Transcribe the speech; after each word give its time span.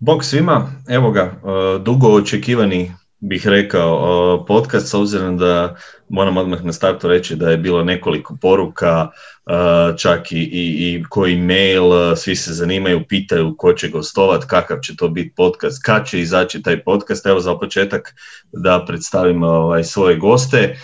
Bog 0.00 0.24
svima, 0.24 0.72
evo 0.88 1.10
ga, 1.10 1.20
e, 1.20 1.78
dugo 1.78 2.08
očekivani 2.08 2.92
bih 3.20 3.46
rekao 3.46 3.94
e, 4.42 4.46
podcast 4.46 4.88
s 4.88 4.94
obzirom 4.94 5.38
da 5.38 5.76
moram 6.08 6.36
odmah 6.36 6.64
na 6.64 6.72
startu 6.72 7.08
reći 7.08 7.36
da 7.36 7.50
je 7.50 7.56
bilo 7.56 7.84
nekoliko 7.84 8.36
poruka, 8.40 9.08
e, 9.46 9.96
čak 9.96 10.32
i, 10.32 10.38
i, 10.38 10.94
i 10.94 11.04
koji 11.08 11.36
mail, 11.36 12.16
svi 12.16 12.36
se 12.36 12.52
zanimaju, 12.52 13.04
pitaju 13.08 13.54
ko 13.58 13.72
će 13.72 13.88
gostovat, 13.88 14.44
kakav 14.44 14.78
će 14.80 14.96
to 14.96 15.08
biti 15.08 15.34
podcast, 15.36 15.82
kad 15.84 16.08
će 16.08 16.20
izaći 16.20 16.62
taj 16.62 16.82
podcast. 16.82 17.26
Evo 17.26 17.40
za 17.40 17.58
početak 17.58 18.14
da 18.52 18.84
predstavim 18.86 19.42
ovaj, 19.42 19.84
svoje 19.84 20.16
goste. 20.16 20.76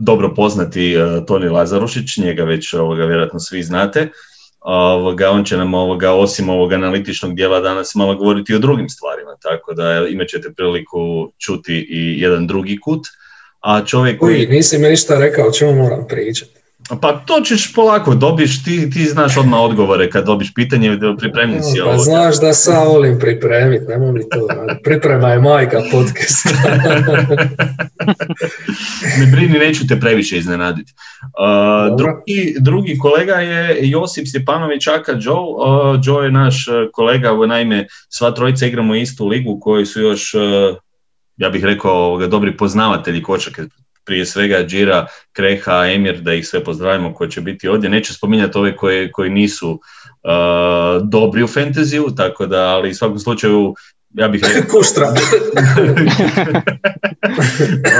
Dobro 0.00 0.34
poznati 0.34 0.96
Toni 1.26 1.48
Lazarušić, 1.48 2.16
njega 2.16 2.44
već 2.44 2.74
ovoga, 2.74 3.04
vjerojatno 3.04 3.40
svi 3.40 3.62
znate 3.62 4.10
ovoga, 4.64 5.30
on 5.30 5.44
će 5.44 5.56
nam 5.56 5.74
ovoga, 5.74 6.12
osim 6.12 6.48
ovog 6.48 6.72
analitičnog 6.72 7.34
dijela 7.34 7.60
danas 7.60 7.94
malo 7.94 8.14
govoriti 8.14 8.54
o 8.54 8.58
drugim 8.58 8.88
stvarima, 8.88 9.36
tako 9.42 9.74
da 9.74 10.06
imat 10.08 10.28
ćete 10.28 10.52
priliku 10.52 11.32
čuti 11.38 11.86
i 11.88 12.20
jedan 12.20 12.46
drugi 12.46 12.80
kut. 12.80 13.06
A 13.60 13.84
čovjek 13.84 14.20
koji... 14.20 14.34
Uj, 14.34 14.46
nisi 14.46 14.78
mi 14.78 14.88
ništa 14.88 15.18
rekao 15.18 15.48
o 15.48 15.52
čemu 15.52 15.74
moram 15.74 16.06
pričati. 16.08 16.63
Pa 17.00 17.12
to 17.26 17.40
ćeš 17.40 17.74
polako, 17.74 18.14
dobiš, 18.14 18.64
ti, 18.64 18.90
ti 18.90 19.04
znaš 19.04 19.36
odmah 19.36 19.60
odgovore 19.60 20.10
kad 20.10 20.26
dobiš 20.26 20.54
pitanje, 20.54 20.98
pripremni 21.18 21.62
si 21.62 21.80
Pa 21.84 21.98
znaš 21.98 22.40
da 22.40 22.52
sam 22.52 22.86
volim 22.86 23.18
pripremiti, 23.18 23.84
nemoj 23.88 24.12
mi 24.12 24.20
to 24.28 24.48
Priprema 24.82 25.28
je 25.28 25.40
majka 25.40 25.80
podcast. 25.92 26.46
ne 29.20 29.26
brini, 29.32 29.58
neću 29.58 29.86
te 29.86 30.00
previše 30.00 30.38
iznenaditi. 30.38 30.92
Uh, 31.22 31.96
drugi, 31.96 32.56
drugi 32.60 32.98
kolega 32.98 33.34
je 33.34 33.90
Josip 33.90 34.26
Stjepanović 34.28 34.86
Aka 34.86 35.12
Joe. 35.20 35.34
Uh, 35.34 36.00
Joe 36.04 36.24
je 36.24 36.30
naš 36.30 36.66
kolega, 36.92 37.46
naime 37.46 37.86
sva 38.08 38.30
trojica 38.30 38.66
igramo 38.66 38.94
istu 38.94 39.26
ligu 39.26 39.60
koji 39.60 39.86
su 39.86 40.00
još, 40.00 40.34
uh, 40.34 40.76
ja 41.36 41.50
bih 41.50 41.64
rekao, 41.64 42.26
dobri 42.26 42.56
poznavatelji 42.56 43.22
košake 43.22 43.62
prije 44.04 44.26
svega 44.26 44.64
Džira, 44.66 45.06
Kreha, 45.32 45.86
Emir, 45.86 46.20
da 46.20 46.34
ih 46.34 46.48
sve 46.48 46.64
pozdravimo 46.64 47.14
koji 47.14 47.30
će 47.30 47.40
biti 47.40 47.68
ovdje. 47.68 47.90
Neću 47.90 48.14
spominjati 48.14 48.58
ove 48.58 48.76
koji, 48.76 49.12
koji 49.12 49.30
nisu 49.30 49.70
uh, 49.70 51.08
dobri 51.08 51.42
u 51.42 51.46
fantaziju, 51.46 52.10
tako 52.16 52.46
da, 52.46 52.62
ali 52.62 52.90
u 52.90 52.94
svakom 52.94 53.18
slučaju 53.18 53.74
ja 54.14 54.28
bih 54.28 54.44
rekao... 54.44 54.70
Kuštra. 54.78 55.14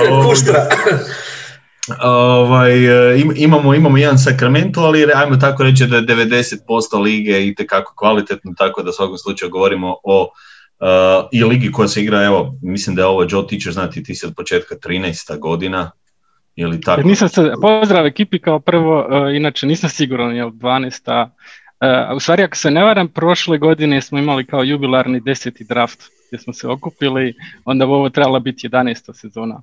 Kuštra. 0.28 0.68
Ovaj, 2.02 2.72
imamo, 3.36 3.74
imamo 3.74 3.98
jedan 3.98 4.18
sakramentu, 4.18 4.80
ali 4.80 5.06
ajmo 5.14 5.36
tako 5.36 5.62
reći 5.62 5.86
da 5.86 5.96
je 5.96 6.02
90% 6.02 7.02
lige 7.02 7.46
i 7.46 7.54
tekako 7.54 7.94
kvalitetno, 7.96 8.54
tako 8.58 8.82
da 8.82 8.90
u 8.90 8.92
svakom 8.92 9.18
slučaju 9.18 9.50
govorimo 9.50 9.96
o 10.04 10.30
uh, 10.80 11.28
i 11.32 11.44
ligi 11.44 11.72
koja 11.72 11.88
se 11.88 12.02
igra, 12.02 12.22
evo, 12.22 12.54
mislim 12.62 12.96
da 12.96 13.02
je 13.02 13.06
ovo 13.06 13.26
Joe 13.30 13.46
Teacher, 13.48 13.72
znati 13.72 14.02
ti 14.02 14.14
si 14.14 14.26
od 14.26 14.34
početka 14.36 14.74
13. 14.74 15.38
godina, 15.38 15.90
ili 16.56 16.80
tako? 16.80 17.08
Nisam 17.08 17.28
se, 17.28 17.52
pozdrav 17.62 18.06
ekipi 18.06 18.38
kao 18.38 18.60
prvo, 18.60 18.98
uh, 18.98 19.36
inače 19.36 19.66
nisam 19.66 19.90
siguran, 19.90 20.36
jel 20.36 20.50
12. 20.50 21.22
Uh, 21.22 22.16
u 22.16 22.20
stvari, 22.20 22.42
ako 22.42 22.56
se 22.56 22.70
ne 22.70 22.84
varam, 22.84 23.08
prošle 23.08 23.58
godine 23.58 24.00
smo 24.02 24.18
imali 24.18 24.46
kao 24.46 24.62
jubilarni 24.62 25.20
deseti 25.20 25.64
draft 25.64 26.00
gdje 26.28 26.38
smo 26.38 26.52
se 26.52 26.68
okupili, 26.68 27.34
onda 27.64 27.84
ovo 27.84 28.10
trebala 28.10 28.38
biti 28.38 28.68
11. 28.68 29.14
sezona. 29.14 29.62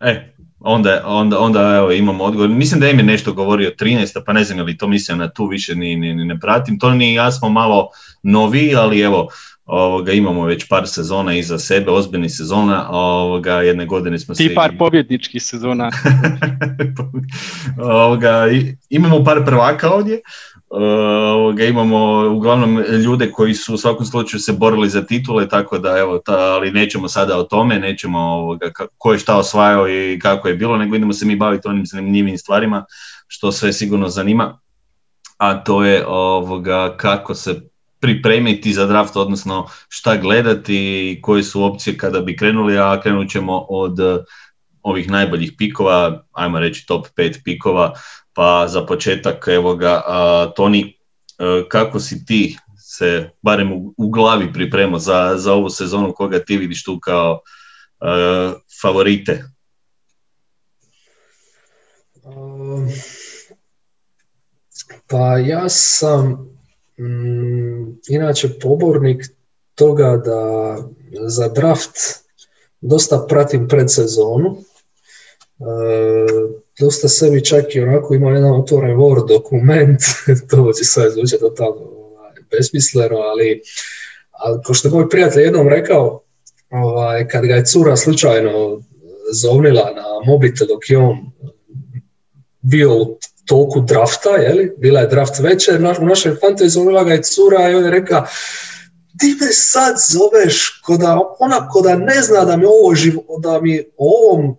E, 0.00 0.34
onda, 0.60 1.02
onda, 1.06 1.38
onda 1.38 1.76
evo, 1.76 1.92
imamo 1.92 2.24
odgovor. 2.24 2.48
Mislim 2.48 2.80
da 2.80 2.86
je 2.86 2.94
mi 2.94 3.02
nešto 3.02 3.32
govorio 3.32 3.72
13. 3.80 4.22
pa 4.26 4.32
ne 4.32 4.44
znam 4.44 4.58
je 4.58 4.64
li 4.64 4.76
to 4.76 4.88
mislim 4.88 5.18
na 5.18 5.30
tu 5.30 5.46
više 5.46 5.74
ni, 5.74 5.96
ni, 5.96 6.14
ni 6.14 6.24
ne 6.24 6.40
pratim. 6.40 6.78
To 6.78 6.90
ni 6.90 7.14
ja 7.14 7.32
smo 7.32 7.48
malo 7.48 7.88
novi, 8.22 8.74
ali 8.76 9.00
evo, 9.00 9.28
Ovoga, 9.72 10.12
imamo 10.12 10.44
već 10.44 10.68
par 10.68 10.88
sezona 10.88 11.34
iza 11.34 11.58
sebe, 11.58 11.90
ozbiljnih 11.90 12.32
sezona, 12.34 12.88
ovoga, 12.90 13.52
jedne 13.52 13.86
godine 13.86 14.18
smo 14.18 14.34
Ti 14.34 14.54
par 14.54 14.72
pobjedničkih 14.78 15.42
sezona. 15.42 15.90
ovoga, 18.04 18.46
imamo 18.88 19.24
par 19.24 19.44
prvaka 19.44 19.90
ovdje, 19.90 20.20
ovoga, 20.70 21.64
imamo 21.64 22.28
uglavnom 22.30 22.82
ljude 23.04 23.30
koji 23.30 23.54
su 23.54 23.74
u 23.74 23.76
svakom 23.76 24.06
slučaju 24.06 24.40
se 24.40 24.52
borili 24.52 24.88
za 24.88 25.02
titule, 25.02 25.48
tako 25.48 25.78
da 25.78 25.98
evo, 25.98 26.18
ta, 26.18 26.38
ali 26.38 26.72
nećemo 26.72 27.08
sada 27.08 27.38
o 27.38 27.42
tome, 27.42 27.78
nećemo 27.78 28.18
ovoga, 28.18 28.70
ko 28.98 29.12
je 29.12 29.18
šta 29.18 29.36
osvajao 29.36 29.88
i 29.88 30.18
kako 30.22 30.48
je 30.48 30.54
bilo, 30.54 30.76
nego 30.76 30.96
idemo 30.96 31.12
se 31.12 31.26
mi 31.26 31.36
baviti 31.36 31.68
onim 31.68 31.86
zanimljivim 31.86 32.38
stvarima, 32.38 32.84
što 33.26 33.52
sve 33.52 33.72
sigurno 33.72 34.08
zanima, 34.08 34.58
a 35.36 35.64
to 35.64 35.84
je 35.84 36.06
ovoga, 36.06 36.96
kako 36.96 37.34
se 37.34 37.69
pripremiti 38.00 38.72
za 38.72 38.86
draft, 38.86 39.16
odnosno 39.16 39.68
šta 39.88 40.16
gledati 40.16 40.76
i 40.76 41.22
koje 41.22 41.42
su 41.42 41.64
opcije 41.64 41.96
kada 41.96 42.20
bi 42.20 42.36
krenuli, 42.36 42.78
a 42.78 43.00
krenut 43.02 43.30
ćemo 43.30 43.66
od 43.68 44.00
eh, 44.00 44.18
ovih 44.82 45.10
najboljih 45.10 45.52
pikova, 45.58 46.24
ajmo 46.32 46.58
reći 46.60 46.86
top 46.86 47.06
5 47.16 47.44
pikova, 47.44 47.92
pa 48.32 48.66
za 48.68 48.86
početak, 48.86 49.44
evo 49.48 49.74
ga, 49.76 50.02
Toni, 50.56 50.98
eh, 51.38 51.64
kako 51.68 52.00
si 52.00 52.24
ti 52.24 52.56
se 53.00 53.30
barem 53.42 53.72
u, 53.96 54.10
glavi 54.10 54.52
pripremao 54.52 54.98
za, 54.98 55.34
za 55.36 55.52
ovu 55.52 55.70
sezonu, 55.70 56.12
koga 56.12 56.38
ti 56.38 56.56
vidiš 56.56 56.84
tu 56.84 56.98
kao 57.00 57.40
uh, 58.00 58.60
favorite? 58.82 59.44
Um, 62.22 62.88
pa 65.06 65.38
ja 65.38 65.68
sam 65.68 66.49
inače 68.08 68.48
pobornik 68.62 69.24
toga 69.74 70.16
da 70.16 70.76
za 71.26 71.48
draft 71.48 71.96
dosta 72.80 73.26
pratim 73.28 73.68
predsezonu. 73.68 74.56
E, 75.60 75.64
dosta 76.80 77.08
sebi 77.08 77.44
čak 77.44 77.74
i 77.74 77.80
onako 77.80 78.14
ima 78.14 78.30
jedan 78.30 78.60
otvoren 78.60 78.96
Word 78.96 79.28
dokument, 79.28 80.00
to 80.50 80.72
će 80.72 80.84
sad 80.84 81.12
zvučati 81.12 81.40
totalno 81.40 81.82
ovaj, 81.82 82.32
besmisleno, 82.50 83.16
ali, 83.16 83.62
ali 84.30 84.62
ko 84.62 84.74
što 84.74 84.88
je 84.88 84.92
moj 84.92 85.08
prijatelj 85.08 85.42
jednom 85.42 85.68
rekao, 85.68 86.22
ovaj, 86.70 87.28
kad 87.28 87.46
ga 87.46 87.54
je 87.54 87.66
cura 87.66 87.96
slučajno 87.96 88.82
zovnila 89.42 89.92
na 89.96 90.32
mobitel 90.32 90.66
dok 90.66 90.90
je 90.90 90.98
on 90.98 91.16
bio 92.60 92.94
u 92.94 93.18
toku 93.46 93.80
drafta, 93.80 94.30
jeli? 94.30 94.72
bila 94.78 95.00
je 95.00 95.06
draft 95.06 95.38
večer, 95.38 95.76
u 96.00 96.06
našoj 96.06 96.34
fantaziji 96.34 96.68
zovila 96.68 97.04
ga 97.04 97.12
je 97.12 97.22
cura 97.22 97.70
i 97.70 97.74
on 97.74 97.84
je 97.84 97.90
reka 97.90 98.26
ti 99.20 99.36
me 99.40 99.52
sad 99.52 99.96
zoveš 100.12 100.80
koda, 100.84 101.18
ona 101.38 101.68
koda 101.68 101.96
ne 101.96 102.22
zna 102.22 102.44
da 102.44 102.56
mi 102.56 102.64
ovo 102.64 102.94
da 103.42 103.60
mi 103.60 103.80
o 103.96 104.30
ovom 104.30 104.50
e, 104.50 104.54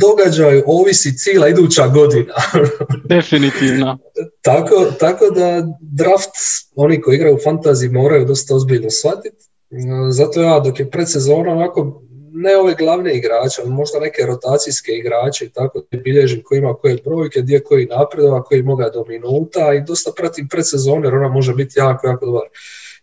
događaju 0.00 0.62
ovisi 0.66 1.18
cijela 1.18 1.48
iduća 1.48 1.88
godina. 1.88 2.34
Definitivno. 3.14 3.98
tako, 4.42 4.86
tako 5.00 5.30
da 5.30 5.66
draft, 5.80 6.30
oni 6.76 7.00
koji 7.00 7.16
igraju 7.16 7.34
u 7.34 7.44
fantaziji 7.44 7.88
moraju 7.88 8.24
dosta 8.24 8.54
ozbiljno 8.54 8.90
shvatiti. 8.90 9.44
E, 9.70 9.76
zato 10.10 10.42
ja 10.42 10.60
dok 10.60 10.80
je 10.80 10.90
predsezona 10.90 11.52
onako 11.52 12.02
ne 12.36 12.56
ove 12.56 12.74
glavne 12.78 13.16
igrače, 13.16 13.62
ali 13.62 13.70
možda 13.70 14.00
neke 14.00 14.22
rotacijske 14.26 14.92
igrače 14.92 15.44
i 15.44 15.48
tako 15.48 15.82
da 15.90 15.98
bilježim 15.98 16.42
koji 16.44 16.58
ima 16.58 16.74
koje 16.74 16.98
brojke, 17.04 17.40
gdje 17.40 17.64
koji 17.64 17.86
napredova, 17.86 18.42
koji 18.42 18.62
moga 18.62 18.90
do 18.94 19.04
minuta 19.08 19.74
i 19.74 19.84
dosta 19.86 20.12
pratim 20.16 20.48
predsezone 20.48 21.06
jer 21.06 21.14
ona 21.14 21.28
može 21.28 21.54
biti 21.54 21.78
jako, 21.78 22.06
jako 22.06 22.26
dobar, 22.26 22.48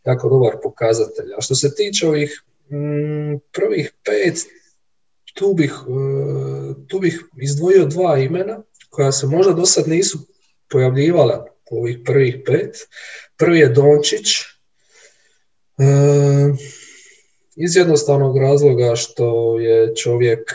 jako 0.05 0.29
dobar 0.29 0.53
pokazatelj. 0.63 1.33
A 1.37 1.41
što 1.41 1.55
se 1.55 1.75
tiče 1.75 2.07
ovih 2.07 2.43
mm, 2.69 3.37
prvih 3.51 3.93
pet, 4.03 4.37
tu 5.33 5.53
bih, 5.53 5.73
e, 5.87 6.87
tu 6.87 6.99
bih 6.99 7.23
izdvojio 7.41 7.85
dva 7.85 8.17
imena 8.17 8.63
koja 8.89 9.11
se 9.11 9.27
možda 9.27 9.53
do 9.53 9.65
sad 9.65 9.87
nisu 9.87 10.19
pojavljivala 10.69 11.45
u 11.71 11.79
ovih 11.79 11.99
prvih 12.05 12.35
pet. 12.45 12.75
Prvi 13.37 13.59
je 13.59 13.69
Dončić, 13.69 14.27
e, 15.77 15.83
iz 17.55 17.75
jednostavnog 17.75 18.37
razloga 18.37 18.95
što 18.95 19.59
je 19.59 19.95
čovjek 19.95 20.53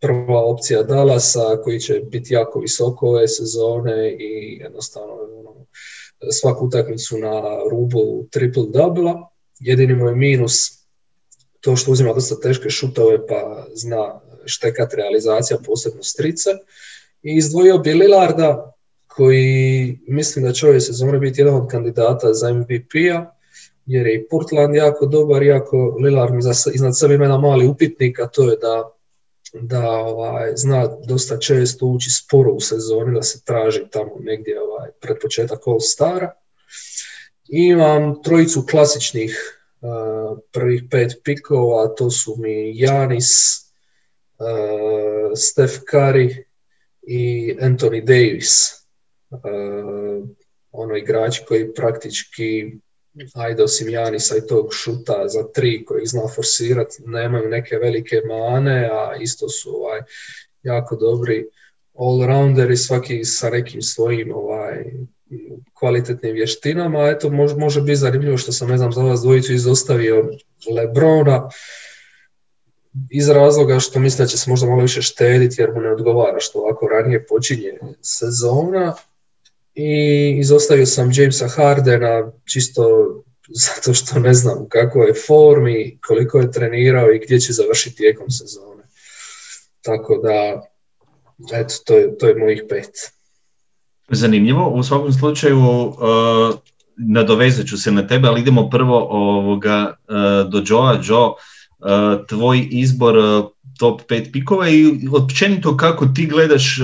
prva 0.00 0.44
opcija 0.44 0.82
Dallasa 0.82 1.60
koji 1.62 1.80
će 1.80 2.00
biti 2.10 2.34
jako 2.34 2.60
visoko 2.60 3.06
ove 3.06 3.28
sezone 3.28 4.16
i 4.18 4.58
jednostavno 4.60 5.14
ono, 5.14 5.66
svaku 6.40 6.66
utakmicu 6.66 7.18
na 7.18 7.42
rubu 7.70 8.26
triple 8.30 8.64
double 8.72 9.12
Jedini 9.60 9.94
mu 9.94 10.08
je 10.08 10.14
minus 10.14 10.80
to 11.60 11.76
što 11.76 11.92
uzima 11.92 12.12
dosta 12.12 12.40
teške 12.40 12.70
šutove 12.70 13.26
pa 13.26 13.66
zna 13.74 14.20
štekat 14.44 14.94
realizacija 14.94 15.58
posebno 15.66 16.02
strice. 16.02 16.50
I 17.22 17.36
izdvojio 17.36 17.78
bi 17.78 17.94
Lillarda 17.94 18.72
koji 19.06 19.98
mislim 20.08 20.44
da 20.44 20.52
će 20.52 20.68
ove 20.68 20.80
sezone 20.80 21.18
biti 21.18 21.40
jedan 21.40 21.54
od 21.54 21.68
kandidata 21.68 22.34
za 22.34 22.52
MVP-a 22.52 23.39
jer 23.90 24.06
je 24.06 24.14
i 24.14 24.28
Portland 24.28 24.74
jako 24.74 25.06
dobar, 25.06 25.42
iako 25.42 25.96
Lillard 26.02 26.34
mi 26.34 26.42
iznad 26.74 26.98
sebe 26.98 27.14
ima 27.14 27.24
jedan 27.24 27.40
mali 27.40 27.66
upitnik, 27.66 28.20
a 28.20 28.26
to 28.26 28.50
je 28.50 28.56
da, 28.56 28.92
da 29.60 29.90
ovaj, 29.90 30.52
zna 30.56 30.96
dosta 31.06 31.38
često 31.38 31.86
ući 31.86 32.10
sporo 32.10 32.52
u 32.52 32.60
sezoni, 32.60 33.14
da 33.14 33.22
se 33.22 33.44
traži 33.44 33.80
tamo 33.90 34.16
negdje 34.20 34.62
ovaj, 34.62 34.90
pred 35.00 35.16
početak 35.22 35.66
All 35.66 35.80
Stara. 35.80 36.32
imam 37.48 38.22
trojicu 38.22 38.66
klasičnih 38.70 39.60
prvih 40.52 40.82
pet 40.90 41.20
pikova, 41.24 41.94
to 41.94 42.10
su 42.10 42.34
mi 42.38 42.78
Janis, 42.78 43.26
Steph 45.36 45.74
Curry 45.92 46.44
i 47.02 47.54
Anthony 47.60 48.04
Davis. 48.04 48.70
Ono 50.72 50.96
igrači 50.96 51.42
koji 51.48 51.74
praktički 51.74 52.72
ajde 53.34 53.62
osim 53.62 53.88
Janisa 53.88 54.36
i 54.36 54.46
tog 54.46 54.68
šuta 54.74 55.28
za 55.28 55.42
tri 55.52 55.84
koji 55.84 56.06
zna 56.06 56.28
forsirati, 56.34 57.02
nemaju 57.06 57.48
neke 57.48 57.76
velike 57.76 58.16
mane, 58.28 58.90
a 58.92 59.16
isto 59.20 59.48
su 59.48 59.76
ovaj, 59.76 60.00
jako 60.62 60.96
dobri 60.96 61.46
all-rounderi, 61.94 62.76
svaki 62.76 63.24
sa 63.24 63.50
nekim 63.50 63.82
svojim 63.82 64.32
ovaj, 64.34 64.84
kvalitetnim 65.74 66.32
vještinama. 66.34 67.08
Eto, 67.08 67.30
može, 67.30 67.56
može 67.56 67.80
biti 67.80 67.96
zanimljivo 67.96 68.36
što 68.36 68.52
sam, 68.52 68.68
ne 68.68 68.78
znam, 68.78 68.92
za 68.92 69.02
vas 69.02 69.20
dvojicu 69.20 69.52
izostavio 69.52 70.30
Lebrona, 70.76 71.48
iz 73.10 73.28
razloga 73.28 73.80
što 73.80 73.98
mislim 73.98 74.24
da 74.24 74.28
će 74.28 74.38
se 74.38 74.50
možda 74.50 74.66
malo 74.66 74.82
više 74.82 75.02
štediti 75.02 75.62
jer 75.62 75.72
mu 75.74 75.80
ne 75.80 75.92
odgovara 75.92 76.40
što 76.40 76.58
ovako 76.58 76.88
ranije 76.88 77.26
počinje 77.26 77.78
sezona 78.00 78.94
i 79.80 80.38
izostavio 80.38 80.86
sam 80.86 81.10
Jamesa 81.14 81.48
Hardena 81.48 82.32
čisto 82.44 82.82
zato 83.48 83.94
što 83.94 84.18
ne 84.18 84.34
znam 84.34 84.58
u 84.58 84.68
kakvoj 84.68 85.06
je 85.06 85.14
formi, 85.26 85.98
koliko 86.06 86.38
je 86.38 86.50
trenirao 86.50 87.12
i 87.12 87.20
gdje 87.24 87.40
će 87.40 87.52
završiti 87.52 87.96
tijekom 87.96 88.30
sezone. 88.30 88.82
Tako 89.82 90.20
da, 90.22 90.62
eto, 91.58 91.74
to 91.86 91.96
je, 91.96 92.18
to 92.18 92.26
je 92.26 92.34
mojih 92.34 92.62
pet. 92.68 92.90
Zanimljivo, 94.08 94.68
u 94.68 94.82
svakom 94.82 95.12
slučaju 95.12 95.58
uh, 95.58 95.94
nadovezat 96.96 97.66
ću 97.66 97.78
se 97.78 97.92
na 97.92 98.06
tebe, 98.06 98.28
ali 98.28 98.40
idemo 98.40 98.70
prvo 98.70 99.06
ovoga, 99.10 99.96
uh, 100.08 100.50
do 100.50 100.62
Joa. 100.66 101.00
Joe, 101.04 101.26
uh, 101.26 102.26
tvoj 102.28 102.68
izbor 102.70 103.16
uh, 103.16 103.44
top 103.78 104.00
5 104.10 104.32
pikova 104.32 104.68
i 104.68 105.08
općenito 105.12 105.76
kako 105.76 106.06
ti 106.06 106.26
gledaš 106.26 106.78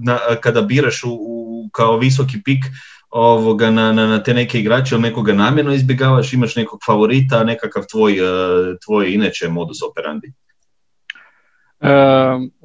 na, 0.00 0.18
kada 0.40 0.62
biraš 0.62 1.04
u 1.04 1.45
kao 1.72 1.98
visoki 1.98 2.42
pik 2.44 2.64
ovoga, 3.10 3.70
na, 3.70 3.92
na, 3.92 4.06
na 4.06 4.22
te 4.22 4.34
neke 4.34 4.60
igrače 4.60 4.94
ili 4.94 5.02
nekoga 5.02 5.32
namjerno 5.32 5.72
izbjegavaš, 5.72 6.32
imaš 6.32 6.56
nekog 6.56 6.80
favorita, 6.86 7.44
nekakav 7.44 7.82
tvoj, 7.90 8.12
e, 8.12 8.76
tvoj 8.84 9.12
inače 9.12 9.48
modus 9.48 9.78
operandi? 9.90 10.32
E, 11.80 11.88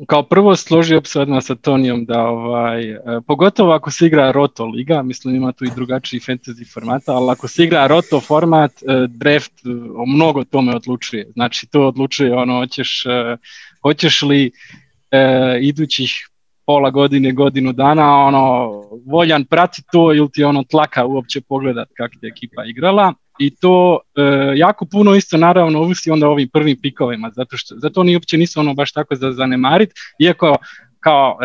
kao 0.08 0.24
prvo 0.24 0.56
složio 0.56 1.02
bi 1.02 1.08
se 1.08 1.26
sa 1.42 1.56
Tonijom 1.56 2.06
da 2.06 2.22
ovaj, 2.22 2.92
e, 2.92 3.00
pogotovo 3.28 3.72
ako 3.72 3.92
se 3.92 4.06
igra 4.06 4.32
Roto 4.32 4.66
liga, 4.66 5.02
mislim 5.02 5.36
ima 5.36 5.52
tu 5.52 5.66
i 5.66 5.72
drugačiji 5.76 6.20
fantasy 6.20 6.74
formata, 6.74 7.12
ali 7.14 7.32
ako 7.32 7.48
se 7.48 7.64
igra 7.64 7.88
Roto 7.88 8.20
format, 8.20 8.72
draft 9.08 9.54
o 9.96 10.06
mnogo 10.06 10.44
tome 10.44 10.76
odlučuje. 10.76 11.32
Znači 11.34 11.68
to 11.68 11.88
odlučuje 11.88 12.34
ono, 12.34 12.60
hoćeš, 12.60 13.04
hoćeš 13.82 14.22
li 14.22 14.52
idućih 15.62 16.31
pola 16.66 16.90
godine, 16.90 17.32
godinu 17.32 17.74
dana, 17.74 18.16
ono, 18.26 18.70
voljan 19.06 19.46
prati 19.46 19.82
to 19.92 20.14
ili 20.14 20.32
ti 20.32 20.44
ono 20.44 20.64
tlaka 20.64 21.06
uopće 21.06 21.42
pogledat 21.42 21.90
kako 21.98 22.14
je 22.22 22.28
ekipa 22.28 22.66
igrala. 22.66 23.14
I 23.40 23.56
to 23.56 24.00
e, 24.16 24.22
jako 24.56 24.86
puno 24.86 25.16
isto 25.16 25.38
naravno 25.38 25.80
ovisi 25.80 26.12
onda 26.12 26.28
ovim 26.30 26.50
prvim 26.54 26.78
pikovima, 26.82 27.32
zato 27.36 27.58
što 27.58 27.76
zato 27.78 28.02
oni 28.02 28.16
uopće 28.16 28.38
nisu 28.38 28.60
ono 28.60 28.74
baš 28.74 28.92
tako 28.92 29.16
za 29.16 29.32
zanemarit, 29.32 29.90
iako 30.20 30.58
kao 31.02 31.38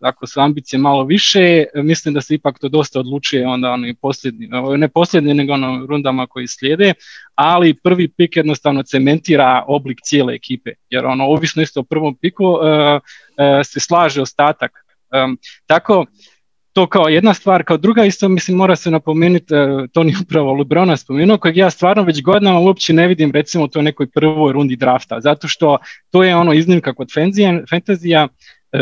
ako 0.00 0.26
su 0.26 0.40
ambicije 0.40 0.78
malo 0.78 1.04
više, 1.04 1.64
mislim 1.74 2.14
da 2.14 2.20
se 2.20 2.34
ipak 2.34 2.58
to 2.58 2.68
dosta 2.68 3.00
odlučuje 3.00 3.46
onda 3.46 3.70
oni 3.70 3.94
posljednji, 3.94 4.48
ne 4.76 4.88
posljednji 4.88 5.34
nego 5.34 5.52
ono 5.52 5.86
rundama 5.86 6.26
koji 6.26 6.46
slijede, 6.46 6.94
ali 7.34 7.74
prvi 7.74 8.08
pik 8.08 8.36
jednostavno 8.36 8.82
cementira 8.82 9.64
oblik 9.68 9.98
cijele 10.02 10.34
ekipe, 10.34 10.70
jer 10.90 11.06
ono 11.06 11.24
ovisno 11.24 11.62
isto 11.62 11.80
o 11.80 11.84
prvom 11.90 12.16
piku 12.16 12.44
uh, 12.44 12.60
se 13.64 13.80
slaže 13.80 14.22
ostatak. 14.22 14.72
Um, 15.24 15.38
tako 15.66 16.06
to 16.72 16.86
kao 16.86 17.08
jedna 17.08 17.34
stvar, 17.34 17.64
kao 17.64 17.76
druga 17.76 18.04
isto 18.04 18.28
mislim 18.28 18.56
mora 18.56 18.76
se 18.76 18.90
napomenuti, 18.90 19.54
to 19.92 20.02
ni 20.02 20.14
upravo 20.22 20.52
Lebrona 20.52 20.96
spomenuo, 20.96 21.38
kojeg 21.38 21.56
ja 21.56 21.70
stvarno 21.70 22.02
već 22.02 22.22
godinama 22.22 22.58
uopće 22.58 22.92
ne 22.92 23.08
vidim 23.08 23.30
recimo 23.30 23.68
u 23.76 23.82
nekoj 23.82 24.06
prvoj 24.10 24.52
rundi 24.52 24.76
drafta, 24.76 25.20
zato 25.20 25.48
što 25.48 25.78
to 26.10 26.22
je 26.22 26.36
ono 26.36 26.52
iznimka 26.52 26.94
kod 26.94 27.08
fantazija, 27.70 28.28
E, 28.28 28.28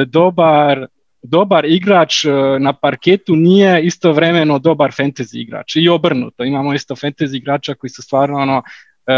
dobar, 0.06 0.86
dobar 1.22 1.64
igrač 1.64 2.24
e, 2.24 2.30
na 2.58 2.72
parketu 2.72 3.36
nije 3.36 3.82
istovremeno 3.82 4.58
dobar 4.58 4.90
fantasy 4.90 5.40
igrač 5.40 5.76
i 5.76 5.88
obrnuto. 5.88 6.44
Imamo 6.44 6.74
isto 6.74 6.94
fantasy 6.94 7.36
igrača 7.36 7.74
koji 7.74 7.90
su 7.90 8.02
stvarno 8.02 8.38
ono, 8.38 8.62
e, 9.06 9.12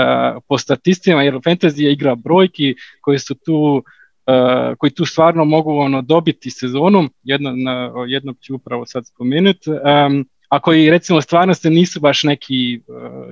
po 0.48 0.58
statistima, 0.58 1.22
jer 1.22 1.34
fantasy 1.34 1.82
je 1.82 1.92
igra 1.92 2.14
brojki 2.14 2.74
koji 3.00 3.18
su 3.18 3.34
tu 3.34 3.84
koji 4.78 4.90
tu 4.90 5.04
stvarno 5.04 5.44
mogu 5.44 5.78
ono 5.78 6.02
dobiti 6.02 6.50
sezonu, 6.50 7.08
jedno, 7.22 7.52
na, 7.56 7.92
jednog 8.06 8.36
ću 8.40 8.54
upravo 8.54 8.86
sad 8.86 9.06
spomenuti, 9.06 9.70
a 10.48 10.60
koji 10.60 10.90
recimo 10.90 11.20
stvarno 11.20 11.54
se 11.54 11.70
nisu 11.70 12.00
baš 12.00 12.22
neki 12.22 12.80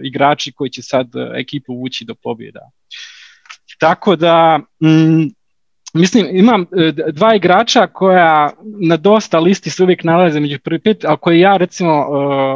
igrači 0.03 0.53
koji 0.53 0.71
će 0.71 0.83
sad 0.83 1.07
ekipu 1.37 1.75
vući 1.75 2.05
do 2.05 2.15
pobjeda. 2.15 2.71
Tako 3.79 4.17
da, 4.17 4.61
mm, 4.83 5.29
Mislim, 5.95 6.27
imam 6.33 6.63
e, 6.63 6.93
dva 7.13 7.35
igrača 7.35 7.87
koja 7.87 8.51
na 8.89 8.97
dosta 8.97 9.39
listi 9.39 9.71
se 9.71 9.83
uvijek 9.83 10.05
nalaze 10.05 10.41
među 10.41 10.59
prvi 10.59 10.79
pet, 10.79 11.05
a 11.05 11.17
koje 11.17 11.41
ja 11.41 11.57
recimo 11.57 11.93
e, 11.93 12.05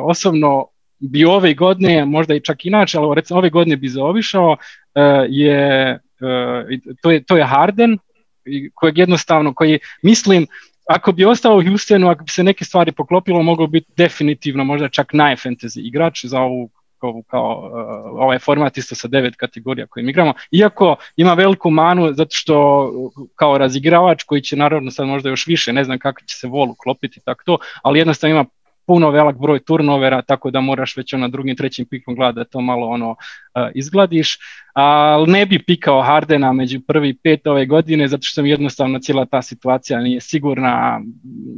osobno 0.03 0.67
bi 0.99 1.25
ove 1.25 1.55
godine, 1.55 2.05
možda 2.05 2.35
i 2.35 2.41
čak 2.41 2.67
inače, 2.67 2.99
ali 2.99 3.15
recimo 3.15 3.39
ove 3.39 3.51
godine 3.51 3.77
bi 3.77 3.89
zaobišao, 3.89 4.57
e, 4.95 5.01
je, 5.29 5.99
to 7.03 7.11
je, 7.11 7.23
to 7.23 7.37
je 7.37 7.45
Harden, 7.45 7.99
kojeg 8.75 8.99
jednostavno, 8.99 9.55
koji 9.55 9.79
mislim, 10.03 10.47
ako 10.89 11.13
bi 11.13 11.25
ostao 11.25 11.57
u 11.57 11.63
Houstonu, 11.63 12.09
ako 12.09 12.25
bi 12.25 12.31
se 12.31 12.43
neke 12.43 12.65
stvari 12.65 12.93
poklopilo, 12.93 13.43
moglo 13.43 13.67
biti 13.67 13.93
definitivno 13.97 14.65
možda 14.65 14.89
čak 14.89 15.13
najfantasy 15.13 15.81
igrač 15.85 16.25
za 16.25 16.41
ovu 16.41 16.71
kao, 17.05 17.23
kao 17.27 17.71
uh, 18.13 18.21
ovaj 18.21 18.39
format 18.39 18.77
isto 18.77 18.95
sa 18.95 19.09
devet 19.09 19.37
kategorija 19.37 19.87
kojim 19.87 20.09
igramo, 20.09 20.33
iako 20.51 20.97
ima 21.17 21.35
veliku 21.35 21.71
manu 21.71 22.13
zato 22.13 22.31
što 22.33 22.91
kao 23.35 23.59
razigravač 23.59 24.23
koji 24.23 24.41
će 24.41 24.57
naravno 24.57 24.91
sad 24.91 25.07
možda 25.07 25.29
još 25.31 25.47
više, 25.47 25.73
ne 25.73 25.85
znam 25.85 25.99
kako 25.99 26.21
će 26.21 26.37
se 26.37 26.49
volu 26.49 26.75
klopiti 26.75 27.21
tako 27.25 27.43
to, 27.45 27.59
ali 27.83 27.99
jednostavno 27.99 28.35
ima 28.35 28.45
puno 28.87 29.11
velik 29.11 29.37
broj 29.37 29.59
turnovera, 29.59 30.23
tako 30.23 30.51
da 30.51 30.61
moraš 30.61 30.97
već 30.97 31.13
na 31.13 31.29
drugim, 31.29 31.57
trećim 31.57 31.87
pikom 31.87 32.15
gledati 32.15 32.37
da 32.37 32.45
to 32.45 32.61
malo 32.61 32.87
ono 32.87 33.11
uh, 33.11 33.17
izgladiš. 33.75 34.39
Ali 34.73 35.33
ne 35.33 35.47
bi 35.47 35.65
pikao 35.67 36.03
Hardena 36.03 36.53
među 36.53 36.81
prvi 36.87 37.15
pet 37.23 37.47
ove 37.47 37.67
godine, 37.67 38.09
zato 38.09 38.23
što 38.23 38.43
mi 38.43 38.51
jednostavno 38.51 38.99
cijela 38.99 39.27
ta 39.27 39.43
situacija 39.43 40.01
nije 40.01 40.21
sigurna, 40.21 41.01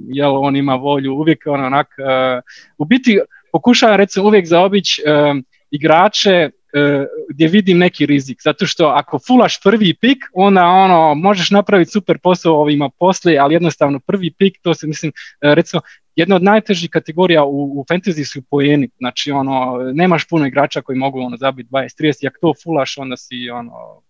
jel 0.09 0.37
on 0.37 0.57
ima 0.57 0.75
volju, 0.75 1.15
uvijek 1.15 1.43
on 1.47 1.65
onak, 1.65 1.87
uh, 1.99 2.43
u 2.79 2.85
biti 2.85 3.19
pokušavam 3.57 3.97
recimo 3.97 4.27
uvijek 4.27 4.47
zaobići 4.47 5.03
uh, 5.03 5.43
igrače 5.71 6.51
uh, 6.51 7.07
gdje 7.31 7.49
vidim 7.49 7.79
neki 7.79 8.07
rizik, 8.07 8.39
zato 8.45 8.67
što 8.67 8.87
ako 8.87 9.19
fulaš 9.27 9.63
prvi 9.63 9.95
pik, 9.95 10.19
onda 10.33 10.65
ono, 10.65 11.15
možeš 11.15 11.51
napraviti 11.51 11.91
super 11.91 12.19
posao 12.19 12.61
ovima 12.61 12.91
poslije, 12.99 13.39
ali 13.39 13.55
jednostavno 13.55 14.01
prvi 14.07 14.31
pik, 14.39 14.55
to 14.63 14.75
se 14.75 14.87
mislim, 14.87 15.13
uh, 15.13 15.53
recimo, 15.53 15.81
jedna 16.17 16.37
od 16.37 16.43
najtežih 16.43 16.91
kategorija 16.91 17.45
u, 17.45 17.81
u 17.81 17.85
fantasy 17.91 18.33
su 18.33 18.43
poeni, 18.51 18.89
znači 18.99 19.31
ono, 19.31 19.79
nemaš 19.95 20.29
puno 20.29 20.47
igrača 20.47 20.83
koji 20.83 20.99
mogu 20.99 21.21
ono, 21.21 21.37
zabiti 21.37 21.71
20-30, 21.71 22.27
ako 22.27 22.39
to 22.41 22.53
fulaš, 22.65 22.99
onda 22.99 23.17
si 23.17 23.51
ono, 23.51 24.03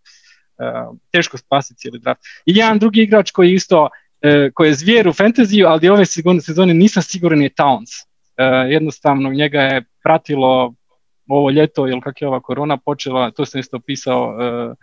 uh, 0.59 0.97
teško 1.13 1.39
spasiti 1.39 1.79
cijeli 1.79 1.99
draft. 1.99 2.21
I 2.47 2.57
jedan 2.57 2.79
drugi 2.79 3.03
igrač 3.03 3.31
koji 3.31 3.53
isto, 3.53 3.89
koji 4.55 4.69
je 4.69 4.75
zvijer 4.75 5.09
u 5.09 5.13
fantasy, 5.13 5.67
ali 5.67 5.89
ove 5.89 6.07
sezone 6.41 6.75
nisam 6.75 7.03
siguran 7.03 7.43
je 7.43 7.51
Towns. 7.51 8.07
E, 8.37 8.45
jednostavno 8.45 9.31
njega 9.31 9.61
je 9.61 9.85
pratilo 10.03 10.75
ovo 11.29 11.51
ljeto, 11.51 11.87
jer 11.87 12.01
kak 12.03 12.23
je 12.23 12.29
ova 12.29 12.41
korona 12.41 12.77
počela, 12.77 13.31
to 13.31 13.45
sam 13.45 13.61
isto 13.61 13.79
pisao 13.81 14.37
e, 14.41 14.75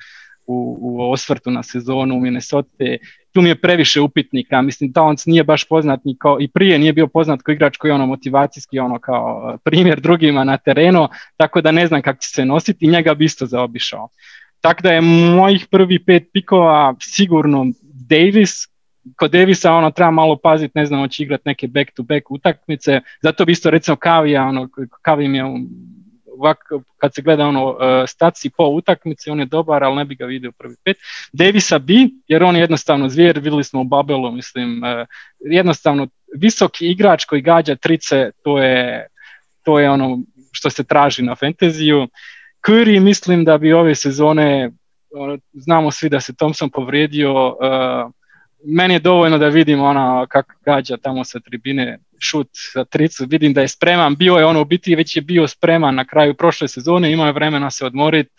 u, 0.47 0.77
u 0.81 1.11
osvrtu 1.11 1.51
na 1.51 1.63
sezonu 1.63 2.15
u 2.15 2.19
Minnesota, 2.19 2.85
tu 3.33 3.41
mi 3.41 3.49
je 3.49 3.61
previše 3.61 4.01
upitnika, 4.01 4.61
mislim 4.61 4.93
Towns 4.93 5.27
nije 5.27 5.43
baš 5.43 5.67
poznat 5.67 5.99
kao, 6.19 6.37
i 6.39 6.47
prije 6.47 6.79
nije 6.79 6.93
bio 6.93 7.07
poznat 7.07 7.41
kao 7.41 7.53
igrač 7.53 7.77
koji 7.77 7.89
je 7.89 7.95
ono 7.95 8.05
motivacijski 8.05 8.79
ono 8.79 8.99
kao 8.99 9.57
primjer 9.63 9.99
drugima 9.99 10.43
na 10.43 10.57
terenu, 10.57 11.07
tako 11.37 11.61
da 11.61 11.71
ne 11.71 11.87
znam 11.87 12.01
kako 12.01 12.19
će 12.21 12.29
se 12.29 12.45
nositi 12.45 12.87
njega 12.87 13.13
bi 13.13 13.25
isto 13.25 13.45
zaobišao. 13.45 14.09
Tako 14.61 14.81
da 14.81 14.91
je 14.91 15.01
mojih 15.35 15.67
prvi 15.71 16.05
pet 16.05 16.29
pikova 16.33 16.95
sigurno 16.99 17.65
Davis 17.83 18.72
kod 19.15 19.31
Davisa 19.31 19.73
ono 19.73 19.91
treba 19.91 20.11
malo 20.11 20.35
paziti, 20.35 20.71
ne 20.75 20.85
znam, 20.85 20.99
hoće 20.99 21.23
igrati 21.23 21.43
neke 21.45 21.67
back 21.67 21.91
to 21.95 22.03
back 22.03 22.31
utakmice, 22.31 23.01
zato 23.21 23.45
bi 23.45 23.51
isto 23.51 23.69
recimo 23.69 23.97
Kavija, 23.97 24.43
ono, 24.43 24.69
Kavi 25.01 25.27
mi 25.27 25.37
je 25.37 25.43
ovak, 26.37 26.57
kad 26.97 27.13
se 27.13 27.21
gleda 27.21 27.45
ono 27.45 27.69
uh, 27.69 27.77
staci 28.07 28.49
po 28.57 28.63
utakmici, 28.63 29.29
on 29.29 29.39
je 29.39 29.45
dobar, 29.45 29.83
ali 29.83 29.95
ne 29.95 30.05
bi 30.05 30.15
ga 30.15 30.25
vidio 30.25 30.51
prvi 30.51 30.75
pet. 30.83 30.97
Davisa 31.33 31.79
bi, 31.79 32.09
jer 32.27 32.43
on 32.43 32.55
je 32.55 32.61
jednostavno 32.61 33.09
zvijer, 33.09 33.35
vidjeli 33.35 33.63
smo 33.63 33.81
u 33.81 33.83
Babelu, 33.83 34.31
mislim, 34.31 34.83
uh, 34.83 35.07
jednostavno 35.39 36.07
visoki 36.35 36.87
igrač 36.87 37.25
koji 37.25 37.41
gađa 37.41 37.75
trice, 37.75 38.31
to 38.43 38.59
je, 38.59 39.07
to 39.63 39.79
je 39.79 39.89
ono 39.89 40.19
što 40.51 40.69
se 40.69 40.83
traži 40.83 41.23
na 41.23 41.35
fantaziju 41.35 42.07
Curry 42.67 42.99
mislim 42.99 43.45
da 43.45 43.57
bi 43.57 43.73
ove 43.73 43.95
sezone, 43.95 44.71
ono, 45.11 45.37
znamo 45.53 45.91
svi 45.91 46.09
da 46.09 46.19
se 46.19 46.33
Thompson 46.35 46.69
povrijedio, 46.69 47.55
meni 48.65 48.93
je 48.93 48.99
dovoljno 48.99 49.37
da 49.37 49.47
vidim 49.47 49.81
ona 49.81 50.25
kako 50.25 50.53
gađa 50.65 50.97
tamo 50.97 51.23
sa 51.23 51.39
tribine 51.39 51.99
šut 52.19 52.47
za 52.73 52.85
tricu, 52.85 53.25
vidim 53.29 53.53
da 53.53 53.61
je 53.61 53.67
spreman, 53.67 54.15
bio 54.15 54.35
je 54.35 54.45
ono 54.45 54.61
u 54.61 54.65
biti 54.65 54.95
već 54.95 55.15
je 55.15 55.21
bio 55.21 55.47
spreman 55.47 55.95
na 55.95 56.05
kraju 56.05 56.33
prošle 56.33 56.67
sezone, 56.67 57.11
imao 57.11 57.25
je 57.25 57.31
vremena 57.31 57.71
se 57.71 57.85
odmoriti, 57.85 58.31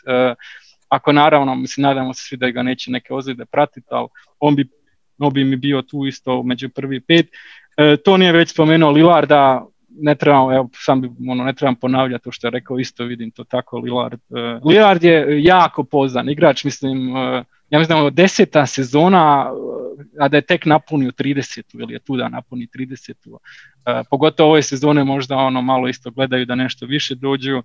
ako 0.89 1.13
naravno, 1.13 1.55
mislim, 1.55 1.83
nadamo 1.83 2.15
se 2.15 2.23
svi 2.23 2.37
da 2.37 2.51
ga 2.51 2.63
neće 2.63 2.91
neke 2.91 3.15
ozljede 3.15 3.45
pratiti, 3.45 3.87
ali 3.91 4.09
on 4.39 4.57
bi, 4.57 4.69
on 5.19 5.33
bi 5.33 5.45
mi 5.45 5.57
bio 5.57 5.83
tu 5.83 6.07
isto 6.07 6.43
među 6.43 6.69
prvi 6.69 7.01
pet. 7.01 7.27
E, 7.77 7.97
to 7.97 8.17
nije 8.17 8.33
već 8.33 8.51
spomenuo 8.51 8.91
Lillarda, 8.91 9.67
ne 9.89 10.15
trebam, 10.15 10.53
evo, 10.53 10.69
sam 10.75 11.01
bi, 11.01 11.11
ono, 11.29 11.45
ne 11.45 11.53
trebam 11.53 11.75
ponavljati 11.75 12.25
to 12.25 12.33
što 12.33 12.47
je 12.47 12.51
rekao, 12.51 12.79
isto 12.79 13.05
vidim 13.05 13.31
to 13.31 13.45
tako 13.45 13.79
Lillard. 13.79 14.21
E, 14.37 14.61
Lillard 14.65 15.05
je 15.05 15.45
jako 15.45 15.85
poznan 15.85 16.31
igrač, 16.31 16.65
mislim, 16.65 17.17
e, 17.17 17.45
ja 17.75 17.79
mislim 17.79 18.05
da 18.05 18.11
deseta 18.11 18.67
sezona, 18.67 19.51
a 20.21 20.29
da 20.29 20.37
je 20.37 20.47
tek 20.47 20.67
napunio 20.67 21.11
30 21.11 21.63
ili 21.81 21.93
je 21.93 21.99
tu 21.99 22.17
da 22.17 22.29
napuni 22.29 22.69
30 22.75 23.11
e, 23.11 24.03
pogotovo 24.11 24.51
ove 24.51 24.63
sezone 24.63 25.05
možda 25.05 25.37
ono 25.37 25.63
malo 25.63 25.89
isto 25.89 26.11
gledaju 26.11 26.47
da 26.47 26.55
nešto 26.55 26.87
više 26.87 27.15
dođu. 27.15 27.63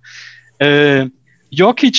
E, 0.58 1.06
Jokić, 1.50 1.96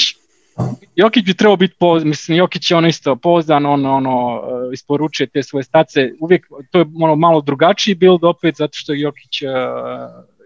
Jokić 0.95 1.25
bi 1.25 1.33
trebao 1.33 1.55
biti 1.55 1.75
poz, 1.79 2.03
mislim 2.03 2.37
Jokić 2.37 2.71
je 2.71 2.77
ono 2.77 2.87
isto 2.87 3.15
pozdan, 3.15 3.65
on 3.65 3.85
ono 3.85 4.41
isporučuje 4.73 5.27
te 5.27 5.43
svoje 5.43 5.63
stace, 5.63 6.11
uvijek 6.19 6.47
to 6.71 6.79
je 6.79 6.85
ono 7.01 7.15
malo 7.15 7.41
drugačiji 7.41 7.95
build 7.95 8.23
opet 8.23 8.55
zato 8.57 8.73
što 8.73 8.93
je 8.93 8.99
Jokić 8.99 9.41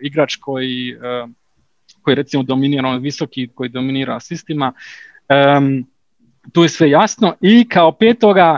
igrač 0.02 0.36
koji 0.36 0.96
koji 2.02 2.16
recimo 2.16 2.44
dominira 2.44 2.90
on 2.90 3.02
visoki, 3.02 3.48
koji 3.56 3.70
dominira 3.70 4.16
asistima. 4.16 4.74
Um, 5.58 5.86
tu 6.54 6.64
je 6.64 6.70
sve 6.70 6.90
jasno 6.90 7.36
i 7.42 7.68
kao 7.70 7.92
petoga 7.92 8.58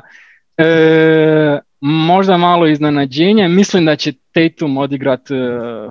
e, 0.57 1.59
možda 1.81 2.37
malo 2.37 2.67
iznenađenje, 2.67 3.47
mislim 3.47 3.85
da 3.85 3.95
će 3.95 4.13
Tatum 4.31 4.77
odigrat 4.77 5.31
e, 5.31 5.35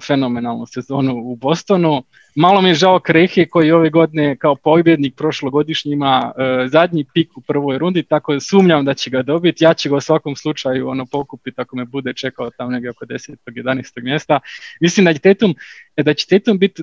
fenomenalnu 0.07 0.67
sezonu 0.67 1.15
u 1.17 1.37
Bostonu. 1.37 2.03
Malo 2.39 2.61
mi 2.63 2.69
je 2.69 2.75
žao 2.75 3.01
Krehe 3.01 3.47
koji 3.47 3.71
ove 3.73 3.91
godine 3.91 4.37
kao 4.37 4.57
pobjednik 4.57 5.15
prošlogodišnji 5.17 5.93
ima 5.93 6.33
e, 6.39 6.69
zadnji 6.69 7.05
pik 7.15 7.37
u 7.37 7.41
prvoj 7.41 7.79
rundi, 7.79 8.03
tako 8.03 8.33
da 8.35 8.41
sumnjam 8.41 8.85
da 8.85 8.95
će 8.95 9.11
ga 9.11 9.23
dobiti. 9.23 9.65
Ja 9.65 9.75
ću 9.75 9.91
ga 9.91 9.97
u 9.97 10.01
svakom 10.01 10.37
slučaju 10.37 10.89
ono 10.89 11.07
pokupiti 11.07 11.61
ako 11.61 11.77
me 11.77 11.85
bude 11.85 12.13
čekao 12.13 12.51
tamo 12.51 12.71
negdje 12.71 12.91
oko 12.91 13.05
10. 13.05 13.37
11. 13.47 14.03
mjesta. 14.03 14.41
Mislim 14.81 15.05
da 15.05 15.13
će 15.13 15.19
Tatum, 15.19 15.55
da 15.97 16.15
će 16.15 16.27
Tatum 16.27 16.59
biti 16.59 16.83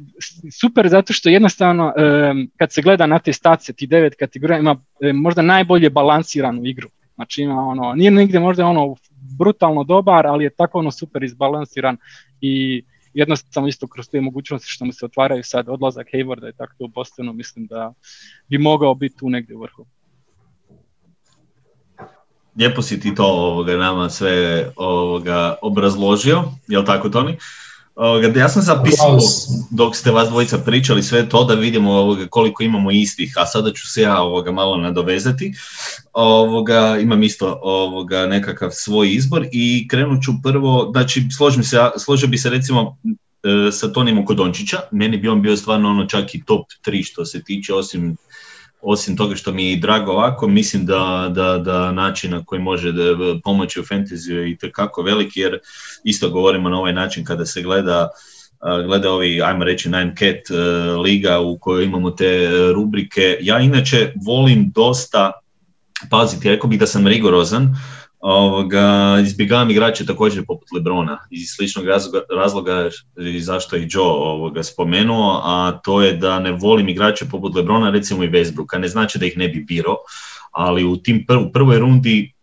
super 0.59 0.89
zato 0.89 1.13
što 1.13 1.29
jednostavno 1.29 1.93
e, 1.97 2.33
kad 2.57 2.71
se 2.71 2.81
gleda 2.81 3.05
na 3.05 3.19
te 3.19 3.33
stacije, 3.33 3.75
ti 3.75 3.87
devet 3.87 4.15
kategorija 4.19 4.59
ima 4.59 4.75
možda 5.13 5.41
najbolje 5.41 5.89
balansiranu 5.89 6.65
igru. 6.65 6.89
Znači 7.15 7.41
ima 7.41 7.67
ono, 7.67 7.93
nije 7.93 8.11
nigdje 8.11 8.39
možda 8.39 8.65
ono 8.65 8.95
brutalno 9.37 9.83
dobar, 9.83 10.27
ali 10.27 10.43
je 10.43 10.49
tako 10.49 10.79
ono 10.79 10.91
super 10.91 11.23
izbalansiran 11.23 11.97
i 12.41 12.83
jednostavno 13.13 13.69
isto 13.69 13.87
kroz 13.87 14.09
te 14.09 14.21
mogućnosti 14.21 14.67
što 14.67 14.85
mu 14.85 14.93
se 14.93 15.05
otvaraju 15.05 15.43
sad 15.43 15.69
odlazak 15.69 16.07
Haywarda 16.13 16.49
i 16.49 16.57
tako 16.57 16.73
u 16.79 16.87
Bostonu, 16.87 17.33
mislim 17.33 17.67
da 17.67 17.93
bi 18.49 18.57
mogao 18.57 18.95
biti 18.95 19.17
tu 19.17 19.29
negdje 19.29 19.55
u 19.55 19.61
vrhu. 19.61 19.85
Lijepo 22.57 22.81
si 22.81 22.99
ti 22.99 23.15
to 23.15 23.25
ovoga, 23.25 23.77
nama 23.77 24.09
sve 24.09 24.65
ovoga, 24.75 25.55
obrazložio, 25.61 26.43
jel 26.67 26.85
tako 26.85 27.09
Toni? 27.09 27.37
Ja 28.35 28.49
sam 28.49 28.61
zapisao 28.61 29.19
dok 29.71 29.95
ste 29.95 30.11
vas 30.11 30.29
dvojica 30.29 30.57
pričali 30.57 31.03
sve 31.03 31.29
to 31.29 31.43
da 31.43 31.53
vidimo 31.53 31.91
ovoga, 31.91 32.27
koliko 32.29 32.63
imamo 32.63 32.91
istih, 32.91 33.33
a 33.37 33.45
sada 33.45 33.71
ću 33.73 33.87
se 33.87 34.01
ja 34.01 34.21
ovoga 34.21 34.51
malo 34.51 34.77
nadovezati. 34.77 35.53
Ovoga, 36.13 36.97
imam 37.01 37.23
isto 37.23 37.59
ovoga, 37.61 38.25
nekakav 38.27 38.69
svoj 38.71 39.13
izbor 39.13 39.47
i 39.51 39.87
krenut 39.87 40.23
ću 40.23 40.31
prvo, 40.43 40.89
znači 40.91 41.27
složim 41.37 41.63
se, 41.63 41.77
složio 41.97 42.27
bi 42.27 42.37
se 42.37 42.49
recimo 42.49 42.97
e, 43.07 43.71
sa 43.71 43.91
Tonim 43.91 44.25
Kodončića, 44.25 44.79
meni 44.91 45.17
bi 45.17 45.27
on 45.27 45.41
bio 45.41 45.57
stvarno 45.57 45.89
ono 45.89 46.05
čak 46.05 46.35
i 46.35 46.43
top 46.45 46.65
3 46.85 47.03
što 47.11 47.25
se 47.25 47.43
tiče 47.43 47.73
osim 47.73 48.17
osim 48.83 49.17
toga 49.17 49.35
što 49.35 49.51
mi 49.51 49.69
je 49.69 49.77
drago 49.77 50.11
ovako, 50.11 50.47
mislim 50.47 50.85
da, 50.85 51.31
da, 51.35 51.57
da 51.57 51.91
način 51.91 52.31
na 52.31 52.43
koji 52.45 52.61
može 52.61 52.91
da 52.91 53.03
pomoći 53.43 53.79
u 53.79 53.83
fantasy 53.83 54.31
je 54.31 54.51
i 54.51 54.57
tekako 54.57 55.01
veliki, 55.01 55.39
jer 55.39 55.59
isto 56.03 56.29
govorimo 56.29 56.69
na 56.69 56.79
ovaj 56.79 56.93
način 56.93 57.25
kada 57.25 57.45
se 57.45 57.61
gleda 57.61 58.09
gleda 58.85 59.11
ovi, 59.11 59.41
ajmo 59.41 59.63
reći, 59.63 59.89
Nine 59.89 60.15
Cat 60.19 60.49
e, 60.49 60.61
liga 60.95 61.39
u 61.39 61.57
kojoj 61.57 61.85
imamo 61.85 62.11
te 62.11 62.49
rubrike. 62.73 63.37
Ja 63.41 63.59
inače 63.59 64.13
volim 64.25 64.71
dosta 64.75 65.31
paziti, 66.09 66.49
rekao 66.49 66.69
bih 66.69 66.79
da 66.79 66.87
sam 66.87 67.07
rigorozan, 67.07 67.75
Ovoga, 68.23 69.19
izbjegavam 69.23 69.69
igrače 69.69 70.05
također 70.05 70.45
poput 70.47 70.71
Lebrona 70.71 71.17
iz 71.29 71.47
sličnog 71.55 71.85
razloga, 71.85 72.21
razloga 72.37 72.89
zašto 73.39 73.75
je 73.75 73.87
Joe 73.89 74.05
ovoga 74.05 74.63
spomenuo, 74.63 75.41
a 75.43 75.79
to 75.83 76.01
je 76.01 76.13
da 76.13 76.39
ne 76.39 76.51
volim 76.51 76.89
igrače 76.89 77.25
poput 77.31 77.55
Lebrona, 77.55 77.89
recimo 77.89 78.23
i 78.23 78.29
Westbrooka. 78.29 78.77
Ne 78.77 78.87
znači 78.87 79.19
da 79.19 79.25
ih 79.25 79.37
ne 79.37 79.47
bi 79.47 79.63
birao, 79.63 79.97
ali 80.51 80.83
u 80.83 80.97
tim 80.97 81.25
prv, 81.27 81.39
prvoj 81.53 81.79
rundi 81.79 82.33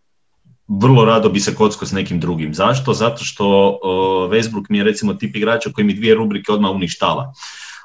vrlo 0.67 1.05
rado 1.05 1.29
bi 1.29 1.39
se 1.39 1.55
kocko 1.55 1.85
s 1.85 1.91
nekim 1.91 2.19
drugim. 2.19 2.53
Zašto? 2.53 2.93
Zato 2.93 3.23
što 3.23 3.69
uh, 3.69 4.31
Westbrook 4.31 4.65
mi 4.69 4.77
je 4.77 4.83
recimo 4.83 5.13
tip 5.13 5.35
igrača 5.35 5.69
koji 5.71 5.85
mi 5.85 5.93
dvije 5.93 6.15
rubrike 6.15 6.51
odmah 6.51 6.71
uništava 6.71 7.33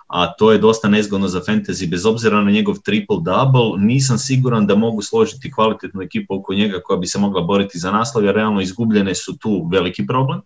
a 0.07 0.33
to 0.33 0.53
je 0.53 0.59
dosta 0.59 0.89
nezgodno 0.89 1.29
za 1.29 1.41
fantasy, 1.41 1.91
bez 1.91 2.07
obzira 2.07 2.41
na 2.41 2.51
njegov 2.51 2.75
triple-double, 2.75 3.79
nisam 3.79 4.19
siguran 4.19 4.67
da 4.67 4.75
mogu 4.75 5.03
složiti 5.03 5.53
kvalitetnu 5.53 6.03
ekipu 6.03 6.35
oko 6.35 6.55
njega 6.55 6.81
koja 6.85 6.97
bi 6.97 7.07
se 7.07 7.19
mogla 7.19 7.43
boriti 7.43 7.79
za 7.79 7.91
naslov, 7.91 8.25
jer 8.25 8.35
realno 8.35 8.61
izgubljene 8.61 9.15
su 9.15 9.39
tu 9.39 9.69
veliki 9.73 10.07
problem, 10.07 10.41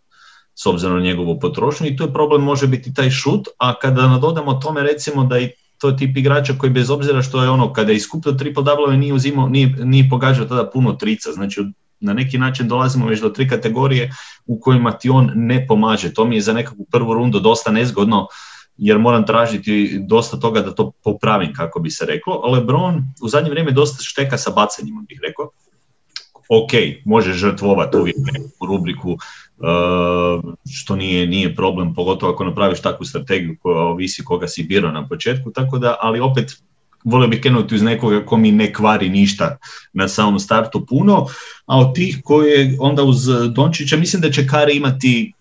s 0.55 0.67
obzirom 0.67 0.97
na 0.97 1.02
njegovu 1.02 1.38
potrošnju. 1.40 1.87
I 1.87 1.97
tu 1.97 2.05
je 2.05 2.12
problem 2.12 2.43
može 2.43 2.67
biti 2.67 2.95
taj 2.95 3.11
šut, 3.11 3.49
a 3.59 3.79
kada 3.79 4.09
nadodamo 4.09 4.55
tome 4.55 4.83
recimo 4.83 5.25
da 5.25 5.38
i 5.38 5.50
to 5.79 5.93
tip 5.93 6.17
igrača 6.17 6.55
koji 6.59 6.73
bez 6.73 6.90
obzira 6.90 7.23
što 7.23 7.43
je 7.43 7.50
ono, 7.50 7.73
kada 7.73 7.93
je 7.93 7.97
iskupio 7.97 8.33
triple 8.33 8.64
double 8.64 8.97
nije, 8.97 9.14
uzimao, 9.14 9.49
nije, 9.49 9.69
nije 9.85 10.09
pogađao 10.11 10.47
tada 10.47 10.71
puno 10.71 10.93
trica, 10.93 11.33
znači 11.33 11.61
na 12.00 12.12
neki 12.12 12.38
način 12.38 12.69
dolazimo 12.69 13.07
već 13.07 13.21
do 13.21 13.29
tri 13.29 13.49
kategorije 13.49 14.12
u 14.47 14.61
kojima 14.61 14.93
ti 14.93 15.11
on 15.11 15.31
ne 15.35 15.67
pomaže. 15.67 16.14
To 16.14 16.25
mi 16.25 16.35
je 16.35 16.40
za 16.40 16.52
nekakvu 16.52 16.87
prvu 16.90 17.14
rundu 17.14 17.40
dosta 17.40 17.71
nezgodno, 17.71 18.26
jer 18.80 18.99
moram 18.99 19.26
tražiti 19.26 20.00
dosta 20.08 20.37
toga 20.40 20.60
da 20.60 20.75
to 20.75 20.92
popravim, 21.04 21.52
kako 21.54 21.80
bi 21.80 21.90
se 21.90 22.06
reklo. 22.06 22.42
Lebron 22.52 23.02
u 23.22 23.28
zadnje 23.28 23.50
vrijeme 23.50 23.70
dosta 23.70 24.02
šteka 24.02 24.38
sa 24.38 24.50
bacanjima, 24.50 25.04
bih 25.08 25.20
rekao. 25.22 25.50
Ok, 26.49 26.70
može 27.04 27.32
žrtvovati 27.32 27.96
uvijek 27.96 28.16
neku 28.16 28.66
rubriku, 28.66 29.10
uh, 29.10 30.54
što 30.70 30.96
nije, 30.96 31.26
nije 31.26 31.54
problem, 31.54 31.94
pogotovo 31.94 32.32
ako 32.32 32.44
napraviš 32.44 32.80
takvu 32.80 33.06
strategiju 33.06 33.56
koja 33.62 33.78
ovisi 33.78 34.25
koga 34.25 34.49
si 34.49 34.62
birao 34.62 34.92
na 34.92 35.08
početku, 35.08 35.50
tako 35.50 35.78
da, 35.78 35.96
ali 36.00 36.20
opet 36.20 36.56
volio 37.04 37.28
bih 37.28 37.40
krenuti 37.40 37.75
uz 37.75 37.82
nekoga 37.82 38.25
ko 38.25 38.37
mi 38.37 38.52
ne 38.52 38.72
kvari 38.72 39.08
ništa 39.08 39.56
na 39.92 40.08
samom 40.08 40.38
startu 40.38 40.87
puno, 40.87 41.26
a 41.66 41.78
od 41.78 41.94
tih 41.94 42.20
koje 42.25 42.76
onda 42.80 43.02
uz 43.02 43.26
Dončića, 43.54 43.96
mislim 43.96 44.22
da 44.22 44.30
će 44.30 44.46
Kare 44.46 44.72
imati 44.72 45.32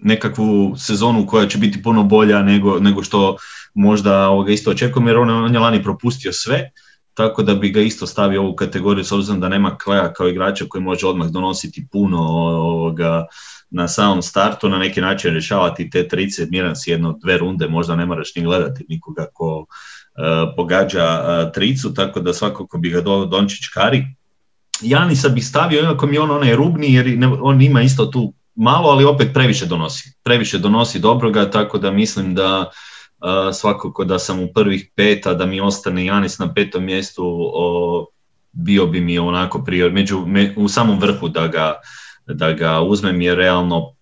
nekakvu 0.00 0.74
sezonu 0.76 1.26
koja 1.26 1.48
će 1.48 1.58
biti 1.58 1.82
puno 1.82 2.02
bolja 2.02 2.42
nego, 2.42 2.78
nego 2.80 3.02
što 3.02 3.36
možda 3.74 4.28
ovoga 4.28 4.52
isto 4.52 4.70
očekujem, 4.70 5.08
jer 5.08 5.16
on, 5.16 5.30
on 5.30 5.54
je 5.54 5.60
lani 5.60 5.82
propustio 5.82 6.32
sve, 6.32 6.70
tako 7.14 7.42
da 7.42 7.54
bi 7.54 7.70
ga 7.70 7.80
isto 7.80 8.06
stavio 8.06 8.42
ovu 8.42 8.56
kategoriju 8.56 9.04
s 9.04 9.12
obzirom 9.12 9.40
da 9.40 9.48
nema 9.48 9.76
Kleja 9.78 10.12
kao 10.12 10.28
igrača 10.28 10.64
koji 10.68 10.82
može 10.82 11.06
odmah 11.06 11.28
donositi 11.28 11.86
puno 11.92 12.18
ovoga, 12.18 13.26
na 13.70 13.88
samom 13.88 14.22
startu, 14.22 14.68
na 14.68 14.78
neki 14.78 15.00
način 15.00 15.32
rješavati 15.32 15.90
te 15.90 16.08
30, 16.12 16.50
miran 16.50 16.76
si 16.76 16.90
jedno, 16.90 17.18
dve 17.22 17.38
runde, 17.38 17.68
možda 17.68 17.96
ne 17.96 18.06
moraš 18.06 18.34
ni 18.36 18.42
gledati 18.42 18.84
nikoga 18.88 19.26
ko 19.32 19.58
uh, 19.58 20.54
pogađa 20.56 21.04
uh, 21.04 21.52
tricu, 21.52 21.94
tako 21.94 22.20
da 22.20 22.32
svakako 22.32 22.78
bi 22.78 22.90
ga 22.90 23.00
do, 23.00 23.24
Dončić 23.24 23.68
kari. 23.74 24.04
Janisa 24.80 25.28
bi 25.28 25.40
stavio, 25.40 25.82
iako 25.82 26.06
mi 26.06 26.18
on 26.18 26.30
onaj 26.30 26.56
rubni, 26.56 26.94
jer 26.94 27.18
on 27.42 27.62
ima 27.62 27.82
isto 27.82 28.06
tu 28.06 28.32
malo, 28.58 28.90
ali 28.90 29.04
opet 29.04 29.28
previše 29.34 29.66
donosi. 29.66 30.12
Previše 30.22 30.58
donosi 30.58 30.98
dobroga, 30.98 31.50
tako 31.50 31.78
da 31.78 31.90
mislim 31.90 32.34
da 32.34 32.58
uh, 32.60 33.54
svakako 33.54 34.04
da 34.04 34.18
sam 34.18 34.40
u 34.40 34.48
prvih 34.54 34.90
peta, 34.96 35.34
da 35.34 35.46
mi 35.46 35.60
ostane 35.60 36.04
Janis 36.04 36.38
na 36.38 36.54
petom 36.54 36.84
mjestu, 36.84 37.22
o, 37.54 38.06
bio 38.52 38.86
bi 38.86 39.00
mi 39.00 39.18
onako 39.18 39.64
prior, 39.64 39.92
među, 39.92 40.26
u 40.56 40.68
samom 40.68 41.00
vrhu 41.00 41.28
da 41.28 41.46
ga, 41.46 41.74
da 42.26 42.52
ga 42.52 42.80
uzmem 42.80 43.20
jer 43.20 43.36
realno 43.36 43.94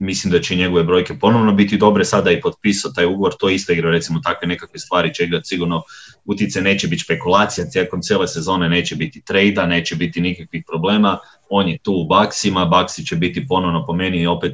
mislim 0.00 0.30
da 0.32 0.40
će 0.40 0.56
njegove 0.56 0.84
brojke 0.84 1.18
ponovno 1.18 1.52
biti 1.52 1.76
dobre, 1.76 2.04
sada 2.04 2.30
i 2.30 2.40
potpisao 2.40 2.92
taj 2.92 3.06
ugovor, 3.06 3.32
to 3.38 3.48
isto 3.48 3.72
igra 3.72 3.90
recimo 3.90 4.20
takve 4.24 4.48
nekakve 4.48 4.78
stvari 4.78 5.14
će 5.14 5.24
igrati 5.24 5.48
sigurno 5.48 5.82
utice, 6.24 6.60
neće 6.60 6.88
biti 6.88 7.02
špekulacija, 7.02 7.70
tijekom 7.70 8.00
cijele 8.02 8.28
sezone 8.28 8.68
neće 8.68 8.96
biti 8.96 9.22
trejda, 9.24 9.66
neće 9.66 9.96
biti 9.96 10.20
nikakvih 10.20 10.64
problema, 10.68 11.18
on 11.50 11.68
je 11.68 11.78
tu 11.78 11.92
u 11.92 12.06
baksima, 12.06 12.64
baksi 12.64 13.06
će 13.06 13.16
biti 13.16 13.46
ponovno 13.46 13.86
po 13.86 13.92
meni 13.92 14.26
opet 14.26 14.52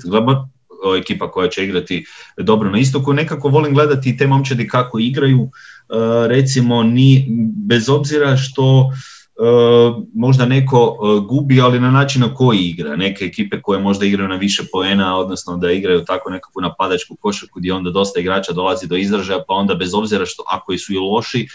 ekipa 1.01 1.31
koja 1.31 1.49
će 1.49 1.65
igrati 1.65 2.05
dobro 2.37 2.71
na 2.71 2.79
istoku. 2.79 3.13
Nekako 3.13 3.49
volim 3.49 3.75
gledati 3.75 4.17
te 4.17 4.27
momčadi 4.27 4.69
kako 4.69 4.99
igraju, 4.99 5.51
recimo 6.29 6.83
ni 6.83 7.27
bez 7.67 7.89
obzira 7.89 8.37
što 8.37 8.91
E, 8.91 9.16
možda 10.15 10.47
neko 10.47 10.79
e, 10.79 11.21
gubi, 11.29 11.61
ali 11.61 11.81
na 11.81 11.91
način 11.91 12.23
na 12.23 12.35
koji 12.35 12.59
igra. 12.59 12.97
Neke 12.97 13.25
ekipe 13.25 13.63
koje 13.63 13.81
možda 13.81 14.07
igraju 14.07 14.29
na 14.29 14.37
više 14.37 14.63
poena, 14.73 15.19
odnosno 15.19 15.57
da 15.57 15.71
igraju 15.71 16.05
tako 16.05 16.31
nekakvu 16.31 16.61
napadačku 16.61 17.17
košarku 17.21 17.59
gdje 17.59 17.73
onda 17.73 17.91
dosta 17.91 18.21
igrača 18.21 18.53
dolazi 18.53 18.87
do 18.87 18.97
izražaja, 18.97 19.45
pa 19.49 19.55
onda 19.55 19.75
bez 19.75 19.95
obzira 19.95 20.27
što 20.27 20.45
ako 20.51 20.79
su 20.79 20.93
i 20.93 20.99
loši, 20.99 21.41
e, 21.41 21.47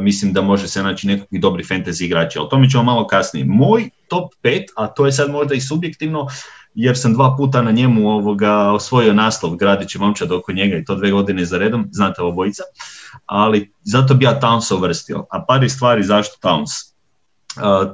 mislim 0.00 0.32
da 0.32 0.42
može 0.42 0.68
se 0.68 0.82
naći 0.82 1.06
nekakvi 1.06 1.38
dobri 1.38 1.64
fantasy 1.64 2.04
igrači. 2.04 2.38
O 2.38 2.44
tome 2.44 2.70
ćemo 2.70 2.82
malo 2.82 3.06
kasnije. 3.06 3.46
Moj 3.46 3.90
top 4.08 4.32
5, 4.42 4.64
a 4.76 4.86
to 4.86 5.06
je 5.06 5.12
sad 5.12 5.30
možda 5.30 5.54
i 5.54 5.60
subjektivno, 5.60 6.26
jer 6.74 6.98
sam 6.98 7.14
dva 7.14 7.34
puta 7.36 7.62
na 7.62 7.70
njemu 7.70 8.08
ovoga 8.08 8.72
osvojio 8.72 9.12
naslov 9.12 9.56
gradeći 9.56 9.98
momčad 9.98 10.32
oko 10.32 10.52
njega 10.52 10.76
i 10.76 10.84
to 10.84 10.94
dve 10.94 11.10
godine 11.10 11.44
za 11.44 11.58
redom, 11.58 11.88
znate 11.92 12.22
obojica, 12.22 12.62
ali 13.26 13.72
zato 13.82 14.14
bi 14.14 14.24
ja 14.24 14.40
Towns 14.40 14.74
uvrstio. 14.74 15.26
A 15.30 15.44
par 15.48 15.70
stvari 15.70 16.02
zašto 16.02 16.48
Towns? 16.48 16.95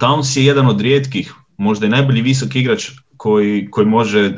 Towns 0.00 0.36
je 0.36 0.44
jedan 0.44 0.66
od 0.66 0.80
rijetkih, 0.80 1.34
možda 1.56 1.86
i 1.86 1.90
najbolji 1.90 2.22
visok 2.22 2.56
igrač 2.56 2.90
koji, 3.16 3.68
koji 3.70 3.86
može 3.86 4.20
e, 4.20 4.32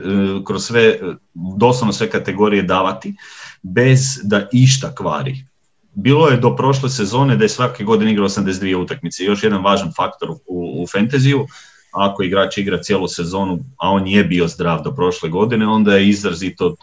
kroz 0.44 0.64
sve, 0.64 0.98
doslovno 1.34 1.92
sve 1.92 2.10
kategorije 2.10 2.62
davati, 2.62 3.14
bez 3.62 4.00
da 4.22 4.48
išta 4.52 4.94
kvari. 4.94 5.46
Bilo 5.94 6.28
je 6.28 6.36
do 6.36 6.56
prošle 6.56 6.90
sezone 6.90 7.36
da 7.36 7.44
je 7.44 7.48
svake 7.48 7.84
godine 7.84 8.12
igrao 8.12 8.28
82 8.28 8.76
utakmice. 8.76 9.24
Još 9.24 9.42
jedan 9.42 9.64
važan 9.64 9.92
faktor 9.96 10.30
u, 10.30 10.82
u 10.82 10.86
fantaziju, 10.92 11.46
ako 11.92 12.22
igrač 12.22 12.58
igra 12.58 12.82
cijelu 12.82 13.08
sezonu, 13.08 13.58
a 13.78 13.90
on 13.90 14.06
je 14.06 14.24
bio 14.24 14.48
zdrav 14.48 14.82
do 14.82 14.94
prošle 14.94 15.28
godine, 15.28 15.66
onda 15.66 15.94
je 15.94 16.08
izrazito 16.08 16.76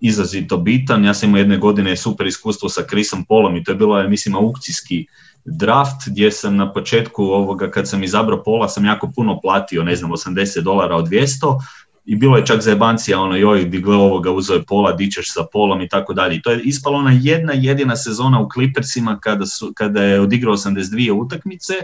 izrazito 0.00 0.56
bitan. 0.56 1.04
Ja 1.04 1.14
sam 1.14 1.28
imao 1.28 1.38
jedne 1.38 1.56
godine 1.56 1.96
super 1.96 2.26
iskustvo 2.26 2.68
sa 2.68 2.82
Chrisom 2.88 3.24
Polom 3.24 3.56
i 3.56 3.64
to 3.64 3.72
je 3.72 3.76
bilo, 3.76 4.08
mislim, 4.08 4.34
aukcijski 4.34 5.06
draft 5.44 6.08
gdje 6.08 6.30
sam 6.30 6.56
na 6.56 6.72
početku 6.72 7.22
ovoga 7.24 7.70
kad 7.70 7.88
sam 7.88 8.04
izabrao 8.04 8.42
pola 8.42 8.68
sam 8.68 8.84
jako 8.84 9.10
puno 9.14 9.40
platio, 9.40 9.82
ne 9.82 9.96
znam, 9.96 10.10
80 10.10 10.60
dolara 10.60 10.96
od 10.96 11.08
200 11.08 11.60
i 12.04 12.16
bilo 12.16 12.36
je 12.36 12.46
čak 12.46 12.60
za 12.60 12.70
jebancija 12.70 13.20
ono 13.20 13.36
joj 13.36 13.64
di 13.64 13.80
gle 13.80 13.96
ovoga 13.96 14.30
uzeo 14.30 14.54
je 14.54 14.62
pola, 14.62 14.92
dičeš 14.92 15.32
sa 15.32 15.40
polom 15.52 15.80
i 15.80 15.88
tako 15.88 16.14
dalje. 16.14 16.42
To 16.42 16.50
je 16.50 16.60
ispalo 16.62 16.98
ona 16.98 17.12
jedna 17.22 17.52
jedina 17.52 17.96
sezona 17.96 18.40
u 18.40 18.48
Clippersima 18.54 19.18
kada, 19.20 19.46
su, 19.46 19.72
kada 19.76 20.02
je 20.02 20.20
odigrao 20.20 20.54
82 20.54 21.12
utakmice 21.12 21.74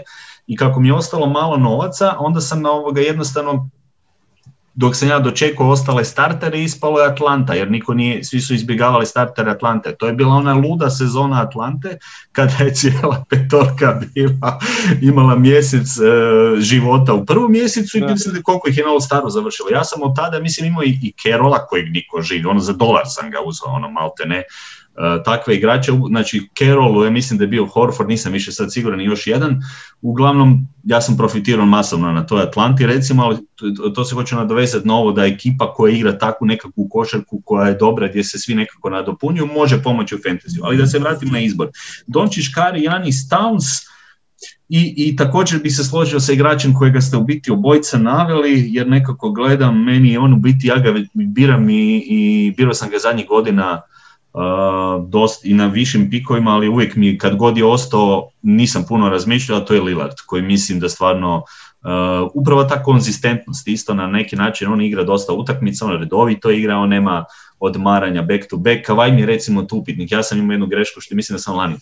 i 0.47 0.57
kako 0.57 0.79
mi 0.79 0.87
je 0.87 0.93
ostalo 0.93 1.29
malo 1.29 1.57
novaca, 1.57 2.15
onda 2.19 2.41
sam 2.41 2.61
na 2.61 2.71
ovoga 2.71 3.01
jednostavno 3.01 3.69
dok 4.73 4.95
sam 4.95 5.09
ja 5.09 5.19
dočekao 5.19 5.69
ostale 5.69 6.05
startere, 6.05 6.63
ispalo 6.63 6.99
je 6.99 7.07
Atlanta, 7.07 7.53
jer 7.53 7.71
niko 7.71 7.93
nije, 7.93 8.23
svi 8.23 8.41
su 8.41 8.53
izbjegavali 8.53 9.05
startere 9.05 9.51
Atlante. 9.51 9.95
To 9.95 10.07
je 10.07 10.13
bila 10.13 10.35
ona 10.35 10.53
luda 10.53 10.89
sezona 10.89 11.41
Atlante, 11.41 11.97
kada 12.31 12.53
je 12.63 12.73
cijela 12.73 13.25
petorka 13.29 14.01
bila, 14.13 14.59
imala 15.01 15.35
mjesec 15.35 15.97
e, 15.97 16.01
života 16.61 17.13
u 17.13 17.25
prvom 17.25 17.51
mjesecu 17.51 17.97
i 17.97 18.01
mislim 18.01 18.43
koliko 18.43 18.69
ih 18.69 18.77
je 18.77 18.83
na 18.83 18.99
staru 18.99 19.29
završilo. 19.29 19.69
Ja 19.69 19.83
sam 19.83 20.01
od 20.03 20.15
tada, 20.15 20.39
mislim, 20.39 20.67
imao 20.67 20.83
i, 20.83 20.99
i 21.01 21.13
Kerola 21.23 21.65
kojeg 21.65 21.91
niko 21.91 22.21
živi, 22.21 22.45
ono 22.45 22.59
za 22.59 22.73
dolar 22.73 23.03
sam 23.05 23.31
ga 23.31 23.37
uzeo, 23.45 23.67
ono 23.67 23.91
malte 23.91 24.25
ne, 24.25 24.43
takve 25.25 25.55
igrače, 25.55 25.91
znači 26.07 26.49
Carrollu 26.57 27.03
ja 27.03 27.11
mislim 27.11 27.37
da 27.37 27.43
je 27.43 27.47
bio 27.47 27.65
Horford, 27.65 28.09
nisam 28.09 28.33
više 28.33 28.51
sad 28.51 28.73
siguran 28.73 29.01
još 29.01 29.27
jedan, 29.27 29.61
uglavnom 30.01 30.67
ja 30.83 31.01
sam 31.01 31.17
profitirao 31.17 31.65
masovno 31.65 32.11
na 32.11 32.25
toj 32.25 32.41
Atlanti 32.41 32.85
recimo, 32.85 33.23
ali 33.23 33.37
to, 33.95 34.05
se 34.05 34.15
hoće 34.15 34.35
nadovezati 34.35 34.87
na 34.87 34.95
ovo 34.95 35.11
da 35.11 35.25
ekipa 35.25 35.73
koja 35.73 35.93
igra 35.93 36.17
takvu 36.17 36.47
nekakvu 36.47 36.87
košarku 36.89 37.41
koja 37.45 37.67
je 37.67 37.75
dobra 37.75 38.07
gdje 38.07 38.23
se 38.23 38.39
svi 38.39 38.55
nekako 38.55 38.89
nadopunjuju 38.89 39.45
može 39.45 39.83
pomoći 39.83 40.15
u 40.15 40.17
fantasy. 40.17 40.59
Ali 40.63 40.77
da 40.77 40.87
se 40.87 40.99
vratim 40.99 41.29
na 41.29 41.39
izbor. 41.39 41.69
Dončić, 42.07 42.45
Kari, 42.55 42.83
Janis, 42.83 43.29
Towns, 43.29 43.91
i, 44.69 44.93
I 44.97 45.15
također 45.15 45.61
bi 45.61 45.69
se 45.69 45.83
složio 45.83 46.19
sa 46.19 46.33
igračem 46.33 46.73
kojega 46.73 47.01
ste 47.01 47.17
u 47.17 47.23
biti 47.23 47.51
obojca 47.51 47.97
naveli, 47.97 48.65
jer 48.73 48.87
nekako 48.87 49.31
gledam, 49.31 49.83
meni 49.83 50.11
je 50.11 50.19
on 50.19 50.33
u 50.33 50.37
biti, 50.37 50.67
ja 50.67 50.77
ga 50.77 50.93
biram 51.13 51.69
i, 51.69 52.03
i 52.07 52.53
birao 52.57 52.73
sam 52.73 52.89
ga 52.89 52.97
zadnjih 52.99 53.27
godina 53.27 53.81
dost, 55.07 55.45
i 55.45 55.53
na 55.53 55.67
višim 55.67 56.09
pikovima, 56.09 56.51
ali 56.51 56.67
uvijek 56.67 56.95
mi 56.95 57.17
kad 57.17 57.35
god 57.35 57.57
je 57.57 57.65
ostao 57.65 58.29
nisam 58.41 58.85
puno 58.87 59.09
razmišljao, 59.09 59.59
a 59.59 59.65
to 59.65 59.73
je 59.73 59.81
Lillard 59.81 60.15
koji 60.25 60.41
mislim 60.41 60.79
da 60.79 60.89
stvarno 60.89 61.35
uh, 61.37 62.31
upravo 62.33 62.63
ta 62.63 62.83
konzistentnost 62.83 63.67
isto 63.67 63.93
na 63.93 64.07
neki 64.07 64.35
način 64.35 64.67
on 64.67 64.81
igra 64.81 65.03
dosta 65.03 65.33
utakmica, 65.33 65.85
on 65.85 65.99
redovito 65.99 66.51
igra, 66.51 66.77
on 66.77 66.89
nema 66.89 67.25
odmaranja 67.59 68.21
back 68.21 68.49
to 68.49 68.57
back, 68.57 68.85
Kavaj 68.85 69.11
mi 69.11 69.25
recimo 69.25 69.63
tu 69.63 69.83
ja 69.87 70.23
sam 70.23 70.39
imao 70.39 70.53
jednu 70.53 70.67
grešku 70.67 71.01
što 71.01 71.15
mislim 71.15 71.35
da 71.35 71.39
sam 71.39 71.55
lani 71.55 71.75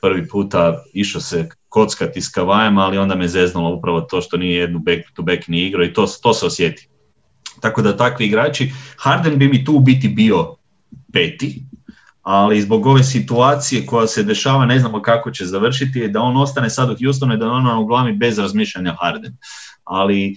prvi 0.00 0.28
puta 0.28 0.82
išao 0.92 1.20
se 1.20 1.48
kockati 1.68 2.20
s 2.20 2.28
Kavajem, 2.28 2.78
ali 2.78 2.98
onda 2.98 3.14
me 3.14 3.28
zeznulo 3.28 3.74
upravo 3.74 4.00
to 4.00 4.20
što 4.20 4.36
nije 4.36 4.58
jednu 4.58 4.78
back 4.78 5.00
to 5.14 5.22
back 5.22 5.48
ni 5.48 5.66
igrao 5.66 5.84
i 5.84 5.92
to, 5.92 6.06
to 6.22 6.34
se 6.34 6.46
osjeti. 6.46 6.88
Tako 7.60 7.82
da 7.82 7.96
takvi 7.96 8.26
igrači, 8.26 8.72
Harden 8.96 9.38
bi 9.38 9.48
mi 9.48 9.64
tu 9.64 9.78
biti 9.78 10.08
bio 10.08 10.56
peti, 11.12 11.62
ali 12.22 12.62
zbog 12.62 12.86
ove 12.86 13.04
situacije 13.04 13.86
koja 13.86 14.06
se 14.06 14.22
dešava, 14.22 14.66
ne 14.66 14.78
znamo 14.78 15.02
kako 15.02 15.30
će 15.30 15.44
završiti, 15.44 16.08
da 16.08 16.20
on 16.20 16.36
ostane 16.36 16.70
sad 16.70 16.90
u 16.90 16.96
Houstonu 17.04 17.34
i 17.34 17.38
da 17.38 17.50
on 17.50 17.78
u 17.78 17.86
glavi 17.86 18.12
bez 18.12 18.38
razmišljanja 18.38 18.96
Harden. 19.00 19.36
Ali 19.84 20.26
e, 20.26 20.34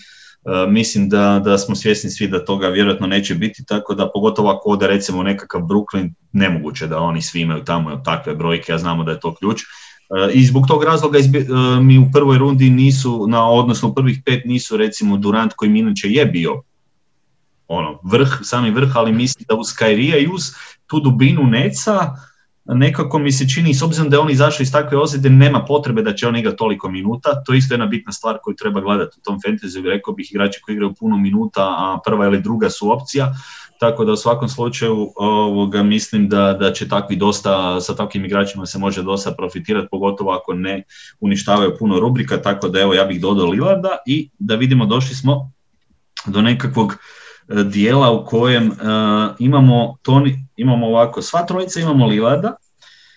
mislim 0.67 1.09
da, 1.09 1.41
da 1.43 1.57
smo 1.57 1.75
svjesni 1.75 2.09
svi 2.09 2.27
da 2.27 2.45
toga 2.45 2.67
vjerojatno 2.67 3.07
neće 3.07 3.35
biti, 3.35 3.65
tako 3.65 3.95
da 3.95 4.11
pogotovo 4.13 4.49
ako 4.49 4.75
da 4.75 4.87
recimo 4.87 5.23
nekakav 5.23 5.61
Brooklyn, 5.61 6.13
nemoguće 6.31 6.87
da 6.87 6.99
oni 6.99 7.21
svi 7.21 7.41
imaju 7.41 7.63
tamo 7.63 7.95
takve 7.95 8.35
brojke, 8.35 8.71
ja 8.71 8.77
znamo 8.77 9.03
da 9.03 9.11
je 9.11 9.19
to 9.19 9.35
ključ. 9.35 9.61
E, 9.61 9.65
I 10.33 10.45
zbog 10.45 10.67
tog 10.67 10.83
razloga 10.83 11.19
e, 11.19 11.23
mi 11.81 11.97
u 11.97 12.09
prvoj 12.13 12.37
rundi 12.37 12.69
nisu, 12.69 13.27
na, 13.27 13.49
odnosno 13.49 13.89
u 13.89 13.95
prvih 13.95 14.21
pet 14.25 14.45
nisu 14.45 14.77
recimo 14.77 15.17
Durant 15.17 15.53
koji 15.53 15.69
inače 15.69 16.09
je 16.09 16.25
bio 16.25 16.61
ono, 17.67 17.99
vrh, 18.03 18.39
sami 18.43 18.71
vrh, 18.71 18.97
ali 18.97 19.11
mislim 19.11 19.45
da 19.49 19.55
uz 19.55 19.73
Kairija 19.73 20.17
i 20.17 20.27
uz 20.27 20.51
tu 20.87 20.99
dubinu 20.99 21.43
Neca, 21.43 22.15
nekako 22.65 23.19
mi 23.19 23.31
se 23.31 23.49
čini, 23.49 23.73
s 23.73 23.81
obzirom 23.81 24.09
da 24.09 24.15
je 24.15 24.19
on 24.19 24.29
izašao 24.29 24.63
iz 24.63 24.71
takve 24.71 24.97
ozljede, 24.97 25.29
nema 25.29 25.65
potrebe 25.65 26.01
da 26.01 26.13
će 26.15 26.27
on 26.27 26.35
igrati 26.35 26.57
toliko 26.57 26.89
minuta. 26.89 27.43
To 27.43 27.53
je 27.53 27.57
isto 27.57 27.73
jedna 27.73 27.85
bitna 27.85 28.11
stvar 28.11 28.37
koju 28.43 28.55
treba 28.55 28.81
gledati 28.81 29.17
u 29.19 29.23
tom 29.23 29.39
fantasy. 29.39 29.89
Rekao 29.89 30.13
bih 30.13 30.31
igrači 30.31 30.61
koji 30.61 30.73
igraju 30.73 30.93
puno 30.99 31.17
minuta, 31.17 31.61
a 31.61 31.99
prva 32.05 32.25
ili 32.25 32.41
druga 32.41 32.69
su 32.69 32.91
opcija. 32.91 33.33
Tako 33.79 34.05
da 34.05 34.11
u 34.11 34.15
svakom 34.15 34.49
slučaju 34.49 35.11
ovoga, 35.15 35.83
mislim 35.83 36.29
da, 36.29 36.53
da 36.53 36.73
će 36.73 36.87
takvi 36.87 37.15
dosta, 37.15 37.81
sa 37.81 37.95
takvim 37.95 38.25
igračima 38.25 38.65
se 38.65 38.79
može 38.79 39.03
dosta 39.03 39.31
profitirati, 39.31 39.87
pogotovo 39.91 40.31
ako 40.31 40.53
ne 40.53 40.83
uništavaju 41.19 41.75
puno 41.79 41.99
rubrika. 41.99 42.41
Tako 42.41 42.69
da 42.69 42.79
evo 42.79 42.93
ja 42.93 43.05
bih 43.05 43.21
dodao 43.21 43.45
Lillarda 43.45 43.97
i 44.05 44.29
da 44.39 44.55
vidimo 44.55 44.85
došli 44.85 45.15
smo 45.15 45.51
do 46.25 46.41
nekakvog 46.41 46.97
dijela 47.47 48.11
u 48.11 48.25
kojem 48.25 48.67
uh, 48.67 48.75
imamo, 49.39 49.97
Toni, 50.01 50.47
imamo 50.57 50.87
ovako, 50.87 51.21
sva 51.21 51.45
trojica 51.45 51.79
imamo 51.79 52.07
Lilada, 52.07 52.55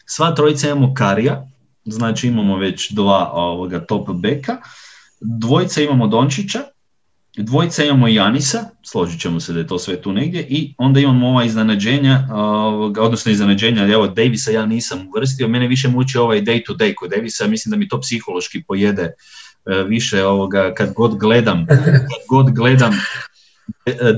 sva 0.06 0.34
trojica 0.34 0.66
imamo 0.66 0.94
Karija, 0.94 1.46
znači 1.84 2.28
imamo 2.28 2.56
već 2.56 2.90
dva 2.90 3.30
ovoga 3.32 3.80
top 3.80 4.08
beka, 4.10 4.56
dvojica 5.20 5.82
imamo 5.82 6.06
Dončića, 6.06 6.58
dvojica 7.36 7.84
imamo 7.84 8.08
Janisa, 8.08 8.64
složit 8.82 9.20
ćemo 9.20 9.40
se 9.40 9.52
da 9.52 9.58
je 9.58 9.66
to 9.66 9.78
sve 9.78 10.02
tu 10.02 10.12
negdje, 10.12 10.46
i 10.48 10.74
onda 10.78 11.00
imamo 11.00 11.28
ova 11.28 11.44
iznenađenja, 11.44 12.28
odnosno 13.00 13.32
iznenađenja, 13.32 13.88
evo 13.92 14.06
Davisa 14.06 14.50
ja 14.50 14.66
nisam 14.66 15.08
uvrstio, 15.08 15.48
mene 15.48 15.66
više 15.68 15.88
muči 15.88 16.18
ovaj 16.18 16.42
day 16.42 16.64
to 16.66 16.74
day 16.74 16.94
kod 16.94 17.10
Davisa, 17.10 17.46
mislim 17.46 17.70
da 17.70 17.76
mi 17.76 17.88
to 17.88 18.00
psihološki 18.00 18.62
pojede 18.62 19.02
e, 19.02 19.12
više 19.82 20.24
ovoga 20.24 20.74
kad 20.74 20.92
god 20.92 21.18
gledam, 21.18 21.66
kad 21.66 22.20
god 22.28 22.54
gledam 22.54 22.92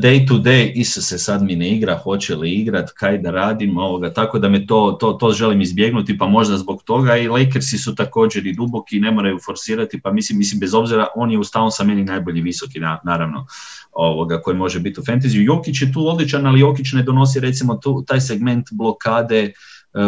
day 0.02 0.26
to 0.28 0.34
day, 0.34 0.84
se 0.84 1.18
sad 1.18 1.42
mi 1.42 1.56
ne 1.56 1.70
igra, 1.70 1.98
hoće 1.98 2.36
li 2.36 2.52
igrat, 2.52 2.90
kaj 2.90 3.18
da 3.18 3.30
radim, 3.30 3.78
ovoga, 3.78 4.12
tako 4.12 4.38
da 4.38 4.48
me 4.48 4.66
to, 4.66 4.96
to, 5.00 5.12
to 5.12 5.32
želim 5.32 5.60
izbjegnuti, 5.60 6.18
pa 6.18 6.26
možda 6.26 6.56
zbog 6.56 6.82
toga 6.82 7.16
i 7.16 7.28
Lakersi 7.28 7.78
su 7.78 7.94
također 7.94 8.46
i 8.46 8.52
duboki 8.52 8.96
i 8.96 9.00
ne 9.00 9.10
moraju 9.10 9.38
forsirati, 9.46 10.00
pa 10.00 10.12
mislim, 10.12 10.38
mislim 10.38 10.60
bez 10.60 10.74
obzira, 10.74 11.06
on 11.16 11.30
je 11.30 11.38
u 11.38 11.44
sa 11.70 11.84
meni 11.84 12.04
najbolji 12.04 12.40
visoki, 12.40 12.80
naravno, 13.04 13.46
ovoga, 13.92 14.40
koji 14.42 14.56
može 14.56 14.80
biti 14.80 15.00
u 15.00 15.02
fantasy. 15.02 15.44
Jokić 15.44 15.82
je 15.82 15.92
tu 15.92 16.08
odličan, 16.08 16.46
ali 16.46 16.60
Jokić 16.60 16.92
ne 16.92 17.02
donosi 17.02 17.40
recimo 17.40 17.76
tu, 17.76 18.04
taj 18.06 18.20
segment 18.20 18.66
blokade, 18.72 19.52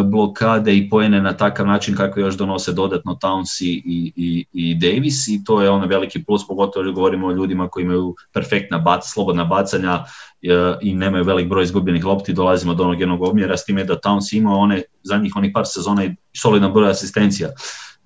blokade 0.04 0.76
i 0.76 0.88
poene 0.90 1.20
na 1.22 1.36
takav 1.36 1.66
način 1.66 1.96
kako 1.96 2.20
još 2.20 2.34
donose 2.36 2.72
dodatno 2.72 3.18
Towns 3.22 3.62
i, 3.64 3.82
i, 4.16 4.46
i 4.52 4.74
Davis 4.74 5.28
i 5.28 5.44
to 5.44 5.62
je 5.62 5.70
ono 5.70 5.86
veliki 5.86 6.24
plus, 6.24 6.46
pogotovo 6.46 6.92
govorimo 6.92 7.26
o 7.26 7.32
ljudima 7.32 7.68
koji 7.68 7.82
imaju 7.82 8.14
perfektna 8.32 8.78
bac, 8.78 9.02
slobodna 9.12 9.44
bacanja 9.44 10.04
e, 10.42 10.48
i 10.82 10.94
nemaju 10.94 11.24
velik 11.24 11.48
broj 11.48 11.62
izgubljenih 11.62 12.04
lopti, 12.04 12.32
dolazimo 12.32 12.74
do 12.74 12.84
onog 12.84 13.00
jednog 13.00 13.22
omjera 13.22 13.56
s 13.56 13.64
time 13.64 13.84
da 13.84 14.00
Towns 14.00 14.36
ima 14.36 14.56
one, 14.56 14.82
zadnjih 15.02 15.32
onih 15.36 15.50
par 15.54 15.64
sezona 15.66 16.04
i 16.04 16.14
solidan 16.36 16.72
broj 16.72 16.90
asistencija. 16.90 17.48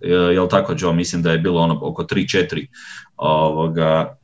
E, 0.00 0.08
jel 0.10 0.48
tako, 0.48 0.74
Joe? 0.78 0.92
Mislim 0.92 1.22
da 1.22 1.32
je 1.32 1.38
bilo 1.38 1.60
ono 1.60 1.78
oko 1.82 2.02
3-4 2.02 2.66
ovoga, 3.16 4.16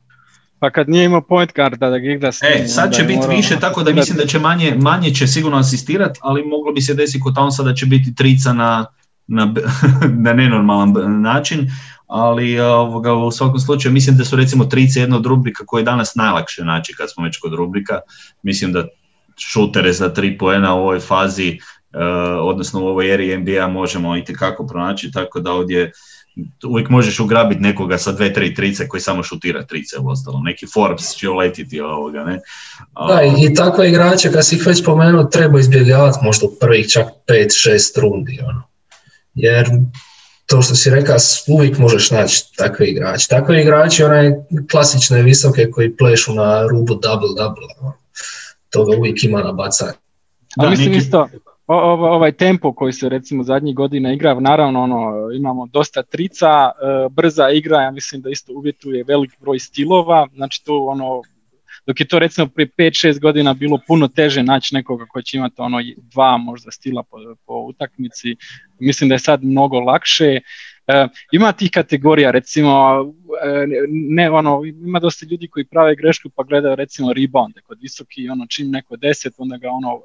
pa 0.63 0.69
kad 0.69 0.89
nije 0.89 1.05
imao 1.05 1.21
point 1.21 1.53
guarda 1.55 1.89
da 1.89 1.97
ga 1.99 2.11
igra 2.11 2.31
s 2.31 2.39
E, 2.43 2.67
sad 2.67 2.93
će 2.93 3.03
biti 3.03 3.27
više, 3.29 3.59
tako 3.59 3.83
da 3.83 3.93
mislim 3.93 4.17
da 4.17 4.25
će 4.25 4.39
manje, 4.39 4.75
manje 4.81 5.13
će 5.13 5.27
sigurno 5.27 5.57
asistirati, 5.57 6.19
ali 6.23 6.45
moglo 6.45 6.73
bi 6.73 6.81
se 6.81 6.93
desiti 6.93 7.19
kod 7.19 7.35
Townsa 7.35 7.63
da 7.63 7.73
će 7.73 7.85
biti 7.85 8.15
trica 8.15 8.53
na, 8.53 8.85
na, 9.27 9.53
na 10.25 10.33
nenormalan 10.33 11.21
način, 11.21 11.71
ali 12.07 12.59
ovoga, 12.59 13.13
u 13.13 13.31
svakom 13.31 13.59
slučaju 13.59 13.93
mislim 13.93 14.17
da 14.17 14.25
su 14.25 14.35
recimo 14.35 14.65
trice 14.65 14.99
jedna 14.99 15.17
od 15.17 15.25
rubrika 15.25 15.65
koje 15.65 15.81
je 15.81 15.85
danas 15.85 16.15
najlakše 16.15 16.63
naći 16.63 16.93
kad 16.93 17.11
smo 17.11 17.23
već 17.23 17.37
kod 17.37 17.53
rubrika. 17.53 17.99
Mislim 18.43 18.73
da 18.73 18.87
šutere 19.37 19.93
za 19.93 20.13
tri 20.13 20.37
poena 20.37 20.75
u 20.75 20.79
ovoj 20.79 20.99
fazi, 20.99 21.59
odnosno 22.41 22.83
u 22.83 22.87
ovoj 22.87 23.13
eri 23.13 23.37
NBA 23.37 23.67
možemo 23.67 24.17
i 24.17 24.23
kako 24.23 24.67
pronaći, 24.67 25.11
tako 25.11 25.39
da 25.39 25.51
ovdje 25.51 25.91
uvijek 26.65 26.89
možeš 26.89 27.19
ugrabiti 27.19 27.61
nekoga 27.61 27.97
sa 27.97 28.11
dve, 28.11 28.33
tri 28.33 28.55
trice 28.55 28.87
koji 28.87 29.01
samo 29.01 29.23
šutira 29.23 29.65
trice 29.65 29.99
u 29.99 30.09
ostalom. 30.09 30.43
Neki 30.43 30.65
Forbes 30.73 31.15
će 31.15 31.29
uletiti 31.29 31.81
ovoga, 31.81 32.23
ne? 32.23 32.39
Da, 33.07 33.21
i 33.23 33.53
takve 33.53 33.89
igrače, 33.89 34.31
kad 34.31 34.47
si 34.47 34.55
ih 34.55 34.67
već 34.67 34.81
spomenuo, 34.81 35.23
treba 35.23 35.59
izbjegavati 35.59 36.19
možda 36.21 36.45
u 36.45 36.55
prvih 36.59 36.89
čak 36.89 37.07
5-6 37.27 38.01
rundi, 38.01 38.39
ono. 38.47 38.63
Jer 39.33 39.69
to 40.45 40.61
što 40.61 40.75
si 40.75 40.89
rekao, 40.89 41.17
uvijek 41.47 41.77
možeš 41.77 42.11
naći 42.11 42.43
takve 42.57 42.87
igrače. 42.87 43.27
Takve 43.29 43.61
igrači, 43.61 44.03
onaj 44.03 44.31
klasične 44.71 45.21
visoke 45.21 45.69
koji 45.71 45.95
plešu 45.95 46.33
na 46.33 46.67
rubu 46.67 46.93
double-double, 46.93 47.67
ono. 47.81 47.93
toga 48.69 48.97
uvijek 48.97 49.23
ima 49.23 49.43
na 49.43 49.51
bacanje. 49.51 49.93
Da, 50.55 50.69
mislim 50.69 50.93
isto, 50.93 51.29
ovaj 51.67 52.31
tempo 52.31 52.73
koji 52.73 52.93
se 52.93 53.09
recimo 53.09 53.43
zadnjih 53.43 53.75
godina 53.75 54.13
igra, 54.13 54.39
naravno 54.39 54.81
ono, 54.83 55.31
imamo 55.35 55.65
dosta 55.65 56.03
trica, 56.03 56.47
e, 56.47 57.09
brza 57.09 57.49
igra, 57.49 57.81
ja 57.81 57.91
mislim 57.91 58.21
da 58.21 58.29
isto 58.29 58.53
uvjetuje 58.53 59.03
velik 59.07 59.31
broj 59.39 59.59
stilova, 59.59 60.27
znači 60.33 60.63
to 60.65 60.85
ono, 60.85 61.21
dok 61.85 61.99
je 61.99 62.07
to 62.07 62.19
recimo 62.19 62.47
prije 62.47 62.69
5-6 62.77 63.19
godina 63.19 63.53
bilo 63.53 63.79
puno 63.87 64.07
teže 64.07 64.43
naći 64.43 64.75
nekoga 64.75 65.05
koji 65.05 65.23
će 65.23 65.37
imati 65.37 65.55
ono 65.57 65.77
dva 65.97 66.37
možda 66.37 66.71
stila 66.71 67.03
po, 67.03 67.17
po 67.45 67.53
utakmici, 67.53 68.35
mislim 68.79 69.09
da 69.09 69.15
je 69.15 69.19
sad 69.19 69.43
mnogo 69.43 69.79
lakše. 69.79 70.39
E, 70.87 71.07
ima 71.31 71.51
tih 71.51 71.71
kategorija, 71.71 72.31
recimo, 72.31 73.05
e, 73.43 73.65
ne, 73.89 74.29
ono, 74.31 74.61
ima 74.65 74.99
dosta 74.99 75.25
ljudi 75.31 75.47
koji 75.47 75.65
prave 75.65 75.95
grešku 75.95 76.29
pa 76.29 76.43
gledaju 76.43 76.75
recimo 76.75 77.13
rebounde 77.13 77.61
kod 77.61 77.77
visoki, 77.81 78.29
ono, 78.29 78.45
čim 78.49 78.71
neko 78.71 78.95
deset, 78.95 79.33
onda 79.37 79.57
ga 79.57 79.69
ono, 79.69 79.95
uh, 79.95 80.01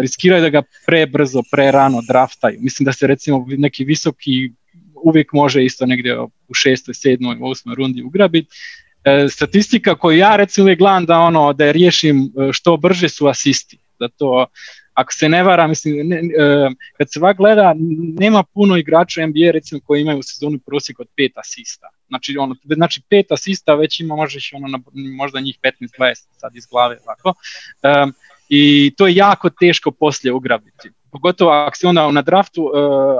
riskiraju 0.00 0.42
da 0.42 0.48
ga 0.48 0.62
prebrzo, 0.86 1.42
prerano 1.50 2.02
draftaju. 2.08 2.58
Mislim 2.60 2.84
da 2.84 2.92
se 2.92 3.06
recimo 3.06 3.46
neki 3.48 3.84
visoki 3.84 4.52
uvijek 5.04 5.32
može 5.32 5.64
isto 5.64 5.86
negdje 5.86 6.20
u 6.20 6.54
šestoj, 6.54 6.94
sedmoj, 6.94 7.36
osmoj 7.40 7.74
rundi 7.74 8.02
ugrabiti. 8.02 8.48
statistika 9.30 9.94
koju 9.94 10.18
ja 10.18 10.36
recimo 10.36 10.74
gledam 10.78 11.06
da 11.06 11.18
ono 11.18 11.52
da 11.52 11.64
je 11.64 11.72
riješim 11.72 12.32
što 12.52 12.76
brže 12.76 13.08
su 13.08 13.26
asisti. 13.26 13.78
Da 13.98 14.08
to 14.08 14.46
ako 14.96 15.12
se 15.12 15.28
ne 15.28 15.42
vara, 15.42 15.66
mislim, 15.66 16.08
ne, 16.08 16.16
e, 16.16 16.70
kad 16.96 17.12
se 17.12 17.18
ovak 17.18 17.36
gleda, 17.36 17.74
nema 18.18 18.42
puno 18.42 18.76
igrača 18.76 19.26
NBA 19.26 19.50
recimo 19.52 19.80
koji 19.84 20.02
imaju 20.02 20.18
u 20.18 20.22
sezonu 20.22 20.58
prosjek 20.66 21.00
od 21.00 21.08
pet 21.16 21.32
asista. 21.36 21.88
Znači, 22.08 22.36
ono, 22.38 22.56
znači 22.64 23.02
pet 23.08 23.32
asista 23.32 23.74
već 23.74 24.00
ima 24.00 24.16
možeš 24.16 24.52
ono, 24.52 24.78
možda 25.16 25.40
njih 25.40 25.58
15-20 25.62 26.26
sad 26.36 26.56
iz 26.56 26.66
glave 26.66 26.98
ovako. 27.04 27.34
Um, 27.82 28.12
I 28.48 28.92
to 28.96 29.06
je 29.06 29.14
jako 29.14 29.50
teško 29.50 29.90
poslije 29.90 30.32
ugrabiti 30.32 30.90
pogotovo 31.16 31.50
ako 31.50 31.76
si 31.76 31.86
onda 31.86 32.12
na 32.12 32.22
draftu, 32.22 32.62
uh, 32.62 32.70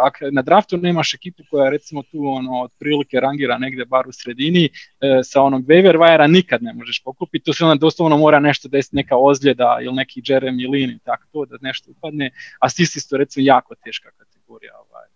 ako 0.03 0.19
na 0.33 0.43
draftu 0.43 0.77
nemaš 0.77 1.15
ekipu 1.15 1.43
koja 1.51 1.71
recimo 1.71 2.03
tu 2.03 2.19
ono 2.27 2.63
otprilike 2.63 3.21
rangira 3.21 3.59
negdje 3.59 3.85
bar 3.85 4.09
u 4.09 4.13
sredini 4.13 4.69
uh, 4.69 5.21
sa 5.25 5.43
onog 5.43 5.63
waiver 5.65 5.97
wire 5.97 6.27
nikad 6.31 6.63
ne 6.63 6.73
možeš 6.73 7.03
pokupiti, 7.05 7.45
tu 7.45 7.53
se 7.53 7.65
onda 7.65 7.75
doslovno 7.75 8.17
mora 8.17 8.41
nešto 8.41 8.69
desiti 8.69 8.97
neka 8.97 9.17
ozljeda 9.17 9.79
ili 9.83 9.95
neki 9.95 10.23
Jeremy 10.23 10.71
Lin 10.71 10.91
i 10.91 10.99
tako 10.99 11.25
to 11.33 11.45
da 11.45 11.57
nešto 11.61 11.91
upadne, 11.91 12.31
a 12.61 12.69
stisti 12.69 13.01
su 13.01 13.17
recimo 13.17 13.45
jako 13.47 13.75
teška 13.85 14.11
kategorija 14.19 14.73
ovaj, 14.89 15.07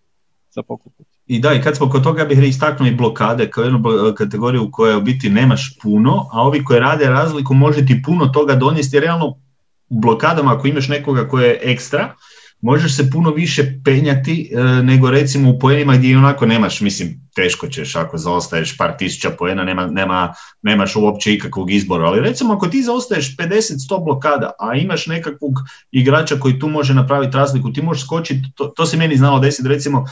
za 0.51 0.62
pokupiti. 0.62 1.11
I 1.27 1.40
da, 1.40 1.55
i 1.55 1.62
kad 1.62 1.77
smo 1.77 1.90
kod 1.90 2.03
toga 2.03 2.25
bih 2.25 2.38
istaknuo 2.38 2.88
i 2.88 2.95
blokade 2.95 3.51
kao 3.51 3.64
jednu 3.64 3.83
kategoriju 4.16 4.64
u 4.64 4.71
kojoj 4.71 4.97
u 4.97 5.01
biti 5.01 5.31
nemaš 5.31 5.79
puno, 5.83 6.29
a 6.33 6.43
ovi 6.43 6.64
koji 6.64 6.81
rade 6.81 7.05
razliku 7.05 7.55
može 7.55 7.87
ti 7.87 8.03
puno 8.07 8.27
toga 8.27 8.55
donijeti, 8.55 9.01
realno 9.01 9.27
u 9.88 10.01
blokadama 10.01 10.55
ako 10.55 10.69
imaš 10.69 10.88
nekoga 10.88 11.29
koje 11.29 11.49
je 11.49 11.61
ekstra, 11.62 12.14
možeš 12.61 12.96
se 12.96 13.11
puno 13.11 13.31
više 13.31 13.81
penjati 13.85 14.51
e, 14.53 14.83
nego 14.83 15.11
recimo 15.11 15.51
u 15.51 15.59
poenima 15.59 15.96
gdje 15.96 16.18
onako 16.18 16.46
nemaš, 16.46 16.81
mislim, 16.81 17.29
teško 17.35 17.66
ćeš 17.66 17.96
ako 17.96 18.18
zaostaješ 18.18 18.77
par 18.77 18.96
tisuća 18.99 19.31
poena, 19.31 19.64
nema, 19.64 19.87
nema, 19.87 20.35
nemaš 20.62 20.96
uopće 20.96 21.35
ikakvog 21.35 21.70
izbora, 21.70 22.05
ali 22.05 22.20
recimo 22.20 22.55
ako 22.55 22.66
ti 22.66 22.83
zaostaješ 22.83 23.37
50-100 23.37 24.05
blokada, 24.05 24.51
a 24.59 24.75
imaš 24.75 25.07
nekakvog 25.07 25.53
igrača 25.90 26.37
koji 26.37 26.59
tu 26.59 26.68
može 26.68 26.94
napraviti 26.94 27.37
razliku, 27.37 27.73
ti 27.73 27.83
možeš 27.83 28.05
skočiti, 28.05 28.53
to, 28.55 28.64
to 28.64 28.87
se 28.87 28.96
meni 28.96 29.16
znalo 29.16 29.38
desiti 29.38 29.68
recimo, 29.68 30.07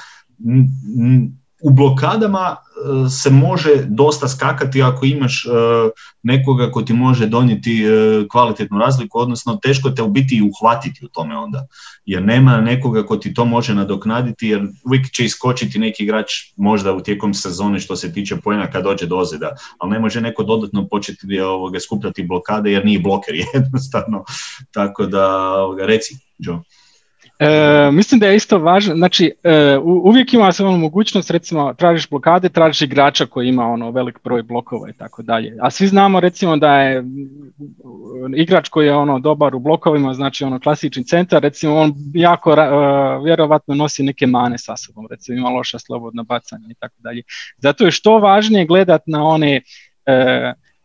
u 1.62 1.70
blokadama 1.70 2.56
e, 2.56 3.08
se 3.08 3.30
može 3.30 3.70
dosta 3.88 4.28
skakati 4.28 4.82
ako 4.82 5.06
imaš 5.06 5.44
e, 5.44 5.48
nekoga 6.22 6.70
ko 6.70 6.82
ti 6.82 6.92
može 6.92 7.26
donijeti 7.26 7.84
e, 7.84 7.88
kvalitetnu 8.30 8.78
razliku, 8.78 9.18
odnosno 9.18 9.58
teško 9.62 9.90
te 9.90 10.02
u 10.02 10.08
biti 10.08 10.42
uhvatiti 10.42 11.04
u 11.04 11.08
tome 11.08 11.36
onda, 11.36 11.66
jer 12.04 12.22
nema 12.22 12.60
nekoga 12.60 13.06
ko 13.06 13.16
ti 13.16 13.34
to 13.34 13.44
može 13.44 13.74
nadoknaditi, 13.74 14.48
jer 14.48 14.66
uvijek 14.86 15.10
će 15.10 15.24
iskočiti 15.24 15.78
neki 15.78 16.02
igrač 16.02 16.26
možda 16.56 16.92
u 16.92 17.00
tijekom 17.00 17.34
sezone 17.34 17.80
što 17.80 17.96
se 17.96 18.12
tiče 18.12 18.36
pojena 18.36 18.70
kad 18.70 18.84
dođe 18.84 19.06
do 19.06 19.16
ozljeda, 19.16 19.50
ali 19.78 19.90
ne 19.90 19.98
može 19.98 20.20
neko 20.20 20.42
dodatno 20.42 20.88
početi 20.88 21.40
ovoga, 21.40 21.80
skupljati 21.80 22.22
blokade 22.22 22.72
jer 22.72 22.84
nije 22.84 23.00
bloker 23.00 23.34
jednostavno, 23.54 24.24
tako 24.70 25.06
da 25.06 25.52
ovoga, 25.54 25.86
reci 25.86 26.14
Joe. 26.38 26.58
E, 27.38 27.90
mislim 27.92 28.20
da 28.20 28.26
je 28.26 28.36
isto 28.36 28.58
važno, 28.58 28.96
znači 28.96 29.32
e, 29.44 29.76
uvijek 29.78 30.34
ima 30.34 30.52
se 30.52 30.64
ono 30.64 30.76
mogućnost, 30.76 31.30
recimo 31.30 31.74
tražiš 31.74 32.10
blokade, 32.10 32.48
tražiš 32.48 32.82
igrača 32.82 33.26
koji 33.26 33.48
ima 33.48 33.66
ono 33.66 33.90
velik 33.90 34.18
broj 34.24 34.42
blokova 34.42 34.90
i 34.90 34.92
tako 34.92 35.22
dalje. 35.22 35.56
A 35.60 35.70
svi 35.70 35.86
znamo 35.86 36.20
recimo 36.20 36.56
da 36.56 36.80
je 36.80 37.04
igrač 38.36 38.68
koji 38.68 38.86
je 38.86 38.94
ono 38.94 39.18
dobar 39.18 39.54
u 39.54 39.58
blokovima, 39.58 40.14
znači 40.14 40.44
ono 40.44 40.60
klasični 40.60 41.04
centar, 41.04 41.42
recimo 41.42 41.76
on 41.76 41.94
jako 42.14 42.50
uh, 42.50 43.24
vjerovatno 43.24 43.74
nosi 43.74 44.02
neke 44.02 44.26
mane 44.26 44.58
sa 44.58 44.76
sobom, 44.76 45.06
recimo 45.10 45.38
ima 45.38 45.48
loša 45.48 45.78
slobodna 45.78 46.22
bacanja 46.22 46.66
i 46.70 46.74
tako 46.74 46.94
dalje. 46.98 47.22
Zato 47.58 47.84
je 47.84 47.90
što 47.90 48.18
važnije 48.18 48.66
gledat 48.66 49.02
na 49.06 49.24
one 49.24 49.60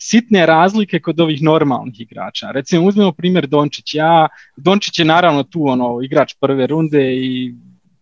sitne 0.04 0.46
razlike 0.46 1.00
kod 1.00 1.20
ovih 1.20 1.42
normalnih 1.42 2.02
igrača. 2.02 2.52
Recimo 2.52 2.88
uzmemo 2.88 3.12
primjer 3.12 3.48
Dončić. 3.48 3.96
Ja, 3.96 4.28
Dončić 4.58 5.00
je 5.00 5.06
naravno 5.06 5.44
tu 5.44 5.68
ono 5.68 6.00
igrač 6.04 6.34
prve 6.40 6.68
runde 6.68 7.14
i 7.16 7.54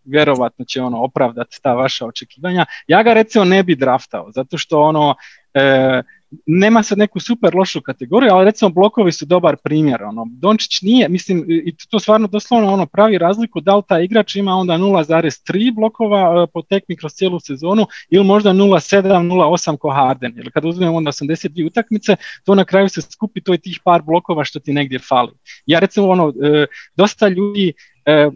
vjerovatno 0.04 0.64
će 0.64 0.82
ono 0.82 1.02
opravdati 1.02 1.58
ta 1.62 1.74
vaša 1.74 2.06
očekivanja. 2.06 2.66
Ja 2.86 3.02
ga 3.02 3.12
recimo 3.12 3.44
ne 3.44 3.62
bi 3.62 3.76
draftao, 3.76 4.30
zato 4.34 4.58
što 4.58 4.80
ono 4.80 5.14
e, 5.54 6.02
nema 6.46 6.82
sad 6.82 6.98
neku 6.98 7.20
super 7.20 7.54
lošu 7.54 7.80
kategoriju, 7.80 8.32
ali 8.32 8.44
recimo 8.44 8.70
blokovi 8.70 9.12
su 9.12 9.26
dobar 9.26 9.56
primjer. 9.64 10.02
Ono. 10.02 10.26
Dončić 10.30 10.82
nije, 10.82 11.08
mislim, 11.08 11.44
i 11.48 11.76
to 11.90 11.98
stvarno 11.98 12.26
doslovno 12.26 12.72
ono 12.72 12.86
pravi 12.86 13.18
razliku 13.18 13.60
da 13.60 13.76
li 13.76 13.82
taj 13.88 14.04
igrač 14.04 14.36
ima 14.36 14.54
onda 14.54 14.74
0,3 14.74 15.74
blokova 15.74 16.42
e, 16.42 16.46
po 16.52 16.62
tekmi 16.62 16.96
kroz 16.96 17.12
cijelu 17.12 17.40
sezonu 17.40 17.86
ili 18.10 18.24
možda 18.24 18.50
0,7, 18.50 19.02
0,8 19.02 19.76
ko 19.76 19.90
Harden. 19.90 20.34
Ili 20.38 20.50
kad 20.50 20.64
uzmemo 20.64 20.96
onda 20.96 21.10
82 21.10 21.66
utakmice, 21.66 22.16
to 22.44 22.54
na 22.54 22.64
kraju 22.64 22.88
se 22.88 23.02
skupi, 23.02 23.40
to 23.40 23.52
je 23.52 23.58
tih 23.58 23.80
par 23.84 24.02
blokova 24.02 24.44
što 24.44 24.60
ti 24.60 24.72
negdje 24.72 24.98
fali. 24.98 25.32
Ja 25.66 25.78
recimo 25.78 26.08
ono, 26.08 26.32
e, 26.42 26.66
dosta 26.96 27.28
ljudi 27.28 27.72
E, 28.04 28.12
e, 28.12 28.30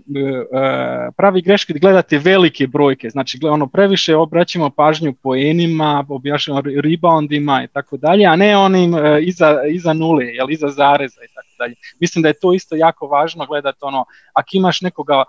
pravi 1.17 1.43
greške 1.43 1.73
gledate 1.73 2.19
velike 2.19 2.67
brojke, 2.67 3.11
znači 3.11 3.39
ono 3.43 3.67
previše 3.67 4.17
obraćamo 4.17 4.71
pažnju 4.71 5.15
poenima, 5.23 6.05
objašnjamo 6.09 6.63
reboundima 6.83 7.63
i 7.65 7.69
tako 7.69 7.97
dalje, 7.97 8.27
a 8.27 8.37
ne 8.37 8.57
onim 8.57 8.95
e, 8.95 9.23
iza, 9.23 9.63
iza 9.69 9.93
nule, 9.93 10.25
jel, 10.25 10.51
iza 10.51 10.69
zareza 10.69 11.21
i 11.25 11.35
tako 11.35 11.49
dalje. 11.59 11.75
Mislim 12.01 12.23
da 12.23 12.29
je 12.29 12.39
to 12.41 12.53
isto 12.53 12.77
jako 12.77 13.07
važno 13.07 13.47
gledati 13.47 13.79
ono, 13.81 14.05
ako 14.33 14.49
imaš 14.53 14.81
nekoga 14.81 15.25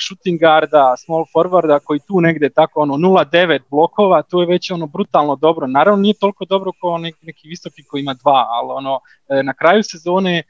shooting 0.00 0.40
guarda, 0.40 0.94
small 0.96 1.24
forwarda 1.34 1.78
koji 1.84 2.00
tu 2.00 2.20
negdje 2.20 2.48
tako 2.50 2.80
ono 2.80 2.94
0.9 2.94 3.60
blokova, 3.70 4.22
to 4.22 4.40
je 4.40 4.46
već 4.46 4.70
ono 4.70 4.86
brutalno 4.86 5.36
dobro. 5.36 5.66
Naravno 5.66 6.02
nije 6.02 6.14
toliko 6.14 6.44
dobro 6.44 6.72
kao 6.80 6.98
neki, 6.98 7.26
neki 7.26 7.48
visoki 7.48 7.82
koji 7.82 8.00
ima 8.00 8.14
dva, 8.14 8.46
ali 8.48 8.72
ono 8.72 9.00
na 9.42 9.54
kraju 9.54 9.82
sezone 9.82 10.42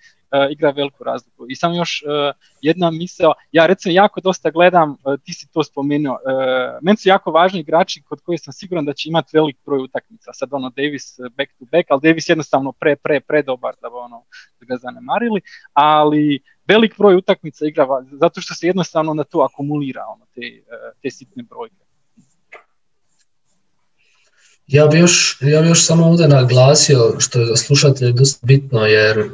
igra 0.50 0.70
veliku 0.70 1.04
razliku. 1.04 1.46
I 1.48 1.56
sam 1.56 1.74
još 1.74 2.02
uh, 2.02 2.36
jedna 2.60 2.90
misao, 2.90 3.32
ja 3.52 3.66
recimo 3.66 3.92
jako 3.92 4.20
dosta 4.20 4.50
gledam, 4.50 4.90
uh, 4.90 5.20
ti 5.24 5.32
si 5.32 5.48
to 5.52 5.64
spomenuo, 5.64 6.18
meni 6.82 6.96
su 6.96 7.08
jako 7.08 7.30
važni 7.30 7.60
igrači 7.60 8.02
kod 8.02 8.20
koji 8.20 8.38
sam 8.38 8.52
siguran 8.52 8.84
da 8.84 8.92
će 8.92 9.08
imati 9.08 9.36
velik 9.36 9.56
broj 9.66 9.82
utakmica. 9.82 10.32
Sad 10.32 10.48
ono 10.52 10.70
Davis 10.70 11.18
back 11.36 11.50
to 11.58 11.64
back, 11.72 11.86
ali 11.90 12.00
Davis 12.02 12.28
jednostavno 12.28 12.72
pre, 12.72 12.96
pre, 12.96 13.20
pre 13.20 13.42
dobar 13.42 13.74
da, 13.82 13.88
ono, 13.88 14.22
da 14.60 14.66
ga 14.66 14.76
zanemarili, 14.76 15.40
ali 15.72 16.40
velik 16.68 16.98
broj 16.98 17.16
utakmica 17.16 17.66
igra 17.66 17.86
zato 18.12 18.40
što 18.40 18.54
se 18.54 18.66
jednostavno 18.66 19.14
na 19.14 19.24
to 19.24 19.40
akumulira 19.40 20.04
ono, 20.14 20.26
te, 20.34 20.40
te 21.02 21.10
sitne 21.10 21.42
brojke. 21.42 21.88
Ja 24.66 24.86
bi 24.86 24.98
još, 24.98 25.38
ja 25.40 25.62
bi 25.62 25.68
još 25.68 25.86
samo 25.86 26.06
ovdje 26.06 26.28
naglasio 26.28 26.98
što 27.18 27.40
je 27.40 27.46
za 27.46 27.56
slušatelje 27.56 28.12
dosta 28.12 28.46
bitno 28.46 28.80
jer 28.80 29.30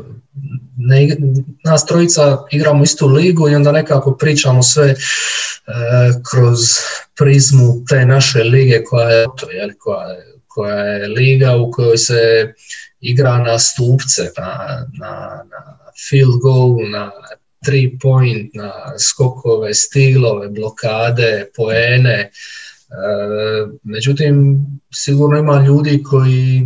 ne, 0.77 1.17
nas 1.65 1.87
trojica 1.87 2.45
igramo 2.51 2.83
istu 2.83 3.07
ligu 3.07 3.49
i 3.49 3.55
onda 3.55 3.73
nekako 3.73 4.17
pričamo 4.17 4.63
sve 4.63 4.91
e, 4.91 4.97
kroz 6.31 6.59
prizmu 7.19 7.85
te 7.89 8.07
naše 8.07 8.39
lige 8.39 8.85
koja 8.85 9.09
je, 9.09 9.27
koja, 9.79 10.09
koja 10.47 10.85
je 10.85 11.09
liga 11.09 11.57
u 11.57 11.71
kojoj 11.71 11.99
se 11.99 12.53
igra 13.01 13.39
na 13.39 13.59
stupce, 13.59 14.23
na, 14.39 14.87
na, 14.99 15.45
na 15.51 15.79
field 16.09 16.41
goal, 16.43 16.91
na 16.91 17.11
three 17.65 17.99
point, 18.03 18.55
na 18.55 18.99
skokove, 18.99 19.75
stilove, 19.75 20.49
blokade, 20.49 21.47
poene. 21.57 22.19
E, 22.21 22.31
međutim, 23.83 24.67
sigurno 24.95 25.39
ima 25.39 25.65
ljudi 25.67 26.03
koji, 26.03 26.63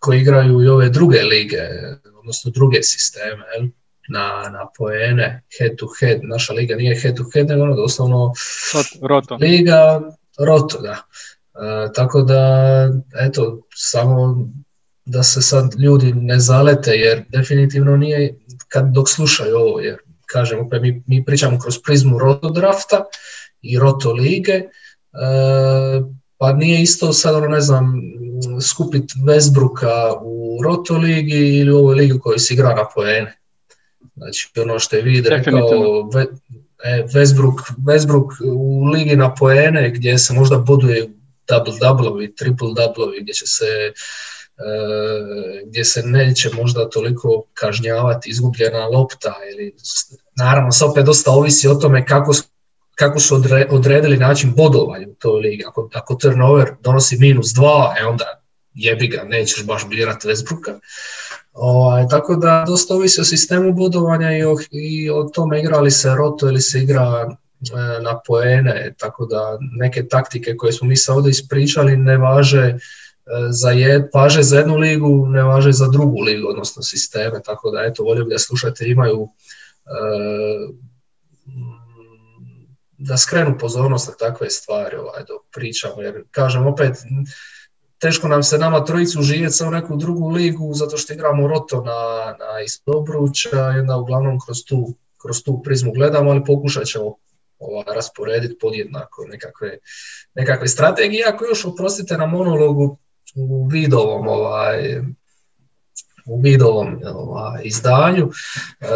koji 0.00 0.20
igraju 0.20 0.62
i 0.62 0.68
ove 0.68 0.88
druge 0.88 1.22
lige, 1.22 1.62
odnosno 2.26 2.50
druge 2.50 2.82
sisteme, 2.82 3.44
na, 4.08 4.48
na 4.52 4.66
poene, 4.78 5.42
head 5.58 5.76
to 5.78 5.86
head. 6.00 6.20
Naša 6.22 6.52
liga 6.52 6.74
nije 6.74 7.00
head 7.00 7.16
to 7.16 7.24
head, 7.34 7.48
nego 7.48 7.62
ono 7.62 7.76
doslovno 7.76 8.32
roto. 9.02 9.36
liga 9.40 10.02
roto, 10.38 10.80
da. 10.80 10.96
E, 10.96 11.92
tako 11.94 12.22
da, 12.22 12.88
eto, 13.20 13.60
samo 13.74 14.48
da 15.04 15.22
se 15.22 15.42
sad 15.42 15.74
ljudi 15.78 16.12
ne 16.12 16.38
zalete, 16.40 16.90
jer 16.90 17.24
definitivno 17.28 17.96
nije, 17.96 18.38
kad 18.68 18.92
dok 18.92 19.08
slušaju 19.08 19.56
ovo, 19.56 19.80
jer 19.80 19.98
kažem, 20.26 20.66
opet 20.66 20.82
mi, 20.82 21.02
mi 21.06 21.24
pričamo 21.24 21.58
kroz 21.58 21.78
prizmu 21.84 22.18
roto 22.18 22.50
drafta 22.50 23.04
i 23.62 23.78
roto 23.78 24.12
lige, 24.12 24.52
e, 24.52 24.66
pa 26.38 26.52
nije 26.52 26.82
isto 26.82 27.12
sad, 27.12 27.34
ono, 27.34 27.48
ne 27.48 27.60
znam, 27.60 27.94
skupit 28.62 29.10
Westbrooka 29.26 30.18
u 30.22 30.62
roto 30.62 30.96
ligi 30.96 31.58
ili 31.58 31.72
u 31.72 31.78
ovoj 31.78 31.94
ligi 31.94 32.12
u 32.12 32.20
kojoj 32.20 32.38
se 32.38 32.54
igra 32.54 32.74
na 32.74 32.88
poene. 32.94 33.38
Znači, 34.16 34.50
ono 34.56 34.78
što 34.78 34.96
je 34.96 35.02
vid 35.02 35.26
rekao, 35.26 35.68
e, 36.84 37.04
Westbrook, 37.12 37.72
Westbrook 37.86 38.28
u 38.52 38.84
ligi 38.84 39.16
na 39.16 39.34
poene 39.34 39.90
gdje 39.90 40.18
se 40.18 40.34
možda 40.34 40.58
buduje 40.58 41.08
double-doubleovi, 41.48 42.34
triple-doubleovi, 42.34 43.22
gdje 43.22 43.34
će 43.34 43.46
se 43.46 43.92
E, 44.58 45.64
gdje 45.66 45.84
se 45.84 46.02
neće 46.02 46.50
možda 46.54 46.90
toliko 46.90 47.44
kažnjavati 47.54 48.30
izgubljena 48.30 48.86
lopta 48.86 49.34
ili 49.52 49.74
naravno 50.36 50.72
sve 50.72 50.86
opet 50.86 51.04
dosta 51.04 51.30
ovisi 51.30 51.68
o 51.68 51.74
tome 51.74 52.06
kako, 52.06 52.32
kako 52.96 53.20
su 53.20 53.42
odredili 53.70 54.16
način 54.16 54.54
bodovanja 54.56 55.08
u 55.08 55.14
toj 55.14 55.40
ligi. 55.40 55.64
Ako, 55.66 55.90
ako 55.94 56.14
turnover 56.14 56.70
donosi 56.80 57.18
minus 57.18 57.52
dva, 57.54 57.94
e 58.00 58.04
onda 58.04 58.42
jebi 58.74 59.08
ga, 59.08 59.24
nećeš 59.24 59.66
baš 59.66 59.88
birati 59.88 60.28
Westbrooka. 60.28 60.78
Ovaj, 61.52 62.08
tako 62.08 62.36
da 62.36 62.64
dosta 62.66 62.94
ovisi 62.94 63.20
o 63.20 63.24
sistemu 63.24 63.72
bodovanja 63.72 64.36
i 64.36 64.44
o, 64.44 64.56
i 64.70 65.10
o 65.10 65.24
tome 65.34 65.60
igra 65.60 65.80
li 65.80 65.90
se 65.90 66.14
roto 66.14 66.48
ili 66.48 66.60
se 66.60 66.82
igra 66.82 67.26
e, 67.26 68.02
na 68.02 68.20
poene, 68.26 68.94
tako 68.98 69.26
da 69.26 69.58
neke 69.78 70.08
taktike 70.08 70.56
koje 70.56 70.72
smo 70.72 70.88
mi 70.88 70.96
sad 70.96 71.16
ovdje 71.16 71.30
ispričali 71.30 71.96
ne 71.96 72.16
važe 72.16 72.78
za 73.50 73.70
jed, 73.70 74.02
važe 74.14 74.42
za 74.42 74.58
jednu 74.58 74.76
ligu, 74.76 75.26
ne 75.26 75.42
važe 75.42 75.72
za 75.72 75.88
drugu 75.88 76.20
ligu, 76.20 76.48
odnosno 76.48 76.82
sisteme, 76.82 77.42
tako 77.44 77.70
da 77.70 77.82
eto, 77.82 78.02
volio 78.02 78.24
bi 78.24 78.30
da 78.30 78.38
slušatelji 78.38 78.90
imaju 78.90 79.28
e, 79.86 79.90
da 82.98 83.16
skrenu 83.16 83.58
pozornost 83.58 84.08
na 84.08 84.14
takve 84.14 84.50
stvari 84.50 84.96
ovaj, 84.96 85.24
dok 85.28 85.42
pričamo, 85.52 86.02
jer 86.02 86.24
kažem 86.30 86.66
opet, 86.66 86.96
teško 87.98 88.28
nam 88.28 88.42
se 88.42 88.58
nama 88.58 88.84
trojicu 88.84 89.22
živjeti 89.22 89.52
sa 89.52 89.68
u 89.68 89.70
neku 89.70 89.96
drugu 89.96 90.28
ligu 90.28 90.74
zato 90.74 90.96
što 90.96 91.12
igramo 91.12 91.48
roto 91.48 91.80
na, 91.80 92.34
na 92.38 92.60
Istobruća 92.64 93.72
i 93.76 93.80
onda 93.80 93.96
uglavnom 93.96 94.38
kroz 94.46 94.64
tu, 94.68 94.94
kroz 95.22 95.42
tu 95.42 95.62
prizmu 95.62 95.92
gledamo, 95.92 96.30
ali 96.30 96.44
pokušat 96.44 96.84
ćemo 96.84 97.14
ovaj, 97.58 97.84
rasporediti 97.94 98.58
podjednako 98.60 99.24
nekakve, 99.28 99.78
nekakve 100.34 100.68
strategije. 100.68 101.24
Ako 101.28 101.44
još 101.44 101.64
oprostite 101.64 102.16
na 102.16 102.26
monologu, 102.26 102.98
u 103.34 103.66
vidovom 103.66 104.28
ovaj, 104.28 105.00
u 106.26 106.40
vidovom 106.40 107.00
ovaj, 107.14 107.60
izdanju. 107.64 108.30
E, 108.80 108.86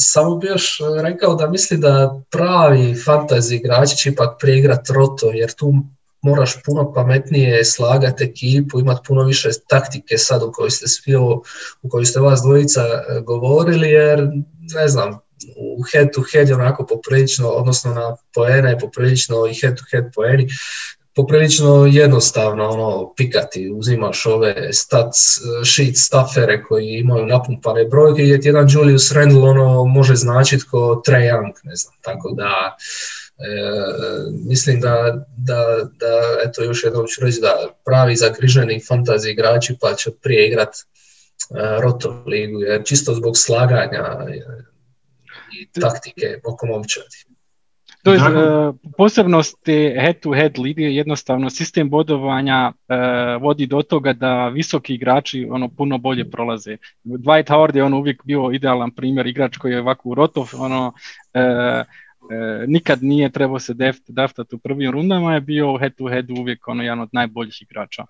samo 0.00 0.36
bi 0.36 0.46
još 0.46 0.78
rekao 1.02 1.34
da 1.34 1.50
misli 1.50 1.76
da 1.76 2.22
pravi 2.30 2.94
fantasy 2.94 3.54
igrači 3.54 3.96
će 3.96 4.10
ipak 4.10 4.40
preigrati 4.40 4.92
roto, 4.92 5.30
jer 5.30 5.52
tu 5.52 5.72
moraš 6.22 6.62
puno 6.64 6.92
pametnije 6.92 7.64
slagati 7.64 8.24
ekipu, 8.24 8.80
imati 8.80 9.00
puno 9.06 9.22
više 9.24 9.48
taktike 9.68 10.18
sad 10.18 10.42
u 10.42 10.52
kojoj 10.52 10.70
ste 10.70 10.88
svi 10.88 11.16
u 11.82 11.88
kojoj 11.90 12.04
ste 12.04 12.20
vas 12.20 12.40
dvojica 12.42 12.80
e, 12.80 13.20
govorili, 13.20 13.88
jer 13.88 14.28
ne 14.74 14.88
znam, 14.88 15.18
u 15.78 15.82
head 15.92 16.08
to 16.12 16.22
head 16.32 16.48
je 16.48 16.54
onako 16.54 16.86
poprilično, 16.86 17.48
odnosno 17.48 17.94
na 17.94 18.16
poene 18.34 18.78
poprilično 18.78 19.46
i 19.46 19.54
head 19.60 19.76
to 19.76 19.84
head 19.90 20.04
poeni 20.14 20.48
poprilično 21.14 21.86
jednostavno 21.86 22.68
ono, 22.68 23.12
pikati, 23.16 23.70
uzimaš 23.70 24.26
ove 24.26 24.72
stats, 24.72 25.18
sheet 25.64 25.96
staffere 25.96 26.62
koji 26.62 26.86
imaju 26.86 27.26
napumpane 27.26 27.84
brojke 27.84 28.22
i 28.22 28.38
jedan 28.42 28.66
Julius 28.70 29.12
Randle 29.12 29.50
ono, 29.50 29.84
može 29.84 30.14
značiti 30.14 30.64
ko 30.70 31.02
Trae 31.04 31.30
Young, 31.30 31.52
ne 31.62 31.74
znam, 31.76 31.94
tako 32.00 32.30
da 32.30 32.76
e, 33.38 33.50
mislim 34.48 34.80
da, 34.80 35.26
da, 35.36 35.76
da, 36.00 36.20
eto 36.46 36.62
još 36.62 36.84
jednom 36.84 37.06
ću 37.06 37.24
reći 37.24 37.40
da 37.40 37.68
pravi 37.84 38.16
zagriženi 38.16 38.84
fantazi 38.88 39.30
igrači 39.30 39.76
pa 39.80 39.94
će 39.94 40.10
prije 40.22 40.48
igrat 40.48 40.68
e, 40.68 40.82
Roto 41.80 42.22
ligu, 42.26 42.60
jer 42.60 42.84
čisto 42.84 43.14
zbog 43.14 43.36
slaganja 43.36 44.26
i 45.60 45.80
taktike 45.80 46.40
oko 46.44 46.66
momčadi. 46.66 47.30
To 48.02 48.12
je 48.12 48.18
uh, 48.18 48.74
posebnosti 48.96 49.94
head-to-head 50.00 50.58
lige, 50.58 50.94
jednostavno 50.94 51.50
sistem 51.50 51.90
bodovanja 51.90 52.72
e, 52.88 52.96
vodi 53.40 53.66
do 53.66 53.82
toga 53.82 54.12
da 54.12 54.48
visoki 54.48 54.94
igrači 54.94 55.48
ono 55.50 55.68
puno 55.68 55.98
bolje 55.98 56.30
prolaze. 56.30 56.76
Dwight 57.04 57.50
Howard 57.50 57.76
je 57.76 57.84
on 57.84 57.94
uvijek 57.94 58.24
bio 58.24 58.50
idealan 58.52 58.90
primjer 58.90 59.26
igrač 59.26 59.56
koji 59.56 59.72
je 59.72 59.80
ovako 59.80 60.08
u 60.08 60.14
rotov, 60.14 60.50
ono, 60.58 60.92
e, 61.34 61.84
nikad 62.66 63.02
nije 63.02 63.30
trebao 63.30 63.58
se 63.58 63.74
daftati 64.08 64.54
u 64.54 64.58
prvim 64.58 64.90
rundama, 64.90 65.34
je 65.34 65.40
bio 65.40 65.78
head-to-head 65.78 66.30
uvijek 66.30 66.68
ono, 66.68 66.82
jedan 66.82 67.00
od 67.00 67.08
najboljih 67.12 67.62
igrača. 67.62 68.04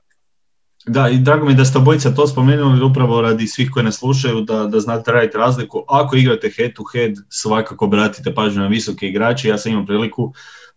Da, 0.86 1.08
i 1.08 1.18
drago 1.18 1.46
mi 1.46 1.54
da 1.54 1.64
ste 1.64 1.78
obojica 1.78 2.10
to 2.10 2.26
spomenuli 2.26 2.84
upravo 2.84 3.20
radi 3.20 3.46
svih 3.46 3.70
koji 3.70 3.84
ne 3.84 3.92
slušaju 3.92 4.40
da, 4.40 4.66
da 4.66 4.80
znate 4.80 5.12
raditi 5.12 5.38
razliku. 5.38 5.84
Ako 5.88 6.16
igrate 6.16 6.50
head 6.56 6.72
to 6.74 6.84
head, 6.92 7.12
svakako 7.28 7.84
obratite 7.84 8.34
pažnju 8.34 8.62
na 8.62 8.68
visoke 8.68 9.06
igrače. 9.06 9.48
Ja 9.48 9.58
sam 9.58 9.72
imao 9.72 9.86
priliku 9.86 10.32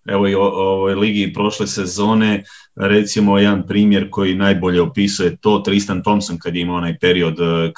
evo 0.05 0.27
i 0.27 0.35
u 0.35 0.39
ovoj 0.39 0.95
ligi 0.95 1.33
prošle 1.33 1.67
sezone, 1.67 2.43
recimo 2.75 3.37
jedan 3.37 3.67
primjer 3.67 4.07
koji 4.11 4.35
najbolje 4.35 4.81
opisuje 4.81 5.37
to, 5.37 5.59
Tristan 5.59 6.03
Thompson 6.03 6.37
kad 6.37 6.55
je 6.55 6.61
imao 6.61 6.77
onaj 6.77 6.97
period 6.97 7.39
eh, 7.39 7.71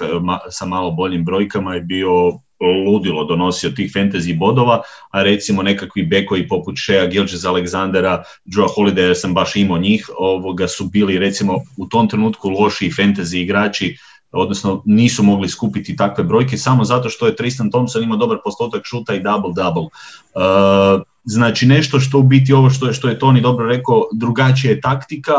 sa 0.50 0.66
malo 0.66 0.92
boljim 0.92 1.26
brojkama 1.26 1.76
je 1.76 1.82
bio 1.82 2.40
ludilo 2.60 3.24
donosio 3.24 3.70
tih 3.70 3.92
fantasy 3.96 4.38
bodova, 4.38 4.82
a 5.12 5.24
recimo 5.24 5.64
nekakvi 5.64 6.04
bekovi 6.06 6.48
poput 6.48 6.76
Shea 6.78 7.06
Gilgis 7.06 7.44
Alexandera, 7.44 8.24
Joe 8.46 8.68
Holiday, 8.78 9.00
jer 9.00 9.18
sam 9.18 9.34
baš 9.34 9.56
imao 9.56 9.78
njih, 9.78 10.10
ovoga 10.18 10.68
su 10.68 10.86
bili 10.86 11.20
recimo 11.20 11.60
u 11.78 11.86
tom 11.86 12.10
trenutku 12.10 12.50
loši 12.50 12.92
fantasy 12.92 13.38
igrači, 13.38 13.98
odnosno 14.32 14.82
nisu 14.86 15.24
mogli 15.24 15.50
skupiti 15.50 15.96
takve 15.96 16.24
brojke 16.24 16.58
samo 16.58 16.84
zato 16.84 17.10
što 17.10 17.26
je 17.26 17.36
Tristan 17.36 17.72
Thompson 17.72 18.04
imao 18.04 18.18
dobar 18.18 18.38
postotak 18.44 18.82
šuta 18.86 19.16
i 19.16 19.24
double-double. 19.24 19.88
Uh, 20.36 21.02
znači 21.24 21.66
nešto 21.66 22.00
što 22.00 22.20
u 22.20 22.24
biti 22.24 22.54
ovo 22.54 22.70
što 22.70 22.88
je, 22.88 22.94
što 22.94 23.10
je 23.10 23.20
Toni 23.20 23.42
dobro 23.42 23.68
rekao, 23.68 24.04
drugačija 24.14 24.72
je 24.72 24.82
taktika, 24.82 25.34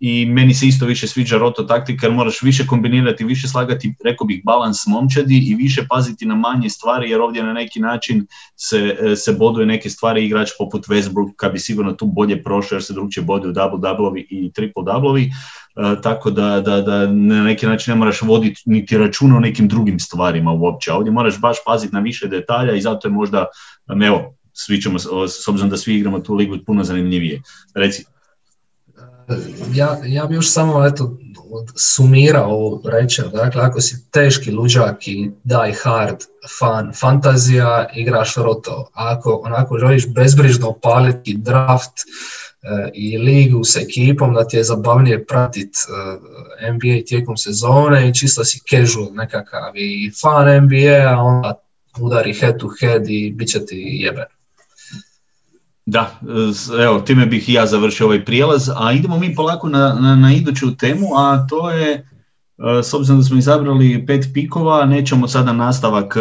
i 0.00 0.26
meni 0.26 0.54
se 0.54 0.66
isto 0.66 0.86
više 0.86 1.06
sviđa 1.06 1.38
roto 1.38 1.62
taktika 1.62 2.06
jer 2.06 2.14
moraš 2.14 2.42
više 2.42 2.66
kombinirati, 2.66 3.24
više 3.24 3.48
slagati, 3.48 3.94
rekao 4.04 4.26
bih, 4.26 4.42
balans 4.44 4.86
momčadi 4.86 5.38
i 5.46 5.54
više 5.54 5.86
paziti 5.88 6.26
na 6.26 6.34
manje 6.34 6.68
stvari 6.68 7.10
jer 7.10 7.20
ovdje 7.20 7.42
na 7.42 7.52
neki 7.52 7.80
način 7.80 8.26
se, 8.56 8.96
se 9.16 9.32
boduje 9.32 9.66
neke 9.66 9.90
stvari 9.90 10.26
igrač 10.26 10.50
poput 10.58 10.86
Westbrook 10.86 11.52
bi 11.52 11.58
sigurno 11.58 11.92
tu 11.92 12.06
bolje 12.06 12.42
prošao 12.42 12.76
jer 12.76 12.82
se 12.82 12.92
drugčije 12.92 13.24
boduju 13.24 13.52
double 13.52 13.78
doubleovi 13.80 14.26
i 14.30 14.52
triple 14.52 14.84
doubleovi, 14.86 15.22
e, 15.24 15.30
tako 16.02 16.30
da, 16.30 16.60
da, 16.60 16.80
da 16.80 17.06
na 17.06 17.42
neki 17.42 17.66
način 17.66 17.92
ne 17.92 17.98
moraš 17.98 18.22
voditi 18.22 18.62
niti 18.66 18.98
računa 18.98 19.36
o 19.36 19.40
nekim 19.40 19.68
drugim 19.68 19.98
stvarima 19.98 20.52
uopće. 20.52 20.92
Ovdje 20.92 21.12
moraš 21.12 21.40
baš 21.40 21.56
paziti 21.66 21.94
na 21.94 22.00
više 22.00 22.28
detalja 22.28 22.74
i 22.74 22.80
zato 22.80 23.08
je 23.08 23.12
možda, 23.12 23.46
evo, 24.04 24.34
svi 24.52 24.80
ćemo, 24.80 24.98
s 25.28 25.48
obzirom 25.48 25.70
da 25.70 25.76
svi 25.76 25.94
igramo 25.94 26.20
tu 26.20 26.34
ligu, 26.34 26.56
puno 26.66 26.84
zanimljivije. 26.84 27.42
Reci 27.74 28.04
ja, 29.74 29.98
ja 30.04 30.26
bi 30.26 30.34
još 30.34 30.52
samo 30.52 30.86
eto, 30.86 31.18
sumirao 31.76 32.80
reći, 32.84 33.22
dakle 33.32 33.62
ako 33.62 33.80
si 33.80 34.10
teški 34.10 34.50
luđak 34.50 35.08
i 35.08 35.30
die 35.44 35.74
hard 35.82 36.16
fan 36.58 36.92
fantazija, 37.00 37.88
igraš 37.94 38.36
roto. 38.36 38.90
Ako 38.92 39.40
onako 39.44 39.78
želiš 39.78 40.08
bezbrižno 40.08 40.68
opaliti 40.68 41.36
draft, 41.38 41.92
i 42.94 43.18
ligu 43.18 43.64
s 43.64 43.76
ekipom, 43.76 44.34
da 44.34 44.48
ti 44.48 44.56
je 44.56 44.64
zabavnije 44.64 45.26
pratiti 45.26 45.78
NBA 46.72 47.04
tijekom 47.06 47.36
sezone 47.36 48.08
i 48.08 48.14
čisto 48.14 48.44
si 48.44 48.60
casual 48.70 49.08
nekakav 49.14 49.76
i 49.76 50.10
fan 50.20 50.64
NBA, 50.64 51.14
a 51.16 51.22
onda 51.22 51.54
udari 52.00 52.34
head 52.34 52.58
to 52.58 52.68
head 52.80 53.02
i 53.08 53.30
bit 53.30 53.48
će 53.48 53.66
ti 53.66 53.98
jeben. 54.00 54.24
Da, 55.90 56.20
evo, 56.82 57.00
time 57.00 57.26
bih 57.26 57.48
ja 57.48 57.66
završio 57.66 58.06
ovaj 58.06 58.24
prijelaz, 58.24 58.68
a 58.76 58.92
idemo 58.92 59.18
mi 59.18 59.34
polako 59.34 59.68
na, 59.68 59.98
na, 60.00 60.16
na 60.16 60.32
iduću 60.32 60.76
temu, 60.76 61.06
a 61.16 61.46
to 61.48 61.70
je, 61.70 61.92
e, 61.92 62.82
s 62.82 62.94
obzirom 62.94 63.18
da 63.20 63.24
smo 63.24 63.38
izabrali 63.38 64.06
pet 64.06 64.24
pikova, 64.34 64.84
nećemo 64.84 65.28
sada 65.28 65.52
nastavak 65.52 66.16
e, 66.16 66.20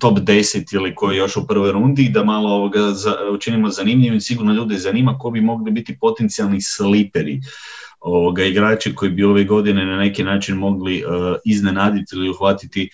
top 0.00 0.18
10 0.18 0.74
ili 0.74 0.94
koji 0.94 1.16
još 1.16 1.36
u 1.36 1.46
prvoj 1.46 1.72
rundi, 1.72 2.08
da 2.08 2.24
malo 2.24 2.50
ovoga 2.50 2.80
učinimo 3.34 3.68
zanimljivim, 3.68 4.20
sigurno 4.20 4.52
ljude 4.52 4.78
zanima 4.78 5.18
ko 5.18 5.30
bi 5.30 5.40
mogli 5.40 5.70
biti 5.70 5.98
potencijalni 6.00 6.60
sliperi 6.62 7.40
ovoga, 8.00 8.44
igrači 8.44 8.94
koji 8.94 9.10
bi 9.10 9.24
ove 9.24 9.44
godine 9.44 9.84
na 9.84 9.96
neki 9.96 10.24
način 10.24 10.56
mogli 10.56 11.04
uh, 11.04 11.36
iznenaditi 11.44 12.16
ili 12.16 12.30
uhvatiti 12.30 12.90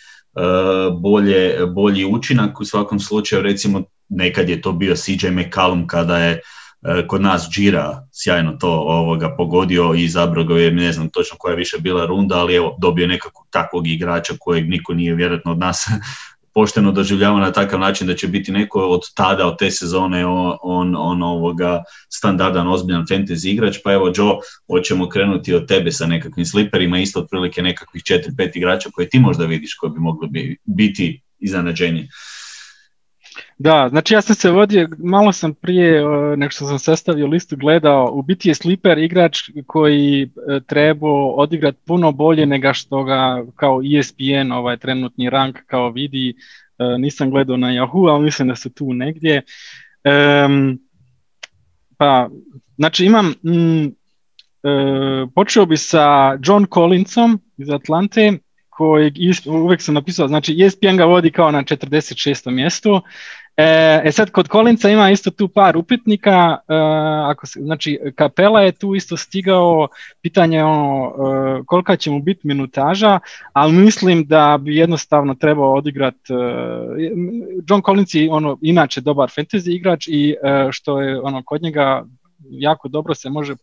bolje, 1.00 1.66
bolji 1.66 2.04
učinak. 2.04 2.60
U 2.60 2.64
svakom 2.64 3.00
slučaju, 3.00 3.42
recimo, 3.42 3.82
nekad 4.08 4.48
je 4.48 4.60
to 4.60 4.72
bio 4.72 4.94
CJ 4.96 5.30
McCallum 5.30 5.86
kada 5.86 6.18
je 6.18 6.32
e, 6.32 7.06
kod 7.06 7.22
nas 7.22 7.48
Džira 7.50 8.06
sjajno 8.12 8.52
to 8.52 8.70
ovoga 8.70 9.34
pogodio 9.36 9.94
i 9.94 10.04
izabrao 10.04 10.44
ga 10.44 10.54
je, 10.54 10.70
ne 10.70 10.92
znam 10.92 11.08
točno 11.08 11.36
koja 11.38 11.52
je 11.52 11.56
više 11.56 11.76
bila 11.80 12.06
runda, 12.06 12.38
ali 12.38 12.54
evo 12.54 12.76
dobio 12.80 13.06
nekakvog 13.06 13.46
takvog 13.50 13.86
igrača 13.86 14.34
kojeg 14.38 14.68
niko 14.68 14.94
nije 14.94 15.14
vjerojatno 15.14 15.52
od 15.52 15.58
nas 15.58 15.86
pošteno 16.56 16.92
doživljava 16.92 17.40
na 17.40 17.52
takav 17.52 17.80
način 17.80 18.06
da 18.06 18.14
će 18.14 18.28
biti 18.28 18.52
neko 18.52 18.80
od 18.80 19.00
tada, 19.14 19.46
od 19.46 19.58
te 19.58 19.70
sezone 19.70 20.26
on, 20.26 20.94
on, 20.98 21.22
ovoga 21.22 21.82
standardan, 22.08 22.68
ozbiljan 22.68 23.04
fantasy 23.06 23.48
igrač, 23.48 23.76
pa 23.84 23.92
evo 23.92 24.12
Joe, 24.16 24.38
hoćemo 24.70 25.08
krenuti 25.08 25.54
od 25.54 25.68
tebe 25.68 25.92
sa 25.92 26.06
nekakvim 26.06 26.46
sliperima, 26.46 26.98
isto 26.98 27.20
otprilike 27.20 27.62
nekakvih 27.62 28.02
4-5 28.02 28.50
igrača 28.54 28.90
koje 28.92 29.08
ti 29.08 29.18
možda 29.18 29.44
vidiš 29.44 29.74
koji 29.74 29.92
bi 29.92 30.00
mogli 30.00 30.58
biti 30.64 31.20
iznenađenje. 31.38 32.08
Da, 33.58 33.88
znači 33.90 34.14
ja 34.14 34.20
sam 34.20 34.34
se 34.34 34.50
vodio, 34.50 34.88
malo 34.98 35.32
sam 35.32 35.54
prije 35.54 36.04
nego 36.36 36.50
što 36.50 36.66
sam 36.66 36.78
sastavio 36.78 37.26
listu 37.26 37.56
gledao, 37.56 38.10
u 38.12 38.22
biti 38.22 38.48
je 38.48 38.54
Slipper 38.54 38.98
igrač 38.98 39.38
koji 39.66 40.22
e, 40.22 40.60
trebao 40.66 41.30
odigrati 41.30 41.78
puno 41.86 42.12
bolje 42.12 42.46
nego 42.46 42.74
što 42.74 43.04
ga 43.04 43.44
kao 43.56 43.80
ESPN, 43.98 44.52
ovaj 44.52 44.76
trenutni 44.76 45.30
rank 45.30 45.58
kao 45.66 45.90
vidi, 45.90 46.34
e, 46.78 46.98
nisam 46.98 47.30
gledao 47.30 47.56
na 47.56 47.68
Yahoo, 47.68 48.10
ali 48.10 48.24
mislim 48.24 48.48
da 48.48 48.56
su 48.56 48.70
tu 48.70 48.92
negdje. 48.92 49.42
pa, 51.98 52.28
znači 52.76 53.04
imam, 53.04 53.26
mm, 53.26 53.86
e, 53.86 55.26
počeo 55.34 55.66
bi 55.66 55.76
sa 55.76 56.38
John 56.42 56.66
Collinsom 56.74 57.40
iz 57.56 57.70
Atlante, 57.70 58.38
kojeg 58.76 59.14
uvijek 59.46 59.82
sam 59.82 59.94
napisao, 59.94 60.28
znači 60.28 60.62
ESPN 60.64 60.96
ga 60.96 61.04
vodi 61.04 61.30
kao 61.30 61.50
na 61.50 61.62
46. 61.62 62.50
mjestu. 62.50 63.00
E, 63.56 64.02
e 64.04 64.12
sad, 64.12 64.30
kod 64.30 64.48
Kolinca 64.48 64.90
ima 64.90 65.10
isto 65.10 65.30
tu 65.30 65.48
par 65.48 65.76
upitnika, 65.76 66.56
e, 66.68 66.74
ako 67.24 67.46
se, 67.46 67.60
znači 67.60 67.98
Kapela 68.14 68.60
je 68.60 68.72
tu 68.72 68.94
isto 68.94 69.16
stigao, 69.16 69.88
pitanje 70.22 70.56
je 70.56 70.64
ono 70.64 71.06
e, 71.08 71.62
kolika 71.66 71.96
će 71.96 72.10
mu 72.10 72.22
biti 72.22 72.40
minutaža, 72.44 73.18
ali 73.52 73.72
mislim 73.72 74.24
da 74.24 74.58
bi 74.60 74.76
jednostavno 74.76 75.34
trebao 75.34 75.74
odigrati, 75.74 76.32
John 77.68 77.82
Collins 77.86 78.14
je 78.14 78.28
ono, 78.30 78.58
inače 78.62 79.00
dobar 79.00 79.28
fantasy 79.28 79.76
igrač 79.76 80.08
i 80.08 80.34
što 80.70 81.00
je 81.00 81.20
ono 81.20 81.42
kod 81.42 81.62
njega 81.62 82.04
jako 82.50 82.88
dobro 82.88 83.14
se 83.14 83.30
može 83.30 83.54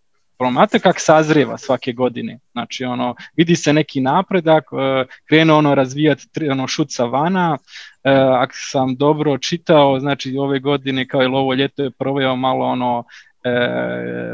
promate 0.44 0.80
kak 0.80 0.96
sazrijeva 1.00 1.58
svake 1.58 1.94
godine. 1.94 2.40
Znači, 2.52 2.84
ono, 2.86 3.16
vidi 3.38 3.56
se 3.56 3.74
neki 3.74 4.02
napredak, 4.02 4.64
e, 4.64 5.06
krenu 5.28 5.56
ono 5.56 5.76
razvijati 5.76 6.50
ono, 6.52 6.68
šut 6.68 6.88
sa 6.92 7.06
vana, 7.06 7.58
e, 8.04 8.12
ako 8.14 8.54
sam 8.56 8.96
dobro 8.96 9.38
čitao, 9.38 10.00
znači 10.00 10.38
ove 10.38 10.60
godine 10.60 11.08
kao 11.08 11.24
i 11.24 11.26
ovo 11.26 11.54
ljeto 11.54 11.84
je 11.84 11.92
proveo 11.92 12.36
malo 12.36 12.66
ono 12.66 13.04
e, 13.44 13.50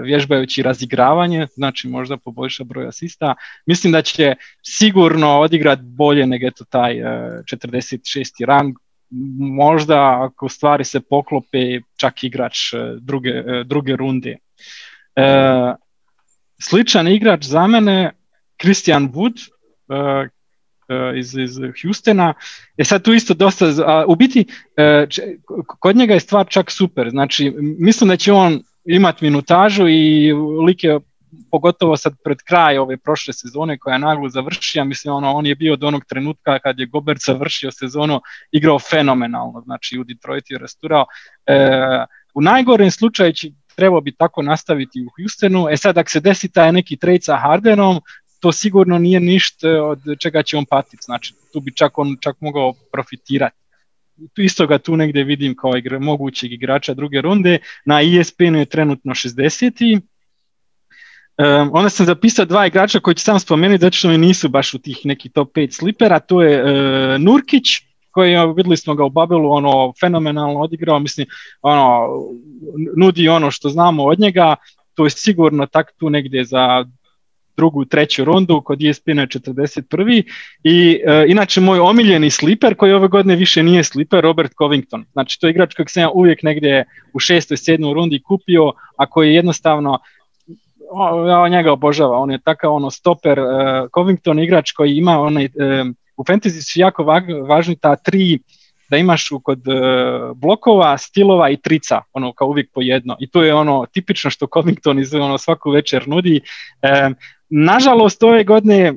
vježbajući 0.04 0.64
razigravanje, 0.64 1.48
znači 1.56 1.88
možda 1.88 2.18
poboljša 2.18 2.64
broj 2.64 2.88
asista. 2.88 3.36
Mislim 3.66 3.94
da 3.94 4.02
će 4.02 4.36
sigurno 4.66 5.40
odigrati 5.40 5.82
bolje 5.84 6.26
nego 6.26 6.48
eto 6.48 6.66
taj 6.70 6.96
46. 6.96 8.46
rang, 8.46 8.76
možda 9.40 10.24
ako 10.24 10.50
stvari 10.50 10.84
se 10.84 11.00
poklope 11.10 11.80
čak 11.98 12.24
igrač 12.24 12.58
druge, 13.00 13.64
druge 13.66 13.96
runde 13.96 14.38
sličan 16.62 17.08
igrač 17.08 17.46
za 17.46 17.68
mene, 17.68 18.12
Christian 18.62 19.12
Wood, 19.14 19.50
uh, 19.88 20.28
uh, 20.90 21.18
iz, 21.18 21.36
iz 21.36 21.58
Houstona. 21.82 22.34
Je 22.78 22.86
sad 22.86 23.04
tu 23.04 23.14
isto 23.14 23.34
dosta, 23.34 23.66
u 24.08 24.16
biti 24.16 24.46
uh, 24.46 25.66
kod 25.80 25.96
njega 25.96 26.14
je 26.14 26.20
stvar 26.20 26.48
čak 26.50 26.72
super, 26.72 27.10
znači 27.10 27.54
mislim 27.60 28.08
da 28.08 28.18
će 28.18 28.34
on 28.34 28.62
imati 28.86 29.26
minutažu 29.26 29.88
i 29.88 30.34
lik 30.66 30.80
pogotovo 31.52 31.98
sad 31.98 32.14
pred 32.24 32.38
kraj 32.48 32.78
ove 32.78 32.98
prošle 32.98 33.34
sezone 33.34 33.78
koja 33.78 33.94
je 33.94 34.00
naglo 34.00 34.30
završila, 34.30 34.86
mislim 34.86 35.14
ono, 35.14 35.34
on 35.34 35.46
je 35.46 35.56
bio 35.56 35.74
od 35.74 35.84
onog 35.84 36.06
trenutka 36.06 36.60
kad 36.60 36.80
je 36.80 36.86
Gobert 36.86 37.22
završio 37.26 37.72
sezonu, 37.72 38.22
igrao 38.52 38.80
fenomenalno, 38.80 39.62
znači 39.62 40.00
u 40.00 40.04
Detroitu 40.04 40.54
je 40.54 40.60
rasturao. 40.60 41.06
u 42.34 42.42
najgorem 42.42 42.92
slučaju 42.92 43.34
trebao 43.80 44.02
bi 44.02 44.12
tako 44.12 44.42
nastaviti 44.42 45.02
u 45.02 45.10
Houstonu. 45.16 45.68
E 45.72 45.78
sad, 45.78 45.98
ako 45.98 46.10
se 46.10 46.20
desi 46.20 46.52
taj 46.52 46.72
neki 46.72 46.98
trade 46.98 47.22
sa 47.22 47.38
Hardenom, 47.38 48.02
to 48.40 48.52
sigurno 48.52 48.98
nije 49.00 49.20
ništa 49.20 49.70
od 49.84 50.02
čega 50.20 50.44
će 50.44 50.58
on 50.58 50.66
patiti. 50.66 51.04
Znači, 51.06 51.34
tu 51.54 51.60
bi 51.60 51.76
čak 51.76 51.98
on 51.98 52.18
čak 52.22 52.36
mogao 52.40 52.74
profitirati. 52.92 53.56
Isto 54.38 54.68
ga 54.68 54.78
tu 54.78 54.98
negdje 54.98 55.24
vidim 55.24 55.56
kao 55.56 55.78
igra, 55.78 56.00
mogućeg 56.00 56.54
igrača 56.54 56.94
druge 56.94 57.22
runde. 57.22 57.58
Na 57.86 58.02
ESPN-u 58.02 58.60
je 58.60 58.66
trenutno 58.66 59.14
60. 59.14 60.02
Um, 61.38 61.70
onda 61.74 61.90
sam 61.90 62.06
zapisao 62.06 62.46
dva 62.46 62.68
igrača 62.68 63.00
koji 63.00 63.16
ću 63.16 63.24
sam 63.24 63.40
spomenuti, 63.40 63.82
zato 63.82 63.98
što 63.98 64.10
mi 64.10 64.18
nisu 64.18 64.50
baš 64.50 64.74
u 64.74 64.80
tih 64.80 65.06
nekih 65.06 65.32
top 65.32 65.56
5 65.56 65.72
slipera. 65.72 66.20
To 66.20 66.42
je 66.42 66.64
uh, 66.64 67.22
Nurkić, 67.22 67.68
koji 68.12 68.36
vidjeli 68.56 68.78
smo 68.78 68.96
ga 68.96 69.04
u 69.04 69.10
Babelu, 69.10 69.52
ono, 69.52 69.94
fenomenalno 70.00 70.60
odigrao, 70.60 71.00
mislim, 71.00 71.28
ono, 71.62 72.08
nudi 72.98 73.30
ono 73.30 73.52
što 73.52 73.70
znamo 73.70 74.04
od 74.04 74.20
njega, 74.20 74.56
to 74.94 75.06
je 75.06 75.10
sigurno 75.10 75.66
tak 75.66 75.92
tu 75.98 76.10
negdje 76.10 76.44
za 76.44 76.86
drugu, 77.60 77.86
treću 77.86 78.26
rundu, 78.26 78.62
kod 78.62 78.84
ESPN-a 78.84 79.26
41. 79.28 80.24
I 80.64 81.02
e, 81.06 81.26
inače 81.28 81.62
moj 81.62 81.80
omiljeni 81.80 82.30
sliper 82.30 82.76
koji 82.76 82.94
ove 82.94 83.08
godine 83.08 83.36
više 83.36 83.64
nije 83.64 83.84
sliper, 83.84 84.24
Robert 84.24 84.52
Covington. 84.58 85.06
Znači 85.12 85.40
to 85.40 85.48
je 85.48 85.52
igrač 85.52 85.76
kojeg 85.76 85.90
sam 85.90 86.04
ja 86.04 86.10
uvijek 86.10 86.44
negdje 86.44 86.86
u 87.14 87.20
šestoj, 87.20 87.58
sedmoj 87.58 87.94
rundi 87.94 88.22
kupio, 88.28 88.72
a 88.98 89.06
koji 89.06 89.30
je 89.30 89.36
jednostavno 89.36 90.00
ja 91.30 91.48
njega 91.48 91.72
obožava, 91.72 92.18
on 92.18 92.32
je 92.32 92.40
takav 92.40 92.74
ono 92.74 92.92
stoper, 92.92 93.40
uh, 93.40 93.48
Covington 93.94 94.40
igrač 94.40 94.72
koji 94.72 94.98
ima 94.98 95.20
onaj 95.20 95.46
uh, 95.46 95.52
u 96.20 96.24
fantasy 96.24 96.62
su 96.62 96.80
jako 96.80 97.04
važni 97.48 97.76
ta 97.76 97.96
tri 97.96 98.40
da 98.90 98.98
imaš 98.98 99.30
kod 99.44 99.68
e, 99.68 99.72
blokova, 100.36 100.98
stilova 100.98 101.50
i 101.50 101.58
trica, 101.58 102.02
ono 102.14 102.34
kao 102.34 102.48
uvijek 102.48 102.72
po 102.74 102.82
jedno. 102.82 103.16
I 103.20 103.30
to 103.30 103.44
je 103.44 103.54
ono 103.54 103.86
tipično 103.86 104.32
što 104.32 104.48
Covington 104.54 105.00
iz 105.00 105.14
ono 105.14 105.38
svaku 105.38 105.72
večer 105.72 106.08
nudi. 106.08 106.42
E, 106.82 107.10
nažalost, 107.50 108.24
ove 108.24 108.44
godine 108.44 108.94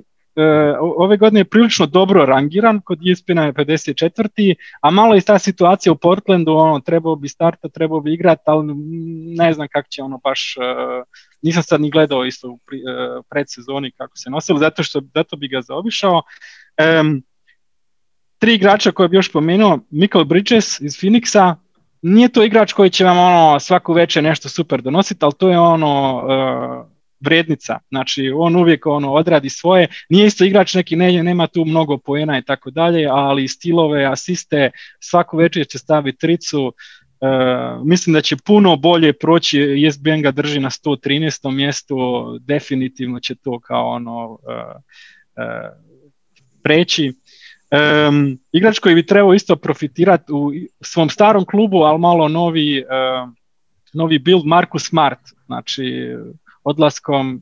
ove 0.81 1.16
godine 1.16 1.40
je 1.40 1.45
prilično 1.45 1.87
dobro 1.87 2.25
rangiran, 2.27 2.81
kod 2.81 2.99
ESPN-a 3.11 3.45
je 3.45 3.53
54. 3.53 4.55
A 4.81 4.90
malo 4.90 5.14
je 5.14 5.21
ta 5.21 5.38
situacija 5.38 5.92
u 5.92 5.97
Portlandu, 5.97 6.53
ono, 6.53 6.81
trebao 6.81 7.16
bi 7.16 7.29
starta, 7.29 7.68
trebao 7.68 8.01
bi 8.01 8.14
igrati, 8.14 8.42
ali 8.47 8.75
ne 9.37 9.53
znam 9.53 9.68
kako 9.73 9.88
će 9.88 10.03
ono 10.03 10.18
baš, 10.18 10.55
nisam 11.42 11.62
sad 11.62 11.81
ni 11.81 11.90
gledao 11.90 12.25
isto 12.25 12.51
u 12.51 12.59
predsezoni 13.31 13.90
kako 13.90 14.16
se 14.16 14.31
nosilo, 14.31 14.59
zato 14.59 14.83
što 14.83 15.01
zato 15.14 15.37
bi 15.37 15.49
ga 15.49 15.61
zaobišao. 15.62 16.23
Um, 17.01 17.22
tri 18.39 18.55
igrača 18.55 18.93
koje 18.93 19.09
bi 19.09 19.16
još 19.16 19.33
pomenuo, 19.33 19.78
Michael 19.91 20.24
Bridges 20.24 20.80
iz 20.80 20.93
Phoenixa, 20.93 21.55
nije 22.03 22.28
to 22.28 22.45
igrač 22.45 22.72
koji 22.72 22.91
će 22.91 23.05
vam 23.05 23.18
ono 23.18 23.61
svaku 23.61 23.93
večer 23.93 24.22
nešto 24.22 24.49
super 24.49 24.83
donositi, 24.83 25.24
ali 25.24 25.33
to 25.39 25.49
je 25.49 25.59
ono 25.59 26.22
vrednica. 27.25 27.79
Znači 27.89 28.33
on 28.35 28.57
uvijek 28.57 28.87
ono 28.87 29.12
odradi 29.12 29.49
svoje. 29.49 29.87
Nije 30.09 30.27
isto 30.27 30.45
igrač 30.45 30.75
neki 30.75 30.97
ne, 30.97 31.23
nema 31.23 31.47
tu 31.47 31.64
mnogo 31.64 31.99
poena 31.99 32.39
i 32.39 32.43
tako 32.43 32.70
dalje, 32.70 33.07
ali 33.11 33.49
stilove, 33.49 34.05
asiste, 34.05 34.70
svaku 35.01 35.37
večer 35.37 35.66
će 35.66 35.79
staviti 35.79 36.18
tricu. 36.18 36.73
Uh, 37.20 37.87
mislim 37.87 38.14
da 38.14 38.20
će 38.20 38.37
puno 38.37 38.77
bolje 38.77 39.12
proći, 39.12 39.85
ESPN 39.87 40.23
ga 40.23 40.31
drži 40.31 40.61
na 40.61 40.70
113. 40.70 41.51
mjestu, 41.51 41.97
definitivno 42.41 43.20
će 43.20 43.35
to 43.35 43.61
kao 43.61 43.89
ono 43.89 44.31
uh, 44.31 44.39
preći. 46.62 47.12
Um, 48.09 48.39
igrač 48.53 48.79
koji 48.79 48.95
bi 48.95 49.07
trebao 49.07 49.35
isto 49.35 49.57
profitirati 49.57 50.33
u 50.33 50.51
svom 50.81 51.11
starom 51.11 51.45
klubu, 51.45 51.79
ali 51.79 51.99
malo 51.99 52.29
novi, 52.29 52.85
novi 53.93 54.18
build 54.18 54.47
Marcus 54.47 54.89
Smart, 54.89 55.20
znači 55.47 56.16
odlaskom 56.65 57.41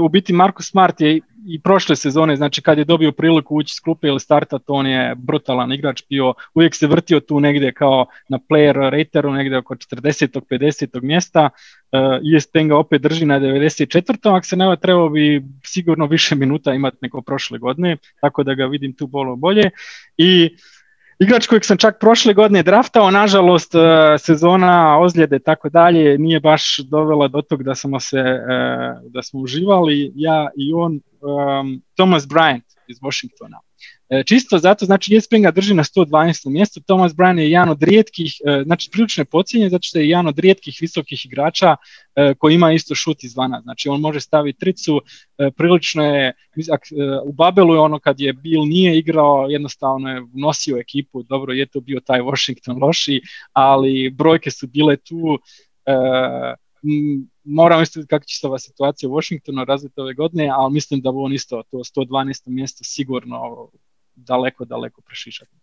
u 0.00 0.08
biti 0.08 0.32
Marcus 0.32 0.70
Smart 0.70 1.00
je 1.00 1.20
i 1.46 1.60
prošle 1.62 1.96
sezone, 1.96 2.36
znači 2.36 2.62
kad 2.62 2.78
je 2.78 2.84
dobio 2.84 3.12
priliku 3.12 3.56
ući 3.56 3.74
s 3.74 3.80
ili 4.02 4.20
startat, 4.20 4.62
on 4.66 4.86
je 4.86 5.14
brutalan 5.14 5.72
igrač 5.72 6.02
bio, 6.08 6.34
uvijek 6.54 6.74
se 6.74 6.86
vrtio 6.86 7.20
tu 7.20 7.40
negdje 7.40 7.72
kao 7.72 8.06
na 8.28 8.38
player 8.50 8.90
rateru, 8.90 9.32
negdje 9.32 9.58
oko 9.58 9.74
40. 9.74 10.40
50. 10.50 11.02
mjesta, 11.02 11.50
uh, 11.92 12.36
ESPN 12.36 12.68
ga 12.68 12.76
opet 12.76 13.02
drži 13.02 13.26
na 13.26 13.40
94. 13.40 14.36
ako 14.36 14.46
se 14.46 14.56
nema 14.56 14.76
trebao 14.76 15.08
bi 15.08 15.44
sigurno 15.64 16.06
više 16.06 16.34
minuta 16.34 16.74
imati 16.74 16.96
nego 17.00 17.22
prošle 17.22 17.58
godine, 17.58 17.96
tako 18.20 18.42
da 18.42 18.54
ga 18.54 18.66
vidim 18.66 18.92
tu 18.92 19.06
bolo 19.06 19.36
bolje 19.36 19.70
i 20.16 20.56
Igrač 21.24 21.46
kojeg 21.48 21.64
sam 21.64 21.78
čak 21.80 21.96
prošle 22.00 22.34
godine 22.34 22.62
draftao, 22.62 23.10
nažalost 23.10 23.74
e, 23.74 23.78
sezona 24.18 24.98
ozljede 25.00 25.38
tako 25.38 25.68
dalje 25.68 26.18
nije 26.18 26.40
baš 26.40 26.78
dovela 26.78 27.28
do 27.28 27.42
tog 27.42 27.62
da 27.62 27.74
smo 27.74 28.00
se 28.00 28.18
e, 28.18 28.42
da 29.08 29.22
smo 29.22 29.40
uživali 29.40 30.12
ja 30.14 30.48
i 30.56 30.72
on 30.72 31.00
Thomas 31.96 32.24
Bryant 32.24 32.76
iz 32.88 32.98
Washingtona. 33.00 33.58
E, 34.14 34.22
čisto 34.24 34.58
zato, 34.58 34.84
znači 34.84 35.16
ESPN 35.16 35.42
ga 35.42 35.50
drži 35.50 35.74
na 35.74 35.82
112. 35.82 36.50
mjestu, 36.50 36.80
Thomas 36.80 37.12
Bryan 37.12 37.38
je 37.38 37.50
jedan 37.50 37.68
od 37.68 37.82
rijetkih, 37.82 38.32
e, 38.46 38.62
znači 38.64 38.90
prilično 38.92 39.24
je 39.52 39.70
zato 39.70 39.82
što 39.82 39.98
je 39.98 40.08
jedan 40.08 40.26
od 40.26 40.38
rijetkih 40.38 40.78
visokih 40.80 41.26
igrača 41.26 41.76
e, 42.16 42.34
koji 42.38 42.54
ima 42.54 42.72
isto 42.72 42.94
šut 42.94 43.24
izvana, 43.24 43.60
znači 43.60 43.88
on 43.88 44.00
može 44.00 44.20
staviti 44.20 44.58
tricu, 44.58 45.00
prilično 45.56 46.04
je, 46.04 46.32
u 47.24 47.32
Babelu 47.32 47.74
je 47.74 47.80
ono 47.80 47.98
kad 47.98 48.20
je 48.20 48.32
Bill 48.32 48.66
nije 48.66 48.98
igrao, 48.98 49.46
jednostavno 49.50 50.10
je 50.10 50.22
nosio 50.34 50.76
ekipu, 50.76 51.22
dobro 51.22 51.52
je 51.52 51.66
to 51.66 51.80
bio 51.80 52.00
taj 52.00 52.20
Washington 52.20 52.78
loši, 52.82 53.20
ali 53.52 54.10
brojke 54.10 54.50
su 54.50 54.66
bile 54.66 54.96
tu, 54.96 55.38
moram 57.44 57.82
isto 57.82 58.00
kako 58.08 58.24
će 58.24 58.38
se 58.38 58.46
ova 58.46 58.58
situacija 58.58 59.08
u 59.08 59.12
Washingtonu 59.12 59.64
razviti 59.64 60.00
ove 60.00 60.14
godine, 60.14 60.50
ali 60.56 60.72
mislim 60.72 61.00
da 61.00 61.12
bu 61.12 61.22
on 61.22 61.32
isto 61.32 61.62
to 61.70 61.76
112. 61.76 62.42
mjesto 62.46 62.84
sigurno 62.84 63.68
daleko, 64.16 64.64
daleko 64.64 65.00
prešišati. 65.00 65.56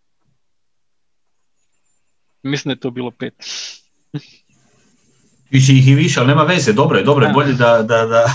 Mislim 2.44 2.70
da 2.70 2.74
je 2.74 2.80
to 2.80 2.92
bilo 2.92 3.12
pet. 3.12 3.34
Više 5.52 5.74
ih 5.74 5.88
i 5.88 5.96
više, 5.96 6.20
ali 6.20 6.28
nema 6.28 6.44
veze, 6.44 6.74
dobro 6.74 6.98
je, 6.98 7.04
dobro 7.04 7.26
je, 7.26 7.34
bolje 7.34 7.54
da, 7.54 7.84
da, 7.84 8.06
da, 8.06 8.26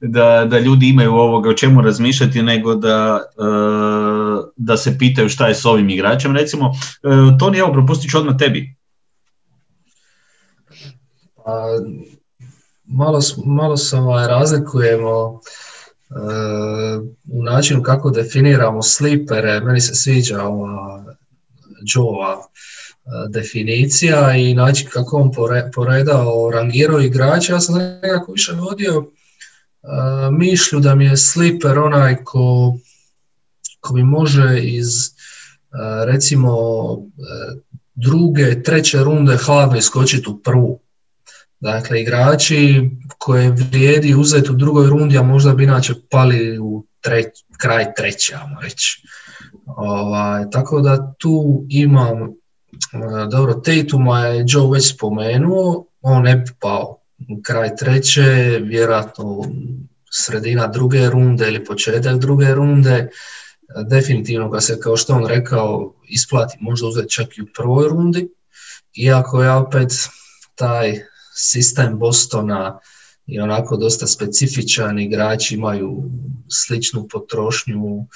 da, 0.16 0.44
da 0.44 0.58
ljudi 0.58 0.88
imaju 0.88 1.14
ovoga 1.14 1.50
o 1.50 1.54
čemu 1.54 1.82
razmišljati 1.82 2.42
nego 2.42 2.74
da, 2.74 3.20
uh, 3.36 4.44
da 4.56 4.76
se 4.76 4.98
pitaju 4.98 5.28
šta 5.28 5.48
je 5.48 5.54
s 5.54 5.64
ovim 5.64 5.90
igračem. 5.90 6.36
Recimo, 6.36 6.66
uh, 6.68 7.38
Toni, 7.38 7.58
evo, 7.58 7.72
propustit 7.72 8.10
ću 8.10 8.18
odmah 8.18 8.36
tebi. 8.38 8.76
Pa, 11.36 11.66
malo, 12.84 13.20
malo 13.46 13.76
se 13.76 13.96
ovaj, 13.96 14.26
razlikujemo 14.26 15.40
u 17.32 17.42
načinu 17.42 17.82
kako 17.82 18.10
definiramo 18.10 18.82
slipere, 18.82 19.60
meni 19.60 19.80
se 19.80 19.94
sviđa 19.94 20.42
ova 20.42 21.04
Joe 21.94 22.36
definicija 23.28 24.36
i 24.36 24.54
način 24.54 24.88
kako 24.92 25.16
on 25.16 25.32
poredao, 25.74 26.50
rangirao 26.50 27.00
igrača. 27.00 27.52
Ja 27.52 27.60
sam 27.60 27.74
nekako 27.78 28.32
više 28.32 28.52
vodio 28.52 29.06
mišlju 30.30 30.80
da 30.80 30.94
mi 30.94 31.04
je 31.04 31.16
sliper 31.16 31.78
onaj 31.78 32.16
ko, 32.24 32.74
ko 33.80 33.94
mi 33.94 34.02
može 34.02 34.60
iz 34.62 34.86
recimo 36.06 36.56
druge, 37.94 38.62
treće 38.62 38.98
runde 38.98 39.36
hladno 39.36 39.76
iskočiti 39.76 40.30
u 40.30 40.38
prvu. 40.38 40.80
Dakle, 41.60 42.00
igrači 42.00 42.90
koje 43.18 43.50
vrijedi 43.50 44.14
uzeti 44.14 44.50
u 44.50 44.54
drugoj 44.54 44.86
rundi, 44.86 45.18
a 45.18 45.22
možda 45.22 45.54
bi 45.54 45.64
inače 45.64 45.94
pali 46.10 46.58
u 46.58 46.84
kraj 47.58 47.94
treće, 47.96 48.34
ajmo 48.34 48.60
reći. 48.60 49.02
Ovaj, 49.66 50.50
tako 50.50 50.80
da 50.80 51.14
tu 51.18 51.64
imam, 51.68 52.22
e, 52.22 52.28
dobro, 53.30 53.54
Tatuma 53.54 54.20
je 54.20 54.44
Joe 54.48 54.70
već 54.72 54.94
spomenuo, 54.94 55.86
on 56.00 56.22
ne 56.22 56.36
bi 56.36 56.50
pao 56.60 56.98
u 57.38 57.42
kraj 57.42 57.76
treće, 57.76 58.58
vjerojatno 58.62 59.44
sredina 60.10 60.66
druge 60.66 61.10
runde 61.10 61.48
ili 61.48 61.64
početak 61.64 62.16
druge 62.16 62.54
runde, 62.54 63.08
definitivno 63.88 64.48
ga 64.48 64.60
se, 64.60 64.80
kao 64.80 64.96
što 64.96 65.14
on 65.14 65.26
rekao, 65.26 65.94
isplati 66.08 66.56
možda 66.60 66.86
uzeti 66.86 67.10
čak 67.10 67.38
i 67.38 67.42
u 67.42 67.46
prvoj 67.56 67.88
rundi, 67.88 68.28
iako 68.94 69.42
ja 69.42 69.58
opet 69.58 69.92
taj 70.54 71.00
sistem 71.36 71.98
Bostona 71.98 72.78
je 73.26 73.42
onako 73.42 73.76
dosta 73.76 74.06
specifičan, 74.06 74.98
igrači 74.98 75.54
imaju 75.54 76.04
sličnu 76.48 77.08
potrošnju 77.12 77.82
e, 77.96 78.06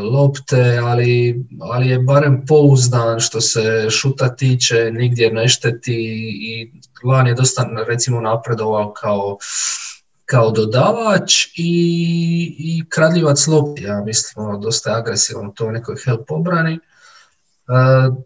lopte, 0.00 0.78
ali, 0.82 1.44
ali 1.60 1.88
je 1.88 1.98
barem 1.98 2.44
pouzdan 2.46 3.20
što 3.20 3.40
se 3.40 3.86
šuta 3.90 4.36
tiče, 4.36 4.90
nigdje 4.92 5.32
ne 5.32 5.48
šteti 5.48 5.94
i 6.40 6.72
Lan 7.04 7.26
je 7.26 7.34
dosta 7.34 7.68
recimo 7.86 8.20
napredovao 8.20 8.92
kao 8.92 9.38
kao 10.26 10.50
dodavač 10.50 11.46
i, 11.56 12.56
i 12.58 12.84
kradljivac 12.88 13.46
lopti, 13.46 13.82
ja 13.82 14.02
mislim, 14.04 14.46
ono, 14.46 14.58
dosta 14.58 14.90
je 14.90 14.96
agresivan 14.96 15.54
to 15.54 15.70
nekoj 15.70 15.96
help 16.04 16.30
obrani. 16.30 16.78
Uh, 17.68 18.16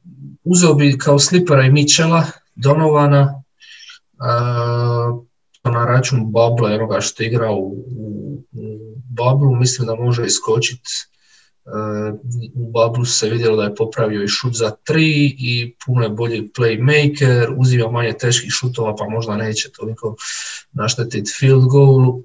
uzeo 0.44 0.74
bi 0.74 0.98
kao 0.98 1.18
slipera 1.18 1.62
i 1.62 1.70
Michela, 1.70 2.24
Donovana, 2.62 3.42
na 5.64 5.84
račun 5.86 6.32
Babla, 6.32 6.74
onoga 6.74 7.00
što 7.00 7.22
igra 7.22 7.50
u, 7.50 7.84
u, 7.96 8.36
Bablu, 9.10 9.56
mislim 9.56 9.86
da 9.86 9.94
može 9.94 10.26
iskočiti 10.26 10.90
u 12.54 12.70
Bablu 12.70 13.04
se 13.04 13.28
vidjelo 13.28 13.56
da 13.56 13.62
je 13.62 13.74
popravio 13.74 14.22
i 14.22 14.28
šut 14.28 14.54
za 14.54 14.70
tri 14.70 15.36
i 15.38 15.74
puno 15.86 16.02
je 16.02 16.08
bolji 16.08 16.50
playmaker, 16.58 17.54
uzima 17.58 17.90
manje 17.90 18.12
teških 18.12 18.50
šutova 18.50 18.96
pa 18.96 19.08
možda 19.08 19.36
neće 19.36 19.72
toliko 19.72 20.16
naštetiti 20.72 21.32
field 21.38 21.64
goal. 21.64 22.20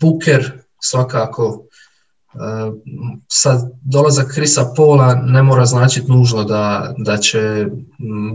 Booker 0.00 0.52
svakako 0.80 1.67
sad 3.28 3.70
dolazak 3.82 4.32
Krisa 4.34 4.72
Pola 4.76 5.14
ne 5.14 5.42
mora 5.42 5.66
značiti 5.66 6.10
nužno 6.10 6.44
da, 6.44 6.94
da 6.98 7.16
će 7.16 7.66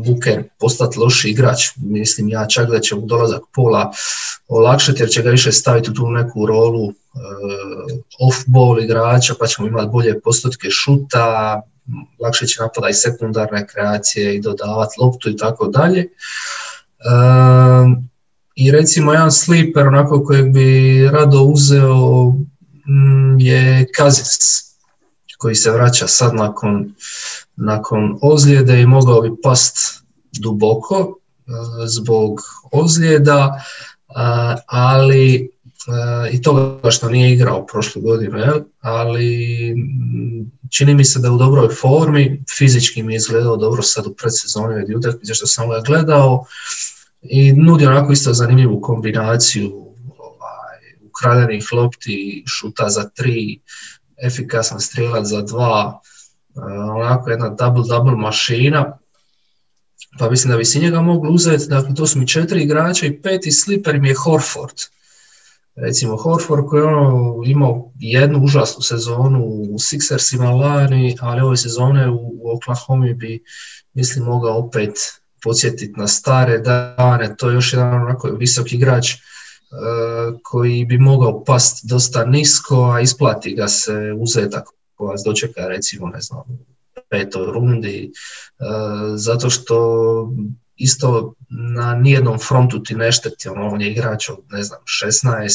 Buker 0.05 0.43
postati 0.59 0.99
loši 0.99 1.29
igrač. 1.29 1.69
Mislim 1.75 2.29
ja 2.29 2.47
čak 2.47 2.69
da 2.69 2.79
će 2.79 2.95
dolazak 2.95 3.41
Pola 3.55 3.91
olakšati 4.47 5.01
jer 5.01 5.09
će 5.09 5.21
ga 5.21 5.29
više 5.29 5.51
staviti 5.51 5.91
u 5.91 5.93
tu 5.93 6.09
neku 6.09 6.45
rolu 6.45 6.85
uh, 6.85 6.93
off-ball 8.19 8.83
igrača 8.83 9.33
pa 9.39 9.47
ćemo 9.47 9.67
imati 9.67 9.89
bolje 9.91 10.21
postotke 10.21 10.69
šuta, 10.69 11.61
lakše 12.19 12.47
će 12.47 12.61
napadati 12.61 12.93
sekundarne 12.93 13.67
kreacije 13.67 14.35
i 14.35 14.41
dodavati 14.41 14.95
loptu 15.01 15.29
i 15.29 15.37
tako 15.37 15.67
dalje. 15.67 16.07
I 18.55 18.71
recimo 18.71 19.13
jedan 19.13 19.31
sleeper 19.31 19.87
onako 19.87 20.23
kojeg 20.23 20.53
bi 20.53 21.09
rado 21.11 21.41
uzeo 21.41 22.33
Mm, 22.33 22.52
je 23.39 23.87
Kazis 23.95 24.73
koji 25.37 25.55
se 25.55 25.71
vraća 25.71 26.07
sad 26.07 26.35
nakon, 26.35 26.93
nakon 27.55 28.19
ozljede 28.21 28.81
i 28.81 28.85
mogao 28.85 29.21
bi 29.21 29.31
past 29.43 30.03
duboko 30.39 31.17
e, 31.47 31.51
zbog 31.87 32.41
ozljeda, 32.71 33.63
ali 34.67 35.35
e, 35.35 35.49
i 36.31 36.41
toga 36.41 36.91
što 36.91 37.09
nije 37.09 37.33
igrao 37.33 37.65
prošlu 37.65 38.01
godinu, 38.01 38.37
ali 38.81 39.73
mm, 39.75 40.51
čini 40.69 40.95
mi 40.95 41.05
se 41.05 41.19
da 41.19 41.27
je 41.27 41.31
u 41.31 41.37
dobroj 41.37 41.69
formi, 41.69 42.43
fizički 42.57 43.03
mi 43.03 43.13
je 43.13 43.17
izgledao 43.17 43.57
dobro 43.57 43.81
sad 43.81 44.07
u 44.07 44.13
predsezoni 44.13 44.83
od 44.83 44.97
utakmice 44.97 45.33
što 45.33 45.47
sam 45.47 45.69
ga 45.69 45.81
gledao 45.85 46.45
i 47.21 47.53
nudi 47.53 47.85
onako 47.85 48.11
isto 48.11 48.33
zanimljivu 48.33 48.81
kombinaciju 48.81 49.92
ukradenih 51.13 51.67
lopti, 51.71 52.43
šuta 52.47 52.89
za 52.89 53.09
tri, 53.09 53.59
efikasan 54.23 54.79
strijelac 54.79 55.27
za 55.27 55.41
dva, 55.41 56.01
e, 56.55 56.59
onako 56.71 57.29
jedna 57.29 57.49
double-double 57.49 58.17
mašina. 58.17 58.97
Pa 60.19 60.29
mislim 60.29 60.51
da 60.51 60.57
bi 60.57 60.65
si 60.65 60.79
njega 60.79 61.01
mogli 61.01 61.29
uzeti, 61.33 61.67
dakle 61.67 61.95
to 61.95 62.07
su 62.07 62.19
mi 62.19 62.27
četiri 62.27 62.63
igrača 62.63 63.05
i 63.05 63.21
peti 63.21 63.51
sliper 63.51 63.99
mi 63.99 64.07
je 64.07 64.15
Horford. 64.15 64.75
Recimo 65.75 66.17
Horford 66.17 66.65
koji 66.67 66.81
je 66.81 66.85
ono 66.85 67.41
imao 67.45 67.91
jednu 67.99 68.39
užasnu 68.43 68.81
sezonu 68.81 69.39
u 69.45 69.77
Sixersima 69.79 70.61
lani, 70.61 71.17
ali 71.21 71.41
ove 71.41 71.57
sezone 71.57 72.09
u 72.09 72.51
Oklahoma 72.55 73.13
bi 73.13 73.43
mislim 73.93 74.25
mogao 74.25 74.57
opet 74.57 74.91
podsjetiti 75.43 75.93
na 75.97 76.07
stare 76.07 76.57
dane, 76.57 77.35
to 77.37 77.49
je 77.49 77.53
još 77.53 77.73
jedan 77.73 78.01
onako 78.01 78.27
visok 78.27 78.73
igrač 78.73 79.13
koji 80.43 80.85
bi 80.85 80.97
mogao 80.97 81.43
past 81.43 81.85
dosta 81.85 82.25
nisko, 82.25 82.91
a 82.95 83.01
isplati 83.01 83.55
ga 83.55 83.67
se 83.67 83.93
uzeti 84.17 84.55
ako 84.55 85.05
vas 85.05 85.21
dočeka 85.25 85.67
recimo 85.67 86.07
ne 86.07 86.21
znam 86.21 86.43
petoj 87.09 87.45
rundi, 87.45 88.11
zato 89.15 89.49
što 89.49 89.77
isto 90.75 91.33
na 91.49 91.95
nijednom 91.95 92.39
frontu 92.39 92.83
ti 92.83 92.95
ne 92.95 93.11
šteti, 93.11 93.49
ono, 93.49 93.67
on 93.67 93.81
je 93.81 93.91
igrač 93.91 94.29
od, 94.29 94.37
ne 94.49 94.63
znam, 94.63 94.79
16, 95.03 95.49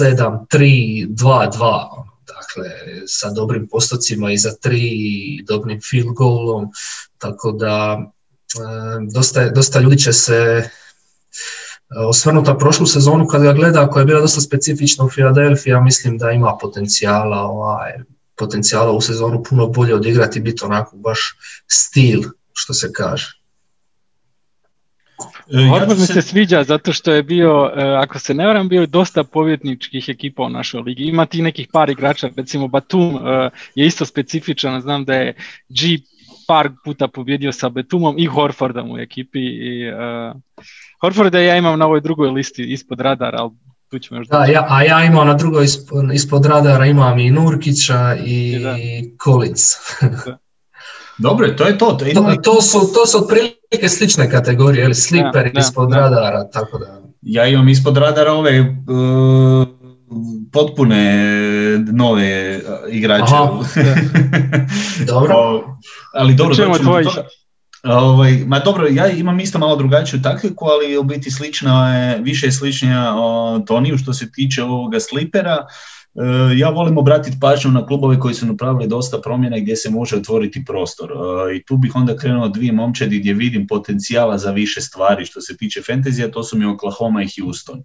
7, 0.00 0.46
3, 0.52 1.08
2, 1.08 1.52
2, 1.58 2.04
dakle, 2.26 2.70
sa 3.06 3.30
dobrim 3.30 3.68
postocima 3.68 4.32
i 4.32 4.38
za 4.38 4.52
tri, 4.60 4.90
dobrim 5.46 5.80
field 5.90 6.14
goalom, 6.14 6.70
tako 7.18 7.52
da 7.52 7.98
dosta, 9.12 9.50
dosta 9.50 9.80
ljudi 9.80 9.98
će 9.98 10.12
se 10.12 10.70
osvrnuta 11.94 12.56
prošlu 12.56 12.86
sezonu 12.86 13.26
kad 13.26 13.42
ga 13.42 13.52
gleda 13.52 13.86
koja 13.86 14.00
je 14.00 14.06
bila 14.06 14.20
dosta 14.20 14.40
specifična 14.40 15.04
u 15.04 15.10
Filadelfiji, 15.10 15.70
ja 15.70 15.80
mislim 15.80 16.18
da 16.18 16.30
ima 16.30 16.56
potencijala, 16.60 17.42
ovaj, 17.42 17.92
potencijala 18.36 18.92
u 18.92 19.00
sezonu 19.00 19.42
puno 19.42 19.66
bolje 19.66 19.94
odigrati, 19.94 20.40
biti 20.40 20.64
onako 20.64 20.96
baš 20.96 21.36
stil, 21.66 22.22
što 22.52 22.74
se 22.74 22.92
kaže. 22.92 23.26
E, 25.52 25.94
mi 25.98 26.06
se 26.06 26.22
sviđa 26.22 26.64
zato 26.64 26.92
što 26.92 27.12
je 27.12 27.22
bio, 27.22 27.70
e, 27.76 27.82
ako 27.82 28.18
se 28.18 28.34
ne 28.34 28.46
varam, 28.46 28.68
bio 28.68 28.86
dosta 28.86 29.24
povjetničkih 29.24 30.08
ekipa 30.08 30.42
u 30.42 30.48
našoj 30.48 30.80
ligi. 30.80 31.04
Ima 31.04 31.26
ti 31.26 31.42
nekih 31.42 31.68
par 31.72 31.90
igrača, 31.90 32.30
recimo 32.36 32.68
Batum 32.68 33.16
e, 33.16 33.50
je 33.74 33.86
isto 33.86 34.06
specifičan, 34.06 34.80
znam 34.80 35.04
da 35.04 35.14
je 35.14 35.34
G 35.68 35.98
par 36.46 36.70
puta 36.84 37.08
pobjedio 37.08 37.52
sa 37.52 37.68
Betumom 37.68 38.14
i 38.18 38.26
Horfordom 38.26 38.90
u 38.90 38.98
ekipi. 38.98 39.40
I, 39.40 39.92
uh, 39.92 40.36
Horforda 41.00 41.38
ja 41.38 41.56
imam 41.56 41.78
na 41.78 41.86
ovoj 41.86 42.00
drugoj 42.00 42.30
listi 42.30 42.72
ispod 42.72 43.00
radara, 43.00 43.38
ali 43.38 43.50
tu 43.90 43.98
ćemo 43.98 44.20
još... 44.20 44.28
Da, 44.28 44.44
ja, 44.44 44.66
a 44.68 44.82
ja 44.82 45.04
imam 45.04 45.26
na 45.26 45.34
drugoj 45.34 45.64
ispod, 45.64 46.12
ispod 46.12 46.46
radara 46.46 46.86
imam 46.86 47.18
i 47.18 47.30
Nurkića 47.30 48.16
i 48.24 48.60
Collins. 49.24 49.62
Dobro, 51.18 51.48
to 51.48 51.66
je 51.66 51.78
to. 51.78 51.86
To, 51.86 52.04
to, 52.14 52.36
to, 52.42 52.62
su, 52.62 52.78
to 52.94 53.06
su 53.06 53.18
otprilike 53.18 53.88
slične 53.88 54.30
kategorije, 54.30 54.84
ili 54.84 54.94
sliper 54.94 55.50
ispod 55.58 55.92
radara, 55.92 56.50
tako 56.50 56.78
da... 56.78 57.02
Ja 57.22 57.46
imam 57.46 57.68
ispod 57.68 57.96
radara 57.96 58.32
ove 58.32 58.60
uh, 58.60 58.66
potpune 60.52 61.78
nove 61.92 62.60
igrače. 62.90 63.34
dobro. 65.12 65.34
ali 66.14 66.34
dobro, 66.34 66.54
Ovaj, 67.84 68.44
ma 68.46 68.58
dobro, 68.58 68.86
ja 68.90 69.10
imam 69.10 69.40
isto 69.40 69.58
malo 69.58 69.76
drugačiju 69.76 70.22
taktiku, 70.22 70.66
ali 70.66 70.98
u 70.98 71.02
biti 71.02 71.30
slična 71.30 71.96
je, 71.96 72.18
više 72.22 72.46
je 72.46 72.52
sličnija 72.52 73.14
Toniju 73.66 73.98
što 73.98 74.12
se 74.12 74.32
tiče 74.32 74.62
ovoga 74.62 75.00
slipera. 75.00 75.56
E, 76.16 76.58
ja 76.58 76.68
volim 76.68 76.98
obratiti 76.98 77.38
pažnju 77.40 77.70
na 77.70 77.86
klubove 77.86 78.20
koji 78.20 78.34
su 78.34 78.46
napravili 78.46 78.88
dosta 78.88 79.20
promjena 79.20 79.58
gdje 79.58 79.76
se 79.76 79.90
može 79.90 80.16
otvoriti 80.16 80.64
prostor. 80.64 81.10
E, 81.12 81.56
I 81.56 81.64
tu 81.64 81.76
bih 81.76 81.96
onda 81.96 82.16
krenuo 82.16 82.48
dvije 82.48 82.72
momčadi 82.72 83.18
gdje 83.18 83.34
vidim 83.34 83.66
potencijala 83.66 84.38
za 84.38 84.50
više 84.50 84.80
stvari 84.80 85.26
što 85.26 85.40
se 85.40 85.56
tiče 85.56 85.82
fantazija, 85.82 86.30
to 86.30 86.42
su 86.42 86.58
mi 86.58 86.64
Oklahoma 86.64 87.22
i 87.22 87.28
Houston. 87.40 87.82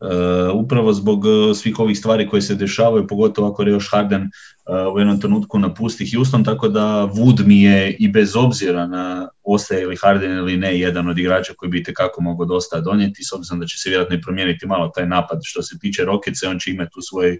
Uh, 0.00 0.64
upravo 0.64 0.92
zbog 0.92 1.24
uh, 1.24 1.56
svih 1.56 1.78
ovih 1.78 1.98
stvari 1.98 2.28
koje 2.28 2.42
se 2.42 2.54
dešavaju, 2.54 3.06
pogotovo 3.06 3.48
ako 3.48 3.62
još 3.62 3.90
Harden 3.90 4.22
uh, 4.22 4.94
u 4.94 4.98
jednom 4.98 5.20
trenutku 5.20 5.58
napusti 5.58 6.10
Houston, 6.14 6.44
tako 6.44 6.68
da 6.68 6.80
Wood 7.14 7.46
mi 7.46 7.62
je 7.62 7.96
i 7.98 8.08
bez 8.08 8.36
obzira 8.36 8.86
na 8.86 9.28
ostaje 9.42 9.82
ili 9.82 9.96
Harden 9.96 10.32
ili 10.38 10.56
ne, 10.56 10.78
jedan 10.78 11.08
od 11.08 11.18
igrača 11.18 11.52
koji 11.56 11.70
bi 11.70 11.84
kako 11.84 12.22
mogao 12.22 12.46
dosta 12.46 12.80
donijeti, 12.80 13.24
s 13.24 13.32
obzirom 13.32 13.60
da 13.60 13.66
će 13.66 13.78
se 13.78 13.88
vjerojatno 13.88 14.16
i 14.16 14.20
promijeniti 14.20 14.66
malo 14.66 14.88
taj 14.88 15.06
napad 15.06 15.38
što 15.42 15.62
se 15.62 15.78
tiče 15.78 16.04
Rokice, 16.04 16.48
on 16.48 16.58
će 16.58 16.70
imati 16.70 16.90
tu 16.94 17.00
svoje, 17.00 17.38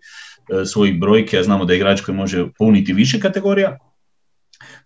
brojke, 1.01 1.39
a 1.39 1.43
znamo 1.43 1.65
da 1.65 1.73
je 1.73 1.77
igrač 1.77 2.01
koji 2.01 2.17
može 2.17 2.47
puniti 2.59 2.93
više 2.93 3.21
kategorija, 3.21 3.79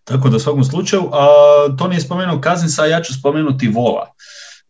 tako 0.04 0.28
da 0.28 0.36
u 0.36 0.40
svakom 0.40 0.64
slučaju, 0.64 1.10
a 1.12 1.26
to 1.78 1.88
nije 1.88 2.00
spomenuo 2.00 2.40
Kazinsa, 2.40 2.86
ja 2.86 3.02
ću 3.02 3.14
spomenuti 3.14 3.68
Vola. 3.68 4.06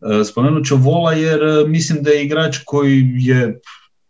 E, 0.01 0.23
spomenut 0.23 0.65
ću 0.65 0.75
Vola 0.75 1.13
jer 1.13 1.43
e, 1.43 1.67
mislim 1.67 2.03
da 2.03 2.09
je 2.09 2.25
igrač 2.25 2.57
koji 2.65 3.11
je 3.17 3.59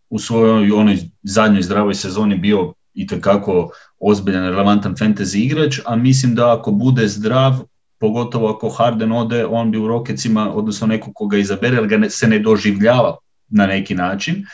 u 0.09 0.19
svojoj 0.19 0.71
onoj 0.71 0.97
zadnjoj 1.23 1.61
zdravoj 1.61 1.95
sezoni 1.95 2.37
bio 2.37 2.73
i 2.93 3.07
tekako 3.07 3.69
ozbiljan, 3.99 4.43
relevantan 4.43 4.95
fantasy 4.95 5.37
igrač, 5.37 5.79
a 5.85 5.95
mislim 5.95 6.35
da 6.35 6.53
ako 6.57 6.71
bude 6.71 7.07
zdrav, 7.07 7.59
pogotovo 7.99 8.49
ako 8.49 8.69
Harden 8.69 9.11
ode, 9.11 9.45
on 9.45 9.71
bi 9.71 9.77
u 9.77 9.87
Rokecima, 9.87 10.53
odnosno 10.53 10.87
neko 10.87 11.11
koga 11.13 11.37
izabere, 11.37 11.75
jer 11.75 11.87
ga 11.87 12.09
se 12.09 12.27
ne 12.27 12.39
doživljava 12.39 13.17
na 13.49 13.67
neki 13.67 13.95
način, 13.95 14.45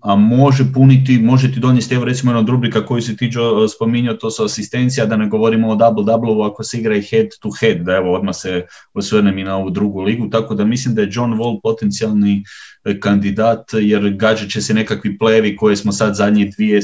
a 0.00 0.16
može 0.16 0.64
puniti, 0.74 1.18
može 1.18 1.52
ti 1.52 1.60
donijeti, 1.60 1.94
evo 1.94 2.04
recimo 2.04 2.30
jedna 2.30 2.40
od 2.40 2.48
rubrika 2.48 2.86
koju 2.86 3.02
si 3.02 3.16
ti 3.16 3.30
spominjao, 3.74 4.14
to 4.14 4.30
su 4.30 4.44
asistencija, 4.44 5.06
da 5.06 5.16
ne 5.16 5.28
govorimo 5.28 5.68
o 5.68 5.74
double-double 5.74 6.50
ako 6.50 6.64
se 6.64 6.78
igra 6.78 6.96
i 6.96 7.02
head 7.02 7.26
to 7.40 7.50
head, 7.60 7.78
da 7.78 7.96
evo 7.96 8.14
odmah 8.14 8.34
se 8.34 8.66
osvrnem 8.94 9.38
i 9.38 9.44
na 9.44 9.56
ovu 9.56 9.70
drugu 9.70 10.02
ligu, 10.02 10.28
tako 10.30 10.54
da 10.54 10.64
mislim 10.64 10.94
da 10.94 11.02
je 11.02 11.08
John 11.10 11.32
Wall 11.32 11.60
potencijalni 11.62 12.44
e, 12.84 13.00
kandidat, 13.00 13.70
jer 13.72 14.10
gađat 14.10 14.50
će 14.50 14.62
se 14.62 14.74
nekakvi 14.74 15.18
plevi 15.18 15.56
koje 15.56 15.76
smo 15.76 15.92
sad 15.92 16.14
zadnje 16.14 16.50
dvije 16.56 16.80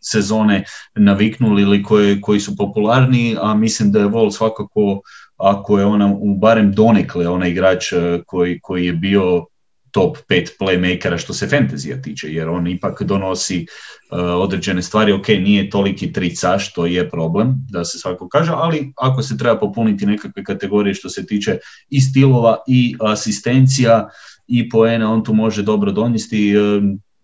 sezone 0.00 0.64
naviknuli 0.94 1.62
ili 1.62 1.82
koje, 1.82 2.20
koji 2.20 2.40
su 2.40 2.56
popularni, 2.56 3.36
a 3.40 3.54
mislim 3.54 3.92
da 3.92 3.98
je 3.98 4.08
Wall 4.08 4.30
svakako 4.30 5.00
ako 5.36 5.78
je 5.78 5.84
ona 5.84 6.14
u 6.20 6.34
barem 6.34 6.72
donekle 6.72 7.28
onaj 7.28 7.50
igrač 7.50 7.92
e, 7.92 8.20
koji, 8.26 8.60
koji 8.60 8.86
je 8.86 8.92
bio 8.92 9.46
top 9.90 10.16
5 10.28 10.48
playmakera 10.60 11.18
što 11.18 11.32
se 11.32 11.48
fantazija 11.48 12.02
tiče, 12.02 12.32
jer 12.32 12.48
on 12.48 12.66
ipak 12.66 13.02
donosi 13.02 13.66
uh, 14.10 14.18
određene 14.18 14.82
stvari, 14.82 15.12
ok, 15.12 15.28
nije 15.28 15.70
toliki 15.70 16.12
trica, 16.12 16.58
što 16.58 16.86
je 16.86 17.10
problem, 17.10 17.54
da 17.70 17.84
se 17.84 17.98
svako 17.98 18.28
kaže, 18.28 18.52
ali 18.54 18.92
ako 18.96 19.22
se 19.22 19.38
treba 19.38 19.58
popuniti 19.58 20.06
nekakve 20.06 20.44
kategorije 20.44 20.94
što 20.94 21.08
se 21.08 21.26
tiče 21.26 21.58
i 21.90 22.00
stilova 22.00 22.56
i 22.66 22.96
asistencija 23.00 24.08
i 24.46 24.68
poena, 24.68 25.12
on 25.12 25.24
tu 25.24 25.34
može 25.34 25.62
dobro 25.62 25.92
donijeti, 25.92 26.56
uh, 26.56 26.82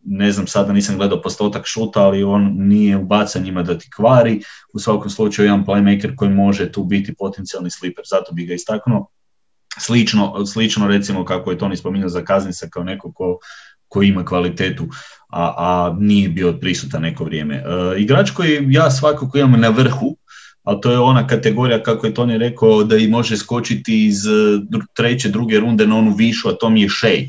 ne 0.08 0.32
znam, 0.32 0.46
sada 0.46 0.72
nisam 0.72 0.96
gledao 0.96 1.22
postotak 1.22 1.62
šuta, 1.66 2.02
ali 2.02 2.22
on 2.22 2.54
nije 2.56 2.96
ubacan 2.96 3.42
njima 3.42 3.62
da 3.62 3.78
ti 3.78 3.90
kvari, 3.96 4.40
u 4.72 4.78
svakom 4.78 5.10
slučaju 5.10 5.46
jedan 5.46 5.66
playmaker 5.66 6.16
koji 6.16 6.30
može 6.30 6.72
tu 6.72 6.84
biti 6.84 7.14
potencijalni 7.14 7.70
sliper, 7.70 8.04
zato 8.10 8.32
bi 8.32 8.46
ga 8.46 8.54
istaknuo 8.54 9.10
Slično, 9.78 10.46
slično 10.46 10.88
recimo 10.88 11.24
kako 11.24 11.50
je 11.50 11.58
Toni 11.58 11.76
spominjao 11.76 12.08
za 12.08 12.24
Kaznica 12.24 12.66
kao 12.70 12.84
neko 12.84 13.12
ko, 13.12 13.38
ko 13.88 14.02
ima 14.02 14.24
kvalitetu, 14.24 14.86
a, 15.28 15.54
a 15.56 15.96
nije 15.98 16.28
bio 16.28 16.52
prisutan 16.52 17.02
neko 17.02 17.24
vrijeme. 17.24 17.54
E, 17.54 17.62
igrač 18.00 18.30
koji 18.30 18.66
ja 18.70 18.90
svakako 18.90 19.38
imam 19.38 19.60
na 19.60 19.68
vrhu, 19.68 20.16
ali 20.62 20.80
to 20.80 20.90
je 20.90 20.98
ona 20.98 21.26
kategorija, 21.26 21.82
kako 21.82 22.06
je 22.06 22.14
Toni 22.14 22.38
rekao, 22.38 22.84
da 22.84 22.96
i 22.96 23.08
može 23.08 23.36
skočiti 23.36 24.06
iz 24.06 24.26
e, 24.26 24.30
treće, 24.94 25.28
druge 25.28 25.60
runde 25.60 25.86
na 25.86 25.96
onu 25.96 26.14
višu, 26.14 26.48
a 26.48 26.52
to 26.52 26.70
mi 26.70 26.82
je 26.82 26.88
Shea. 26.88 27.22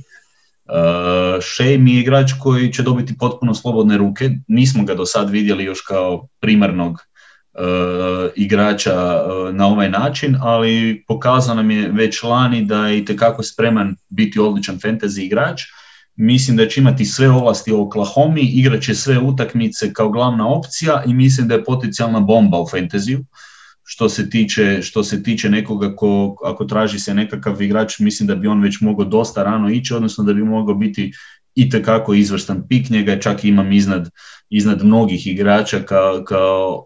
Uh, 0.69 1.43
Shea 1.43 1.77
mi 1.77 1.93
je 1.93 1.99
igrač 1.99 2.31
koji 2.39 2.73
će 2.73 2.83
dobiti 2.83 3.17
potpuno 3.17 3.53
slobodne 3.53 3.97
ruke, 3.97 4.29
nismo 4.47 4.83
ga 4.83 4.95
do 4.95 5.05
sad 5.05 5.29
vidjeli 5.29 5.63
još 5.63 5.81
kao 5.81 6.27
primarnog 6.39 7.06
igrača 8.35 8.93
uh, 8.93 9.55
na 9.55 9.67
ovaj 9.67 9.89
način, 9.89 10.37
ali 10.41 11.03
pokazao 11.07 11.55
nam 11.55 11.71
je 11.71 11.91
već 11.91 12.23
lani 12.23 12.65
da 12.65 12.87
je 12.87 12.97
itekako 12.97 13.43
spreman 13.43 13.95
biti 14.09 14.39
odličan 14.39 14.79
fantasy 14.79 15.21
igrač. 15.21 15.61
Mislim 16.15 16.57
da 16.57 16.67
će 16.67 16.81
imati 16.81 17.05
sve 17.05 17.29
ovlasti 17.29 17.71
u 17.73 17.81
Oklahoma, 17.81 18.39
igrat 18.39 18.81
će 18.81 18.95
sve 18.95 19.19
utakmice 19.19 19.93
kao 19.93 20.09
glavna 20.09 20.47
opcija 20.47 21.03
i 21.05 21.13
mislim 21.13 21.47
da 21.47 21.55
je 21.55 21.63
potencijalna 21.63 22.19
bomba 22.19 22.59
u 22.59 22.65
fantasy 22.65 23.23
što 23.89 24.09
se 24.09 24.29
tiče, 24.29 24.81
što 24.81 25.03
se 25.03 25.23
tiče 25.23 25.49
nekoga 25.49 25.95
ko, 25.95 26.35
ako 26.43 26.65
traži 26.65 26.99
se 26.99 27.13
nekakav 27.13 27.61
igrač, 27.61 27.99
mislim 27.99 28.27
da 28.27 28.35
bi 28.35 28.47
on 28.47 28.61
već 28.61 28.81
mogao 28.81 29.05
dosta 29.05 29.43
rano 29.43 29.69
ići, 29.69 29.93
odnosno 29.93 30.23
da 30.23 30.33
bi 30.33 30.43
mogao 30.43 30.75
biti 30.75 31.11
i 31.57 31.69
tekako 31.69 32.13
izvrstan 32.13 32.67
pik, 32.69 32.89
njega 32.89 33.19
čak 33.19 33.43
imam 33.43 33.71
iznad, 33.71 34.09
iznad 34.49 34.85
mnogih 34.85 35.27
igrača 35.27 35.79
kao, 35.79 36.23
kao 36.23 36.85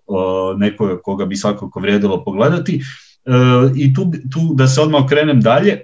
nekoga 0.58 1.02
koga 1.02 1.26
bi 1.26 1.36
svakako 1.36 1.80
vrijedilo 1.80 2.24
pogledati. 2.24 2.82
E, 3.26 3.32
I 3.76 3.94
tu, 3.94 4.12
tu 4.32 4.54
da 4.54 4.68
se 4.68 4.82
odmah 4.82 5.04
okrenem 5.04 5.42
dalje, 5.42 5.82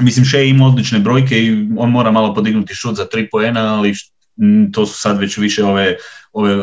mislim 0.00 0.26
Shea 0.26 0.42
ima 0.42 0.66
odlične 0.66 0.98
brojke 0.98 1.38
i 1.38 1.68
on 1.78 1.90
mora 1.90 2.10
malo 2.10 2.34
podignuti 2.34 2.74
šut 2.74 2.96
za 2.96 3.04
tri 3.04 3.28
poena, 3.30 3.74
ali 3.74 3.94
to 4.72 4.86
su 4.86 5.00
sad 5.00 5.18
već 5.18 5.38
više 5.38 5.64
ove, 5.64 5.96
ove 6.32 6.56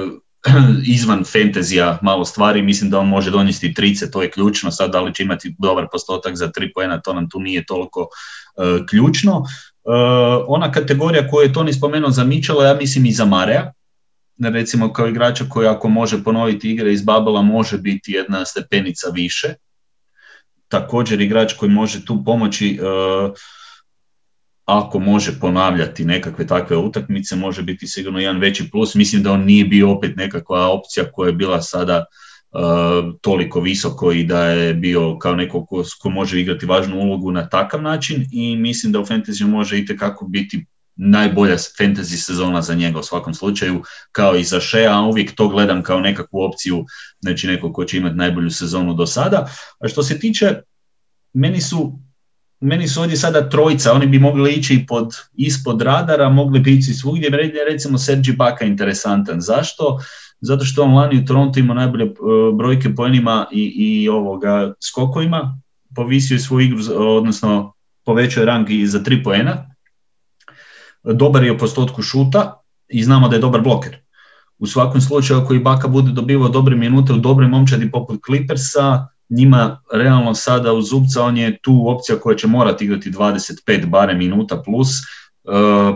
izvan 0.96 1.24
fantazija 1.24 2.00
malo 2.02 2.26
stvari, 2.26 2.62
mislim 2.62 2.90
da 2.90 3.00
on 3.00 3.08
može 3.08 3.32
donijeti 3.32 3.74
trice, 3.74 4.12
to 4.12 4.22
je 4.22 4.32
ključno, 4.32 4.72
sad 4.72 4.92
da 4.92 5.02
li 5.02 5.14
će 5.14 5.24
imati 5.24 5.56
dobar 5.60 5.88
postotak 5.92 6.36
za 6.36 6.52
tri 6.52 6.74
poena, 6.74 7.02
to 7.02 7.14
nam 7.14 7.30
tu 7.30 7.40
nije 7.40 7.66
toliko 7.66 8.02
uh, 8.02 8.86
ključno. 8.90 9.44
Uh, 9.84 9.94
ona 10.48 10.72
kategorija 10.72 11.28
koju 11.28 11.44
je 11.44 11.54
Toni 11.54 11.74
spomenuo 11.74 12.10
za 12.10 12.24
Mičela, 12.24 12.66
ja 12.66 12.74
mislim 12.74 13.06
i 13.06 13.12
za 13.12 13.26
Marea, 13.26 13.74
recimo 14.40 14.94
kao 14.94 15.08
igrača 15.08 15.46
koji 15.50 15.68
ako 15.68 15.90
može 15.90 16.24
ponoviti 16.24 16.72
igre 16.72 16.94
iz 16.94 17.06
Babela 17.06 17.42
može 17.42 17.78
biti 17.78 18.12
jedna 18.12 18.46
stepenica 18.46 19.10
više. 19.14 19.54
Također 20.68 21.22
igrač 21.22 21.54
koji 21.54 21.72
može 21.72 22.06
tu 22.06 22.24
pomoći 22.26 22.80
uh, 22.82 23.32
ako 24.66 25.00
može 25.00 25.40
ponavljati 25.40 26.06
nekakve 26.06 26.48
takve 26.48 26.78
utakmice, 26.78 27.36
može 27.36 27.64
biti 27.64 27.88
sigurno 27.88 28.20
jedan 28.20 28.40
veći 28.40 28.70
plus. 28.72 28.96
Mislim 28.96 29.24
da 29.24 29.32
on 29.32 29.44
nije 29.46 29.66
bio 29.66 29.92
opet 29.92 30.16
nekakva 30.16 30.68
opcija 30.68 31.12
koja 31.12 31.28
je 31.28 31.34
bila 31.34 31.62
sada 31.62 32.06
toliko 33.22 33.60
visoko 33.60 34.12
i 34.12 34.24
da 34.24 34.46
je 34.46 34.74
bio 34.74 35.18
kao 35.18 35.36
neko 35.36 35.66
ko, 35.66 35.84
ko 36.02 36.10
može 36.10 36.42
igrati 36.42 36.66
važnu 36.66 37.00
ulogu 37.00 37.32
na 37.32 37.50
takav 37.50 37.82
način 37.82 38.28
i 38.32 38.58
mislim 38.58 38.92
da 38.92 39.00
u 39.00 39.06
fantasy 39.06 39.48
može 39.48 39.80
i 39.80 39.86
kako 39.98 40.26
biti 40.26 40.66
najbolja 40.96 41.56
fantasy 41.56 42.26
sezona 42.26 42.62
za 42.62 42.76
njega 42.76 43.00
u 43.00 43.04
svakom 43.04 43.34
slučaju, 43.34 43.84
kao 44.12 44.36
i 44.36 44.44
za 44.44 44.62
Shea, 44.62 45.02
uvijek 45.02 45.36
to 45.36 45.48
gledam 45.48 45.84
kao 45.84 46.00
nekakvu 46.00 46.42
opciju, 46.42 46.86
znači 47.20 47.48
neko 47.48 47.74
ko 47.74 47.86
će 47.86 47.98
imati 47.98 48.16
najbolju 48.16 48.50
sezonu 48.50 48.94
do 48.94 49.06
sada. 49.06 49.50
A 49.80 49.88
što 49.88 50.04
se 50.04 50.20
tiče, 50.20 50.56
meni 51.34 51.62
su 51.62 52.00
meni 52.64 52.88
su 52.88 53.02
ovdje 53.02 53.18
sada 53.18 53.50
trojica, 53.50 53.94
oni 53.94 54.08
bi 54.08 54.20
mogli 54.20 54.52
ići 54.52 54.86
pod, 54.88 55.16
ispod 55.34 55.82
radara, 55.82 56.30
mogli 56.30 56.60
bi 56.60 56.74
ići 56.74 56.94
svugdje, 56.94 57.30
recimo 57.70 57.98
Sergi 57.98 58.32
Baka 58.32 58.66
interesantan. 58.66 59.42
Zašto? 59.42 60.00
Zato 60.42 60.66
što 60.66 60.84
on 60.84 60.94
lani 60.94 61.20
u 61.20 61.26
Toronto 61.26 61.60
ima 61.60 61.74
najbolje 61.74 62.06
e, 62.06 62.12
brojke 62.54 62.96
poenima 62.96 63.46
i, 63.52 63.74
i 63.76 64.10
ovoga 64.10 64.74
skokovima, 64.80 65.60
povisio 65.96 66.36
je 66.36 66.40
svoju 66.40 66.66
igru, 66.66 66.80
odnosno 66.98 67.74
povećao 68.06 68.42
je 68.42 68.46
rang 68.46 68.70
i 68.70 68.88
za 68.88 69.04
tri 69.04 69.24
poena, 69.24 69.76
dobar 71.04 71.44
je 71.44 71.52
u 71.52 71.58
postotku 71.58 72.02
šuta 72.02 72.62
i 72.88 73.04
znamo 73.04 73.28
da 73.28 73.36
je 73.36 73.42
dobar 73.42 73.62
bloker. 73.62 73.98
U 74.58 74.68
svakom 74.68 75.02
slučaju 75.02 75.40
ako 75.40 75.54
i 75.54 75.60
Baka 75.60 75.88
bude 75.88 76.12
dobivao 76.12 76.50
dobre 76.50 76.76
minute 76.76 77.14
u 77.14 77.18
dobroj 77.18 77.48
momčadi 77.48 77.92
poput 77.92 78.20
Clippersa, 78.26 79.08
njima 79.38 79.82
realno 79.94 80.34
sada 80.34 80.74
u 80.74 80.82
Zubca 80.82 81.24
on 81.24 81.38
je 81.38 81.58
tu 81.62 81.84
opcija 81.88 82.20
koja 82.20 82.36
će 82.36 82.48
morati 82.48 82.86
igrati 82.86 83.12
25 83.12 83.86
bare 83.86 84.14
minuta 84.14 84.62
plus, 84.66 84.90
e, 84.90 85.00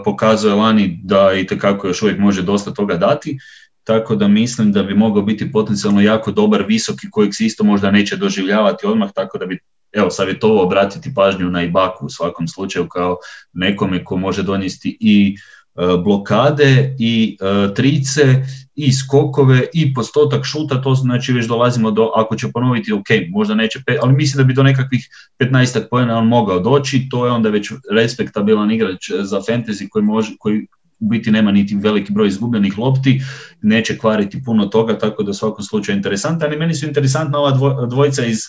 pokazuje 0.03 0.53
Lani 0.53 0.99
da 1.03 1.33
i 1.33 1.47
tekako 1.47 1.87
još 1.87 2.01
uvijek 2.01 2.19
može 2.19 2.41
dosta 2.41 2.71
toga 2.71 2.95
dati, 2.95 3.37
tako 3.83 4.15
da 4.15 4.27
mislim 4.27 4.71
da 4.71 4.83
bi 4.83 4.95
mogao 4.95 5.23
biti 5.23 5.51
potencijalno 5.51 6.01
jako 6.01 6.31
dobar 6.31 6.63
visoki 6.67 7.09
kojeg 7.11 7.35
se 7.35 7.45
isto 7.45 7.63
možda 7.63 7.91
neće 7.91 8.15
doživljavati 8.15 8.87
odmah, 8.87 9.09
tako 9.15 9.37
da 9.37 9.45
bi 9.45 9.59
evo 9.91 10.09
savjetovao 10.09 10.63
obratiti 10.63 11.13
pažnju 11.13 11.49
na 11.49 11.63
Ibaku 11.63 12.05
u 12.05 12.09
svakom 12.09 12.47
slučaju 12.47 12.87
kao 12.87 13.17
nekome 13.53 14.03
ko 14.03 14.17
može 14.17 14.43
donijeti 14.43 14.97
i 14.99 15.35
e, 15.75 15.81
blokade 16.03 16.95
i 16.99 17.37
e, 17.41 17.73
trice 17.73 18.43
i 18.77 18.91
skokove 18.93 19.65
i 19.73 19.93
postotak 19.93 20.45
šuta, 20.45 20.81
to 20.81 20.95
znači 20.95 21.33
već 21.33 21.47
dolazimo 21.47 21.91
do, 21.91 22.11
ako 22.15 22.35
će 22.35 22.51
ponoviti, 22.51 22.93
ok, 22.93 23.07
možda 23.29 23.55
neće, 23.55 23.79
ali 24.01 24.13
mislim 24.13 24.37
da 24.37 24.47
bi 24.47 24.53
do 24.53 24.63
nekakvih 24.63 25.07
15 25.39 25.89
pojena 25.89 26.17
on 26.17 26.27
mogao 26.27 26.59
doći, 26.59 27.07
to 27.09 27.25
je 27.25 27.31
onda 27.31 27.49
već 27.49 27.71
respektabilan 27.91 28.71
igrač 28.71 29.11
za 29.19 29.37
fantasy 29.37 29.87
koji, 29.89 30.05
može, 30.05 30.31
koji 30.39 30.67
u 30.99 31.07
biti 31.07 31.31
nema 31.31 31.51
niti 31.51 31.75
veliki 31.75 32.13
broj 32.13 32.27
izgubljenih 32.27 32.77
lopti, 32.77 33.21
neće 33.61 33.97
kvariti 33.97 34.43
puno 34.45 34.65
toga, 34.65 34.97
tako 34.97 35.23
da 35.23 35.31
u 35.31 35.33
svakom 35.33 35.63
slučaju 35.63 35.95
interesantan. 35.97 36.53
I 36.53 36.57
meni 36.57 36.75
su 36.75 36.85
interesantna 36.85 37.39
ova 37.39 37.85
dvojica 37.87 38.25
iz 38.25 38.39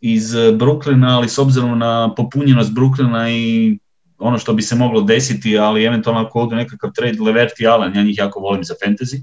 iz 0.00 0.32
Brooklyna, 0.34 1.16
ali 1.16 1.28
s 1.28 1.38
obzirom 1.38 1.78
na 1.78 2.14
popunjenost 2.14 2.72
Brooklyna 2.72 3.30
i 3.30 3.78
ono 4.18 4.38
što 4.38 4.54
bi 4.54 4.62
se 4.62 4.74
moglo 4.74 5.00
desiti, 5.00 5.58
ali 5.58 5.84
eventualno 5.84 6.20
ako 6.20 6.40
odu 6.40 6.56
nekakav 6.56 6.90
trade 6.92 7.20
Levert 7.20 7.60
i 7.60 7.66
Allen, 7.66 7.96
ja 7.96 8.02
njih 8.02 8.18
jako 8.18 8.40
volim 8.40 8.64
za 8.64 8.74
fantasy, 8.86 9.22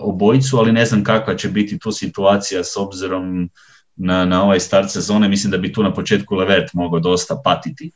obojicu, 0.00 0.58
ali 0.58 0.72
ne 0.72 0.84
znam 0.86 1.04
kakva 1.04 1.36
će 1.36 1.48
biti 1.48 1.78
tu 1.78 1.92
situacija 1.92 2.64
s 2.64 2.76
obzirom 2.76 3.50
na, 3.96 4.24
na 4.24 4.42
ovaj 4.42 4.60
start 4.60 4.90
sezone, 4.90 5.28
mislim 5.28 5.50
da 5.50 5.58
bi 5.58 5.72
tu 5.72 5.82
na 5.82 5.94
početku 5.94 6.34
Levert 6.34 6.72
mogao 6.72 7.00
dosta 7.00 7.40
patiti. 7.44 7.90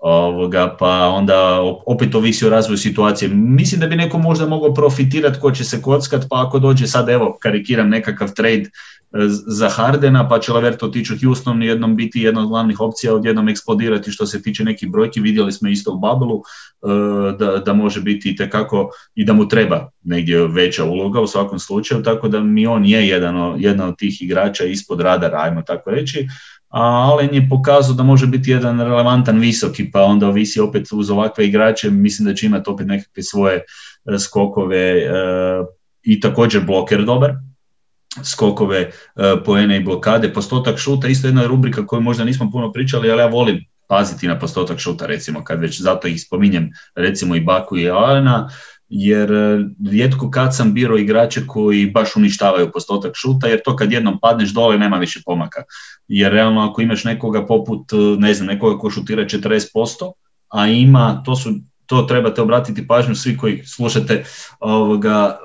Ovoga, 0.00 0.76
pa 0.78 1.08
onda 1.08 1.60
opet 1.86 2.14
ovisi 2.14 2.46
o 2.46 2.50
razvoju 2.50 2.78
situacije. 2.78 3.28
Mislim 3.34 3.80
da 3.80 3.86
bi 3.86 3.96
neko 3.96 4.18
možda 4.18 4.46
mogao 4.46 4.74
profitirati 4.74 5.40
ko 5.40 5.50
će 5.50 5.64
se 5.64 5.82
kockat, 5.82 6.24
pa 6.30 6.46
ako 6.46 6.58
dođe 6.58 6.86
sad, 6.86 7.08
evo, 7.08 7.36
karikiram 7.40 7.88
nekakav 7.88 8.34
trade 8.34 8.64
za 9.46 9.68
Hardena, 9.68 10.28
pa 10.28 10.38
će 10.40 10.52
Lavert 10.52 10.82
otići 10.82 11.14
u 11.14 11.16
Houston 11.22 11.62
jednom 11.62 11.96
biti 11.96 12.20
jedna 12.20 12.40
od 12.40 12.48
glavnih 12.48 12.80
opcija, 12.80 13.14
odjednom 13.14 13.48
eksplodirati 13.48 14.10
što 14.10 14.26
se 14.26 14.42
tiče 14.42 14.64
nekih 14.64 14.90
brojki, 14.90 15.20
vidjeli 15.20 15.52
smo 15.52 15.68
isto 15.68 15.92
u 15.92 15.98
Babelu 15.98 16.36
e, 16.36 17.32
da, 17.38 17.58
da 17.58 17.72
može 17.72 18.00
biti 18.00 18.36
tekako 18.36 18.90
i 19.14 19.24
da 19.24 19.32
mu 19.32 19.48
treba 19.48 19.90
negdje 20.04 20.46
veća 20.46 20.84
uloga 20.84 21.20
u 21.20 21.26
svakom 21.26 21.58
slučaju, 21.58 22.02
tako 22.02 22.28
da 22.28 22.40
mi 22.40 22.66
on 22.66 22.84
je 22.84 23.08
jedan, 23.08 23.54
jedan 23.58 23.88
od 23.88 23.98
tih 23.98 24.22
igrača 24.22 24.64
ispod 24.64 25.00
radara, 25.00 25.38
ajmo 25.40 25.62
tako 25.62 25.90
reći, 25.90 26.28
a 26.70 26.82
Allen 26.82 27.34
je 27.34 27.48
pokazao 27.48 27.94
da 27.94 28.02
može 28.02 28.26
biti 28.26 28.50
jedan 28.50 28.80
relevantan 28.80 29.38
visoki, 29.38 29.90
pa 29.90 30.02
onda 30.02 30.28
ovisi 30.28 30.60
opet 30.60 30.88
uz 30.92 31.10
ovakve 31.10 31.46
igrače, 31.46 31.90
mislim 31.90 32.28
da 32.28 32.34
će 32.34 32.46
imati 32.46 32.70
opet 32.70 32.86
nekakve 32.86 33.22
svoje 33.22 33.56
e, 33.56 34.18
skokove 34.18 34.78
e, 34.78 35.10
i 36.02 36.20
također 36.20 36.64
bloker 36.64 37.04
dobar, 37.04 37.34
skokove, 38.24 38.78
e, 38.80 38.90
poene 39.44 39.76
i 39.76 39.84
blokade, 39.84 40.32
postotak 40.32 40.78
šuta, 40.78 41.08
isto 41.08 41.28
jedna 41.28 41.46
rubrika 41.46 41.86
koju 41.86 42.00
možda 42.00 42.24
nismo 42.24 42.50
puno 42.50 42.72
pričali, 42.72 43.10
ali 43.10 43.20
ja 43.20 43.26
volim 43.26 43.64
paziti 43.88 44.28
na 44.28 44.38
postotak 44.38 44.78
šuta, 44.78 45.06
recimo, 45.06 45.44
kad 45.44 45.60
već 45.60 45.80
zato 45.80 46.08
ih 46.08 46.22
spominjem, 46.22 46.70
recimo 46.94 47.36
i 47.36 47.40
Baku 47.40 47.78
i 47.78 47.90
Alena, 47.90 48.50
jer 48.90 49.32
e, 49.32 49.64
rijetko 49.90 50.30
kad 50.30 50.56
sam 50.56 50.74
birao 50.74 50.98
igrače 50.98 51.46
koji 51.46 51.90
baš 51.90 52.16
uništavaju 52.16 52.70
postotak 52.72 53.12
šuta, 53.14 53.46
jer 53.46 53.60
to 53.64 53.76
kad 53.76 53.92
jednom 53.92 54.18
padneš 54.20 54.50
dole 54.50 54.78
nema 54.78 54.96
više 54.96 55.20
pomaka. 55.24 55.62
Jer 56.08 56.32
realno 56.32 56.60
ako 56.70 56.82
imaš 56.82 57.04
nekoga 57.04 57.46
poput, 57.46 57.92
e, 57.92 57.96
ne 57.96 58.34
znam, 58.34 58.46
nekoga 58.46 58.78
ko 58.78 58.90
šutira 58.90 59.24
40%, 59.24 60.12
a 60.48 60.66
ima, 60.66 61.22
to 61.24 61.36
su 61.36 61.50
to 61.86 62.02
trebate 62.02 62.42
obratiti 62.42 62.86
pažnju 62.86 63.14
svi 63.14 63.36
koji 63.36 63.62
slušate 63.64 64.24
ovoga, 64.60 65.38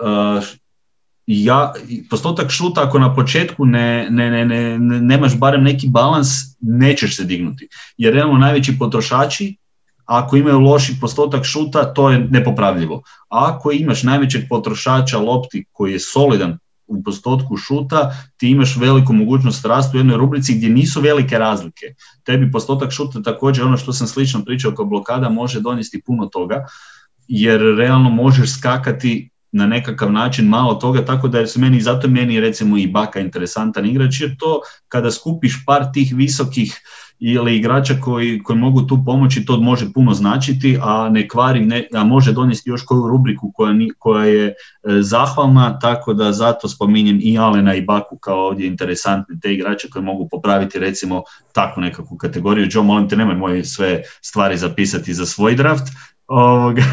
ja, 1.27 1.73
postotak 2.09 2.51
šuta 2.51 2.83
ako 2.83 2.99
na 2.99 3.15
početku 3.15 3.65
ne, 3.65 4.07
ne, 4.09 4.31
ne, 4.31 4.45
ne, 4.45 4.79
nemaš 4.79 5.37
barem 5.39 5.63
neki 5.63 5.87
balans, 5.87 6.27
nećeš 6.61 7.17
se 7.17 7.23
dignuti. 7.23 7.67
Jer 7.97 8.13
realno 8.13 8.37
najveći 8.37 8.77
potrošači, 8.79 9.57
ako 10.05 10.37
imaju 10.37 10.59
loši 10.59 10.95
postotak 11.01 11.43
šuta, 11.43 11.93
to 11.93 12.09
je 12.09 12.19
nepopravljivo. 12.19 13.01
A 13.29 13.53
ako 13.55 13.71
imaš 13.71 14.03
najvećeg 14.03 14.41
potrošača 14.49 15.17
lopti 15.17 15.65
koji 15.71 15.93
je 15.93 15.99
solidan 15.99 16.57
u 16.87 17.03
postotku 17.03 17.57
šuta, 17.57 18.15
ti 18.37 18.49
imaš 18.49 18.75
veliku 18.75 19.13
mogućnost 19.13 19.65
rasta 19.65 19.97
u 19.97 19.99
jednoj 19.99 20.17
rubrici 20.17 20.53
gdje 20.53 20.69
nisu 20.69 21.01
velike 21.01 21.37
razlike. 21.37 21.85
Tebi 22.23 22.51
postotak 22.51 22.91
šuta 22.91 23.21
također 23.21 23.65
ono 23.65 23.77
što 23.77 23.93
sam 23.93 24.07
slično 24.07 24.45
pričao 24.45 24.71
kao 24.71 24.85
blokada 24.85 25.29
može 25.29 25.61
donijeti 25.61 26.01
puno 26.05 26.25
toga, 26.25 26.65
jer 27.27 27.61
realno 27.77 28.09
možeš 28.09 28.57
skakati 28.57 29.29
na 29.51 29.65
nekakav 29.67 30.11
način 30.11 30.47
malo 30.47 30.73
toga, 30.75 31.05
tako 31.05 31.27
da 31.27 31.47
se 31.47 31.59
meni, 31.59 31.81
zato 31.81 32.07
meni 32.07 32.39
recimo 32.39 32.77
i 32.77 32.87
Baka 32.87 33.19
interesantan 33.19 33.85
igrač, 33.85 34.21
jer 34.21 34.35
to 34.39 34.59
kada 34.87 35.11
skupiš 35.11 35.63
par 35.65 35.85
tih 35.93 36.13
visokih 36.15 36.81
ili 37.19 37.55
igrača 37.55 37.93
koji, 38.01 38.43
koji 38.43 38.59
mogu 38.59 38.81
tu 38.81 39.03
pomoći, 39.05 39.45
to 39.45 39.57
može 39.57 39.93
puno 39.93 40.13
značiti, 40.13 40.77
a 40.81 41.09
ne 41.09 41.27
kvari, 41.27 41.65
ne, 41.65 41.87
a 41.93 42.03
može 42.03 42.33
donijeti 42.33 42.69
još 42.69 42.81
koju 42.85 43.07
rubriku 43.07 43.51
koja, 43.55 43.73
koja 43.99 44.25
je 44.25 44.47
e, 44.47 44.53
zahvalna, 45.01 45.79
tako 45.79 46.13
da 46.13 46.31
zato 46.31 46.67
spominjem 46.67 47.19
i 47.21 47.37
Alena 47.37 47.75
i 47.75 47.81
Baku 47.81 48.17
kao 48.17 48.47
ovdje 48.47 48.67
interesantne 48.67 49.35
te 49.41 49.53
igrače 49.53 49.89
koji 49.89 50.05
mogu 50.05 50.27
popraviti 50.31 50.79
recimo 50.79 51.23
takvu 51.53 51.81
nekakvu 51.81 52.17
kategoriju. 52.17 52.67
Joe, 52.71 52.83
molim 52.83 53.09
te, 53.09 53.15
nemoj 53.15 53.35
moje 53.35 53.65
sve 53.65 54.01
stvari 54.21 54.57
zapisati 54.57 55.13
za 55.13 55.25
svoj 55.25 55.55
draft, 55.55 55.87
Ovoga, 56.27 56.83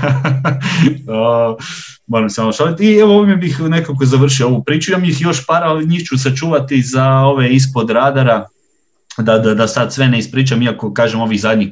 moram 2.07 2.31
samo 2.31 2.53
šaliti. 2.53 2.85
I 2.85 2.99
evo 2.99 3.17
ovime 3.19 3.37
bih 3.37 3.61
nekako 3.61 4.05
završio 4.05 4.47
ovu 4.47 4.65
priču. 4.65 4.93
Imam 4.93 5.05
ih 5.05 5.21
još 5.21 5.47
par, 5.47 5.65
ali 5.65 5.87
njih 5.87 6.03
ću 6.05 6.19
sačuvati 6.19 6.83
za 6.83 7.09
ove 7.09 7.51
ispod 7.51 7.91
radara, 7.91 8.47
da, 9.19 9.39
da, 9.39 9.55
da 9.55 9.69
sad 9.69 9.93
sve 9.95 10.09
ne 10.09 10.19
ispričam, 10.19 10.63
iako 10.63 10.93
kažem 10.95 11.21
ovih 11.21 11.41
zadnjih 11.41 11.69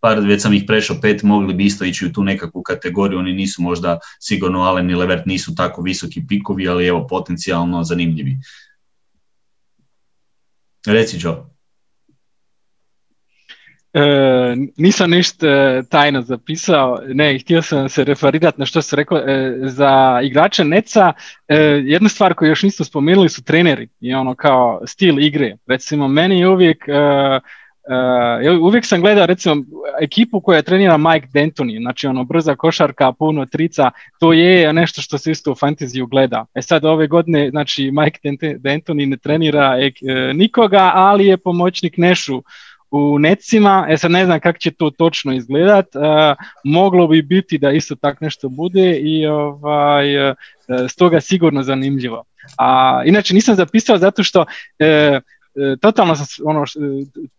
par, 0.00 0.20
već 0.20 0.42
sam 0.42 0.54
ih 0.54 0.64
prešao 0.66 0.96
pet, 1.02 1.22
mogli 1.22 1.54
bi 1.54 1.64
isto 1.64 1.84
ići 1.84 2.06
u 2.06 2.12
tu 2.12 2.24
nekakvu 2.24 2.62
kategoriju, 2.62 3.18
oni 3.18 3.32
nisu 3.32 3.62
možda 3.62 3.98
sigurno 4.20 4.60
Allen 4.60 4.90
i 4.90 4.94
Levert 4.94 5.26
nisu 5.26 5.54
tako 5.54 5.82
visoki 5.82 6.24
pikovi, 6.28 6.68
ali 6.68 6.86
evo 6.86 7.06
potencijalno 7.06 7.84
zanimljivi. 7.84 8.36
Reci 10.86 11.18
Joe. 11.20 11.51
E, 13.94 14.56
nisam 14.76 15.10
ništa 15.10 15.46
e, 15.46 15.82
tajno 15.88 16.22
zapisao, 16.22 16.98
ne, 17.06 17.38
htio 17.38 17.62
sam 17.62 17.88
se 17.88 18.04
referirati 18.04 18.60
na 18.60 18.66
što 18.66 18.82
se 18.82 18.96
rekao, 18.96 19.18
e, 19.18 19.58
za 19.62 20.20
igrače 20.22 20.64
Neca, 20.64 21.12
e, 21.48 21.56
jedna 21.84 22.08
stvar 22.08 22.34
koju 22.34 22.48
još 22.48 22.62
nismo 22.62 22.84
spomenuli 22.84 23.28
su 23.28 23.44
treneri. 23.44 23.88
I 24.00 24.14
ono 24.14 24.34
kao 24.34 24.80
stil 24.86 25.20
igre, 25.20 25.56
recimo 25.66 26.08
meni 26.08 26.40
je 26.40 26.48
uvijek, 26.48 26.84
uvijek 28.62 28.86
sam 28.86 29.00
gledao 29.00 29.26
recimo 29.26 29.56
ekipu 30.00 30.40
koja 30.40 30.62
trenira 30.62 30.96
Mike 30.96 31.26
D'Antoni, 31.26 31.82
znači 31.82 32.06
ono 32.06 32.24
brza 32.24 32.54
košarka, 32.54 33.12
puno 33.12 33.46
trica, 33.46 33.90
to 34.20 34.32
je 34.32 34.72
nešto 34.72 35.02
što 35.02 35.18
se 35.18 35.30
isto 35.30 35.52
u 35.52 35.54
fantaziju 35.54 36.06
gleda. 36.06 36.46
E 36.54 36.62
sad 36.62 36.84
ove 36.84 37.06
godine, 37.06 37.50
znači 37.50 37.90
Mike 37.90 38.18
D'Antoni 38.38 39.08
ne 39.08 39.16
trenira 39.16 39.76
nikoga, 40.34 40.90
ali 40.94 41.26
je 41.26 41.36
pomoćnik 41.36 41.96
Nešu 41.96 42.42
u 42.92 43.18
necima, 43.18 43.86
e 43.90 43.96
sad 43.96 44.10
ne 44.10 44.24
znam 44.24 44.40
kako 44.40 44.58
će 44.58 44.70
to 44.70 44.90
točno 44.90 45.32
izgledat, 45.32 45.86
e, 45.94 45.98
moglo 46.64 47.08
bi 47.08 47.22
biti 47.22 47.58
da 47.58 47.70
isto 47.70 47.94
tak 47.94 48.20
nešto 48.20 48.48
bude 48.48 48.96
i 48.96 49.26
ovaj, 49.26 50.30
e, 50.30 50.34
stoga 50.88 51.20
sigurno 51.20 51.62
zanimljivo. 51.62 52.24
A 52.58 53.02
inače 53.06 53.34
nisam 53.34 53.54
zapisao 53.54 53.98
zato 53.98 54.22
što 54.22 54.44
totalno 55.80 56.16
sam 56.16 56.26
ono, 56.44 56.64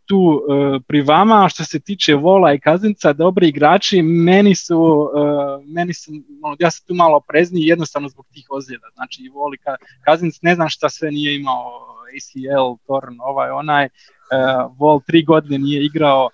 tu 0.06 0.42
e, 0.42 0.80
pri 0.88 1.02
vama 1.02 1.50
što 1.50 1.64
se 1.64 1.80
tiče 1.80 2.16
Vola 2.16 2.54
i 2.54 2.60
Kazinca, 2.60 3.14
dobri 3.14 3.48
igrači, 3.48 4.02
meni 4.02 4.56
su, 4.56 5.10
e, 5.16 5.64
meni 5.68 5.94
su 5.94 6.12
ono, 6.44 6.56
ja 6.60 6.72
sam 6.72 6.86
tu 6.88 6.94
malo 6.94 7.18
oprezniji 7.18 7.68
jednostavno 7.68 8.10
zbog 8.10 8.26
tih 8.34 8.48
ozljeda. 8.50 8.88
Znači 8.94 9.22
i 9.24 9.30
Voli 9.30 9.58
Kazinc 10.06 10.36
ne 10.42 10.56
znam 10.56 10.70
šta 10.70 10.90
sve 10.90 11.12
nije 11.12 11.36
imao 11.36 11.64
ACL, 12.16 12.76
Torn, 12.88 13.16
ovaj, 13.20 13.50
onaj, 13.50 13.90
Vol 14.78 15.02
tri 15.08 15.24
godine 15.24 15.58
nije 15.58 15.86
igrao, 15.86 16.30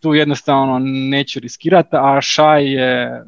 tu 0.00 0.14
jednostavno 0.14 0.78
neću 1.10 1.40
riskirati, 1.40 1.88
a 1.92 2.20
Šaj 2.20 2.72
je 2.72 3.24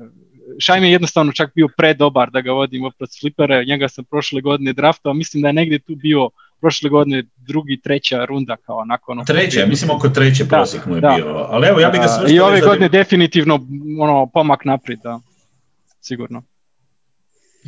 Šaj 0.58 0.80
mi 0.80 0.86
je 0.86 0.92
jednostavno 0.92 1.32
čak 1.32 1.50
bio 1.54 1.68
predobar 1.76 2.30
da 2.30 2.40
ga 2.40 2.52
vodim 2.52 2.84
opet 2.84 3.08
flipere, 3.20 3.64
njega 3.64 3.88
sam 3.88 4.04
prošle 4.04 4.40
godine 4.40 4.72
draftao, 4.72 5.14
mislim 5.14 5.42
da 5.42 5.48
je 5.48 5.52
negdje 5.52 5.78
tu 5.78 5.94
bio 5.94 6.30
prošle 6.60 6.90
godine 6.90 7.22
drugi, 7.36 7.80
treća 7.84 8.24
runda 8.24 8.56
kao 8.56 8.84
nakon... 8.84 9.18
Ono 9.18 9.24
treća, 9.24 9.66
mislim 9.66 9.90
oko 9.90 10.08
treće 10.08 10.48
prosjek 10.48 10.86
mu 10.86 10.94
je 10.94 11.00
bio. 11.00 11.46
Ali 11.48 11.66
evo, 11.66 11.80
ja 11.80 11.90
bih 11.90 12.00
ga 12.00 12.08
svrstao... 12.08 12.36
I 12.36 12.40
ove 12.40 12.60
godine 12.60 12.88
definitivno 12.88 13.66
ono, 14.00 14.26
pomak 14.26 14.64
naprijed, 14.64 15.00
da. 15.02 15.20
Sigurno. 16.00 16.42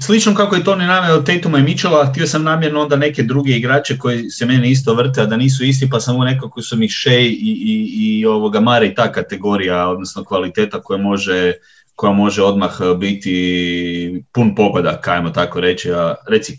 Slično 0.01 0.35
kako 0.35 0.57
je 0.57 0.65
Toni 0.65 0.87
naveo 0.87 1.23
Tatuma 1.23 1.59
i 1.59 1.63
Mitchella, 1.63 2.07
htio 2.07 2.27
sam 2.27 2.43
namjerno 2.43 2.81
onda 2.81 2.97
neke 2.97 3.23
druge 3.23 3.53
igrače 3.53 3.99
koji 3.99 4.31
se 4.31 4.47
meni 4.47 4.71
isto 4.71 4.95
vrte, 4.95 5.21
a 5.21 5.27
da 5.27 5.37
nisu 5.37 5.65
isti, 5.65 5.89
pa 5.91 6.01
samo 6.01 6.25
nekako 6.25 6.63
su 6.63 6.77
mi 6.77 6.89
Shea 6.89 7.19
i, 7.19 7.27
i, 7.31 7.91
i 7.97 8.27
ovoga 8.27 8.61
Mare 8.61 8.87
i 8.87 8.95
ta 8.95 9.13
kategorija, 9.13 9.89
odnosno 9.89 10.25
kvaliteta 10.25 10.83
koja 10.83 10.99
može, 10.99 11.53
koja 11.95 12.13
može 12.13 12.43
odmah 12.43 12.71
biti 12.99 14.25
pun 14.33 14.55
pogodak, 14.55 15.09
ajmo 15.09 15.31
tako 15.31 15.61
reći. 15.61 15.93
A, 15.93 16.15
reci. 16.29 16.59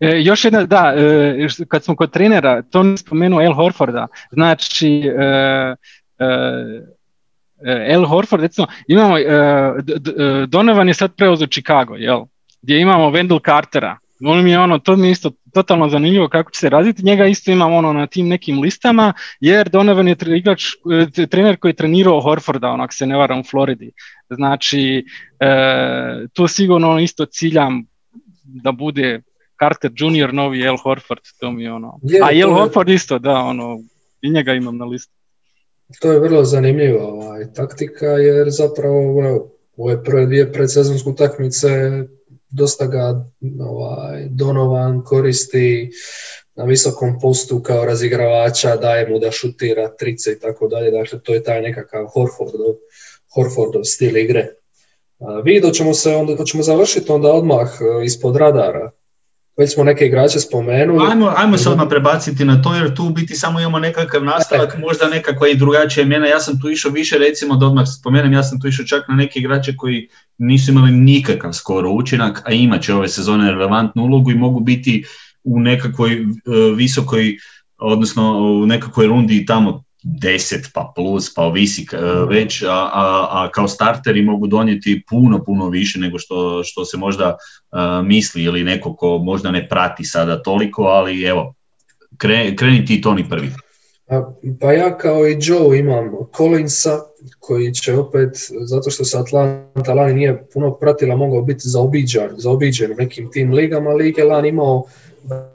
E, 0.00 0.20
još 0.22 0.44
jedna, 0.44 0.64
da, 0.64 0.94
e, 0.96 1.46
kad 1.68 1.84
smo 1.84 1.96
kod 1.96 2.10
trenera, 2.10 2.62
to 2.62 2.82
ne 2.82 2.96
spomenuo 2.96 3.42
El 3.42 3.52
Horforda, 3.52 4.06
znači 4.30 5.02
e, 5.18 5.74
e 7.66 7.86
El 7.92 8.04
Horford, 8.04 8.42
recimo, 8.42 8.66
imamo, 8.88 9.14
Donovan 10.48 10.88
je 10.88 10.94
sad 10.94 11.14
preuzeo 11.16 11.46
Chicago, 11.46 11.94
jel? 11.94 12.20
gdje 12.62 12.80
imamo 12.80 13.10
Wendell 13.10 13.44
Cartera, 13.44 13.98
on 14.24 14.44
mi 14.44 14.50
je 14.50 14.58
ono, 14.58 14.78
to 14.78 14.96
mi 14.96 15.10
isto 15.10 15.30
totalno 15.54 15.88
zanimljivo 15.88 16.28
kako 16.28 16.50
će 16.50 16.60
se 16.60 16.68
razviti. 16.68 17.04
Njega 17.04 17.26
isto 17.26 17.50
imam 17.50 17.74
ono 17.74 17.92
na 17.92 18.06
tim 18.06 18.28
nekim 18.28 18.60
listama, 18.60 19.12
jer 19.40 19.68
Donovan 19.68 20.08
je 20.08 20.16
igrač, 20.36 20.64
trener 21.30 21.56
koji 21.56 21.70
je 21.70 21.76
trenirao 21.76 22.20
Horforda, 22.20 22.68
onak 22.68 22.92
se 22.92 23.06
ne 23.06 23.16
varam 23.16 23.40
u 23.40 23.44
Floridi. 23.50 23.92
Znači, 24.30 25.04
e, 25.40 25.46
tu 26.32 26.48
sigurno 26.48 26.98
isto 26.98 27.26
ciljam 27.26 27.86
da 28.44 28.72
bude 28.72 29.22
Carter 29.58 29.90
Jr. 29.94 30.34
novi 30.34 30.62
El 30.62 30.76
Horford, 30.76 31.22
to 31.40 31.50
mi 31.50 31.64
je 31.64 31.72
ono. 31.72 32.00
A 32.22 32.32
El 32.32 32.52
Horford 32.52 32.88
isto, 32.88 33.18
da, 33.18 33.34
ono, 33.34 33.78
i 34.22 34.30
njega 34.30 34.52
imam 34.52 34.76
na 34.76 34.84
listu. 34.84 35.12
To 36.00 36.12
je 36.12 36.20
vrlo 36.20 36.44
zanimljiva 36.44 37.04
ovaj, 37.04 37.52
taktika, 37.52 38.06
jer 38.06 38.46
zapravo 38.50 39.18
ono, 39.18 39.46
ove 39.76 40.04
prve 40.04 40.26
dvije 40.26 40.52
predsezonske 40.52 41.08
utakmice 41.08 41.68
dosta 42.54 42.86
ga 42.86 43.26
ovaj, 43.60 44.26
Donovan 44.30 45.02
koristi 45.04 45.90
na 46.54 46.64
visokom 46.64 47.18
postu 47.20 47.62
kao 47.62 47.84
razigravača, 47.84 48.76
daje 48.76 49.08
mu 49.08 49.18
da 49.18 49.30
šutira 49.30 49.88
trice 49.96 50.32
i 50.32 50.38
tako 50.38 50.68
dalje, 50.68 50.90
dakle 50.90 51.20
to 51.20 51.34
je 51.34 51.42
taj 51.42 51.62
nekakav 51.62 52.06
Horfordov, 52.06 52.74
Horfordov 53.34 53.84
stil 53.84 54.16
igre. 54.16 54.48
Vi 55.44 55.62
ćemo 55.72 55.94
se 55.94 56.16
onda, 56.16 56.44
ćemo 56.44 56.62
završiti 56.62 57.12
onda 57.12 57.32
odmah 57.32 57.68
e, 57.80 58.04
ispod 58.04 58.36
radara, 58.36 58.90
već 59.56 59.74
smo 59.74 59.84
neke 59.84 60.06
igrače 60.06 60.40
spomenuli. 60.40 61.10
Ajmo, 61.10 61.32
ajmo 61.36 61.58
se 61.58 61.68
odmah 61.68 61.86
prebaciti 61.88 62.44
na 62.44 62.62
to, 62.62 62.74
jer 62.74 62.94
tu 62.94 63.04
u 63.04 63.10
biti 63.10 63.34
samo 63.34 63.60
imamo 63.60 63.78
nekakav 63.78 64.24
nastavak, 64.24 64.78
možda 64.78 65.08
nekakva 65.08 65.48
i 65.48 65.56
drugačija 65.56 66.04
imena. 66.04 66.26
Ja 66.26 66.40
sam 66.40 66.60
tu 66.60 66.70
išao 66.70 66.92
više, 66.92 67.18
recimo 67.18 67.56
da 67.56 67.66
odmah 67.66 67.84
spomenem, 67.98 68.32
ja 68.32 68.42
sam 68.42 68.60
tu 68.60 68.68
išao 68.68 68.86
čak 68.86 69.08
na 69.08 69.14
neke 69.14 69.38
igrače 69.38 69.76
koji 69.76 70.08
nisu 70.38 70.70
imali 70.70 70.90
nikakav 70.90 71.52
skoro 71.52 71.90
učinak, 71.90 72.42
a 72.44 72.52
imat 72.52 72.82
će 72.82 72.94
ove 72.94 73.08
sezone 73.08 73.50
relevantnu 73.50 74.02
ulogu 74.02 74.30
i 74.30 74.34
mogu 74.34 74.60
biti 74.60 75.04
u 75.44 75.60
nekakvoj 75.60 76.12
e, 76.12 76.24
visokoj, 76.76 77.36
odnosno 77.78 78.38
u 78.62 78.66
nekakvoj 78.66 79.06
rundi 79.06 79.46
tamo 79.46 79.84
10 80.04 80.70
pa 80.74 80.92
plus, 80.96 81.34
pa 81.34 81.42
ovisi 81.42 81.86
e, 81.92 81.96
već, 82.28 82.62
a, 82.62 82.66
a, 82.68 83.28
a, 83.30 83.50
kao 83.54 83.68
starteri 83.68 84.22
mogu 84.22 84.46
donijeti 84.46 85.02
puno, 85.10 85.44
puno 85.44 85.68
više 85.68 85.98
nego 85.98 86.18
što, 86.18 86.62
što 86.64 86.84
se 86.84 86.96
možda 86.96 87.24
e, 87.26 87.76
misli 88.02 88.42
ili 88.42 88.64
neko 88.64 88.96
ko 88.96 89.18
možda 89.18 89.50
ne 89.50 89.68
prati 89.68 90.04
sada 90.04 90.42
toliko, 90.42 90.82
ali 90.82 91.22
evo, 91.22 91.54
kre, 92.16 92.56
kreni 92.56 92.84
ti 92.84 93.00
Toni 93.00 93.28
prvi. 93.28 93.50
Pa 94.60 94.72
ja 94.72 94.98
kao 94.98 95.28
i 95.28 95.36
Joe 95.40 95.78
imam 95.78 96.10
Collinsa 96.36 97.00
koji 97.38 97.72
će 97.72 97.94
opet, 97.94 98.30
zato 98.64 98.90
što 98.90 99.04
se 99.04 99.18
Atlanta 99.18 99.94
lani 99.94 100.14
nije 100.14 100.46
puno 100.52 100.74
pratila, 100.74 101.16
mogao 101.16 101.42
biti 101.42 101.62
zaobiđan, 101.64 102.30
zaobiđen 102.36 102.92
u 102.92 102.94
nekim 102.94 103.30
tim 103.32 103.52
ligama, 103.52 103.90
lige 103.90 104.24
lani 104.24 104.48
imao 104.48 104.84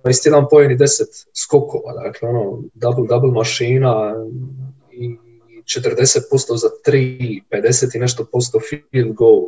21 0.03 0.47
pojen 0.49 0.71
i 0.71 0.77
10 0.77 1.25
skokova, 1.33 1.93
dakle 1.93 2.29
ono 2.29 2.63
double 2.73 3.07
double 3.09 3.31
mašina 3.31 4.15
i 4.91 5.17
40% 5.63 6.55
za 6.57 6.67
3, 6.87 7.41
50 7.51 7.95
i 7.95 7.99
nešto 7.99 8.25
posto 8.31 8.59
field 8.69 9.13
goal. 9.13 9.41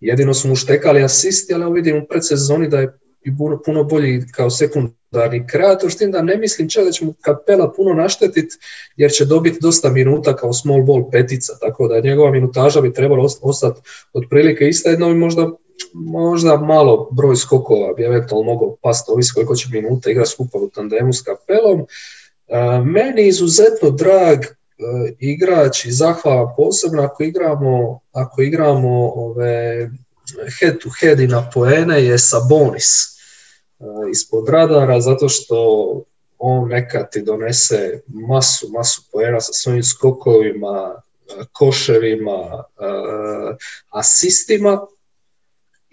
Jedino 0.00 0.34
su 0.34 0.48
mu 0.48 0.56
štekali 0.56 1.02
asisti, 1.02 1.54
ali 1.54 1.72
vidim 1.72 1.96
u 1.96 2.06
predsezoni 2.08 2.68
da 2.68 2.78
je 2.78 2.98
puno, 3.38 3.62
puno 3.64 3.84
bolji 3.84 4.22
kao 4.32 4.50
sekundarni 4.50 5.46
kreator, 5.46 5.92
s 5.92 5.96
tim 5.96 6.10
da 6.10 6.22
ne 6.22 6.36
mislim 6.36 6.68
čak 6.68 6.84
da 6.84 6.90
će 6.90 7.04
mu 7.04 7.14
kapela 7.20 7.72
puno 7.72 7.94
naštetiti, 7.94 8.56
jer 8.96 9.10
će 9.10 9.24
dobiti 9.24 9.58
dosta 9.62 9.90
minuta 9.90 10.36
kao 10.36 10.52
small 10.52 10.82
ball 10.82 11.10
petica, 11.10 11.52
tako 11.60 11.88
da 11.88 12.00
njegova 12.00 12.30
minutaža 12.30 12.80
bi 12.80 12.92
trebala 12.92 13.28
ostati 13.42 13.80
otprilike 14.12 14.68
ista, 14.68 14.90
jedno 14.90 15.08
i 15.08 15.14
možda 15.14 15.50
možda 15.92 16.56
malo 16.56 17.08
broj 17.10 17.36
skokova 17.36 17.92
bi 17.92 18.02
eventualno 18.02 18.52
mogao 18.52 18.76
pasti, 18.82 19.10
ovisi 19.10 19.32
koliko 19.34 19.54
će 19.54 19.68
minuta 19.72 20.10
igra 20.10 20.26
skupa 20.26 20.58
u 20.58 20.70
tandemu 20.70 21.12
s 21.12 21.22
kapelom. 21.22 21.80
E, 21.80 21.84
meni 22.84 23.26
izuzetno 23.26 23.90
drag 23.90 24.38
e, 24.38 24.48
igrač 25.18 25.84
i 25.84 25.92
zahvala 25.92 26.54
posebno 26.56 27.02
ako 27.02 27.22
igramo, 27.22 28.00
ako 28.12 28.42
igramo 28.42 29.12
ove 29.14 29.90
head 30.60 30.78
to 30.82 30.90
head 31.00 31.20
i 31.20 31.26
na 31.26 31.50
poene 31.54 32.04
je 32.04 32.18
Sabonis 32.18 32.84
e, 32.84 33.84
ispod 34.10 34.48
radara 34.48 35.00
zato 35.00 35.28
što 35.28 35.56
on 36.38 36.68
neka 36.68 37.06
ti 37.06 37.22
donese 37.22 38.00
masu, 38.06 38.68
masu 38.68 39.02
poena 39.12 39.40
sa 39.40 39.52
svojim 39.52 39.82
skokovima, 39.82 41.02
koševima, 41.52 42.64
asistima 43.90 44.86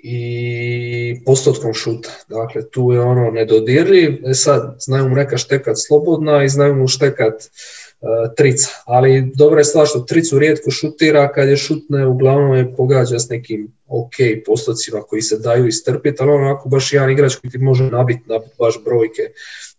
i 0.03 1.21
postotkom 1.25 1.73
šuta. 1.73 2.09
Dakle, 2.29 2.69
tu 2.69 2.91
je 2.91 3.01
ono 3.01 3.31
nedodirljiv. 3.31 4.29
E 4.29 4.33
sad, 4.33 4.75
znaju 4.79 5.09
mu 5.09 5.15
neka 5.15 5.37
štekat 5.37 5.75
slobodna 5.87 6.43
i 6.43 6.49
znaju 6.49 6.75
mu 6.75 6.87
štekat 6.87 7.33
uh, 7.33 8.35
trica. 8.37 8.69
Ali 8.85 9.31
dobra 9.35 9.59
je 9.59 9.65
stvar 9.65 9.87
što 9.87 9.99
tricu 9.99 10.39
rijetko 10.39 10.71
šutira, 10.71 11.31
kad 11.31 11.49
je 11.49 11.57
šutne 11.57 12.07
uglavnom 12.07 12.55
je 12.55 12.75
pogađa 12.75 13.19
s 13.19 13.29
nekim 13.29 13.71
ok 13.87 14.13
postocima 14.45 15.01
koji 15.01 15.21
se 15.21 15.39
daju 15.39 15.67
istrpiti, 15.67 16.17
ali 16.19 16.31
onako 16.31 16.69
baš 16.69 16.93
jedan 16.93 17.11
igrač 17.11 17.35
koji 17.35 17.51
ti 17.51 17.57
može 17.57 17.83
nabiti 17.83 18.23
na 18.25 18.39
baš 18.59 18.83
brojke 18.85 19.21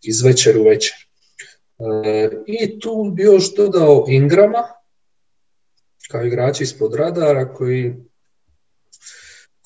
iz 0.03 0.23
večer 0.23 0.59
u 0.59 0.63
večer. 0.63 0.97
E, 2.05 2.31
I 2.47 2.81
tu 2.81 3.13
bi 3.15 3.23
još 3.23 3.55
dodao 3.55 4.05
Ingrama, 4.09 4.63
kao 6.11 6.25
igrač 6.25 6.61
ispod 6.61 6.95
radara 6.95 7.53
koji 7.55 7.95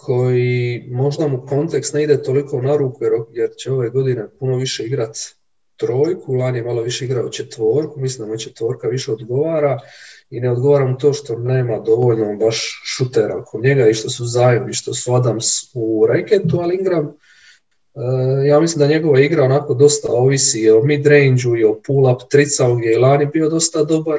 koji 0.07 0.84
možda 0.90 1.28
mu 1.28 1.46
kontekst 1.46 1.94
ne 1.94 2.02
ide 2.02 2.22
toliko 2.22 2.62
na 2.62 2.76
ruku 2.76 3.04
jer, 3.32 3.50
će 3.59 3.72
ove 3.72 3.90
godine 3.90 4.26
puno 4.38 4.57
više 4.57 4.84
igrat 4.84 5.16
trojku, 5.76 6.34
lani 6.34 6.59
je 6.59 6.64
malo 6.64 6.82
više 6.82 7.04
igrao 7.04 7.28
četvorku, 7.28 8.00
mislim 8.00 8.26
da 8.26 8.32
mu 8.32 8.38
četvorka 8.38 8.88
više 8.88 9.12
odgovara 9.12 9.78
i 10.30 10.40
ne 10.40 10.50
odgovara 10.50 10.86
mu 10.86 10.98
to 10.98 11.12
što 11.12 11.38
nema 11.38 11.78
dovoljno 11.78 12.36
baš 12.36 12.82
šutera 12.84 13.36
oko 13.36 13.61
njega 13.61 13.88
i 13.88 13.94
što 13.94 14.11
su 14.11 14.24
Zion 14.26 14.70
i 14.70 14.74
što 14.74 14.94
su 14.94 15.14
Adams 15.14 15.46
u 15.74 16.07
reketu, 16.11 16.59
ali 16.61 16.76
Ingram 16.76 17.07
eh, 17.07 18.46
ja 18.48 18.61
mislim 18.61 18.78
da 18.78 18.94
njegova 18.94 19.20
igra 19.20 19.44
onako 19.44 19.74
dosta 19.74 20.12
ovisi 20.12 20.70
o 20.70 20.80
mid-range 20.82 21.61
i 21.61 21.64
o 21.64 21.80
pull-up 21.88 22.28
trica 22.30 22.74
gdje 22.74 22.88
je 22.88 22.98
lani 22.98 23.26
bio 23.26 23.48
dosta 23.48 23.84
dobar 23.84 24.18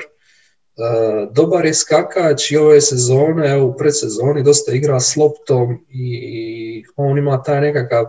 dobar 1.31 1.65
je 1.65 1.73
skakač 1.73 2.51
i 2.51 2.57
ove 2.57 2.81
sezone, 2.81 3.51
evo 3.51 3.65
u 3.65 3.77
predsezoni 3.77 4.43
dosta 4.43 4.71
igra 4.71 4.99
s 4.99 5.15
loptom 5.15 5.85
i 5.89 6.83
on 6.95 7.17
ima 7.17 7.43
taj 7.43 7.61
nekakav 7.61 8.05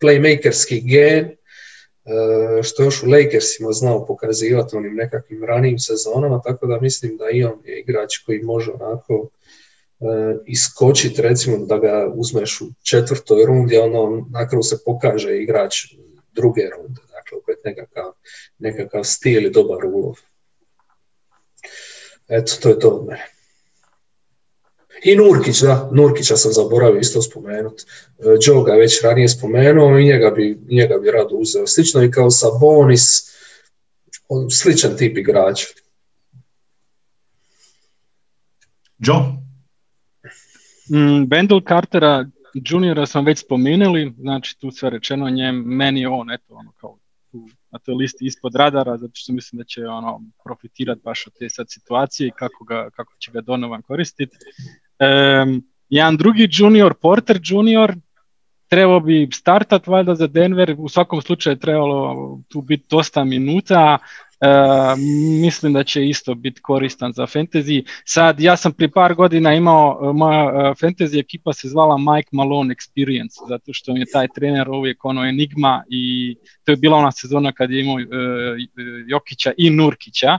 playmakerski 0.00 0.80
gen, 0.84 1.24
e, 1.24 2.62
što 2.62 2.82
još 2.82 3.02
u 3.02 3.10
Lakersima 3.10 3.72
znao 3.72 4.06
pokazivati 4.06 4.76
onim 4.76 4.94
nekakvim 4.94 5.44
ranijim 5.44 5.78
sezonama, 5.78 6.40
tako 6.44 6.66
da 6.66 6.80
mislim 6.80 7.16
da 7.16 7.30
i 7.30 7.44
on 7.44 7.58
je 7.64 7.80
igrač 7.80 8.18
koji 8.26 8.42
može 8.42 8.72
onako 8.72 9.28
iskočiti 10.46 11.22
recimo 11.22 11.66
da 11.66 11.78
ga 11.78 12.12
uzmeš 12.14 12.60
u 12.60 12.66
četvrtoj 12.82 13.46
rundi, 13.46 13.78
ono 13.78 14.26
na 14.30 14.48
kraju 14.48 14.62
se 14.62 14.78
pokaže 14.84 15.42
igrač 15.42 15.74
druge 16.32 16.62
runde, 16.76 17.00
dakle 17.12 17.38
opet 17.38 17.64
nekakav, 17.64 18.12
nekakav 18.58 19.04
stil 19.04 19.46
i 19.46 19.50
dobar 19.50 19.84
ulov. 19.84 20.16
Eto, 22.28 22.52
to 22.62 22.68
je 22.68 22.78
to 22.78 22.88
od 22.88 23.06
mene. 23.06 23.26
I 25.04 25.16
Nurkić, 25.16 25.60
da, 25.60 25.90
Nurkića 25.92 26.36
sam 26.36 26.52
zaboravio 26.52 27.00
isto 27.00 27.22
spomenuti. 27.22 27.84
E, 28.18 28.22
Joe 28.46 28.64
ga 28.64 28.72
je 28.72 28.80
već 28.80 29.02
ranije 29.02 29.28
spomenuo 29.28 29.98
i 29.98 30.04
njega 30.04 30.30
bi, 30.30 30.58
njega 30.68 30.98
bi 30.98 31.10
rado 31.10 31.34
uzeo. 31.34 31.66
Slično 31.66 32.02
i 32.02 32.10
kao 32.10 32.30
Sabonis, 32.30 33.36
sličan 34.50 34.96
tip 34.96 35.18
igrač. 35.18 35.64
Joe? 38.98 39.22
Mm, 40.90 41.26
Bendel 41.26 41.60
Cartera 41.68 42.24
juniora 42.54 43.06
smo 43.06 43.22
već 43.22 43.38
spomenuli, 43.38 44.12
znači 44.18 44.58
tu 44.58 44.70
sve 44.70 44.90
rečeno 44.90 45.30
njem, 45.30 45.56
meni 45.66 46.00
je 46.00 46.08
on 46.08 46.30
eto 46.30 46.54
ono 46.54 46.72
kao 46.72 46.98
na 47.76 47.80
toj 47.84 47.94
listi 47.94 48.26
ispod 48.26 48.54
radara, 48.54 48.96
zato 48.96 49.12
što 49.14 49.32
mislim 49.32 49.58
da 49.58 49.64
će 49.64 49.86
ono 49.86 50.20
profitirati 50.44 51.00
baš 51.04 51.26
od 51.26 51.32
te 51.38 51.50
sad 51.50 51.66
situacije 51.68 52.28
i 52.28 52.36
kako, 52.38 52.64
ga, 52.64 52.90
kako 52.90 53.12
će 53.18 53.30
ga 53.32 53.40
Donovan 53.40 53.82
koristiti. 53.82 54.36
Um, 54.36 55.62
jedan 55.88 56.16
drugi 56.16 56.48
junior, 56.50 56.94
Porter 56.94 57.40
junior, 57.44 57.94
trebao 58.68 59.00
bi 59.00 59.28
startat 59.32 59.86
valjda 59.86 60.14
za 60.14 60.26
Denver, 60.26 60.74
u 60.78 60.88
svakom 60.88 61.22
slučaju 61.22 61.56
trebalo 61.56 62.40
tu 62.48 62.60
biti 62.60 62.86
dosta 62.90 63.24
minuta, 63.24 63.98
E, 64.40 64.48
mislim 65.42 65.72
da 65.72 65.84
će 65.84 66.08
isto 66.08 66.34
biti 66.34 66.60
koristan 66.62 67.12
za 67.12 67.26
fantasy. 67.26 67.84
Sad, 68.04 68.40
ja 68.40 68.56
sam 68.56 68.72
prije 68.72 68.90
par 68.90 69.14
godina 69.14 69.54
imao, 69.54 70.00
e, 70.02 70.12
moja 70.12 70.44
uh, 70.44 70.76
fantasy 70.76 71.20
ekipa 71.20 71.52
se 71.52 71.68
zvala 71.68 71.96
Mike 71.98 72.28
Malone 72.32 72.74
Experience, 72.74 73.48
zato 73.48 73.72
što 73.72 73.92
mi 73.92 74.00
je 74.00 74.06
taj 74.12 74.28
trener 74.34 74.68
uvijek 74.68 75.04
ono 75.04 75.24
enigma 75.24 75.84
i 75.88 76.36
to 76.64 76.72
je 76.72 76.76
bila 76.76 76.96
ona 76.96 77.12
sezona 77.12 77.52
kad 77.52 77.70
je 77.70 77.80
imao 77.80 77.96
Jokića 79.06 79.52
i 79.56 79.70
Nurkića. 79.70 80.38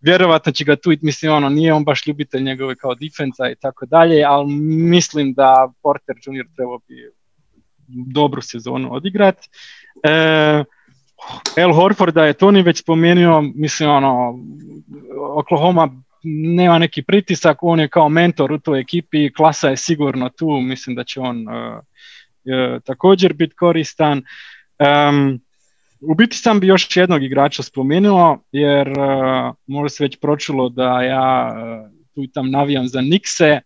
vjerovatno 0.00 0.52
će 0.52 0.64
ga 0.64 0.76
tu, 0.76 0.92
mislim, 1.02 1.32
ono, 1.32 1.48
nije 1.48 1.72
on 1.72 1.84
baš 1.84 2.06
ljubitelj 2.06 2.42
njegove 2.42 2.76
kao 2.76 2.94
defensa 2.94 3.50
i 3.50 3.54
tako 3.54 3.86
dalje, 3.86 4.24
ali 4.24 4.52
mislim 4.90 5.34
da 5.34 5.72
Porter 5.82 6.16
Junior 6.26 6.46
treba 6.56 6.78
bi 6.88 7.10
dobru 7.88 8.42
sezonu 8.42 8.94
odigrati. 8.94 9.48
El 11.56 11.72
Horforda 11.72 12.24
je 12.24 12.32
Toni 12.32 12.62
već 12.62 12.80
spomenuo, 12.80 13.42
mislim 13.54 13.90
ono, 13.90 14.38
Oklahoma 15.36 15.88
nema 16.56 16.78
neki 16.78 17.02
pritisak, 17.02 17.58
on 17.60 17.80
je 17.80 17.88
kao 17.88 18.08
mentor 18.08 18.52
u 18.52 18.58
toj 18.58 18.80
ekipi, 18.80 19.32
klasa 19.32 19.68
je 19.68 19.76
sigurno 19.76 20.28
tu, 20.28 20.60
mislim 20.60 20.96
da 20.96 21.04
će 21.04 21.20
on 21.20 21.46
uh, 21.48 22.82
također 22.84 23.32
biti 23.32 23.54
koristan. 23.54 24.22
Um, 25.08 25.40
u 26.00 26.14
biti 26.14 26.36
sam 26.36 26.60
bi 26.60 26.66
još 26.66 26.96
jednog 26.96 27.22
igrača 27.22 27.62
spomenuo, 27.62 28.38
jer 28.52 28.88
uh, 28.88 29.54
možda 29.66 29.88
se 29.88 30.04
već 30.04 30.20
pročulo 30.20 30.68
da 30.68 31.02
ja 31.02 31.52
uh, 31.52 31.90
tu 32.14 32.22
i 32.22 32.32
tam 32.32 32.50
navijam 32.50 32.88
za 32.88 33.00
Nikse, 33.00 33.60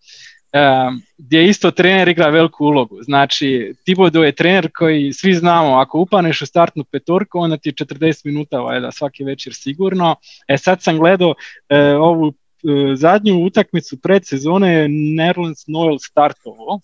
gdje 1.18 1.48
isto 1.48 1.70
trener 1.70 2.08
igra 2.08 2.28
veliku 2.28 2.64
ulogu. 2.64 3.02
Znači, 3.02 3.74
Tibodo 3.84 4.22
je 4.22 4.32
trener 4.32 4.68
koji 4.74 5.12
svi 5.12 5.34
znamo, 5.34 5.78
ako 5.78 5.98
upaneš 5.98 6.42
u 6.42 6.46
startnu 6.46 6.84
petorku, 6.84 7.38
onda 7.38 7.56
ti 7.56 7.68
je 7.68 7.72
40 7.72 8.26
minuta 8.26 8.58
valjda 8.58 8.90
svaki 8.90 9.24
večer 9.24 9.54
sigurno. 9.54 10.16
E 10.48 10.58
sad 10.58 10.82
sam 10.82 10.98
gledao 10.98 11.34
e, 11.68 11.78
ovu 11.80 12.28
e, 12.28 12.96
zadnju 12.96 13.44
utakmicu 13.44 14.00
pred 14.00 14.26
sezone 14.26 14.72
je 14.72 14.88
Nerlens 14.88 15.66
Noel 15.66 15.98
startovo. 15.98 16.80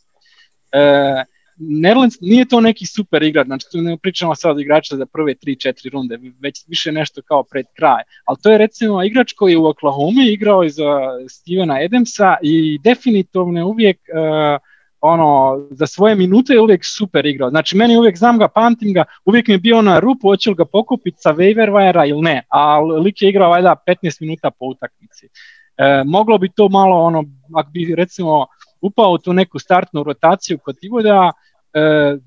E, 0.72 1.24
Nerlands 1.58 2.20
nije 2.20 2.44
to 2.44 2.60
neki 2.60 2.86
super 2.86 3.22
igrač, 3.22 3.46
znači 3.46 3.66
tu 3.72 3.78
ne 3.78 3.96
pričamo 3.96 4.34
sad 4.34 4.60
igrača 4.60 4.96
za 4.96 5.06
prve 5.06 5.34
3-4 5.34 5.92
runde, 5.92 6.18
već 6.40 6.64
više 6.68 6.92
nešto 6.92 7.22
kao 7.22 7.42
pred 7.42 7.66
kraj. 7.76 8.02
Ali 8.24 8.38
to 8.42 8.50
je 8.50 8.58
recimo 8.58 9.02
igrač 9.02 9.32
koji 9.32 9.52
je 9.52 9.58
u 9.58 9.66
Oklahoma 9.66 10.22
igrao 10.22 10.64
i 10.64 10.70
za 10.70 11.00
Stevena 11.28 11.78
Adamsa 11.84 12.36
i 12.42 12.78
definitivno 12.84 13.60
je 13.60 13.64
uvijek 13.64 13.96
uh, 13.96 14.60
ono, 15.00 15.58
za 15.70 15.86
svoje 15.86 16.14
minute 16.14 16.52
je 16.52 16.60
uvijek 16.60 16.84
super 16.84 17.26
igrao. 17.26 17.50
Znači, 17.50 17.76
meni 17.76 17.96
uvijek 17.96 18.16
znam 18.16 18.38
ga, 18.38 18.48
pamtim 18.48 18.92
ga, 18.92 19.04
uvijek 19.24 19.48
mi 19.48 19.54
je 19.54 19.58
bio 19.58 19.82
na 19.82 19.98
rupu, 19.98 20.28
hoće 20.28 20.54
ga 20.54 20.64
pokupiti 20.64 21.16
sa 21.20 21.32
waiver 21.32 22.08
ili 22.08 22.22
ne, 22.22 22.42
a 22.48 22.80
lik 22.80 23.22
je 23.22 23.28
igrao 23.28 23.50
valjda 23.50 23.76
15 23.86 24.20
minuta 24.20 24.50
po 24.50 24.66
utakmici. 24.66 25.26
E, 25.76 26.02
moglo 26.06 26.38
bi 26.38 26.48
to 26.56 26.68
malo, 26.68 26.96
ono, 26.96 27.24
ako 27.54 27.70
bi 27.70 27.94
recimo 27.94 28.46
upao 28.80 29.12
u 29.12 29.18
tu 29.18 29.32
neku 29.32 29.58
startnu 29.58 30.02
rotaciju 30.02 30.58
kod 30.58 30.78
Tivoda, 30.80 31.32
e, 31.32 31.47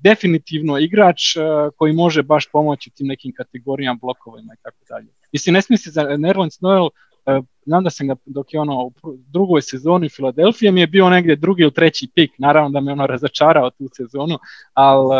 definitivno 0.00 0.78
igrač 0.78 1.36
e, 1.36 1.40
koji 1.76 1.92
može 1.92 2.22
baš 2.22 2.50
pomoći 2.52 2.90
tim 2.90 3.06
nekim 3.06 3.32
kategorijama, 3.36 3.98
blokovima 4.00 4.54
i 4.54 4.62
tako 4.62 4.84
dalje. 4.88 5.08
Mislim, 5.32 5.52
ne 5.52 5.62
smije 5.62 5.78
se 5.78 5.90
za 5.90 6.02
Nerlens 6.16 6.60
Noel, 6.60 6.88
e, 7.26 7.40
znam 7.66 7.84
da 7.84 7.90
sam 7.90 8.08
ga 8.08 8.14
dok 8.26 8.54
je 8.54 8.60
ono 8.60 8.84
u 8.84 8.92
drugoj 9.16 9.62
sezoni 9.62 10.08
Filadelfije 10.08 10.72
mi 10.72 10.80
je 10.80 10.86
bio 10.86 11.10
negdje 11.10 11.36
drugi 11.36 11.62
ili 11.62 11.74
treći 11.74 12.08
pik, 12.14 12.30
naravno 12.38 12.70
da 12.70 12.80
me 12.80 12.92
ono 12.92 13.06
razočarao 13.06 13.70
tu 13.70 13.88
sezonu, 13.96 14.38
ali 14.74 15.14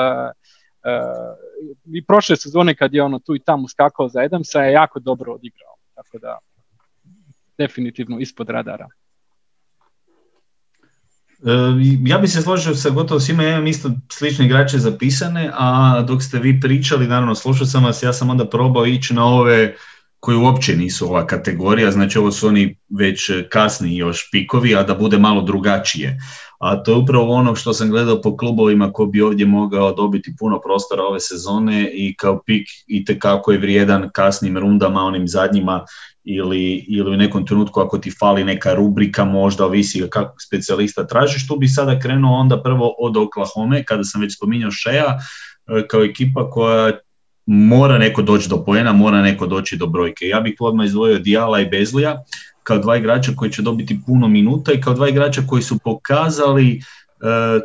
i 1.94 2.04
prošle 2.04 2.36
sezone 2.36 2.74
kad 2.74 2.94
je 2.94 3.02
ono 3.02 3.18
tu 3.18 3.34
i 3.34 3.40
tamo 3.40 3.68
skakao 3.68 4.08
za 4.08 4.20
Adamsa 4.20 4.62
je 4.62 4.72
jako 4.72 5.00
dobro 5.00 5.32
odigrao, 5.32 5.74
tako 5.94 6.18
da 6.18 6.38
definitivno 7.58 8.18
ispod 8.18 8.50
radara. 8.50 8.88
E, 11.46 11.50
ja 12.06 12.18
bi 12.18 12.28
se 12.28 12.42
složio 12.42 12.74
sa 12.74 12.90
gotovo 12.90 13.20
svima, 13.20 13.42
ja 13.42 13.50
imam 13.50 13.66
isto 13.66 13.90
slične 14.12 14.46
igrače 14.46 14.78
zapisane, 14.78 15.50
a 15.54 16.02
dok 16.02 16.22
ste 16.22 16.38
vi 16.38 16.60
pričali, 16.60 17.06
naravno 17.06 17.34
slušao 17.34 17.66
sam 17.66 17.84
vas, 17.84 18.02
ja 18.02 18.12
sam 18.12 18.30
onda 18.30 18.48
probao 18.48 18.86
ići 18.86 19.14
na 19.14 19.26
ove 19.26 19.74
koji 20.20 20.36
uopće 20.36 20.76
nisu 20.76 21.06
ova 21.06 21.26
kategorija, 21.26 21.90
znači 21.90 22.18
ovo 22.18 22.32
su 22.32 22.48
oni 22.48 22.76
već 22.98 23.30
kasni 23.50 23.96
još 23.96 24.30
pikovi, 24.30 24.76
a 24.76 24.82
da 24.82 24.94
bude 24.94 25.18
malo 25.18 25.42
drugačije. 25.42 26.18
A 26.60 26.82
to 26.82 26.90
je 26.90 26.96
upravo 26.96 27.34
ono 27.34 27.54
što 27.54 27.72
sam 27.72 27.90
gledao 27.90 28.20
po 28.20 28.36
klubovima 28.36 28.92
ko 28.92 29.06
bi 29.06 29.22
ovdje 29.22 29.46
mogao 29.46 29.92
dobiti 29.92 30.34
puno 30.38 30.60
prostora 30.60 31.02
ove 31.02 31.20
sezone 31.20 31.90
i 31.94 32.14
kao 32.16 32.42
pik 32.46 32.66
i 32.86 33.04
kako 33.18 33.52
je 33.52 33.58
vrijedan 33.58 34.10
kasnim 34.12 34.58
rundama, 34.58 35.00
onim 35.00 35.28
zadnjima 35.28 35.84
ili, 36.24 36.84
ili 36.88 37.10
u 37.10 37.16
nekom 37.16 37.46
trenutku 37.46 37.80
ako 37.80 37.98
ti 37.98 38.10
fali 38.10 38.44
neka 38.44 38.74
rubrika 38.74 39.24
možda 39.24 39.64
ovisi 39.64 40.10
kako 40.10 40.40
specijalista 40.40 41.06
tražiš, 41.06 41.48
tu 41.48 41.56
bi 41.56 41.68
sada 41.68 41.98
krenuo 41.98 42.38
onda 42.38 42.62
prvo 42.62 42.94
od 42.98 43.16
Oklahoma, 43.16 43.76
kada 43.86 44.04
sam 44.04 44.20
već 44.20 44.36
spominjao 44.36 44.70
Šeja, 44.70 45.18
e, 45.66 45.86
kao 45.88 46.04
ekipa 46.04 46.50
koja 46.50 46.92
mora 47.46 47.98
neko 47.98 48.22
doći 48.22 48.48
do 48.48 48.64
pojena, 48.64 48.92
mora 48.92 49.22
neko 49.22 49.46
doći 49.46 49.76
do 49.76 49.86
brojke. 49.86 50.26
Ja 50.26 50.40
bih 50.40 50.54
tu 50.58 50.66
odmah 50.66 50.86
izdvojio 50.86 51.18
Dijala 51.18 51.60
i 51.60 51.66
Bezlija 51.66 52.22
kao 52.62 52.78
dva 52.78 52.96
igrača 52.96 53.32
koji 53.36 53.50
će 53.52 53.62
dobiti 53.62 53.98
puno 54.06 54.28
minuta 54.28 54.72
i 54.72 54.80
kao 54.80 54.94
dva 54.94 55.08
igrača 55.08 55.42
koji 55.46 55.62
su 55.62 55.78
pokazali 55.84 56.82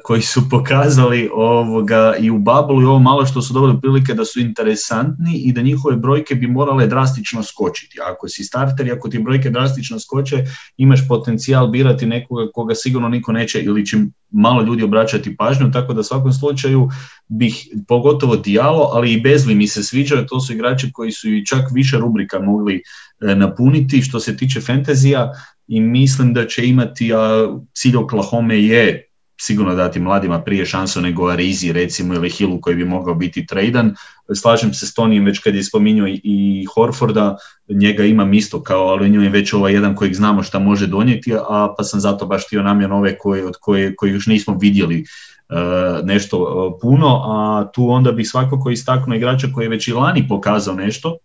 koji 0.03 0.22
su 0.22 0.49
pokazali 0.49 1.30
ovoga 1.34 2.16
i 2.20 2.30
u 2.30 2.39
Bablu 2.39 2.82
i 2.82 2.86
ovo 2.86 2.99
malo 2.99 3.26
što 3.26 3.41
su 3.41 3.53
dobili 3.53 3.82
prilike 3.82 4.14
da 4.14 4.26
su 4.26 4.39
interesantni 4.39 5.38
i 5.38 5.53
da 5.53 5.62
njihove 5.62 5.95
brojke 5.95 6.36
bi 6.36 6.47
morale 6.47 6.88
drastično 6.88 7.43
skočiti. 7.43 7.99
Ako 8.12 8.30
si 8.30 8.43
starter 8.43 8.88
i 8.88 8.91
ako 8.91 9.10
ti 9.10 9.20
brojke 9.20 9.49
drastično 9.49 9.99
skoče, 9.99 10.45
imaš 10.78 11.08
potencijal 11.08 11.68
birati 11.68 12.05
nekoga 12.05 12.51
koga 12.53 12.76
sigurno 12.76 13.10
niko 13.10 13.32
neće 13.32 13.62
ili 13.62 13.86
će 13.86 13.97
malo 14.32 14.62
ljudi 14.62 14.84
obraćati 14.84 15.38
pažnju, 15.38 15.72
tako 15.72 15.93
da 15.93 15.99
u 15.99 16.03
svakom 16.03 16.34
slučaju 16.34 16.89
bih 17.28 17.68
pogotovo 17.88 18.36
Dijalo, 18.36 18.89
ali 18.93 19.14
i 19.14 19.22
Bezli 19.22 19.55
mi 19.55 19.68
se 19.68 19.84
sviđaju, 19.84 20.26
to 20.26 20.39
su 20.39 20.53
igrači 20.53 20.91
koji 20.91 21.12
su 21.12 21.30
i 21.30 21.45
čak 21.45 21.62
više 21.74 21.97
rubrika 21.97 22.39
mogli 22.39 22.82
eh, 23.22 23.36
napuniti 23.36 24.01
što 24.01 24.20
se 24.20 24.38
tiče 24.38 24.62
fantazija 24.62 25.32
i 25.68 25.82
mislim 25.82 26.34
da 26.34 26.47
će 26.47 26.68
imati, 26.68 27.14
a 27.14 27.47
cilj 27.74 27.97
Oklahoma 27.97 28.53
je 28.53 29.07
sigurno 29.41 29.75
dati 29.75 29.99
mladima 29.99 30.41
prije 30.41 30.65
šansu 30.65 31.01
nego 31.01 31.29
Arizi 31.29 31.71
recimo 31.71 32.13
ili 32.13 32.29
Hillu 32.29 32.61
koji 32.61 32.75
bi 32.75 32.85
mogao 32.85 33.15
biti 33.15 33.45
tradan. 33.45 33.95
Slažem 34.35 34.73
se 34.73 34.88
s 34.88 34.93
Tonijem 34.93 35.25
već 35.25 35.39
kad 35.39 35.55
je 35.55 35.63
spominjao 35.63 36.07
i 36.07 36.65
Horforda, 36.73 37.38
njega 37.69 38.03
imam 38.03 38.33
isto 38.33 38.63
kao, 38.63 38.88
ali 38.88 39.09
njoj 39.09 39.23
je 39.23 39.29
već 39.29 39.53
ovaj 39.53 39.73
jedan 39.73 39.95
kojeg 39.95 40.13
znamo 40.13 40.43
šta 40.43 40.59
može 40.59 40.88
donijeti, 40.88 41.33
a 41.49 41.73
pa 41.77 41.83
sam 41.83 41.99
zato 41.99 42.25
baš 42.25 42.45
htio 42.45 42.63
namjerno 42.63 42.97
ove 42.97 43.17
koje, 43.17 43.45
od 43.45 43.55
koje, 43.61 43.95
koje 43.95 44.13
još 44.13 44.27
nismo 44.27 44.57
vidjeli 44.61 45.05
uh, 45.49 46.05
nešto 46.05 46.38
uh, 46.38 46.79
puno, 46.81 47.21
a 47.25 47.71
tu 47.73 47.89
onda 47.89 48.11
bih 48.11 48.29
svakako 48.29 48.69
istaknuo 48.69 49.15
igrača 49.15 49.47
koji 49.53 49.65
je 49.65 49.69
već 49.69 49.88
i 49.88 49.93
lani 49.93 50.27
pokazao 50.27 50.75
nešto, 50.75 51.17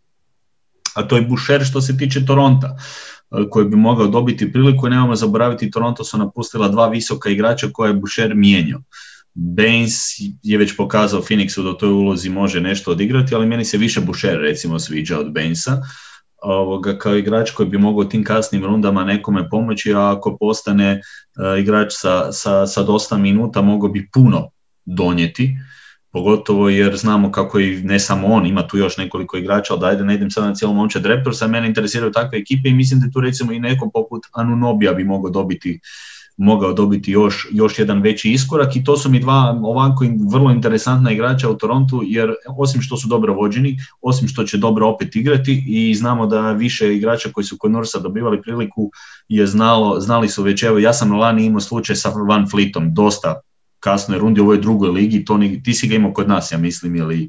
a 0.94 1.02
to 1.02 1.16
je 1.16 1.22
Boucher 1.22 1.64
što 1.64 1.80
se 1.80 1.96
tiče 1.96 2.26
Toronta 2.26 2.76
koji 3.51 3.66
bi 3.66 3.76
mogao 3.76 4.07
dobiti 4.07 4.53
priliku 4.53 4.89
nemamo 4.89 5.14
zaboraviti 5.14 5.70
Toronto 5.70 6.05
su 6.05 6.18
napustila 6.18 6.68
dva 6.68 6.89
visoka 6.89 7.30
igrača 7.30 7.68
koje 7.72 7.89
je 7.89 7.95
Boucher 7.95 8.35
mijenjao. 8.35 8.80
Baines 9.35 9.97
je 10.43 10.59
već 10.59 10.76
pokazao 10.76 11.22
Phoenixu 11.22 11.62
da 11.62 11.70
u 11.70 11.74
toj 11.74 11.89
ulozi 11.89 12.30
može 12.30 12.61
nešto 12.61 12.91
odigrati, 12.91 13.35
ali 13.35 13.47
meni 13.47 13.64
se 13.64 13.78
više 13.78 14.01
Boucher 14.01 14.39
recimo 14.41 14.78
sviđa 14.78 15.18
od 15.18 15.33
Bainesa. 15.33 15.83
ovoga, 16.43 16.99
kao 16.99 17.16
igrač 17.16 17.51
koji 17.51 17.68
bi 17.68 17.78
mogao 17.78 18.05
tim 18.05 18.24
kasnim 18.24 18.64
rundama 18.64 19.05
nekome 19.05 19.49
pomoći, 19.49 19.93
a 19.95 20.16
ako 20.16 20.37
postane 20.41 20.91
e, 20.91 21.01
igrač 21.61 21.93
sa, 21.93 22.33
sa, 22.33 22.66
sa 22.66 22.83
dosta 22.83 23.18
minuta 23.18 23.62
mogao 23.62 23.89
bi 23.89 24.09
puno 24.12 24.51
donijeti, 24.85 25.57
pogotovo 26.12 26.68
jer 26.68 26.96
znamo 26.96 27.30
kako 27.30 27.60
i 27.60 27.82
ne 27.82 27.98
samo 27.98 28.26
on, 28.26 28.46
ima 28.46 28.66
tu 28.66 28.78
još 28.78 28.96
nekoliko 28.96 29.36
igrača, 29.36 29.74
ali 29.74 29.86
ajde 29.86 30.04
ne 30.04 30.14
idem 30.14 30.30
sad 30.30 30.44
na 30.44 30.54
cijelo 30.54 30.74
momčad 30.74 31.06
Raptors, 31.06 31.42
a 31.42 31.46
mene 31.46 31.66
interesiraju 31.66 32.12
takve 32.12 32.38
ekipe 32.38 32.68
i 32.68 32.74
mislim 32.74 33.00
da 33.00 33.10
tu 33.10 33.20
recimo 33.20 33.52
i 33.52 33.60
neko 33.60 33.90
poput 33.94 34.22
Anunobija 34.32 34.92
bi 34.92 35.04
mogao 35.04 35.30
dobiti 35.30 35.80
mogao 36.36 36.72
dobiti 36.72 37.10
još, 37.10 37.48
još 37.52 37.78
jedan 37.78 38.02
veći 38.02 38.30
iskorak 38.30 38.76
i 38.76 38.84
to 38.84 38.96
su 38.96 39.10
mi 39.10 39.20
dva 39.20 39.60
ovako 39.62 40.04
vrlo 40.32 40.50
interesantna 40.50 41.12
igrača 41.12 41.50
u 41.50 41.54
Torontu 41.54 42.02
jer 42.04 42.34
osim 42.58 42.82
što 42.82 42.96
su 42.96 43.08
dobro 43.08 43.34
vođeni, 43.34 43.78
osim 44.00 44.28
što 44.28 44.44
će 44.44 44.58
dobro 44.58 44.88
opet 44.88 45.16
igrati 45.16 45.64
i 45.66 45.94
znamo 45.94 46.26
da 46.26 46.52
više 46.52 46.96
igrača 46.96 47.28
koji 47.32 47.44
su 47.44 47.56
kod 47.58 47.70
Norsa 47.70 47.98
dobivali 47.98 48.42
priliku 48.42 48.90
je 49.28 49.46
znalo, 49.46 50.00
znali 50.00 50.28
su 50.28 50.42
već, 50.42 50.62
evo 50.62 50.78
ja 50.78 50.92
sam 50.92 51.12
lani 51.12 51.44
imao 51.44 51.60
slučaj 51.60 51.96
sa 51.96 52.08
Van 52.28 52.48
Fleetom, 52.50 52.94
dosta 52.94 53.40
kasnoj 53.83 54.18
rundi 54.18 54.41
u 54.41 54.45
ovoj 54.45 54.59
drugoj 54.59 54.91
ligi, 54.91 55.24
to 55.24 55.41
ti 55.64 55.74
si 55.74 55.89
ga 55.89 55.95
imao 55.95 56.12
kod 56.12 56.28
nas 56.28 56.53
ja 56.53 56.59
mislim 56.59 56.97
ili 56.97 57.28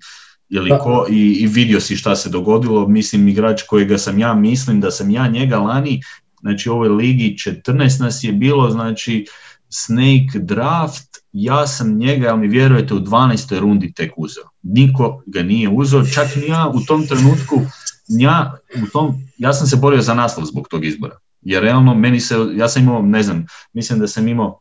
ili 0.50 0.70
ko, 0.70 1.06
i, 1.10 1.38
i 1.40 1.48
vidio 1.48 1.80
si 1.80 1.96
šta 1.96 2.16
se 2.16 2.30
dogodilo, 2.30 2.88
mislim 2.88 3.28
igrač 3.28 3.62
kojega 3.62 3.98
sam 3.98 4.20
ja, 4.20 4.34
mislim 4.34 4.82
da 4.82 4.92
sam 4.92 5.10
ja 5.10 5.28
njega 5.28 5.58
lani 5.58 6.02
znači 6.42 6.70
u 6.70 6.74
ovoj 6.74 6.90
ligi 6.90 7.36
14 7.38 8.02
nas 8.02 8.24
je 8.24 8.32
bilo, 8.32 8.70
znači 8.70 9.26
Snake 9.70 10.40
Draft, 10.40 11.18
ja 11.32 11.68
sam 11.68 11.98
njega, 11.98 12.30
ali 12.30 12.40
mi 12.40 12.48
vjerujete, 12.48 12.94
u 12.94 13.00
12. 13.00 13.60
rundi 13.60 13.94
tek 13.94 14.12
uzeo. 14.18 14.44
Niko 14.64 15.24
ga 15.26 15.44
nije 15.44 15.70
uzeo, 15.70 16.06
čak 16.06 16.36
ni 16.36 16.48
ja 16.48 16.72
u 16.76 16.80
tom 16.82 17.08
trenutku, 17.08 17.62
ja, 18.08 18.58
u 18.84 18.88
tom, 18.94 19.16
ja 19.38 19.54
sam 19.54 19.68
se 19.68 19.76
borio 19.76 20.02
za 20.02 20.14
naslov 20.14 20.46
zbog 20.46 20.68
tog 20.68 20.86
izbora. 20.86 21.18
Jer 21.42 21.64
realno, 21.64 21.96
meni 21.96 22.20
se, 22.20 22.36
ja 22.56 22.70
sam 22.70 22.84
imao, 22.84 23.02
ne 23.02 23.24
znam, 23.24 23.46
mislim 23.74 24.00
da 24.00 24.08
sam 24.08 24.28
imao 24.28 24.60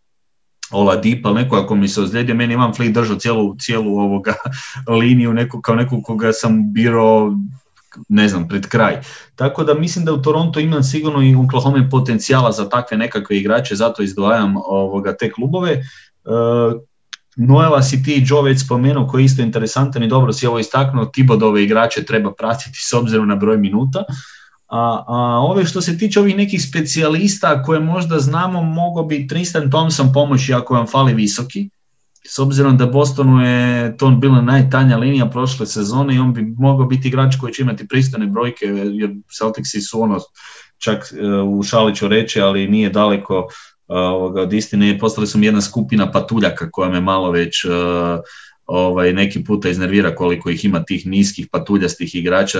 Ola 0.72 0.96
Dipa, 0.96 1.32
neko 1.32 1.56
ako 1.56 1.74
mi 1.74 1.88
se 1.88 2.02
ozlijedio, 2.02 2.34
meni 2.34 2.54
imam 2.54 2.74
Flick 2.74 2.94
držao 2.94 3.16
cijelu, 3.16 3.56
cijelu 3.58 3.98
ovoga 3.98 4.34
liniju 5.00 5.32
neko, 5.32 5.60
kao 5.60 5.74
nekog 5.74 6.02
koga 6.04 6.32
sam 6.32 6.72
birao 6.72 7.32
ne 8.08 8.28
znam, 8.28 8.48
pred 8.48 8.66
kraj. 8.66 9.00
Tako 9.34 9.64
da 9.64 9.74
mislim 9.74 10.04
da 10.04 10.12
u 10.12 10.22
Toronto 10.22 10.60
ima 10.60 10.82
sigurno 10.82 11.22
i 11.22 11.34
Oklahoma 11.34 11.88
potencijala 11.90 12.52
za 12.52 12.68
takve 12.68 12.96
nekakve 12.96 13.38
igrače, 13.38 13.74
zato 13.74 14.02
izdvajam 14.02 14.56
ovoga, 14.56 15.16
te 15.16 15.30
klubove. 15.32 15.70
E, 15.72 15.82
Noela 17.36 17.82
si 17.82 18.02
ti 18.02 18.24
Joe 18.26 18.42
već 18.42 18.64
spomenuo 18.64 19.06
koji 19.06 19.22
je 19.22 19.24
isto 19.24 19.42
interesantan 19.42 20.02
i 20.02 20.08
dobro 20.08 20.32
si 20.32 20.46
ovo 20.46 20.58
istaknuo, 20.58 21.04
Tibodove 21.04 21.62
igrače 21.62 22.04
treba 22.04 22.32
pratiti 22.34 22.78
s 22.90 22.92
obzirom 22.92 23.28
na 23.28 23.36
broj 23.36 23.58
minuta. 23.58 24.04
A, 24.72 25.04
a 25.06 25.38
ove 25.40 25.64
što 25.64 25.80
se 25.80 25.98
tiče 25.98 26.20
ovih 26.20 26.36
nekih 26.36 26.62
specijalista 26.62 27.62
koje 27.62 27.80
možda 27.80 28.18
znamo, 28.18 28.62
mogo 28.62 29.02
bi 29.02 29.26
Tristan 29.26 29.70
Thompson 29.70 30.12
pomoći 30.12 30.54
ako 30.54 30.74
vam 30.74 30.86
fali 30.86 31.14
visoki, 31.14 31.68
s 32.24 32.38
obzirom 32.38 32.76
da 32.76 32.86
Bostonu 32.86 33.40
je 33.46 33.96
to 33.96 34.10
bila 34.10 34.40
najtanja 34.40 34.96
linija 34.96 35.26
prošle 35.26 35.66
sezone 35.66 36.14
i 36.14 36.18
on 36.18 36.32
bi 36.32 36.54
mogao 36.58 36.86
biti 36.86 37.08
igrač 37.08 37.36
koji 37.36 37.52
će 37.52 37.62
imati 37.62 37.88
pristane 37.88 38.26
brojke 38.26 38.66
jer 38.66 39.10
Celticsi 39.38 39.80
su 39.80 40.02
ono 40.02 40.18
čak 40.78 41.12
e, 41.12 41.26
u 41.42 41.62
Šaliću 41.62 42.08
reći, 42.08 42.40
ali 42.40 42.68
nije 42.68 42.90
daleko 42.90 43.34
e, 43.88 43.94
od 44.34 44.52
istine. 44.52 44.98
Postali 44.98 45.26
su 45.26 45.38
mi 45.38 45.46
jedna 45.46 45.60
skupina 45.60 46.10
patuljaka 46.10 46.70
koja 46.70 46.90
me 46.90 47.00
malo 47.00 47.30
već 47.30 47.64
e, 47.64 47.68
ovaj, 48.74 49.12
neki 49.12 49.44
puta 49.44 49.68
iznervira 49.68 50.14
koliko 50.14 50.50
ih 50.50 50.64
ima 50.64 50.82
tih 50.82 51.06
niskih 51.06 51.48
patuljastih 51.52 52.14
igrača, 52.14 52.58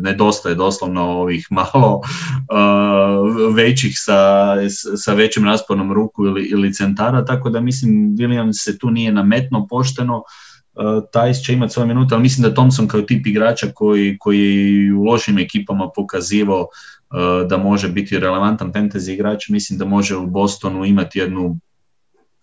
nedostaje 0.00 0.54
doslovno 0.54 1.02
ovih 1.02 1.46
malo 1.60 1.96
uh, 1.96 3.54
većih 3.54 3.92
sa, 3.94 4.54
sa 4.96 5.14
većim 5.14 5.44
raspornom 5.44 5.92
ruku 5.92 6.26
ili, 6.26 6.44
ili 6.44 6.74
centara, 6.74 7.24
tako 7.24 7.50
da 7.50 7.60
mislim 7.60 8.16
Williams 8.16 8.64
se 8.64 8.78
tu 8.78 8.90
nije 8.90 9.12
nametno 9.12 9.66
pošteno, 9.70 10.16
uh, 10.16 11.02
Tajs 11.12 11.38
će 11.38 11.52
imati 11.52 11.72
svoje 11.72 11.86
minute, 11.86 12.14
ali 12.14 12.22
mislim 12.22 12.42
da 12.42 12.54
Thompson 12.54 12.88
kao 12.88 13.02
tip 13.02 13.26
igrača 13.26 13.66
koji, 13.74 14.16
koji 14.18 14.92
u 14.92 15.04
lošim 15.04 15.38
ekipama 15.38 15.90
pokazivao 15.96 16.60
uh, 16.60 17.48
da 17.48 17.56
može 17.56 17.88
biti 17.88 18.18
relevantan 18.18 18.72
fantasy 18.72 19.12
igrač, 19.12 19.48
mislim 19.48 19.78
da 19.78 19.84
može 19.84 20.16
u 20.16 20.26
Bostonu 20.26 20.84
imati 20.84 21.18
jednu 21.18 21.58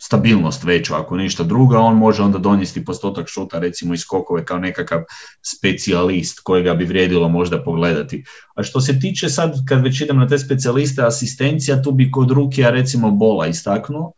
stabilnost 0.06 0.64
veću, 0.64 0.96
ako 0.96 1.18
ništa 1.18 1.44
druga, 1.44 1.80
on 1.80 1.98
može 1.98 2.24
onda 2.24 2.38
donijeti 2.38 2.86
postotak 2.86 3.28
šuta 3.28 3.60
recimo 3.60 3.94
iz 3.94 4.00
skokove 4.00 4.46
kao 4.46 4.60
nekakav 4.60 5.02
specijalist 5.42 6.40
kojega 6.44 6.74
bi 6.74 6.86
vrijedilo 6.86 7.30
možda 7.30 7.64
pogledati. 7.64 8.24
A 8.56 8.64
što 8.64 8.82
se 8.82 9.00
tiče 9.00 9.30
sad, 9.30 9.56
kad 9.68 9.84
već 9.84 10.02
idem 10.02 10.18
na 10.18 10.28
te 10.28 10.40
specijaliste, 10.40 11.04
asistencija, 11.04 11.82
tu 11.82 11.92
bi 11.92 12.12
kod 12.12 12.32
Rukija 12.32 12.70
recimo 12.70 13.12
Bola 13.12 13.48
istaknuo, 13.48 14.14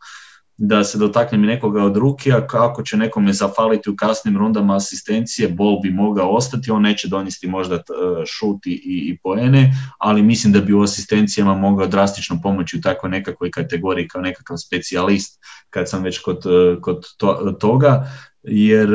da 0.58 0.84
se 0.84 0.98
dotaknem 0.98 1.42
nekoga 1.42 1.84
od 1.84 1.96
Rukija, 1.96 2.46
kako 2.46 2.82
će 2.82 2.96
nekome 2.96 3.32
zafaliti 3.32 3.90
u 3.90 3.96
kasnim 3.96 4.36
rundama 4.36 4.76
asistencije, 4.76 5.48
Bol 5.48 5.80
bi 5.80 5.90
mogao 5.90 6.30
ostati, 6.30 6.70
on 6.70 6.82
neće 6.82 7.08
donijeti 7.08 7.46
možda 7.46 7.82
šuti 8.26 8.70
i, 8.70 9.10
i 9.10 9.18
poene, 9.22 9.72
ali 9.98 10.22
mislim 10.22 10.52
da 10.52 10.60
bi 10.60 10.74
u 10.74 10.82
asistencijama 10.82 11.54
mogao 11.54 11.86
drastično 11.86 12.40
pomoći 12.42 12.78
u 12.78 12.80
takvoj 12.80 13.10
nekakvoj 13.10 13.50
kategoriji 13.50 14.08
kao 14.08 14.22
nekakav 14.22 14.56
specijalist, 14.56 15.40
kad 15.70 15.90
sam 15.90 16.02
već 16.02 16.18
kod, 16.18 16.42
kod 16.80 17.04
toga, 17.60 18.10
jer 18.42 18.88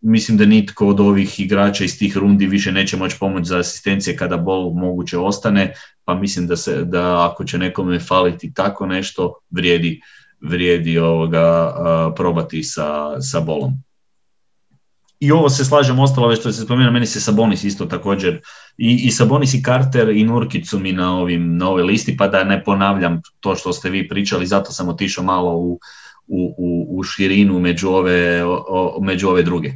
mislim 0.00 0.38
da 0.38 0.46
nitko 0.46 0.86
od 0.88 1.00
ovih 1.00 1.40
igrača 1.40 1.84
iz 1.84 1.98
tih 1.98 2.16
rundi 2.16 2.46
više 2.46 2.72
neće 2.72 2.96
moći 2.96 3.16
pomoći 3.20 3.48
za 3.48 3.58
asistencije 3.58 4.16
kada 4.16 4.36
bol 4.36 4.72
moguće 4.74 5.18
ostane, 5.18 5.74
pa 6.04 6.14
mislim 6.14 6.46
da, 6.46 6.56
se, 6.56 6.84
da 6.84 7.30
ako 7.30 7.44
će 7.44 7.58
nekome 7.58 8.00
faliti 8.00 8.54
tako 8.54 8.86
nešto, 8.86 9.34
vrijedi 9.50 10.00
vrijedi 10.44 10.98
ovoga, 10.98 11.74
probati 12.16 12.62
sa, 12.62 13.20
sa 13.20 13.40
bolom. 13.40 13.72
I 15.20 15.32
ovo 15.32 15.48
se 15.48 15.64
slažem, 15.64 15.98
ostalo 15.98 16.28
već 16.28 16.40
što 16.40 16.52
se 16.52 16.64
spomenuo, 16.64 16.92
meni 16.92 17.06
se 17.06 17.20
Sabonis 17.20 17.64
isto 17.64 17.86
također, 17.86 18.40
i, 18.78 19.00
i 19.04 19.10
Sabonis 19.10 19.54
i 19.54 19.62
Carter 19.62 20.08
i 20.08 20.24
Nurkić 20.24 20.68
su 20.68 20.78
mi 20.78 20.92
na, 20.92 21.16
ovim, 21.16 21.56
na 21.56 21.68
ovoj 21.68 21.82
listi, 21.82 22.16
pa 22.16 22.28
da 22.28 22.44
ne 22.44 22.64
ponavljam 22.64 23.20
to 23.40 23.54
što 23.54 23.72
ste 23.72 23.90
vi 23.90 24.08
pričali, 24.08 24.46
zato 24.46 24.72
sam 24.72 24.88
otišao 24.88 25.24
malo 25.24 25.56
u, 25.56 25.78
u, 26.26 26.54
u, 26.58 26.98
u 26.98 27.02
širinu 27.02 27.60
među 27.60 27.88
ove, 27.88 28.42
među 29.00 29.28
ove 29.28 29.42
druge. 29.42 29.72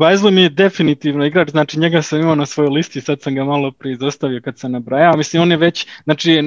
Bajzlo 0.00 0.30
mi 0.30 0.42
je 0.42 0.48
definitivno 0.48 1.24
igrač, 1.24 1.50
znači 1.50 1.78
njega 1.78 2.02
sam 2.02 2.20
imao 2.20 2.34
na 2.34 2.46
svojoj 2.46 2.70
listi, 2.70 3.00
sad 3.00 3.20
sam 3.20 3.34
ga 3.34 3.44
malo 3.44 3.70
prije 3.70 3.92
izostavio 3.92 4.40
kad 4.44 4.58
sam 4.58 4.72
nabrajao, 4.72 5.16
mislim 5.16 5.42
on 5.42 5.50
je 5.50 5.56
već, 5.56 5.86
znači 6.04 6.40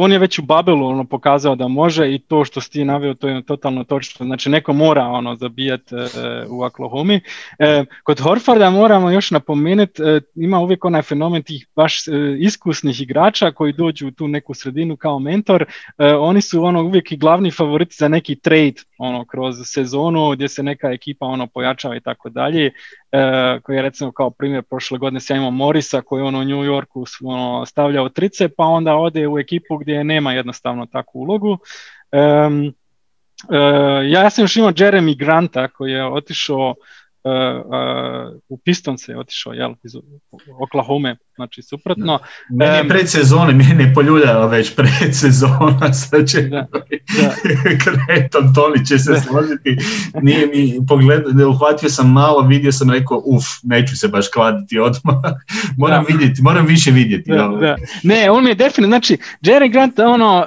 on 0.00 0.12
je 0.12 0.18
već 0.18 0.38
u 0.38 0.42
Babelu 0.42 0.86
ono, 0.86 1.04
pokazao 1.04 1.56
da 1.56 1.68
može 1.68 2.14
i 2.14 2.18
to 2.18 2.44
što 2.44 2.60
si 2.60 2.70
ti 2.70 2.84
naveo 2.84 3.14
to 3.14 3.28
je 3.28 3.42
totalno 3.42 3.84
točno, 3.84 4.26
znači 4.26 4.50
neko 4.50 4.72
mora 4.72 5.04
ono 5.04 5.34
zabijati 5.34 5.94
e, 5.94 5.98
u 6.48 6.62
Oklahoma. 6.62 7.20
E, 7.58 7.84
kod 8.02 8.20
Horforda 8.20 8.70
moramo 8.70 9.10
još 9.10 9.30
napomenuti, 9.30 10.02
e, 10.02 10.20
ima 10.34 10.60
uvijek 10.60 10.84
onaj 10.84 11.02
fenomen 11.02 11.42
tih 11.42 11.66
baš 11.76 12.04
iskusnih 12.38 13.00
igrača 13.00 13.50
koji 13.50 13.72
dođu 13.72 14.08
u 14.08 14.10
tu 14.10 14.28
neku 14.28 14.54
sredinu 14.54 14.96
kao 14.96 15.18
mentor, 15.18 15.64
oni 16.20 16.40
su 16.42 16.64
ono 16.64 16.82
uvijek 16.82 17.12
i 17.12 17.16
glavni 17.16 17.50
favoriti 17.50 17.96
za 17.98 18.08
neki 18.08 18.36
trade 18.36 18.74
ono 18.98 19.24
kroz 19.24 19.56
sezonu 19.64 20.30
gdje 20.30 20.48
se 20.48 20.62
neka 20.62 20.92
ekipa 20.92 21.26
ono 21.26 21.46
pojačava 21.46 21.96
i 21.96 22.00
tako 22.00 22.28
dalje 22.28 22.72
e, 23.12 23.60
koji 23.62 23.76
je 23.76 23.82
recimo 23.82 24.12
kao 24.12 24.30
primjer 24.30 24.62
prošle 24.62 24.98
godine 24.98 25.20
ja 25.30 25.36
imao 25.36 25.50
Morisa 25.50 26.00
koji 26.00 26.22
on 26.22 26.34
u 26.34 26.44
New 26.44 26.64
Yorku 26.64 27.04
ono, 27.24 27.66
stavljao 27.66 28.08
trice 28.08 28.48
pa 28.48 28.64
onda 28.64 28.96
ode 28.96 29.28
u 29.28 29.38
ekipu 29.38 29.76
gdje 29.76 30.04
nema 30.04 30.32
jednostavno 30.32 30.86
takvu 30.86 31.20
ulogu. 31.20 31.58
E, 32.12 32.18
ja 34.04 34.30
sam 34.30 34.44
još 34.44 34.56
imao 34.56 34.72
Jeremy 34.72 35.18
Granta 35.18 35.68
koji 35.68 35.92
je 35.92 36.06
otišao 36.06 36.74
uh, 37.26 38.40
u 38.48 38.58
Pistons 38.58 39.08
je 39.08 39.18
otišao 39.18 39.52
jel, 39.52 39.74
iz 39.84 39.92
Oklahoma, 40.60 41.16
znači 41.34 41.62
suprotno. 41.62 42.18
Meni 42.50 42.76
je 42.76 42.88
predsezone, 42.88 43.52
meni 43.52 43.82
je 43.82 43.94
poljuljala 43.94 44.46
već 44.46 44.74
predsezona, 44.74 45.92
sad 46.10 46.28
će 46.28 46.40
da, 46.42 46.66
da. 47.16 47.34
Kretom 47.84 48.54
Toni 48.54 48.86
će 48.86 48.98
se 48.98 49.12
da. 49.12 49.20
složiti. 49.20 49.76
Nije 50.22 50.46
mi 50.46 50.86
pogledao, 50.88 51.48
uhvatio 51.48 51.88
sam 51.88 52.12
malo, 52.12 52.40
vidio 52.40 52.72
sam, 52.72 52.90
rekao, 52.90 53.22
uf, 53.24 53.44
neću 53.62 53.96
se 53.96 54.08
baš 54.08 54.28
kladiti 54.28 54.78
odmah. 54.78 55.16
moram 55.78 56.04
da. 56.04 56.14
vidjeti, 56.14 56.42
moram 56.42 56.66
više 56.66 56.90
vidjeti. 56.90 57.30
Da, 57.30 57.48
da. 57.60 57.76
Ne, 58.02 58.30
on 58.30 58.44
mi 58.44 58.50
je 58.50 58.54
definitivno, 58.54 58.88
znači, 58.88 59.16
Jerry 59.42 59.72
Grant, 59.72 59.98
ono, 59.98 60.46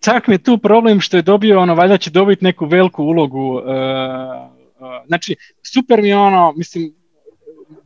čak 0.00 0.26
mi 0.26 0.34
je 0.34 0.38
tu 0.38 0.58
problem 0.58 1.00
što 1.00 1.16
je 1.16 1.22
dobio, 1.22 1.60
ono, 1.60 1.74
valjda 1.74 1.98
će 1.98 2.10
dobiti 2.10 2.44
neku 2.44 2.66
veliku 2.66 3.04
ulogu 3.04 3.60
znači, 5.06 5.36
super 5.62 6.02
mi 6.02 6.12
ono, 6.12 6.52
mislim, 6.56 6.94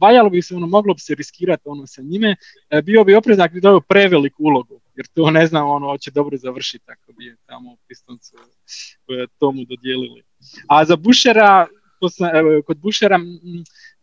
valjalo 0.01 0.31
bi 0.31 0.43
se, 0.43 0.55
ono, 0.55 0.67
moglo 0.67 0.95
bi 0.95 1.01
se 1.01 1.15
riskirati 1.15 1.63
ono 1.67 1.87
sa 1.87 2.03
njime, 2.03 2.37
e, 2.71 2.83
bio 2.83 3.05
bi 3.05 3.15
oprezak 3.15 3.53
bi 3.53 3.61
dobio 3.61 3.81
preveliku 3.81 4.45
ulogu, 4.45 4.81
jer 4.97 5.07
to 5.07 5.31
ne 5.31 5.47
znam, 5.47 5.69
ono, 5.69 5.87
hoće 5.87 6.11
dobro 6.11 6.37
završiti 6.37 6.85
ako 6.87 7.13
bi 7.13 7.25
je 7.25 7.37
tamo 7.47 7.73
u 7.73 7.77
Pistoncu 7.89 8.37
e, 8.37 9.27
tomu 9.39 9.65
dodijelili. 9.65 10.23
A 10.69 10.85
za 10.85 10.97
Bušera, 10.97 11.67
kod 12.67 12.79
Bušera, 12.79 13.19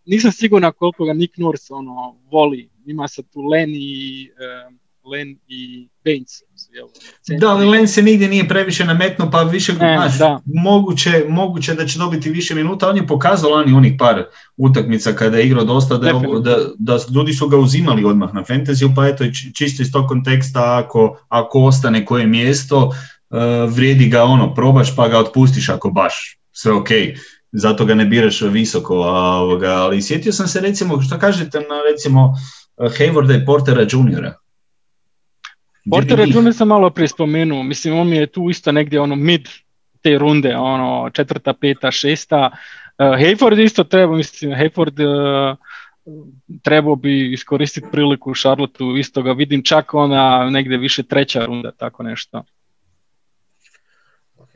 nisam 0.05 0.31
sigurna 0.31 0.71
koliko 0.71 1.05
ga 1.05 1.13
Nick 1.13 1.37
Nurse 1.37 1.73
ono, 1.73 2.19
voli. 2.31 2.69
Ima 2.85 3.07
se 3.07 3.23
tu 3.23 3.41
Len 3.41 3.69
i, 3.73 4.29
uh, 4.31 4.73
Len 5.11 5.37
i 5.47 5.87
Baines. 6.05 6.43
Da, 7.39 7.49
ali 7.49 7.65
Len 7.65 7.87
se 7.87 8.01
nigdje 8.01 8.27
nije 8.27 8.47
previše 8.47 8.85
nametnuo, 8.85 9.31
pa 9.31 9.41
više, 9.43 9.71
e, 9.71 9.75
znaš, 9.75 10.41
moguće, 10.45 11.25
moguće 11.29 11.73
da 11.73 11.85
će 11.85 11.99
dobiti 11.99 12.29
više 12.29 12.55
minuta. 12.55 12.89
On 12.89 12.97
je 12.97 13.07
pokazao 13.07 13.51
lani 13.51 13.73
onih 13.73 13.93
par 13.99 14.23
utakmica 14.57 15.13
kada 15.13 15.37
je 15.37 15.45
igrao 15.45 15.63
dosta, 15.63 15.97
da, 15.97 16.11
da, 16.43 16.57
da, 16.77 16.99
ljudi 17.15 17.33
su 17.33 17.47
ga 17.47 17.57
uzimali 17.57 18.05
odmah 18.05 18.33
na 18.33 18.43
fantasy, 18.43 18.95
pa 18.95 19.07
eto, 19.07 19.23
čisto 19.55 19.81
iz 19.81 19.91
tog 19.91 20.07
konteksta, 20.07 20.77
ako, 20.77 21.17
ako 21.29 21.63
ostane 21.63 22.05
koje 22.05 22.27
mjesto, 22.27 22.85
uh, 22.85 23.73
vrijedi 23.73 24.09
ga 24.09 24.23
ono, 24.23 24.53
probaš 24.53 24.95
pa 24.95 25.07
ga 25.07 25.19
otpustiš 25.19 25.69
ako 25.69 25.89
baš 25.89 26.37
sve 26.51 26.71
ok 26.71 26.89
zato 27.53 27.85
ga 27.85 27.95
ne 27.95 28.05
biraš 28.05 28.41
visoko, 28.41 29.03
a, 29.03 29.65
ali 29.65 30.01
sjetio 30.01 30.31
sam 30.31 30.47
se 30.47 30.61
recimo, 30.61 31.01
što 31.01 31.19
kažete 31.19 31.59
na 31.59 31.81
recimo 31.91 32.33
Haywarda 32.77 33.41
i 33.41 33.45
Portera 33.45 33.85
juniora? 33.91 34.33
Portera 35.91 36.23
junior 36.23 36.53
sam 36.53 36.67
malo 36.67 36.89
prije 36.89 37.07
spomenuo, 37.07 37.63
mislim 37.63 37.97
on 37.97 38.09
mi 38.09 38.17
je 38.17 38.27
tu 38.27 38.49
isto 38.49 38.71
negdje 38.71 38.99
ono 38.99 39.15
mid 39.15 39.47
te 40.01 40.17
runde, 40.17 40.55
ono 40.55 41.09
četvrta, 41.09 41.53
peta, 41.53 41.91
šesta. 41.91 42.51
Uh, 42.97 43.05
Hayford 43.05 43.63
isto 43.63 43.83
treba, 43.83 44.15
mislim, 44.15 44.51
Hayford 44.51 44.99
uh, 44.99 45.57
trebao 46.61 46.95
bi 46.95 47.33
iskoristiti 47.33 47.87
priliku 47.91 48.31
u 48.31 48.35
Charlotteu, 48.35 48.97
isto 48.97 49.21
ga 49.21 49.31
vidim 49.31 49.63
čak 49.63 49.93
ona 49.93 50.49
negdje 50.49 50.77
više 50.77 51.03
treća 51.03 51.45
runda, 51.45 51.71
tako 51.71 52.03
nešto. 52.03 52.43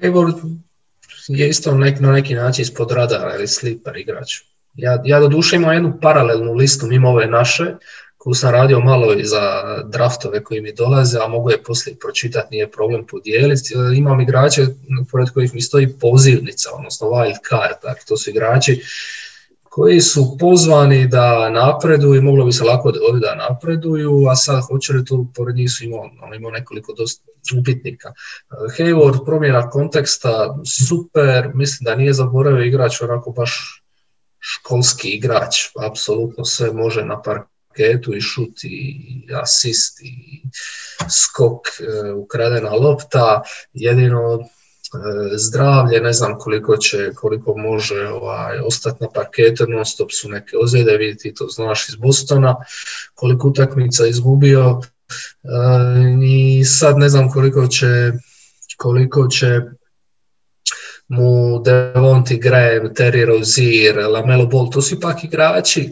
Hayward 0.02 0.58
je 1.28 1.50
isto 1.50 1.78
nek, 1.78 2.00
na 2.00 2.12
neki 2.12 2.36
način 2.36 2.62
ispod 2.62 2.92
radara 2.92 3.36
ili 3.36 3.48
sliper 3.48 3.98
igrač. 3.98 4.42
Ja, 4.76 5.02
ja 5.06 5.20
do 5.20 5.28
duše 5.28 5.56
imam 5.56 5.74
jednu 5.74 6.00
paralelnu 6.02 6.54
listu 6.54 6.88
mimo 6.88 7.10
ove 7.10 7.28
naše, 7.28 7.76
koju 8.18 8.34
sam 8.34 8.51
radio 8.51 8.80
malo 8.80 9.13
i 9.13 9.26
za 9.26 9.41
draftove 9.86 10.43
koji 10.43 10.61
mi 10.61 10.74
dolaze, 10.74 11.20
a 11.20 11.28
mogu 11.28 11.51
je 11.51 11.63
poslije 11.63 11.95
pročitati, 11.99 12.47
nije 12.51 12.72
problem 12.72 13.05
podijeliti. 13.05 13.74
Imam 13.95 14.22
igrače 14.22 14.68
pored 15.11 15.30
kojih 15.30 15.53
mi 15.53 15.61
stoji 15.61 15.93
pozivnica, 15.99 16.70
odnosno 16.74 17.07
wild 17.07 17.38
card, 17.49 17.78
dakle 17.84 18.03
to 18.07 18.18
su 18.18 18.30
igrači 18.30 18.82
koji 19.78 20.01
su 20.01 20.38
pozvani 20.39 21.07
da 21.07 21.49
napreduju 21.49 22.15
i 22.15 22.22
moglo 22.22 22.45
bi 22.45 22.51
se 22.51 22.63
lako 22.63 22.91
dogoditi 22.91 23.26
da 23.26 23.36
napreduju, 23.36 24.28
a 24.30 24.36
sad 24.36 24.63
hoće 24.68 24.93
li 24.93 25.05
tu 25.05 25.28
pored 25.36 25.55
njih 25.55 25.72
su 25.72 25.84
imao, 25.86 26.09
ono, 26.22 26.36
imao 26.36 26.51
nekoliko 26.51 26.93
dosta 26.93 27.24
upitnika. 27.59 28.13
Hayward, 28.78 29.26
promjena 29.26 29.70
konteksta, 29.70 30.57
super, 30.88 31.51
mislim 31.53 31.86
da 31.86 31.95
nije 31.95 32.13
zaboravio 32.13 32.65
igrač 32.65 33.01
onako 33.01 33.32
baš 33.32 33.84
školski 34.39 35.09
igrač, 35.09 35.55
apsolutno 35.89 36.45
sve 36.45 36.72
može 36.72 37.05
na 37.05 37.22
parketu 37.78 38.16
i 38.16 38.22
šut 38.22 38.64
i 38.64 39.28
asist 39.44 40.02
i 40.02 40.42
skok, 41.10 41.68
e, 41.80 42.12
ukradena 42.12 42.70
lopta, 42.70 43.42
jedino 43.74 44.40
E, 44.94 45.38
zdravlje, 45.38 46.02
ne 46.02 46.14
znam 46.14 46.38
koliko 46.40 46.78
će, 46.78 47.12
koliko 47.16 47.58
može 47.58 48.08
ovaj, 48.08 48.60
ostati 48.60 48.98
na 49.04 49.10
parketu, 49.10 49.68
non 49.68 49.86
stop 49.86 50.12
su 50.12 50.30
neke 50.30 50.58
ozljede, 50.64 50.98
vidite 50.98 51.34
to 51.34 51.48
znaš 51.48 51.90
iz 51.90 51.96
Bostona, 51.96 52.56
koliko 53.14 53.48
utakmica 53.48 54.08
izgubio 54.08 54.82
e, 55.44 55.50
i 56.24 56.66
sad 56.66 56.98
ne 56.98 57.10
znam 57.10 57.30
koliko 57.30 57.68
će, 57.68 58.12
koliko 58.78 59.28
će 59.28 59.62
mu 61.08 61.60
Devonti 61.60 62.38
Graham, 62.38 62.96
Terry 62.96 63.26
Rozier, 63.26 63.98
Lamelo 63.98 64.46
Ball, 64.46 64.70
to 64.70 64.82
su 64.82 64.96
ipak 64.96 65.24
igrači 65.24 65.92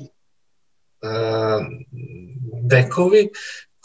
bekovi 2.70 3.30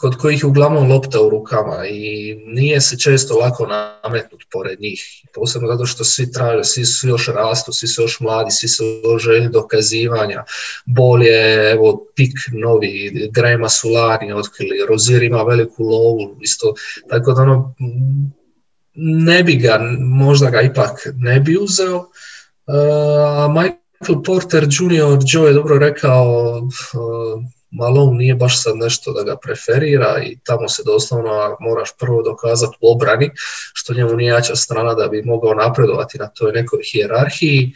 kod 0.01 0.17
kojih 0.17 0.43
je 0.43 0.47
uglavnom 0.47 0.91
lopta 0.91 1.21
u 1.21 1.29
rukama 1.29 1.85
i 1.87 2.35
nije 2.45 2.81
se 2.81 2.99
često 2.99 3.37
lako 3.37 3.67
nametnut 3.67 4.43
pored 4.51 4.81
njih. 4.81 5.01
Posebno 5.33 5.67
zato 5.67 5.85
što 5.85 6.03
svi 6.03 6.31
traže, 6.31 6.63
svi 6.63 6.85
su 6.85 7.07
još 7.07 7.27
rastu, 7.27 7.73
svi 7.73 7.87
su 7.87 8.01
još 8.01 8.19
mladi, 8.19 8.51
svi 8.51 8.67
su 8.67 8.83
još 9.03 9.23
želji 9.23 9.49
dokazivanja. 9.49 10.43
Bol 10.85 11.23
je, 11.23 11.71
evo, 11.71 12.05
pik 12.15 12.31
novi, 12.51 13.29
Grema 13.31 13.69
Sulari 13.69 14.31
otkrili, 14.31 14.85
Rozir 14.89 15.23
ima 15.23 15.43
veliku 15.43 15.83
lovu, 15.83 16.37
isto, 16.41 16.73
tako 17.09 17.33
da 17.33 17.41
ono, 17.41 17.75
ne 18.95 19.43
bi 19.43 19.55
ga, 19.55 19.79
možda 19.99 20.49
ga 20.49 20.61
ipak 20.61 21.07
ne 21.15 21.39
bi 21.39 21.57
uzeo. 21.57 22.05
A 22.67 23.47
Michael 24.01 24.23
Porter 24.23 24.63
Jr. 24.63 25.19
Joe 25.25 25.47
je 25.47 25.53
dobro 25.53 25.77
rekao, 25.77 26.61
Malone 27.71 28.17
nije 28.17 28.35
baš 28.35 28.63
sad 28.63 28.77
nešto 28.77 29.11
da 29.13 29.23
ga 29.23 29.37
preferira 29.37 30.23
i 30.23 30.39
tamo 30.43 30.69
se 30.69 30.83
doslovno 30.85 31.57
moraš 31.59 31.89
prvo 31.99 32.21
dokazati 32.21 32.77
u 32.81 32.91
obrani, 32.91 33.31
što 33.73 33.93
njemu 33.93 34.15
nije 34.15 34.29
jača 34.29 34.55
strana 34.55 34.93
da 34.93 35.07
bi 35.07 35.21
mogao 35.21 35.53
napredovati 35.53 36.17
na 36.17 36.27
toj 36.27 36.51
nekoj 36.51 36.79
hijerarhiji. 36.91 37.73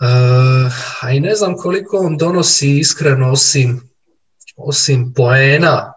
Uh, 0.00 0.72
a 1.00 1.10
i 1.12 1.20
ne 1.20 1.34
znam 1.34 1.56
koliko 1.56 1.98
on 1.98 2.16
donosi 2.16 2.78
iskreno 2.78 3.32
osim, 3.32 3.90
osim 4.56 5.12
poena, 5.16 5.92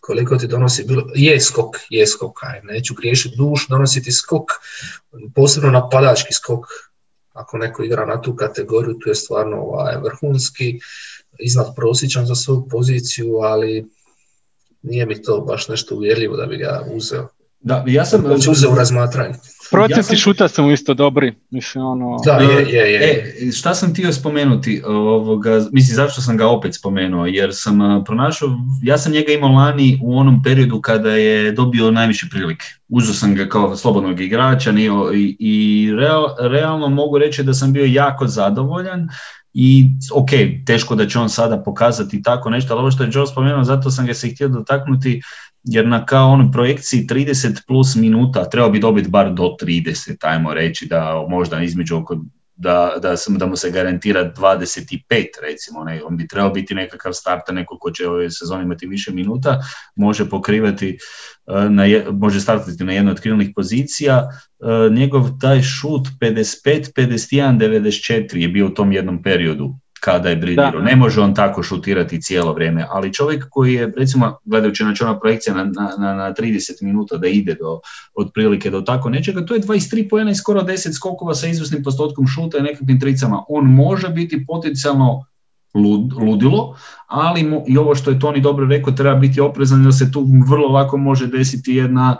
koliko 0.00 0.36
ti 0.36 0.46
donosi, 0.46 0.84
bilo, 0.84 1.02
je 1.14 1.40
skok, 1.40 1.76
je 1.90 2.06
skok, 2.06 2.42
aj, 2.42 2.60
neću 2.62 2.94
griješiti 2.94 3.36
duš, 3.36 3.68
donosi 3.68 4.02
ti 4.02 4.12
skok, 4.12 4.50
posebno 5.34 5.70
napadački 5.70 6.34
skok, 6.34 6.66
ako 7.38 7.58
neko 7.58 7.82
igra 7.82 8.06
na 8.06 8.22
tu 8.22 8.36
kategoriju, 8.36 8.98
tu 8.98 9.08
je 9.08 9.14
stvarno 9.14 9.56
ovaj, 9.56 9.96
vrhunski 9.96 10.80
iznad 11.38 11.74
prosječan 11.76 12.26
za 12.26 12.34
svoju 12.34 12.66
poziciju, 12.70 13.36
ali 13.36 13.86
nije 14.82 15.06
mi 15.06 15.22
to 15.22 15.40
baš 15.40 15.68
nešto 15.68 15.94
uvjerljivo 15.94 16.36
da 16.36 16.46
bi 16.46 16.56
ga 16.56 16.86
uzeo. 16.94 17.28
Da, 17.60 17.84
ja 17.86 18.04
sam 18.04 18.24
uzeo 18.50 18.72
u 18.72 18.74
razmatranje. 18.74 19.34
Procenti 19.70 19.98
ja 19.98 20.02
sam... 20.02 20.16
šuta 20.16 20.48
su 20.48 20.70
isto 20.70 20.94
dobri. 20.94 21.34
Mislim, 21.50 21.84
ono... 21.84 22.16
Da, 22.24 22.32
je, 22.32 22.66
je, 22.68 22.92
je. 22.92 23.34
E, 23.48 23.52
šta 23.52 23.74
sam 23.74 23.90
htio 23.90 24.12
spomenuti? 24.12 24.82
Ovoga, 24.86 25.50
mislim, 25.72 25.96
zašto 25.96 26.20
sam 26.20 26.36
ga 26.36 26.48
opet 26.48 26.74
spomenuo? 26.74 27.26
Jer 27.26 27.50
sam 27.52 28.04
pronašao, 28.04 28.48
ja 28.82 28.98
sam 28.98 29.12
njega 29.12 29.32
imao 29.32 29.52
lani 29.52 30.00
u 30.02 30.18
onom 30.18 30.42
periodu 30.42 30.80
kada 30.80 31.10
je 31.10 31.52
dobio 31.52 31.90
najviše 31.90 32.26
prilike. 32.30 32.66
Uzeo 32.88 33.14
sam 33.14 33.34
ga 33.34 33.48
kao 33.48 33.76
slobodnog 33.76 34.20
igrača 34.20 34.72
i, 35.14 35.36
i 35.38 35.88
real, 35.94 36.26
realno 36.40 36.88
mogu 36.88 37.18
reći 37.18 37.42
da 37.42 37.54
sam 37.54 37.72
bio 37.72 37.84
jako 37.84 38.26
zadovoljan 38.26 39.08
i 39.60 39.90
ok, 40.14 40.30
teško 40.66 40.94
da 40.94 41.06
će 41.06 41.18
on 41.18 41.30
sada 41.30 41.62
pokazati 41.62 42.22
tako 42.22 42.50
nešto, 42.50 42.74
ali 42.74 42.80
ovo 42.80 42.90
što 42.90 43.02
je 43.02 43.10
Joe 43.12 43.26
spomenuo, 43.26 43.64
zato 43.64 43.90
sam 43.90 44.06
ga 44.06 44.14
se 44.14 44.28
htio 44.28 44.48
dotaknuti, 44.48 45.22
jer 45.64 45.86
na 45.86 46.06
kao 46.06 46.30
onoj 46.30 46.52
projekciji 46.52 47.06
30 47.06 47.66
plus 47.66 47.94
minuta 47.94 48.44
treba 48.50 48.68
bi 48.68 48.80
dobiti 48.80 49.08
bar 49.08 49.32
do 49.34 49.42
30, 49.62 50.16
ajmo 50.20 50.54
reći 50.54 50.86
da 50.86 51.26
možda 51.28 51.62
između 51.62 51.96
oko 51.96 52.16
da, 52.58 52.94
da, 53.02 53.14
da 53.28 53.46
mu 53.46 53.56
se 53.56 53.70
garantira 53.70 54.32
25 54.36 55.26
recimo, 55.42 55.84
ne, 55.84 56.02
on 56.04 56.16
bi 56.16 56.28
trebao 56.28 56.50
biti 56.50 56.74
nekakav 56.74 57.12
starter, 57.12 57.54
neko 57.54 57.78
ko 57.78 57.90
će 57.90 58.08
ove 58.08 58.30
sezone 58.30 58.62
imati 58.62 58.86
više 58.86 59.12
minuta, 59.12 59.60
može 59.96 60.28
pokrivati, 60.30 60.98
e, 61.46 61.68
na, 61.70 61.84
može 62.12 62.40
startati 62.40 62.84
na 62.84 62.92
jednoj 62.92 63.12
od 63.12 63.20
krilnih 63.20 63.50
pozicija, 63.56 64.28
e, 64.28 64.90
njegov 64.90 65.30
taj 65.40 65.62
šut 65.62 66.08
55, 66.20 66.92
51, 66.96 67.58
94 67.58 68.36
je 68.36 68.48
bio 68.48 68.66
u 68.66 68.74
tom 68.74 68.92
jednom 68.92 69.22
periodu 69.22 69.74
kada 70.00 70.28
je 70.28 70.36
briljirao. 70.36 70.80
Ne 70.80 70.96
može 70.96 71.20
on 71.20 71.34
tako 71.34 71.62
šutirati 71.62 72.22
cijelo 72.22 72.52
vrijeme, 72.52 72.86
ali 72.90 73.12
čovjek 73.12 73.46
koji 73.50 73.74
je, 73.74 73.92
recimo, 73.96 74.38
gledajući 74.44 74.82
znači 74.82 75.04
ona 75.04 75.20
projekcija 75.20 75.54
na, 75.54 75.64
na, 75.64 76.14
na 76.14 76.34
30 76.34 76.82
minuta 76.82 77.16
da 77.16 77.28
ide 77.28 77.54
do, 77.54 77.80
otprilike 78.14 78.70
do 78.70 78.80
tako 78.80 79.10
nečega, 79.10 79.46
to 79.46 79.54
je 79.54 79.60
23 79.60 80.08
pojena 80.08 80.30
i 80.30 80.34
skoro 80.34 80.60
10 80.60 80.94
skokova 80.94 81.34
sa 81.34 81.46
izvrsnim 81.46 81.82
postotkom 81.82 82.26
šuta 82.26 82.58
i 82.58 82.62
nekakvim 82.62 83.00
tricama. 83.00 83.44
On 83.48 83.64
može 83.64 84.08
biti 84.08 84.46
potencijalno 84.46 85.24
ludilo, 86.20 86.76
ali 87.06 87.52
i 87.66 87.78
ovo 87.78 87.94
što 87.94 88.10
je 88.10 88.18
Toni 88.18 88.40
dobro 88.40 88.66
rekao, 88.66 88.92
treba 88.92 89.14
biti 89.14 89.40
oprezan 89.40 89.84
jer 89.84 89.94
se 89.94 90.12
tu 90.12 90.26
vrlo 90.50 90.68
lako 90.68 90.96
može 90.96 91.26
desiti 91.26 91.74
jedna, 91.74 92.16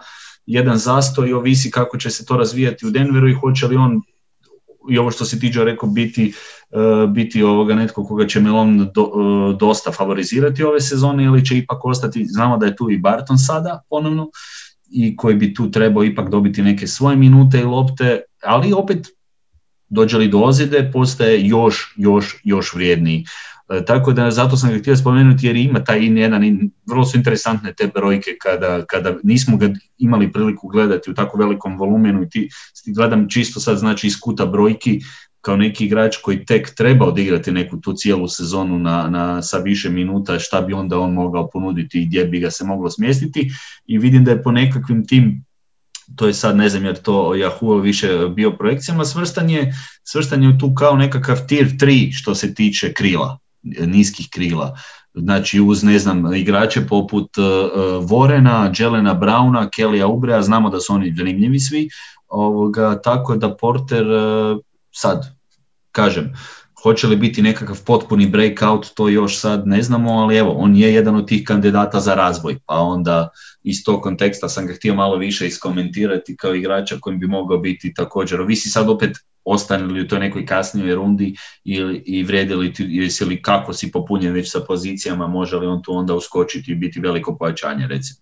jedan 0.47 0.79
zastoj 0.79 1.29
i 1.29 1.33
ovisi 1.33 1.71
kako 1.71 1.99
će 1.99 2.11
se 2.11 2.27
to 2.27 2.37
razvijati 2.37 2.87
u 2.87 2.91
Denveru 2.91 3.29
i 3.29 3.35
hoće 3.35 3.67
li 3.67 3.77
on 3.77 4.01
i 4.91 4.99
ovo 4.99 5.11
što 5.11 5.25
si 5.25 5.41
tiđo 5.41 5.65
rekao 5.65 5.89
biti 5.89 6.33
biti 7.09 7.43
ovoga 7.43 7.75
netko 7.75 8.05
koga 8.05 8.27
će 8.27 8.41
Melon 8.41 8.81
e, 8.81 8.87
dosta 9.59 9.93
favorizirati 9.93 10.65
ove 10.65 10.81
sezone 10.81 11.25
ili 11.25 11.45
će 11.45 11.59
ipak 11.59 11.85
ostati, 11.85 12.27
znamo 12.27 12.57
da 12.57 12.67
je 12.67 12.77
tu 12.77 12.91
i 12.91 12.99
Barton 12.99 13.39
sada 13.39 13.83
ponovno 13.91 14.31
i 14.91 15.17
koji 15.17 15.35
bi 15.35 15.55
tu 15.55 15.71
trebao 15.71 16.05
ipak 16.05 16.31
dobiti 16.31 16.63
neke 16.63 16.87
svoje 16.87 17.17
minute 17.17 17.59
i 17.59 17.65
lopte, 17.65 18.21
ali 18.43 18.73
opet 18.73 19.07
dođe 19.89 20.19
li 20.19 20.29
do 20.29 20.39
ozljede 20.39 20.91
postaje 20.93 21.47
još, 21.47 21.95
još, 21.97 22.41
još 22.45 22.75
vrijedniji. 22.75 23.25
E, 23.69 23.85
tako 23.85 24.13
da 24.13 24.31
zato 24.31 24.57
sam 24.57 24.71
ga 24.71 24.79
htio 24.79 24.97
spomenuti 24.97 25.47
jer 25.47 25.57
ima 25.57 25.85
taj 25.85 26.05
jedan, 26.05 26.71
vrlo 26.87 27.05
su 27.05 27.17
interesantne 27.17 27.73
te 27.73 27.91
brojke 27.95 28.31
kada, 28.43 28.85
kada 28.87 29.15
nismo 29.23 29.57
ga 29.57 29.69
imali 29.99 30.33
priliku 30.33 30.69
gledati 30.69 31.11
u 31.11 31.15
tako 31.15 31.39
velikom 31.39 31.79
volumenu 31.79 32.23
i 32.23 32.29
ti, 32.29 32.49
gledam 32.87 33.29
čisto 33.29 33.61
sad 33.61 33.79
znači 33.79 34.07
iz 34.07 34.21
kuta 34.21 34.47
brojki 34.47 35.01
kao 35.41 35.57
neki 35.57 35.85
igrač 35.85 36.17
koji 36.17 36.45
tek 36.45 36.75
treba 36.75 37.07
odigrati 37.07 37.53
neku 37.53 37.81
tu 37.81 37.93
cijelu 37.93 38.29
sezonu 38.29 38.79
na, 38.79 39.09
na, 39.11 39.43
sa 39.43 39.59
više 39.59 39.91
minuta, 39.91 40.39
šta 40.39 40.61
bi 40.61 40.73
onda 40.73 40.99
on 40.99 41.13
mogao 41.13 41.49
ponuditi 41.51 42.03
i 42.03 42.07
gdje 42.07 42.25
bi 42.25 42.41
ga 42.41 42.51
se 42.51 42.65
moglo 42.65 42.91
smjestiti 42.91 43.51
i 43.87 43.99
vidim 43.99 44.25
da 44.25 44.31
je 44.31 44.43
po 44.43 44.53
nekakvim 44.53 45.07
tim 45.07 45.45
to 46.17 46.27
je 46.27 46.35
sad 46.35 46.57
ne 46.57 46.69
znam 46.69 46.85
jer 46.85 46.97
to 47.03 47.33
Yahoo 47.35 47.83
više 47.83 48.29
bio 48.37 48.51
projekcijama, 48.51 49.05
svrstan 49.05 49.51
je, 49.51 49.75
svrstan 50.05 50.43
je 50.43 50.59
tu 50.59 50.75
kao 50.75 50.97
nekakav 50.97 51.47
tier 51.47 51.67
3 51.67 52.13
što 52.13 52.35
se 52.35 52.55
tiče 52.55 52.93
krila, 52.93 53.39
niskih 53.63 54.29
krila. 54.31 54.79
Znači 55.15 55.61
uz 55.61 55.85
ne 55.85 55.99
znam 55.99 56.35
igrače 56.35 56.87
poput 56.87 57.39
uh, 57.39 58.11
Vorena, 58.11 58.73
Jelena 58.79 59.15
Brauna, 59.15 59.69
Kellya 59.77 60.07
Ubrea, 60.07 60.43
znamo 60.43 60.71
da 60.71 60.81
su 60.81 60.95
oni 60.95 61.15
zanimljivi 61.17 61.61
svi, 61.61 61.89
ovoga, 62.29 63.01
tako 63.05 63.37
da 63.37 63.57
Porter 63.57 64.07
uh, 64.07 64.59
sad, 64.91 65.39
kažem, 65.93 66.33
hoće 66.83 67.07
li 67.07 67.17
biti 67.17 67.43
nekakav 67.43 67.85
potpuni 67.87 68.27
breakout, 68.27 68.87
to 68.95 69.09
još 69.09 69.41
sad 69.41 69.67
ne 69.67 69.83
znamo, 69.83 70.11
ali 70.13 70.37
evo, 70.37 70.53
on 70.53 70.77
je 70.77 70.95
jedan 70.95 71.17
od 71.17 71.29
tih 71.29 71.45
kandidata 71.47 72.01
za 72.01 72.15
razvoj, 72.15 72.59
pa 72.67 72.75
onda 72.75 73.29
iz 73.63 73.85
tog 73.85 74.03
konteksta 74.03 74.49
sam 74.49 74.67
ga 74.67 74.73
htio 74.73 74.95
malo 74.95 75.17
više 75.17 75.47
iskomentirati 75.47 76.37
kao 76.37 76.55
igrača 76.55 76.97
kojim 77.01 77.21
bi 77.21 77.27
mogao 77.27 77.59
biti 77.59 77.95
također. 77.95 78.41
Ovisi 78.41 78.71
sad 78.71 78.91
opet 78.91 79.17
ostane 79.45 79.85
li 79.85 80.01
u 80.01 80.09
toj 80.09 80.19
nekoj 80.19 80.47
kasnijoj 80.47 80.95
rundi 80.95 81.37
ili, 81.65 82.03
i 82.07 82.23
vredi 82.23 82.55
li 82.55 82.73
ti, 82.73 82.87
jesi 82.89 83.25
li 83.25 83.43
kako 83.43 83.73
si 83.73 83.91
popunjen 83.93 84.33
već 84.33 84.53
sa 84.53 84.61
pozicijama, 84.61 85.27
može 85.27 85.57
li 85.57 85.67
on 85.67 85.83
tu 85.83 85.93
onda 85.93 86.15
uskočiti 86.15 86.73
i 86.73 86.75
biti 86.75 87.01
veliko 87.01 87.37
pojačanje 87.37 87.87
recimo. 87.87 88.21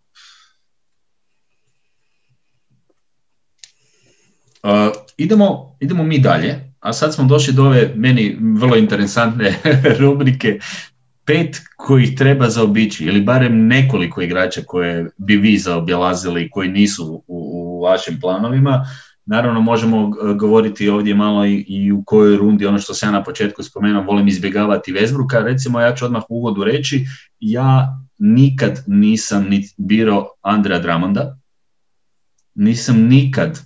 Uh, 4.63 5.06
idemo, 5.17 5.77
idemo 5.81 6.03
mi 6.03 6.19
dalje, 6.19 6.73
a 6.81 6.93
sad 6.93 7.15
smo 7.15 7.25
došli 7.25 7.55
do 7.55 7.65
ove 7.65 7.93
meni 7.95 8.39
vrlo 8.41 8.77
interesantne 8.77 9.55
rubrike 10.01 10.59
pet 11.25 11.61
kojih 11.77 12.17
treba 12.17 12.49
zaobići 12.49 13.05
ili 13.05 13.21
barem 13.21 13.67
nekoliko 13.67 14.23
igrača 14.23 14.61
koje 14.67 15.11
bi 15.17 15.37
vi 15.37 15.59
zaobilazili 15.59 16.51
koji 16.51 16.69
nisu 16.69 17.15
u, 17.15 17.23
u 17.27 17.83
vašim 17.83 18.21
planovima. 18.21 18.87
Naravno 19.27 19.61
možemo 19.61 20.11
govoriti 20.37 20.89
ovdje 20.89 21.15
malo 21.15 21.47
i, 21.47 21.65
i, 21.69 21.93
u 21.93 22.03
kojoj 22.05 22.37
rundi, 22.37 22.67
ono 22.67 22.79
što 22.79 22.95
sam 22.95 23.09
ja 23.09 23.13
na 23.13 23.23
početku 23.23 23.63
spomenuo, 23.63 24.03
volim 24.03 24.29
izbjegavati 24.29 24.93
Vesbruka. 24.93 25.39
Recimo 25.39 25.81
ja 25.81 25.95
ću 25.95 26.05
odmah 26.05 26.23
u 26.29 26.37
uvodu 26.37 26.65
reći, 26.65 27.07
ja 27.41 27.99
nikad 28.19 28.83
nisam 28.87 29.47
ni 29.49 29.69
birao 29.77 30.29
Andrea 30.43 30.79
Dramonda, 30.79 31.39
nisam 32.55 32.97
nikad 33.01 33.61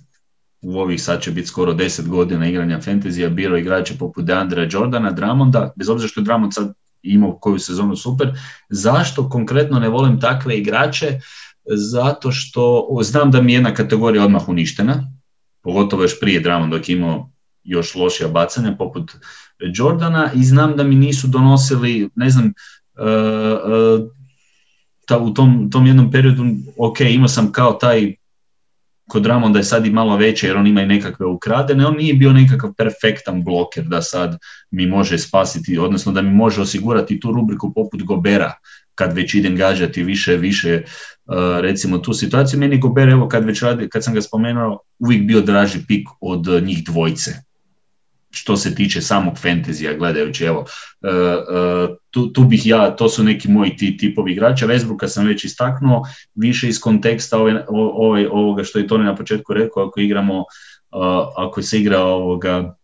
u 0.61 0.79
ovih 0.79 1.03
sad 1.03 1.21
će 1.21 1.31
biti 1.31 1.47
skoro 1.47 1.73
10 1.73 2.07
godina 2.07 2.47
igranja 2.47 2.81
fantazija 2.81 3.29
birao 3.29 3.57
igrače 3.57 3.97
poput 3.97 4.29
Andrea 4.29 4.67
Jordana, 4.71 5.11
Dramonda, 5.11 5.73
bez 5.75 5.89
obzira 5.89 6.07
što 6.07 6.19
je 6.19 6.23
Dramond 6.23 6.53
sad 6.53 6.73
imao 7.03 7.37
koju 7.41 7.59
sezonu 7.59 7.95
super. 7.95 8.31
Zašto 8.69 9.29
konkretno 9.29 9.79
ne 9.79 9.89
volim 9.89 10.19
takve 10.19 10.57
igrače? 10.57 11.19
Zato 11.65 12.31
što 12.31 12.87
znam 13.01 13.31
da 13.31 13.41
mi 13.41 13.53
je 13.53 13.55
jedna 13.55 13.73
kategorija 13.73 14.25
odmah 14.25 14.49
uništena, 14.49 15.11
pogotovo 15.61 16.03
još 16.03 16.19
prije 16.19 16.39
Dramond 16.39 16.73
dok 16.73 16.89
je 16.89 16.95
imao 16.95 17.31
još 17.63 17.95
lošija 17.95 18.29
bacanja 18.29 18.75
poput 18.77 19.11
Jordana 19.75 20.31
i 20.35 20.43
znam 20.43 20.77
da 20.77 20.83
mi 20.83 20.95
nisu 20.95 21.27
donosili, 21.27 22.09
ne 22.15 22.29
znam, 22.29 22.45
uh, 22.45 24.01
uh, 25.19 25.27
u 25.27 25.33
tom, 25.33 25.71
tom 25.71 25.87
jednom 25.87 26.11
periodu, 26.11 26.43
ok, 26.77 27.01
imao 27.01 27.27
sam 27.27 27.51
kao 27.51 27.73
taj 27.73 28.15
kod 29.11 29.25
Ramonda 29.25 29.59
je 29.59 29.63
sad 29.63 29.85
i 29.85 29.89
malo 29.91 30.17
veće 30.17 30.47
jer 30.47 30.57
on 30.57 30.67
ima 30.67 30.81
i 30.81 30.85
nekakve 30.85 31.25
ukradene, 31.25 31.85
on 31.85 31.95
nije 31.97 32.13
bio 32.13 32.33
nekakav 32.33 32.73
perfektan 32.77 33.43
bloker 33.43 33.83
da 33.83 34.01
sad 34.01 34.37
mi 34.71 34.85
može 34.87 35.17
spasiti, 35.17 35.77
odnosno 35.77 36.11
da 36.11 36.21
mi 36.21 36.31
može 36.31 36.61
osigurati 36.61 37.19
tu 37.19 37.31
rubriku 37.31 37.73
poput 37.73 38.03
Gobera 38.03 38.53
kad 38.95 39.13
već 39.13 39.33
idem 39.33 39.55
gađati 39.55 40.03
više, 40.03 40.37
više 40.37 40.83
uh, 40.83 41.59
recimo 41.59 41.97
tu 41.97 42.13
situaciju. 42.13 42.59
Meni 42.59 42.77
Gober, 42.77 43.09
evo 43.09 43.27
kad 43.27 43.45
već 43.45 43.61
radi, 43.61 43.89
kad 43.89 44.03
sam 44.03 44.13
ga 44.13 44.21
spomenuo, 44.21 44.79
uvijek 44.99 45.23
bio 45.23 45.41
draži 45.41 45.79
pik 45.87 46.07
od 46.21 46.47
njih 46.63 46.83
dvojce 46.83 47.50
što 48.31 48.57
se 48.57 48.75
tiče 48.75 49.01
samog 49.01 49.37
fantazija 49.37 49.97
gledajući, 49.97 50.45
evo, 50.45 50.65
e, 51.01 51.07
e, 51.07 51.95
tu, 52.09 52.33
tu, 52.33 52.43
bih 52.43 52.65
ja, 52.65 52.95
to 52.95 53.09
su 53.09 53.23
neki 53.23 53.49
moji 53.49 53.75
ti 53.75 53.97
tipovi 53.97 54.31
igrača, 54.31 54.67
Westbrooka 54.67 55.07
sam 55.07 55.27
već 55.27 55.43
istaknuo, 55.45 56.03
više 56.35 56.67
iz 56.67 56.79
konteksta 56.79 57.37
ove, 57.37 57.65
ove, 57.69 58.29
ovoga 58.29 58.63
što 58.63 58.79
je 58.79 58.87
Toni 58.87 59.03
na 59.03 59.15
početku 59.15 59.53
rekao, 59.53 59.83
ako 59.83 59.99
igramo, 59.99 60.39
e, 60.39 60.43
ako 61.37 61.61
se 61.61 61.79
igra 61.79 61.99
ovoga, 61.99 62.75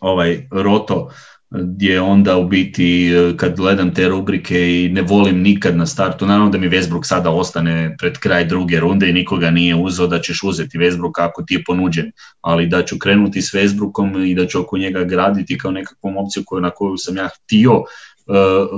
ovaj 0.00 0.48
roto, 0.50 1.10
gdje 1.54 2.00
onda 2.00 2.36
u 2.36 2.48
biti 2.48 3.12
e, 3.12 3.36
kad 3.36 3.56
gledam 3.56 3.94
te 3.94 4.08
rubrike 4.08 4.84
i 4.84 4.88
ne 4.88 5.02
volim 5.02 5.42
nikad 5.42 5.76
na 5.76 5.86
startu, 5.86 6.26
naravno 6.26 6.50
da 6.50 6.58
mi 6.58 6.68
Westbrook 6.68 7.04
sada 7.04 7.30
ostane 7.30 7.96
pred 7.98 8.18
kraj 8.18 8.44
druge 8.44 8.80
runde 8.80 9.08
i 9.08 9.12
nikoga 9.12 9.50
nije 9.50 9.74
uzeo 9.74 10.06
da 10.06 10.20
ćeš 10.20 10.42
uzeti 10.42 10.78
Westbrook 10.78 11.12
ako 11.16 11.42
ti 11.42 11.54
je 11.54 11.64
ponuđen, 11.66 12.12
ali 12.40 12.66
da 12.66 12.84
ću 12.84 12.98
krenuti 12.98 13.42
s 13.42 13.54
Westbrookom 13.54 14.30
i 14.30 14.34
da 14.34 14.46
ću 14.46 14.60
oko 14.60 14.78
njega 14.78 15.04
graditi 15.04 15.58
kao 15.58 15.70
nekakvom 15.70 16.16
opciju 16.16 16.42
koju, 16.46 16.60
na 16.60 16.70
koju 16.70 16.96
sam 16.96 17.16
ja 17.16 17.28
htio 17.28 17.72
uh, 17.72 17.86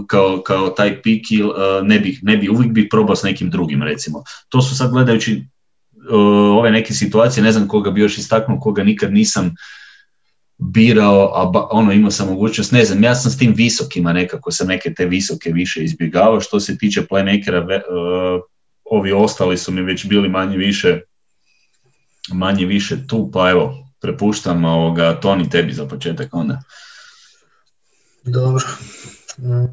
kao, 0.06 0.42
kao 0.46 0.68
taj 0.68 1.02
pik 1.02 1.24
uh, 1.30 1.86
ne 1.86 2.00
bih, 2.00 2.18
ne 2.22 2.36
bi, 2.36 2.48
uvijek 2.48 2.72
bih 2.72 2.86
probao 2.90 3.16
s 3.16 3.22
nekim 3.22 3.50
drugim 3.50 3.82
recimo. 3.82 4.22
To 4.48 4.62
su 4.62 4.76
sad 4.76 4.90
gledajući 4.90 5.44
ove 6.58 6.70
neke 6.70 6.94
situacije, 6.94 7.44
ne 7.44 7.52
znam 7.52 7.68
koga 7.68 7.90
bi 7.90 8.00
još 8.00 8.18
istaknuo, 8.18 8.60
koga 8.60 8.82
nikad 8.82 9.12
nisam 9.12 9.54
birao, 10.58 11.32
a 11.34 11.68
ono 11.70 11.92
imao 11.92 12.10
sam 12.10 12.28
mogućnost, 12.28 12.72
ne 12.72 12.84
znam, 12.84 13.04
ja 13.04 13.14
sam 13.14 13.30
s 13.30 13.38
tim 13.38 13.54
visokima 13.56 14.12
nekako 14.12 14.50
sam 14.50 14.66
neke 14.66 14.94
te 14.94 15.06
visoke 15.06 15.50
više 15.50 15.84
izbjegavao, 15.84 16.40
što 16.40 16.60
se 16.60 16.78
tiče 16.78 17.02
playmakera, 17.10 17.64
uh, 17.64 18.42
ovi 18.84 19.12
ostali 19.12 19.58
su 19.58 19.72
mi 19.72 19.82
već 19.82 20.06
bili 20.06 20.28
manje 20.28 20.56
više 20.56 21.00
manje 22.32 22.66
više 22.66 23.06
tu, 23.06 23.30
pa 23.32 23.50
evo, 23.50 23.88
prepuštam 24.00 24.64
ovoga, 24.64 25.20
Toni 25.20 25.50
tebi 25.50 25.72
za 25.72 25.86
početak 25.86 26.34
onda. 26.34 26.62
Dobro, 28.22 28.64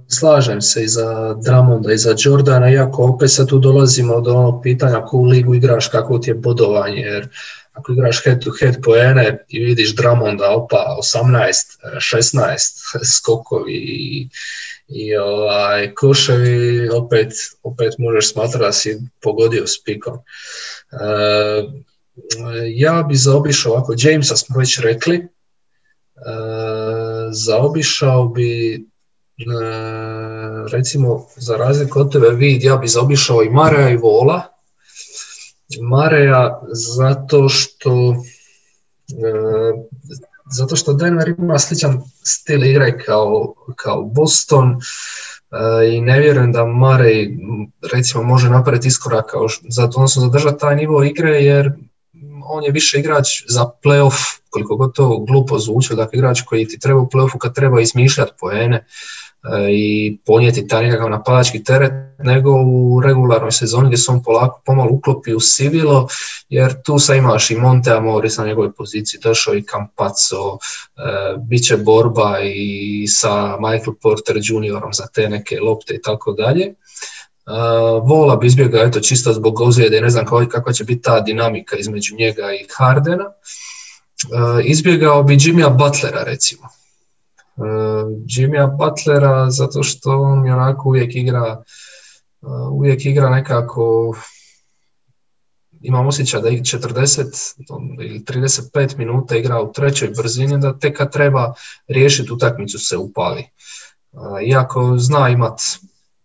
slažem 0.08 0.62
se 0.62 0.84
i 0.84 0.88
za 0.88 1.34
Dramonda 1.34 1.94
i 1.94 1.98
za 1.98 2.16
Jordana, 2.26 2.70
iako 2.70 3.04
opet 3.04 3.32
sad 3.32 3.48
tu 3.48 3.60
dolazimo 3.60 4.22
do 4.22 4.36
onog 4.36 4.64
pitanja 4.64 5.02
koju 5.06 5.24
ligu 5.24 5.56
igraš, 5.56 5.88
kako 5.88 6.20
ti 6.20 6.30
je 6.30 6.34
bodovanje, 6.34 7.02
jer 7.02 7.28
ako 7.74 7.92
igraš 7.92 8.24
head 8.24 8.44
to 8.44 8.52
head 8.60 8.76
poene 8.84 9.46
i 9.48 9.60
vidiš 9.60 9.96
Dramonda 9.96 10.50
opa 10.50 10.98
18, 11.16 11.52
16 12.14 12.58
skokovi 13.18 13.74
i, 13.74 14.30
i 14.88 15.16
ovaj, 15.18 15.94
koševi, 15.94 16.90
opet, 16.90 17.34
opet 17.64 17.94
možeš 17.98 18.32
smatrati 18.32 18.66
da 18.66 18.72
si 18.72 19.02
pogodio 19.22 19.68
s 19.68 19.84
pikom. 19.84 20.18
E, 20.18 20.22
ja 22.68 23.06
bi 23.10 23.16
zaobišao, 23.16 23.74
ako 23.74 23.96
Jamesa 23.98 24.36
smo 24.36 24.60
već 24.60 24.80
rekli, 24.80 25.16
e, 25.16 25.28
zaobišao 27.32 28.28
bi 28.28 28.74
e, 28.76 28.80
recimo 30.72 31.28
za 31.36 31.58
razliku 31.58 32.00
od 32.00 32.12
tebe 32.12 32.30
vid, 32.30 32.64
ja 32.64 32.76
bi 32.76 32.88
zaobišao 32.88 33.44
i 33.44 33.50
Mareja 33.50 33.90
i 33.90 33.98
Vola, 33.98 34.51
Mareja 35.82 36.62
zato 36.98 37.50
što 37.50 38.16
e, 39.10 39.34
zato 40.52 40.76
što 40.76 40.94
Denver 40.94 41.30
ima 41.30 41.60
sličan 41.60 42.02
stil 42.24 42.64
igre 42.64 42.98
kao, 43.06 43.54
kao 43.76 44.04
Boston 44.04 44.72
e, 44.72 44.78
i 45.96 46.02
ne 46.02 46.20
vjerujem 46.20 46.52
da 46.52 46.66
Marej 46.66 47.38
recimo 47.94 48.24
može 48.24 48.50
napraviti 48.50 48.88
iskorak 48.88 49.26
kao 49.32 49.48
zato 49.70 49.98
odnosno 49.98 50.22
zadržati 50.22 50.60
taj 50.60 50.76
nivo 50.76 51.04
igre 51.04 51.32
jer 51.32 51.72
on 52.46 52.64
je 52.64 52.72
više 52.72 53.00
igrač 53.00 53.28
za 53.48 53.66
playoff, 53.84 54.40
koliko 54.50 54.76
god 54.76 54.96
to 54.96 55.20
glupo 55.20 55.60
zvuči, 55.60 55.96
dakle 55.96 56.18
igrač 56.18 56.42
koji 56.42 56.68
ti 56.68 56.80
treba 56.80 57.00
u 57.00 57.10
playoffu 57.10 57.38
kad 57.38 57.56
treba 57.56 57.82
izmišljati 57.82 58.32
poene, 58.40 58.86
i 59.70 60.18
ponijeti 60.26 60.68
taj 60.68 60.84
nekakav 60.84 61.10
napadački 61.10 61.64
teret, 61.64 61.92
nego 62.20 62.52
u 62.52 63.02
regularnoj 63.06 63.52
sezoni 63.52 63.88
gdje 63.88 63.98
se 63.98 64.12
on 64.12 64.24
polako 64.24 64.62
pomalo 64.66 64.90
uklopi 64.92 65.34
u 65.34 65.40
sivilo, 65.40 66.08
jer 66.50 66.82
tu 66.82 67.00
sad 67.00 67.18
imaš 67.18 67.52
i 67.52 67.56
Monte 67.56 67.92
Amoris 67.92 68.38
na 68.38 68.46
njegovoj 68.46 68.72
poziciji, 68.74 69.20
došao 69.24 69.56
i 69.56 69.64
Campazzo, 69.64 70.58
e, 70.58 71.38
bit 71.38 71.64
će 71.68 71.78
borba 71.78 72.40
i 72.44 73.06
sa 73.08 73.58
Michael 73.60 73.94
Porter 74.02 74.40
juniorom 74.42 74.94
za 74.94 75.08
te 75.08 75.30
neke 75.30 75.60
lopte 75.60 75.94
i 75.94 76.02
tako 76.02 76.32
dalje. 76.32 76.66
E, 76.66 76.74
vola 78.04 78.36
bi 78.36 78.48
izbjegao, 78.48 78.84
eto, 78.84 79.00
čisto 79.00 79.34
zbog 79.34 79.62
ozljede, 79.62 80.02
ne 80.02 80.10
znam 80.10 80.26
kakva 80.26 80.74
će 80.74 80.84
biti 80.84 81.02
ta 81.02 81.20
dinamika 81.20 81.78
između 81.78 82.16
njega 82.16 82.54
i 82.54 82.66
Hardena. 82.78 83.26
Izbjegao 84.64 85.24
bi 85.24 85.38
Jimmya 85.40 85.70
Butlera, 85.70 86.24
recimo 86.24 86.81
Jimmya 88.28 88.68
Butlera 88.68 89.50
zato 89.50 89.84
što 89.84 90.22
on 90.22 90.40
onako 90.52 90.90
uvijek 90.90 91.16
igra 91.16 91.64
uvijek 92.72 93.06
igra 93.06 93.30
nekako 93.30 94.16
imam 95.82 96.08
osjećaj 96.08 96.42
da 96.42 96.50
40 96.50 97.54
ili 98.02 98.20
35 98.20 98.98
minuta 98.98 99.38
igra 99.38 99.62
u 99.62 99.72
trećoj 99.72 100.10
brzini, 100.18 100.60
da 100.60 100.80
tek 100.80 100.98
kad 100.98 101.12
treba 101.12 101.54
riješiti 101.88 102.34
utakmicu 102.34 102.80
se 102.80 102.98
upali. 102.98 103.46
Iako 104.48 104.98
zna 104.98 105.30
imat 105.30 105.62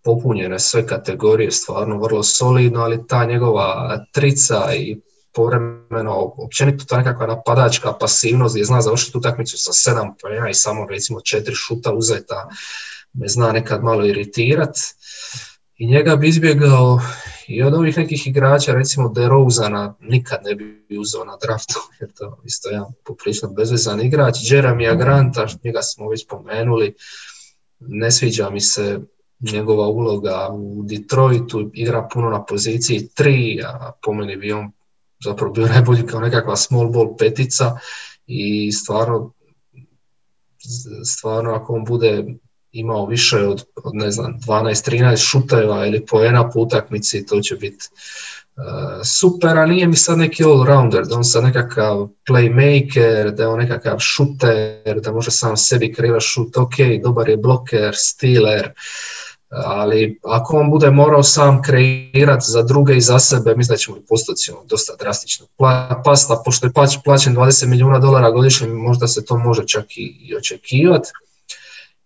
popunjene 0.04 0.58
sve 0.58 0.86
kategorije, 0.86 1.50
stvarno 1.50 1.98
vrlo 1.98 2.22
solidno, 2.22 2.80
ali 2.80 3.06
ta 3.06 3.24
njegova 3.24 3.98
trica 4.12 4.74
i 4.74 5.00
povremeno, 5.36 6.32
općenito 6.36 6.84
ta 6.84 6.96
nekakva 6.96 7.26
napadačka 7.26 7.92
pasivnost 7.92 8.54
gdje 8.54 8.64
zna 8.64 8.80
završiti 8.80 9.18
utakmicu 9.18 9.56
sa 9.58 9.72
sedam 9.72 10.14
pojena 10.22 10.50
i 10.50 10.54
samo 10.54 10.86
recimo 10.86 11.20
četiri 11.20 11.54
šuta 11.54 11.92
uzeta, 11.92 12.48
me 13.12 13.28
zna 13.28 13.52
nekad 13.52 13.84
malo 13.84 14.06
iritirati 14.06 14.80
i 15.76 15.86
njega 15.86 16.16
bi 16.16 16.28
izbjegao 16.28 17.00
i 17.48 17.62
od 17.62 17.74
ovih 17.74 17.98
nekih 17.98 18.26
igrača, 18.26 18.72
recimo 18.72 19.08
DeRozana, 19.08 19.94
nikad 20.00 20.40
ne 20.44 20.54
bi 20.54 20.98
uzeo 20.98 21.24
na 21.24 21.36
draftu, 21.42 21.74
jer 22.00 22.12
to 22.12 22.40
isto 22.44 22.70
jedan 22.70 22.92
poprilično 23.04 23.48
bezvezan 23.48 24.00
igrač. 24.00 24.36
Jeremija 24.50 24.94
Granta, 24.94 25.46
njega 25.64 25.82
smo 25.82 26.08
već 26.08 26.24
spomenuli, 26.24 26.94
ne 27.80 28.10
sviđa 28.10 28.50
mi 28.50 28.60
se 28.60 29.00
njegova 29.52 29.88
uloga 29.88 30.48
u 30.52 30.82
Detroitu, 30.84 31.70
igra 31.74 32.08
puno 32.12 32.30
na 32.30 32.44
poziciji 32.44 33.08
3, 33.18 33.64
a 33.64 33.92
po 34.02 34.14
meni 34.14 34.36
bi 34.36 34.52
on 34.52 34.72
zapravo 35.24 35.52
bio 35.52 35.66
najbolji 35.66 36.06
kao 36.06 36.20
nekakva 36.20 36.56
small 36.56 36.88
ball 36.88 37.16
petica 37.16 37.78
i 38.26 38.72
stvarno 38.72 39.32
stvarno 41.04 41.54
ako 41.54 41.74
on 41.74 41.84
bude 41.84 42.24
imao 42.72 43.06
više 43.06 43.36
od, 43.36 43.64
od 43.84 43.94
ne 43.94 44.10
znam, 44.10 44.40
12-13 44.46 45.30
šuteva 45.30 45.86
ili 45.86 46.06
poena 46.06 46.50
po 46.50 46.60
utakmici, 46.60 47.26
to 47.26 47.40
će 47.40 47.56
biti 47.56 47.84
uh, 48.56 48.62
super, 49.04 49.58
a 49.58 49.66
nije 49.66 49.86
mi 49.86 49.96
sad 49.96 50.18
neki 50.18 50.44
all-rounder, 50.44 51.08
da 51.08 51.16
on 51.16 51.24
sad 51.24 51.44
nekakav 51.44 52.08
playmaker, 52.28 53.30
da 53.30 53.42
je 53.42 53.48
on 53.48 53.58
nekakav 53.58 53.98
šuter, 53.98 55.00
da 55.02 55.12
može 55.12 55.30
sam 55.30 55.56
sebi 55.56 55.92
kreirati 55.92 56.24
šut, 56.24 56.56
ok, 56.56 56.74
dobar 57.02 57.28
je 57.28 57.36
bloker, 57.36 57.92
stealer, 57.94 58.72
ali 59.50 60.20
ako 60.24 60.56
on 60.56 60.70
bude 60.70 60.90
morao 60.90 61.22
sam 61.22 61.62
kreirati 61.62 62.44
za 62.46 62.62
druge 62.62 62.96
i 62.96 63.00
za 63.00 63.18
sebe, 63.18 63.54
mislim 63.56 63.74
da 63.74 63.78
ćemo 63.78 63.96
postoci 64.08 64.50
ono, 64.50 64.64
dosta 64.64 64.92
drastično 65.00 65.46
pasta, 66.04 66.42
pošto 66.44 66.66
je 66.66 66.72
plaćen 67.04 67.36
20 67.36 67.66
milijuna 67.66 67.98
dolara 67.98 68.30
godišnje, 68.30 68.68
možda 68.68 69.08
se 69.08 69.24
to 69.24 69.38
može 69.38 69.66
čak 69.66 69.96
i, 69.96 70.16
i 70.20 70.36
očekivati 70.36 71.08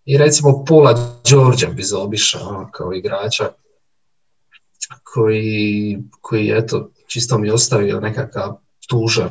i 0.05 0.17
recimo 0.17 0.65
Paula 0.65 1.21
Đorđa 1.29 1.67
bi 1.67 1.83
zaobišao 1.83 2.49
ono, 2.49 2.71
kao 2.71 2.93
igrača 2.93 3.49
koji, 5.03 5.97
koji 6.21 6.51
eto, 6.55 6.89
čisto 7.07 7.37
mi 7.37 7.49
ostavio 7.49 7.99
nekakav 7.99 8.53
tužan 8.87 9.29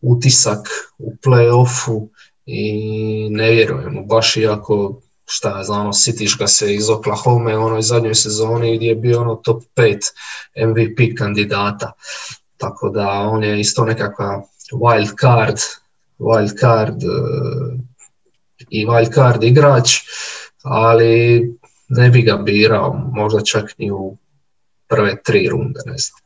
utisak 0.00 0.68
u 0.98 1.12
play-offu 1.24 2.08
i 2.46 3.28
ne 3.30 3.50
vjerujem 3.50 4.06
baš 4.06 4.36
iako 4.36 5.01
šta 5.26 5.58
je 5.58 5.64
znamo, 5.64 5.92
sitiš 5.92 6.38
ga 6.38 6.46
se 6.46 6.74
iz 6.74 6.90
Oklahoma 6.90 7.58
u 7.58 7.62
onoj 7.62 7.82
zadnjoj 7.82 8.14
sezoni 8.14 8.76
gdje 8.76 8.88
je 8.88 8.94
bio 8.94 9.20
ono 9.20 9.34
top 9.34 9.62
5 9.76 9.98
MVP 10.66 11.18
kandidata. 11.18 11.92
Tako 12.56 12.88
da 12.88 13.08
on 13.08 13.44
je 13.44 13.60
isto 13.60 13.84
nekakva 13.84 14.42
wild 14.72 15.20
card, 15.20 15.56
wild 16.18 16.60
card 16.60 17.02
i 18.70 18.86
wildcard 18.86 19.44
igrač, 19.44 19.98
ali 20.62 21.42
ne 21.88 22.10
bi 22.10 22.22
ga 22.22 22.36
birao, 22.36 23.10
možda 23.12 23.40
čak 23.40 23.78
ni 23.78 23.90
u 23.90 24.16
prve 24.88 25.22
tri 25.22 25.48
runde, 25.48 25.80
ne 25.86 25.98
znam. 25.98 26.20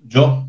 Joe? 0.00 0.47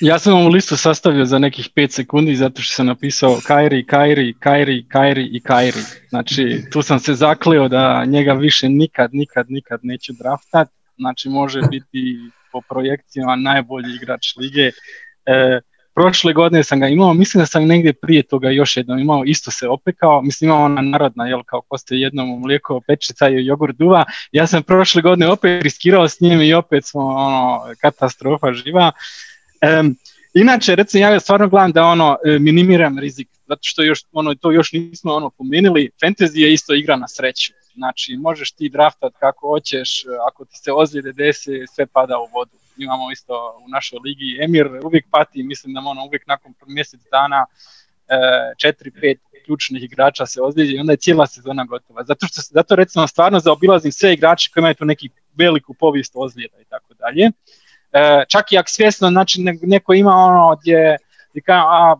Ja 0.00 0.18
sam 0.18 0.34
ovu 0.34 0.48
listu 0.48 0.76
sastavio 0.76 1.24
za 1.24 1.38
nekih 1.38 1.70
5 1.76 1.90
sekundi 1.90 2.36
zato 2.36 2.62
što 2.62 2.74
sam 2.74 2.86
napisao 2.86 3.38
Kairi, 3.46 3.86
Kairi, 3.86 4.34
Kairi, 4.40 4.84
Kairi 4.88 5.28
i 5.32 5.40
Kairi. 5.40 5.80
Znači 6.08 6.64
tu 6.72 6.82
sam 6.82 6.98
se 6.98 7.14
zakleo 7.14 7.68
da 7.68 8.04
njega 8.04 8.32
više 8.32 8.68
nikad, 8.68 9.10
nikad, 9.12 9.46
nikad 9.48 9.80
neće 9.82 10.12
draftat. 10.12 10.68
Znači 10.96 11.28
može 11.28 11.60
biti 11.70 12.18
po 12.52 12.60
projekcijama 12.68 13.36
najbolji 13.36 13.94
igrač 13.94 14.36
lige. 14.36 14.70
E, 15.26 15.60
prošle 15.94 16.32
godine 16.32 16.64
sam 16.64 16.80
ga 16.80 16.88
imao, 16.88 17.14
mislim 17.14 17.42
da 17.42 17.46
sam 17.46 17.66
negdje 17.66 17.92
prije 17.92 18.22
toga 18.22 18.50
još 18.50 18.76
jednom 18.76 18.98
imao, 18.98 19.22
isto 19.24 19.50
se 19.50 19.68
opekao, 19.68 20.22
mislim 20.22 20.50
imao 20.50 20.64
ona 20.64 20.82
narodna, 20.82 21.26
jel, 21.26 21.42
kao 21.46 21.60
ko 21.68 21.78
ste 21.78 21.96
jednom 21.96 22.40
mlijeko, 22.40 22.80
pečica 22.86 23.28
i 23.28 23.46
jogurt 23.46 23.76
duva, 23.76 24.04
ja 24.32 24.46
sam 24.46 24.62
prošle 24.62 25.02
godine 25.02 25.28
opet 25.28 25.62
riskirao 25.62 26.08
s 26.08 26.20
njim 26.20 26.40
i 26.40 26.54
opet 26.54 26.84
smo, 26.84 27.00
ono, 27.00 27.60
katastrofa 27.80 28.52
živa. 28.52 28.92
Inače, 30.34 30.74
recimo, 30.74 31.06
ja 31.06 31.20
stvarno 31.20 31.48
gledam 31.48 31.72
da 31.72 31.84
ono, 31.84 32.16
e, 32.24 32.38
minimiram 32.38 32.98
rizik, 32.98 33.28
zato 33.46 33.60
što 33.62 33.82
još, 33.82 34.04
ono, 34.12 34.34
to 34.34 34.50
još 34.52 34.72
nismo 34.72 35.14
ono 35.14 35.30
pomenuli, 35.30 35.90
fantasy 36.02 36.38
je 36.38 36.52
isto 36.52 36.74
igra 36.74 36.96
na 36.96 37.08
sreću. 37.08 37.52
Znači, 37.74 38.16
možeš 38.16 38.52
ti 38.52 38.68
draftat 38.68 39.12
kako 39.18 39.48
hoćeš, 39.48 40.04
ako 40.28 40.44
ti 40.44 40.56
se 40.56 40.72
ozljede 40.72 41.12
desi, 41.12 41.64
sve 41.74 41.86
pada 41.86 42.18
u 42.18 42.26
vodu 42.34 42.56
imamo 42.76 43.10
isto 43.10 43.62
u 43.64 43.68
našoj 43.68 43.98
ligi. 44.04 44.38
Emir 44.40 44.66
uvijek 44.84 45.04
pati, 45.10 45.42
mislim 45.42 45.74
da 45.74 45.80
ono 45.80 46.04
uvijek 46.04 46.26
nakon 46.26 46.54
mjesec 46.66 47.00
dana 47.10 47.46
e, 48.08 48.16
četiri, 48.58 48.90
pet 48.90 49.18
ključnih 49.44 49.82
igrača 49.82 50.26
se 50.26 50.42
ozlijedi 50.42 50.72
i 50.72 50.78
onda 50.78 50.92
je 50.92 50.96
cijela 50.96 51.26
sezona 51.26 51.64
gotova. 51.64 52.04
Zato 52.04 52.26
što 52.26 52.40
zato 52.50 52.76
recimo 52.76 53.06
stvarno 53.06 53.40
zaobilazim 53.40 53.92
sve 53.92 54.12
igrače 54.12 54.50
koji 54.54 54.60
imaju 54.60 54.74
tu 54.74 54.84
neki 54.84 55.08
veliku 55.38 55.74
povijest 55.74 56.12
ozljeda 56.14 56.60
i 56.60 56.64
tako 56.64 56.94
dalje. 56.94 57.30
E, 57.92 58.24
čak 58.28 58.52
i 58.52 58.58
ako 58.58 58.68
svjesno, 58.68 59.08
znači 59.08 59.40
neko 59.62 59.94
ima 59.94 60.12
ono 60.12 60.56
gdje, 60.56 60.96
gdje 61.30 61.42
a 61.48 61.96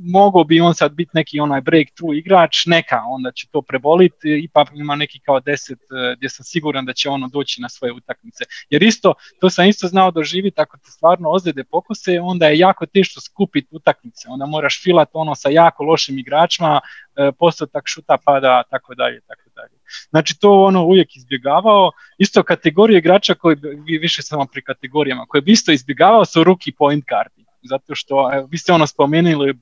mogao 0.00 0.44
bi 0.44 0.60
on 0.60 0.74
sad 0.74 0.92
biti 0.92 1.10
neki 1.14 1.40
onaj 1.40 1.60
breakthrough 1.60 2.16
igrač, 2.16 2.66
neka, 2.66 3.02
onda 3.06 3.32
će 3.32 3.46
to 3.50 3.62
preboliti, 3.62 4.40
ipak 4.44 4.68
ima 4.74 4.96
neki 4.96 5.20
kao 5.20 5.40
deset 5.40 5.78
eh, 5.78 6.14
gdje 6.16 6.28
sam 6.28 6.44
siguran 6.44 6.84
da 6.84 6.92
će 6.92 7.08
ono 7.08 7.28
doći 7.28 7.60
na 7.60 7.68
svoje 7.68 7.92
utakmice. 7.92 8.44
Jer 8.70 8.82
isto, 8.82 9.14
to 9.40 9.50
sam 9.50 9.66
isto 9.66 9.88
znao 9.88 10.10
doživjeti, 10.10 10.60
ako 10.60 10.76
te 10.76 10.90
stvarno 10.90 11.30
ozljede 11.30 11.64
pokuse, 11.64 12.20
onda 12.20 12.46
je 12.46 12.58
jako 12.58 12.86
teško 12.86 13.20
skupiti 13.20 13.68
utakmice, 13.70 14.28
onda 14.28 14.46
moraš 14.46 14.82
filati 14.82 15.10
ono 15.14 15.34
sa 15.34 15.48
jako 15.48 15.84
lošim 15.84 16.18
igračima, 16.18 16.80
eh, 17.16 17.32
postotak 17.38 17.84
šuta 17.86 18.16
pada, 18.24 18.62
tako 18.70 18.94
dalje, 18.94 19.20
tako 19.20 19.50
dalje. 19.54 19.80
Znači 20.10 20.40
to 20.40 20.62
ono 20.62 20.84
uvijek 20.84 21.16
izbjegavao, 21.16 21.90
isto 22.18 22.42
kategorije 22.42 22.98
igrača 22.98 23.34
koji 23.34 23.56
vi 23.86 23.98
više 23.98 24.22
samo 24.22 24.46
pri 24.52 24.62
kategorijama, 24.62 25.26
koje 25.28 25.42
bi 25.42 25.52
isto 25.52 25.72
izbjegavao 25.72 26.24
su 26.24 26.44
rookie 26.44 26.74
point 26.78 27.04
guardi 27.08 27.49
zato 27.62 27.94
što 27.94 28.30
evo, 28.34 28.48
vi 28.50 28.58
ste 28.58 28.72
ono 28.72 28.86
spomenuli 28.86 29.50
uh, 29.50 29.56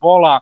Bola, 0.00 0.40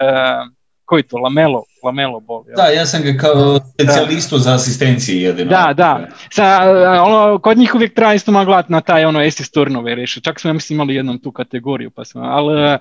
uh, 0.00 0.52
koji 0.84 1.02
to, 1.02 1.16
Lamelo, 1.16 1.62
Lamelo 1.84 2.20
Bol. 2.20 2.44
Da, 2.56 2.66
ja 2.66 2.86
sam 2.86 3.02
ga 3.02 3.18
kao 3.20 3.58
specijalistu 3.74 4.38
za 4.38 4.54
asistencije 4.54 5.22
jedino. 5.22 5.50
Da, 5.50 5.72
da. 5.76 6.08
Sa, 6.30 6.58
ono, 7.02 7.38
kod 7.38 7.58
njih 7.58 7.74
uvijek 7.74 7.94
treba 7.94 8.14
isto 8.14 8.32
gledati 8.32 8.72
na 8.72 8.80
taj 8.80 9.04
ono 9.04 9.20
assist 9.20 9.54
turnove 9.54 9.94
reši. 9.94 10.20
Čak 10.20 10.40
smo 10.40 10.50
ja 10.50 10.54
mislim 10.54 10.76
imali 10.76 10.94
jednom 10.94 11.18
tu 11.18 11.32
kategoriju, 11.32 11.90
pa 11.90 12.04
smo, 12.04 12.22
ali 12.22 12.78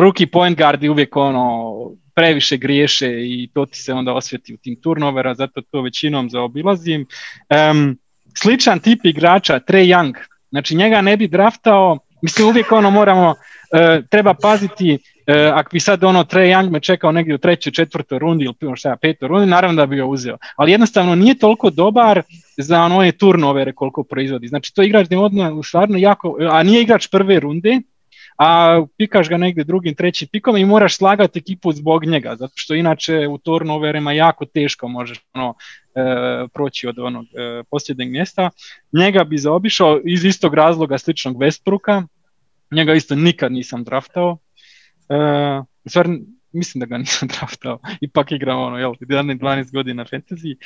rookie 0.00 0.26
point 0.26 0.58
guardi 0.58 0.88
uvijek 0.88 1.16
ono 1.16 1.74
previše 2.14 2.56
griješe 2.56 3.08
i 3.08 3.50
to 3.54 3.66
ti 3.66 3.78
se 3.78 3.92
onda 3.92 4.14
osvjeti 4.14 4.54
u 4.54 4.56
tim 4.56 4.80
turnovera, 4.82 5.34
zato 5.34 5.60
to 5.70 5.82
većinom 5.82 6.30
zaobilazim. 6.30 7.06
Um, 7.70 7.98
sličan 8.34 8.78
tip 8.78 9.04
igrača, 9.04 9.60
Trey 9.60 9.96
Young, 9.96 10.14
znači 10.50 10.76
njega 10.76 11.00
ne 11.00 11.16
bi 11.16 11.28
draftao 11.28 11.98
Mislim, 12.22 12.48
uvijek 12.48 12.72
ono 12.72 12.90
moramo, 12.90 13.34
e, 13.72 14.02
treba 14.10 14.34
paziti, 14.34 14.98
e, 15.26 15.50
ako 15.54 15.70
bi 15.72 15.80
sad 15.80 16.04
ono 16.04 16.24
Trey 16.24 16.54
Young 16.54 16.70
me 16.70 16.80
čekao 16.80 17.12
negdje 17.12 17.34
u 17.34 17.38
trećoj, 17.38 17.72
četvrtoj 17.72 18.18
rundi 18.18 18.44
ili 18.44 18.76
šta, 18.76 18.96
petoj 19.02 19.28
rundi, 19.28 19.46
naravno 19.46 19.76
da 19.76 19.86
bi 19.86 19.96
ga 19.96 20.04
uzeo. 20.04 20.36
Ali 20.56 20.72
jednostavno 20.72 21.14
nije 21.14 21.38
toliko 21.38 21.70
dobar 21.70 22.22
za 22.56 22.82
one 22.82 23.12
turnovere 23.12 23.72
koliko 23.72 24.02
proizvodi. 24.02 24.48
Znači 24.48 24.74
to 24.74 24.82
igrač 24.82 25.06
je 25.10 25.18
odmah 25.18 25.52
stvarno 25.64 25.98
jako, 25.98 26.36
a 26.50 26.62
nije 26.62 26.82
igrač 26.82 27.08
prve 27.08 27.40
runde, 27.40 27.80
a 28.38 28.80
pikaš 28.98 29.28
ga 29.28 29.36
negdje 29.36 29.64
drugim, 29.64 29.94
trećim 29.94 30.28
pikom 30.32 30.56
i 30.56 30.64
moraš 30.64 30.96
slagati 30.96 31.38
ekipu 31.38 31.72
zbog 31.72 32.04
njega, 32.04 32.36
zato 32.36 32.52
što 32.56 32.74
inače 32.74 33.28
u 33.28 33.38
turnoverima 33.38 34.12
jako 34.12 34.44
teško 34.44 34.88
možeš 34.88 35.20
ono, 35.34 35.54
proći 36.54 36.88
od 36.88 36.98
onog 36.98 37.24
e, 37.24 37.62
posljednjeg 37.70 38.10
mjesta. 38.10 38.50
Njega 38.92 39.24
bi 39.24 39.38
zaobišao 39.38 40.00
iz 40.04 40.24
istog 40.24 40.54
razloga 40.54 40.98
sličnog 40.98 41.36
Westbrooka, 41.36 42.06
njega 42.70 42.94
isto 42.94 43.14
nikad 43.14 43.52
nisam 43.52 43.84
draftao. 43.84 44.38
E, 45.08 45.16
mislim 46.52 46.80
da 46.80 46.86
ga 46.86 46.98
nisam 46.98 47.28
draftao, 47.38 47.78
ipak 48.00 48.32
igram 48.32 48.58
ono, 48.58 48.78
jel, 48.78 48.92
11-12 49.00 49.72
godina 49.72 50.04
fantasy. 50.04 50.56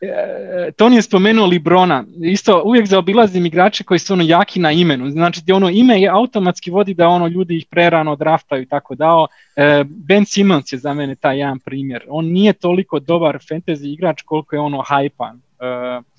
E, 0.00 0.72
Toni 0.76 0.96
je 0.96 1.02
spomenuo 1.02 1.46
Librona, 1.46 2.04
isto 2.22 2.62
uvijek 2.64 2.86
zaobilazim 2.86 3.46
igrače 3.46 3.84
koji 3.84 3.98
su 3.98 4.12
ono 4.12 4.22
jaki 4.22 4.60
na 4.60 4.72
imenu, 4.72 5.10
znači 5.10 5.40
gdje 5.42 5.54
ono 5.54 5.70
ime 5.70 6.00
je 6.00 6.08
automatski 6.08 6.70
vodi 6.70 6.94
da 6.94 7.08
ono 7.08 7.26
ljudi 7.26 7.56
ih 7.56 7.66
prerano 7.70 8.16
draftaju 8.16 8.62
i 8.62 8.66
tako 8.66 8.94
dao. 8.94 9.26
E, 9.56 9.84
ben 9.86 10.24
Simmons 10.24 10.72
je 10.72 10.78
za 10.78 10.94
mene 10.94 11.14
taj 11.14 11.38
jedan 11.38 11.58
primjer, 11.58 12.04
on 12.08 12.26
nije 12.26 12.52
toliko 12.52 13.00
dobar 13.00 13.38
fantasy 13.50 13.92
igrač 13.92 14.22
koliko 14.22 14.56
je 14.56 14.60
ono 14.60 14.82
hajpan. 14.86 15.36
E, 15.36 16.16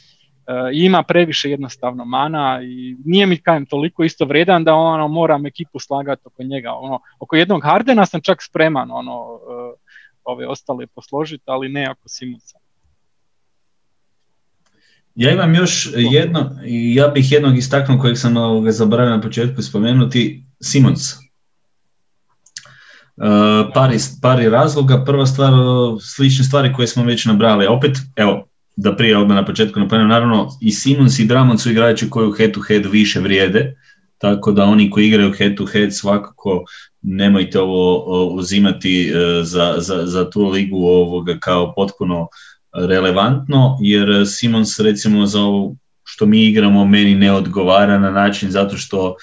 ima 0.74 1.04
previše 1.04 1.50
jednostavno 1.50 2.06
mana 2.06 2.60
i 2.64 2.96
nije 3.06 3.26
mi 3.26 3.38
kajem 3.38 3.66
toliko 3.66 4.04
isto 4.04 4.26
vredan 4.26 4.64
da 4.64 4.74
ono 4.74 5.08
moram 5.08 5.46
ekipu 5.46 5.80
slagati 5.80 6.22
oko 6.26 6.44
njega. 6.44 6.74
Ono, 6.74 7.00
oko 7.20 7.36
jednog 7.36 7.64
Hardena 7.64 8.06
sam 8.06 8.22
čak 8.22 8.44
spreman 8.44 8.92
ono, 8.92 9.40
ove 10.24 10.48
ostale 10.48 10.88
posložiti, 10.88 11.44
ali 11.46 11.70
ne 11.70 11.86
ako 11.86 12.10
Simonsa. 12.10 12.58
Ja 15.18 15.32
imam 15.32 15.56
još 15.56 15.90
jedno, 15.96 16.52
ja 16.94 17.08
bih 17.08 17.32
jednog 17.32 17.58
istaknuo 17.58 18.00
kojeg 18.00 18.18
sam 18.18 18.36
zaboravio 18.70 19.16
na 19.16 19.22
početku 19.22 19.62
spomenuti, 19.62 20.44
Simons. 20.62 21.14
Uh, 21.14 21.24
pari, 23.74 23.98
pari 24.22 24.50
razloga, 24.50 25.04
prva 25.06 25.26
stvar, 25.26 25.54
slične 26.02 26.46
stvari 26.46 26.74
koje 26.74 26.88
smo 26.88 27.04
već 27.04 27.26
nabrali, 27.26 27.66
opet, 27.66 27.98
evo, 28.16 28.48
da 28.76 28.96
prije 28.96 29.18
odmah 29.18 29.36
na 29.36 29.46
početku 29.46 29.80
napomenem, 29.80 30.10
naravno 30.10 30.50
i 30.62 30.72
Simons 30.72 31.20
i 31.20 31.26
Dramon 31.26 31.58
su 31.58 31.72
igrači 31.72 32.10
koji 32.10 32.28
u 32.28 32.32
head 32.32 32.52
to 32.52 32.62
head 32.68 32.86
više 32.86 33.20
vrijede, 33.20 33.76
tako 34.18 34.52
da 34.52 34.64
oni 34.64 34.90
koji 34.90 35.08
igraju 35.08 35.34
head 35.34 35.56
to 35.56 35.66
head 35.66 35.96
svakako 35.96 36.64
nemojte 37.02 37.60
ovo 37.60 38.26
uzimati 38.26 39.10
e, 39.10 39.44
za, 39.44 39.76
za, 39.78 40.06
za 40.06 40.30
tu 40.30 40.50
ligu 40.50 40.78
ovoga 40.78 41.38
kao 41.40 41.74
potpuno 41.76 42.28
relevantno, 42.78 43.78
jer 43.82 44.28
Simons 44.28 44.80
recimo 44.80 45.26
za 45.26 45.42
ovo 45.42 45.76
što 46.04 46.26
mi 46.26 46.46
igramo 46.46 46.86
meni 46.86 47.16
ne 47.16 47.32
odgovara 47.32 48.00
na 48.00 48.12
način 48.12 48.52
zato 48.52 48.78
što 48.78 49.16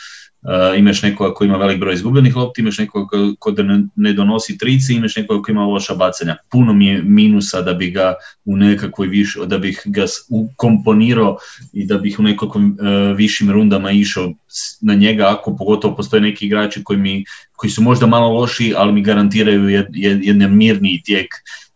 Uh, 0.44 0.78
imaš 0.78 1.02
nekoga 1.02 1.34
koji 1.34 1.48
ima 1.48 1.56
velik 1.56 1.80
broj 1.80 1.94
izgubljenih 1.94 2.36
lopti, 2.36 2.60
imaš 2.60 2.78
nekoga 2.78 3.18
ko 3.38 3.50
da 3.50 3.62
ne 3.96 4.12
donosi 4.12 4.58
trici, 4.58 4.94
imaš 4.94 5.16
nekoga 5.16 5.42
koji 5.42 5.52
ima 5.52 5.64
loša 5.64 5.94
bacanja. 5.94 6.36
Puno 6.50 6.72
mi 6.72 6.86
je 6.86 7.02
minusa 7.02 7.62
da 7.62 7.74
bi 7.74 7.90
ga 7.90 8.14
u 8.44 8.56
nekakvoj 8.56 9.08
više, 9.08 9.46
da 9.46 9.58
bih 9.58 9.82
ga 9.84 10.04
ukomponirao 10.28 11.36
i 11.72 11.86
da 11.86 11.98
bih 11.98 12.18
u 12.18 12.22
nekakvim 12.22 12.76
uh, 12.80 13.16
višim 13.16 13.50
rundama 13.50 13.90
išao 13.90 14.32
na 14.80 14.94
njega, 14.94 15.28
ako 15.38 15.56
pogotovo 15.56 15.96
postoje 15.96 16.20
neki 16.20 16.46
igrači 16.46 16.84
koji, 16.84 16.98
mi, 16.98 17.24
koji 17.56 17.70
su 17.70 17.82
možda 17.82 18.06
malo 18.06 18.28
loši, 18.28 18.74
ali 18.76 18.92
mi 18.92 19.02
garantiraju 19.02 19.68
jed, 19.68 19.86
jedan 19.92 20.56
mirniji 20.56 21.02
tijek 21.04 21.34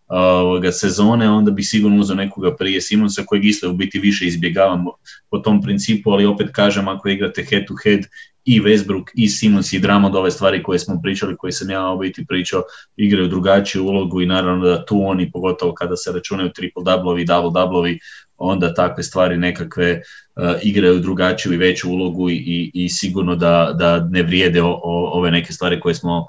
uh, 0.08 0.72
sezone, 0.72 1.30
onda 1.30 1.50
bi 1.50 1.62
sigurno 1.62 2.00
uzeo 2.00 2.16
nekoga 2.16 2.56
prije 2.56 2.80
Simonsa 2.80 3.22
kojeg 3.26 3.44
isto 3.44 3.70
u 3.70 3.72
biti 3.72 3.98
više 3.98 4.26
izbjegavamo 4.26 4.92
po 5.30 5.38
tom 5.38 5.62
principu, 5.62 6.10
ali 6.10 6.26
opet 6.26 6.50
kažem 6.52 6.88
ako 6.88 7.08
igrate 7.08 7.44
head 7.50 7.66
to 7.66 7.74
head 7.84 8.00
i 8.44 8.60
Westbrook 8.60 9.10
i 9.14 9.28
Simons 9.28 9.72
i 9.72 9.78
Dramond, 9.78 10.16
ove 10.16 10.30
stvari 10.30 10.62
koje 10.62 10.78
smo 10.78 11.00
pričali, 11.02 11.36
koje 11.36 11.52
sam 11.52 11.70
ja 11.70 11.96
biti 12.00 12.26
pričao, 12.26 12.62
igraju 12.96 13.28
drugačiju 13.28 13.84
ulogu 13.84 14.22
i 14.22 14.26
naravno 14.26 14.66
da 14.66 14.84
tu 14.84 15.00
oni, 15.04 15.30
pogotovo 15.30 15.74
kada 15.74 15.96
se 15.96 16.12
računaju 16.12 16.50
triple 16.50 16.82
doublovi 16.84 17.22
i 17.22 17.24
double 17.24 17.50
doublovi, 17.60 17.98
onda 18.36 18.74
takve 18.74 19.02
stvari 19.02 19.36
nekakve 19.36 20.00
uh, 20.36 20.52
igraju 20.62 20.98
drugačiju 20.98 21.52
i 21.52 21.56
veću 21.56 21.90
ulogu 21.90 22.30
i, 22.30 22.70
i 22.74 22.88
sigurno 22.88 23.36
da, 23.36 23.74
da 23.78 24.08
ne 24.10 24.22
vrijede 24.22 24.62
o, 24.62 24.80
ove 25.12 25.30
neke 25.30 25.52
stvari 25.52 25.80
koje 25.80 25.94
smo 25.94 26.26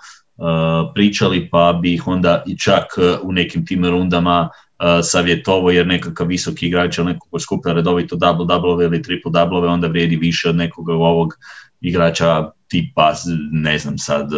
pričali, 0.95 1.49
pa 1.49 1.79
bi 1.81 1.93
ih 1.93 2.07
onda 2.07 2.43
i 2.47 2.57
čak 2.57 2.85
uh, 2.97 3.29
u 3.29 3.31
nekim 3.31 3.65
tim 3.65 3.85
rundama 3.85 4.49
uh, 4.49 4.85
savjetovo 5.03 5.71
jer 5.71 5.87
nekakav 5.87 6.27
visoki 6.27 6.67
igrač 6.67 6.97
ili 6.97 7.07
neko 7.07 7.27
ko 7.31 7.39
skuplja 7.39 7.73
redovito 7.73 8.15
double 8.15 8.45
double 8.45 8.85
ili 8.85 9.01
triple 9.01 9.31
double 9.31 9.69
onda 9.69 9.87
vrijedi 9.87 10.15
više 10.15 10.49
od 10.49 10.55
nekoga 10.55 10.93
ovog 10.93 11.33
igrača 11.81 12.51
tipa, 12.67 13.13
ne 13.51 13.77
znam 13.77 13.97
sad, 13.97 14.29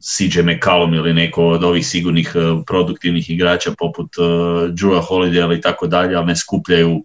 CJ 0.00 0.42
McCallum 0.42 0.94
ili 0.94 1.14
neko 1.14 1.46
od 1.46 1.64
ovih 1.64 1.86
sigurnih 1.86 2.32
produktivnih 2.66 3.30
igrača 3.30 3.70
poput 3.78 4.08
Drewa 4.68 5.02
Holiday 5.08 5.44
ili 5.44 5.60
tako 5.60 5.86
dalje, 5.86 6.16
ali 6.16 6.26
ne 6.26 6.36
skupljaju 6.36 7.04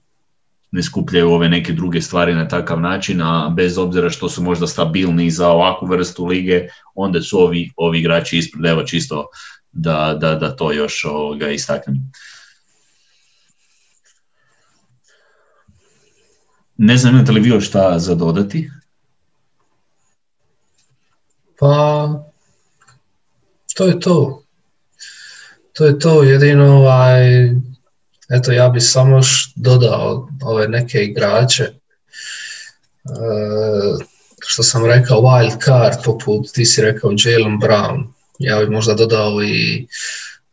ne 0.73 0.83
skupljaju 0.83 1.31
ove 1.31 1.49
neke 1.49 1.73
druge 1.73 2.01
stvari 2.01 2.33
na 2.35 2.47
takav 2.47 2.81
način, 2.81 3.21
a 3.21 3.49
bez 3.55 3.77
obzira 3.77 4.09
što 4.09 4.29
su 4.29 4.43
možda 4.43 4.67
stabilni 4.67 5.31
za 5.31 5.49
ovakvu 5.49 5.87
vrstu 5.87 6.25
lige, 6.25 6.67
onda 6.95 7.21
su 7.21 7.39
ovi, 7.39 7.71
ovi 7.75 7.99
igrači 7.99 8.37
ispred, 8.37 8.65
evo 8.65 8.83
čisto 8.83 9.27
da, 9.71 10.17
da, 10.21 10.35
da 10.35 10.55
to 10.55 10.71
još 10.71 11.05
ovoga 11.05 11.49
istaknem. 11.49 12.11
Ne 16.77 16.97
znam 16.97 17.15
imate 17.15 17.31
li 17.31 17.41
vi 17.41 17.61
šta 17.61 17.99
za 17.99 18.15
dodati? 18.15 18.69
Pa, 21.59 22.09
to 23.75 23.85
je 23.85 23.99
to. 23.99 24.43
To 25.73 25.85
je 25.85 25.99
to, 25.99 26.23
jedino 26.23 26.77
ovaj, 26.77 27.49
eto 28.33 28.51
ja 28.51 28.69
bih 28.69 28.83
samo 28.83 29.19
dodao 29.55 30.29
ove 30.43 30.67
neke 30.67 31.03
igrače. 31.03 31.63
E, 31.63 31.73
što 34.45 34.63
sam 34.63 34.85
rekao, 34.85 35.21
wild 35.21 35.65
card, 35.65 36.03
poput 36.05 36.51
ti 36.53 36.65
si 36.65 36.81
rekao 36.81 37.11
Jalen 37.25 37.59
Brown, 37.59 38.03
ja 38.39 38.59
bih 38.59 38.69
možda 38.69 38.93
dodao 38.93 39.43
i 39.43 39.87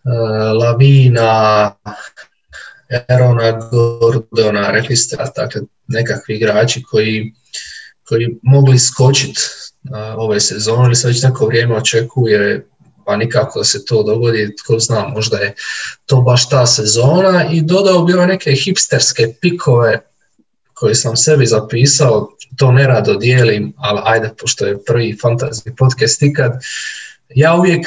e, 0.05 0.11
Lavina, 0.53 1.73
Erona 3.09 3.69
Gordona, 3.71 4.71
rekli 4.71 4.97
ste, 4.97 5.17
dakle, 5.37 5.61
nekakvi 5.87 6.37
igrači 6.37 6.83
koji, 6.83 7.33
koji 8.09 8.39
mogli 8.43 8.79
skočiti 8.79 9.41
ove 10.17 10.41
sezone 10.41 10.85
ili 10.85 10.97
se 10.97 11.09
već 11.09 11.23
neko 11.23 11.47
vrijeme 11.47 11.77
očekuje 11.77 12.67
pa 13.05 13.17
nikako 13.17 13.65
se 13.65 13.85
to 13.85 14.03
dogodi, 14.03 14.57
tko 14.57 14.79
zna, 14.79 15.09
možda 15.09 15.39
je 15.39 15.55
to 16.07 16.21
baš 16.21 16.49
ta 16.49 16.67
sezona. 16.67 17.51
I 17.51 17.63
dodao 17.63 18.05
bi 18.05 18.15
ove 18.15 18.27
neke 18.27 18.53
hipsterske 18.53 19.35
pikove 19.41 20.01
koje 20.75 20.95
sam 20.95 21.17
sebi 21.17 21.47
zapisao, 21.47 22.29
to 22.57 22.73
nerado 22.73 23.15
dijelim, 23.15 23.73
ali 23.77 24.01
ajde, 24.05 24.31
pošto 24.41 24.67
je 24.67 24.85
prvi 24.85 25.17
fantasy 25.23 25.77
podcast 25.77 26.23
ikad, 26.23 26.53
ja 27.35 27.55
uvijek, 27.55 27.87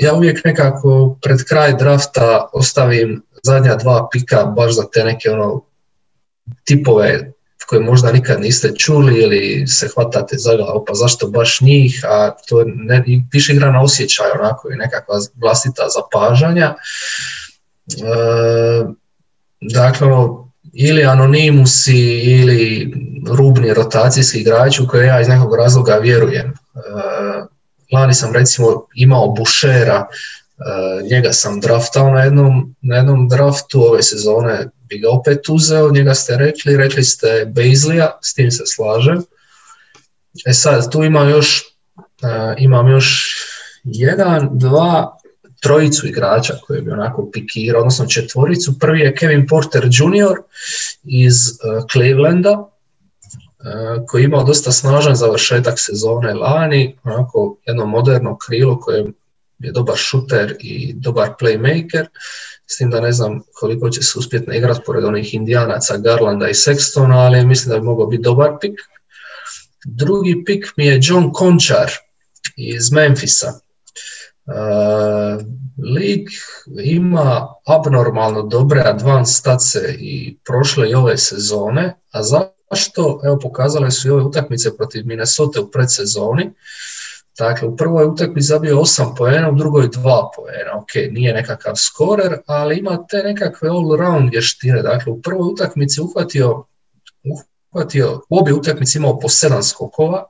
ja 0.00 0.14
uvijek 0.14 0.44
nekako 0.44 1.16
pred 1.22 1.44
kraj 1.44 1.76
drafta 1.76 2.48
ostavim 2.52 3.22
zadnja 3.42 3.74
dva 3.74 4.08
pika 4.12 4.44
baš 4.44 4.74
za 4.74 4.82
te 4.92 5.04
neke 5.04 5.30
ono 5.30 5.62
tipove 6.64 7.32
koje 7.66 7.80
možda 7.80 8.12
nikad 8.12 8.40
niste 8.40 8.72
čuli 8.78 9.22
ili 9.22 9.66
se 9.66 9.88
hvatate 9.94 10.36
za 10.38 10.56
glavu, 10.56 10.84
pa 10.86 10.94
zašto 10.94 11.26
baš 11.26 11.60
njih, 11.60 12.04
a 12.08 12.30
to 12.48 12.64
ne, 12.66 13.04
više 13.32 13.52
igra 13.52 13.72
na 13.72 13.82
osjećaj 13.82 14.26
onako 14.40 14.72
i 14.72 14.76
nekakva 14.76 15.14
vlastita 15.34 15.82
zapažanja. 15.88 16.74
E, 16.74 16.76
dakle, 19.60 20.06
ono, 20.06 20.52
ili 20.72 21.04
anonimusi 21.04 21.98
ili 22.20 22.92
rubni 23.28 23.74
rotacijski 23.74 24.38
igrači 24.38 24.82
u 24.82 24.88
koje 24.88 25.06
ja 25.06 25.20
iz 25.20 25.28
nekog 25.28 25.54
razloga 25.54 25.94
vjerujem. 25.94 26.46
E, 26.46 26.52
lani 27.92 28.14
sam 28.14 28.32
recimo 28.32 28.86
imao 28.94 29.28
Bušera, 29.28 30.06
e, 30.06 31.02
njega 31.10 31.32
sam 31.32 31.60
draftao 31.60 32.10
na 32.10 32.20
jednom, 32.20 32.74
na 32.82 32.96
jednom 32.96 33.28
draftu 33.28 33.82
ove 33.82 34.02
sezone 34.02 34.66
bi 34.88 34.98
ga 34.98 35.10
opet 35.10 35.48
uzeo, 35.48 35.90
njega 35.90 36.14
ste 36.14 36.36
rekli, 36.36 36.76
rekli 36.76 37.04
ste 37.04 37.46
Bezlija, 37.46 38.18
s 38.22 38.34
tim 38.34 38.50
se 38.50 38.62
slažem. 38.66 39.22
E 40.46 40.52
sad, 40.52 40.92
tu 40.92 41.04
imam 41.04 41.28
još, 41.28 41.62
uh, 41.96 42.54
imam 42.58 42.88
još 42.88 43.36
jedan, 43.84 44.48
dva, 44.52 45.16
trojicu 45.62 46.06
igrača 46.06 46.54
koji 46.66 46.82
bi 46.82 46.90
onako 46.90 47.30
pikirao, 47.32 47.80
odnosno 47.80 48.06
četvoricu. 48.06 48.78
Prvi 48.78 49.00
je 49.00 49.14
Kevin 49.14 49.46
Porter 49.46 49.84
Jr. 49.84 50.36
iz 51.04 51.34
uh, 51.34 51.84
Clevelanda, 51.92 52.52
uh, 52.58 52.68
koji 54.06 54.22
je 54.22 54.24
imao 54.24 54.44
dosta 54.44 54.72
snažan 54.72 55.14
završetak 55.14 55.74
sezone 55.76 56.34
lani, 56.34 56.98
onako 57.04 57.56
jedno 57.66 57.86
moderno 57.86 58.38
krilo 58.46 58.80
koje 58.80 59.04
je 59.58 59.72
dobar 59.72 59.96
šuter 59.96 60.56
i 60.60 60.92
dobar 60.92 61.34
playmaker 61.40 62.06
s 62.66 62.76
tim 62.76 62.90
da 62.90 63.00
ne 63.00 63.12
znam 63.12 63.40
koliko 63.54 63.90
će 63.90 64.02
se 64.02 64.18
uspjeti 64.18 64.56
igrati 64.56 64.80
pored 64.86 65.04
onih 65.04 65.34
indijanaca, 65.34 65.96
Garlanda 65.96 66.48
i 66.48 66.54
Sextona, 66.54 67.16
ali 67.16 67.46
mislim 67.46 67.72
da 67.72 67.78
bi 67.78 67.86
mogao 67.86 68.06
biti 68.06 68.22
dobar 68.22 68.50
pik. 68.60 68.80
Drugi 69.84 70.42
pik 70.46 70.66
mi 70.76 70.86
je 70.86 71.00
John 71.02 71.32
Končar 71.32 71.90
iz 72.56 72.92
Memfisa. 72.92 73.52
Uh, 74.46 75.46
lig 75.94 76.28
ima 76.84 77.48
abnormalno 77.66 78.42
dobre 78.42 78.82
advanced 78.84 79.36
stace 79.36 79.94
i 79.98 80.38
prošle 80.44 80.90
i 80.90 80.94
ove 80.94 81.18
sezone, 81.18 81.94
a 82.10 82.22
zašto? 82.22 83.20
Evo 83.24 83.38
pokazale 83.38 83.90
su 83.90 84.08
i 84.08 84.10
ove 84.10 84.22
utakmice 84.22 84.76
protiv 84.76 85.06
Minnesota 85.06 85.60
u 85.60 85.70
predsezoni. 85.70 86.52
Dakle, 87.38 87.68
u 87.68 87.76
prvoj 87.76 88.04
utakmici 88.04 88.46
zabio 88.46 88.76
8 88.76 89.16
poena, 89.16 89.50
u 89.50 89.54
drugoj 89.54 89.88
2 89.88 90.28
poena. 90.36 90.78
Ok, 90.78 90.94
nije 91.10 91.34
nekakav 91.34 91.74
skorer, 91.76 92.38
ali 92.46 92.78
ima 92.78 93.06
te 93.06 93.22
nekakve 93.22 93.68
all-round 93.68 94.30
vještine. 94.30 94.82
Dakle, 94.82 95.12
u 95.12 95.22
prvoj 95.22 95.52
utakmici 95.52 96.00
uhvatio, 96.00 96.64
uhvatio 97.72 98.20
u 98.28 98.38
obje 98.38 98.54
utakmice 98.54 98.98
imao 98.98 99.20
po 99.20 99.28
7 99.28 99.62
skokova, 99.62 100.24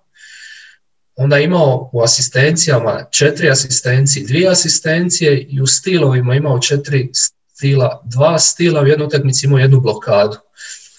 onda 1.16 1.38
imao 1.38 1.90
u 1.92 2.02
asistencijama 2.02 3.04
četiri 3.10 3.50
asistencije, 3.50 4.26
dvije 4.26 4.48
asistencije 4.48 5.40
i 5.40 5.60
u 5.60 5.66
stilovima 5.66 6.34
imao 6.34 6.58
četiri 6.58 7.10
stila, 7.56 8.02
dva 8.04 8.38
stila, 8.38 8.80
u 8.80 8.86
jednoj 8.86 9.06
utakmici 9.06 9.46
imao 9.46 9.58
jednu 9.58 9.80
blokadu. 9.80 10.36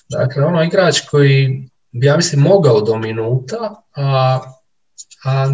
Dakle, 0.09 0.43
ono 0.43 0.63
igrač 0.63 0.99
koji 1.09 1.69
bi, 1.91 2.05
ja 2.05 2.17
mislim, 2.17 2.41
mogao 2.41 2.81
do 2.81 2.97
minuta, 2.97 3.83
a, 3.95 4.39
a 5.23 5.47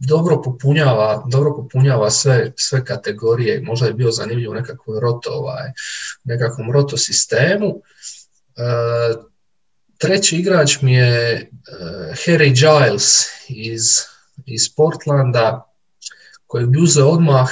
dobro 0.00 0.42
popunjava, 0.42 1.22
dobro 1.26 1.56
popunjava 1.56 2.10
sve, 2.10 2.52
sve 2.56 2.84
kategorije, 2.84 3.60
možda 3.60 3.86
je 3.86 3.92
bio 3.92 4.10
zanimljiv 4.10 4.50
u 4.50 4.54
nekakvom 4.54 4.98
roto, 4.98 5.30
ovaj, 5.30 5.72
nekakvom 6.24 6.72
roto 6.72 6.96
sistemu. 6.96 7.82
E, 8.56 9.28
treći 9.98 10.36
igrač 10.36 10.80
mi 10.80 10.94
je 10.94 11.50
uh, 11.50 12.16
Harry 12.16 12.52
Giles 12.54 13.26
iz, 13.48 13.84
iz 14.46 14.74
Portlanda, 14.76 15.72
koji 16.46 16.66
bi 16.66 16.82
uzeo 16.82 17.08
odmah 17.08 17.48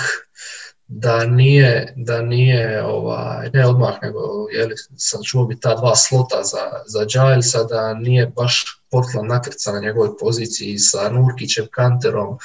da 0.88 1.26
nije, 1.26 1.94
da 1.96 2.22
nije 2.22 2.84
ovaj, 2.84 3.50
ne 3.52 3.66
odmah, 3.66 3.98
nego 4.02 4.20
jeli, 4.52 4.74
sam 4.96 5.20
čuo 5.24 5.44
bi 5.46 5.60
ta 5.60 5.74
dva 5.74 5.96
slota 5.96 6.42
za, 6.42 6.58
za 6.86 7.04
Gilesa, 7.04 7.64
da 7.64 7.94
nije 7.94 8.26
baš 8.26 8.64
Portland 8.90 9.28
nakrca 9.28 9.72
na 9.72 9.80
njegovoj 9.80 10.10
poziciji 10.20 10.78
sa 10.78 11.10
Nurkićem, 11.10 11.66
Kanterom, 11.70 12.38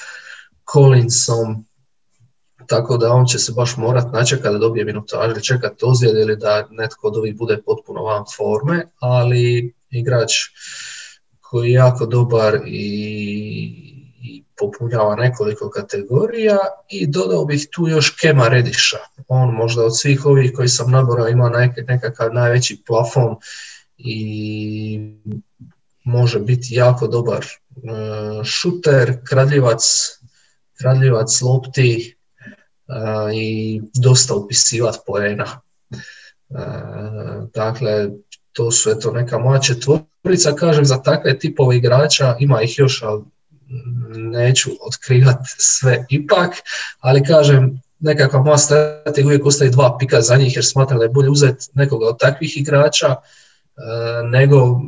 Collinsom, 0.73 1.65
tako 2.67 2.97
da 2.97 3.11
on 3.11 3.25
će 3.25 3.39
se 3.39 3.51
baš 3.51 3.77
morat 3.77 4.13
načekati 4.13 4.53
da 4.53 4.57
dobije 4.57 4.85
minutaž 4.85 5.31
ili 5.31 5.43
čekati 5.43 5.85
ozljed 5.85 6.15
ili 6.15 6.37
da 6.37 6.67
netko 6.71 7.07
od 7.07 7.17
ovih 7.17 7.37
bude 7.37 7.61
potpuno 7.65 8.03
van 8.03 8.23
forme, 8.37 8.85
ali 8.99 9.73
igrač 9.89 10.31
koji 11.41 11.69
je 11.69 11.73
jako 11.73 12.05
dobar 12.05 12.59
i 12.65 13.90
popunjava 14.61 15.15
nekoliko 15.15 15.69
kategorija 15.69 16.57
i 16.89 17.07
dodao 17.07 17.45
bih 17.45 17.67
tu 17.71 17.87
još 17.87 18.15
Kema 18.21 18.47
Rediša. 18.47 18.97
On 19.27 19.49
možda 19.49 19.85
od 19.85 19.99
svih 19.99 20.25
ovih 20.25 20.53
koji 20.55 20.67
sam 20.67 20.91
naborao 20.91 21.27
ima 21.27 21.49
nekakav 21.87 22.33
najveći 22.33 22.83
plafon 22.87 23.35
i 23.97 24.99
može 26.03 26.39
biti 26.39 26.75
jako 26.75 27.07
dobar 27.07 27.45
e, 27.45 28.43
šuter, 28.43 29.17
kradljivac, 29.23 29.83
kradljivac 30.79 31.41
lopti 31.41 32.15
e, 32.87 32.93
i 33.35 33.81
dosta 33.93 34.35
upisivat 34.35 34.95
poena. 35.07 35.61
E, 35.91 35.97
dakle, 37.53 38.09
to 38.51 38.71
su 38.71 38.89
eto 38.89 39.11
neka 39.11 39.37
moja 39.37 39.59
četvorica, 39.59 40.55
kažem, 40.55 40.85
za 40.85 41.01
takve 41.01 41.39
tipove 41.39 41.77
igrača, 41.77 42.35
ima 42.39 42.61
ih 42.61 42.79
još, 42.79 43.03
ali 43.03 43.23
neću 44.15 44.69
otkrivati 44.81 45.49
sve 45.57 46.05
ipak, 46.09 46.51
ali 46.99 47.23
kažem, 47.23 47.81
nekakva 47.99 48.41
moja 48.41 48.57
strategija 48.57 49.25
uvijek 49.25 49.45
ostaje 49.45 49.71
dva 49.71 49.97
pika 49.99 50.21
za 50.21 50.35
njih 50.35 50.55
jer 50.55 50.65
smatram 50.65 50.99
da 50.99 51.05
je 51.05 51.09
bolje 51.09 51.29
uzeti 51.29 51.65
nekoga 51.73 52.07
od 52.07 52.19
takvih 52.19 52.57
igrača 52.57 53.07
e, 53.07 53.17
nego 54.23 54.79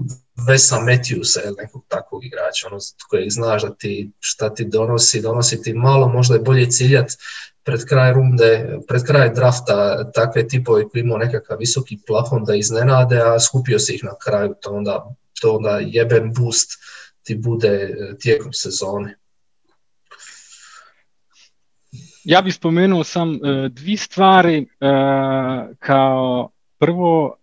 Vesa 0.48 0.76
Matthewsa 0.76 1.46
ili 1.46 1.56
nekog 1.58 1.84
takvog 1.88 2.26
igrača 2.26 2.68
ono, 2.68 2.78
kojeg 3.10 3.30
znaš 3.30 3.62
da 3.62 3.74
ti 3.74 4.12
šta 4.20 4.54
ti 4.54 4.66
donosi, 4.66 5.22
donosi 5.22 5.62
ti 5.62 5.74
malo, 5.74 6.08
možda 6.08 6.36
je 6.36 6.42
bolje 6.42 6.72
ciljat 6.72 7.12
pred 7.64 7.86
kraj 7.86 8.14
runde, 8.14 8.80
pred 8.88 9.04
kraj 9.04 9.30
drafta 9.34 10.12
takve 10.12 10.48
tipove 10.48 10.90
koji 10.90 11.02
imaju 11.02 11.18
nekakav 11.18 11.58
visoki 11.60 12.00
plafon 12.08 12.46
da 12.46 12.56
iznenade, 12.56 13.22
a 13.22 13.40
skupio 13.40 13.80
si 13.80 13.96
ih 13.96 14.04
na 14.04 14.16
kraju, 14.24 14.56
to 14.62 14.72
onda, 14.72 15.16
to 15.42 15.56
onda 15.56 15.80
jeben 15.82 16.34
boost 16.34 16.70
ti 17.24 17.36
bude 17.36 17.68
e, 17.68 18.18
tijekom 18.20 18.54
sezone. 18.54 19.16
Ja 22.24 22.42
bih 22.42 22.56
spomenuo 22.56 23.04
sam 23.04 23.36
e, 23.36 23.70
dvije 23.70 23.98
stvari 23.98 24.58
e, 24.58 24.66
kao 25.80 26.50
prvo 26.80 27.38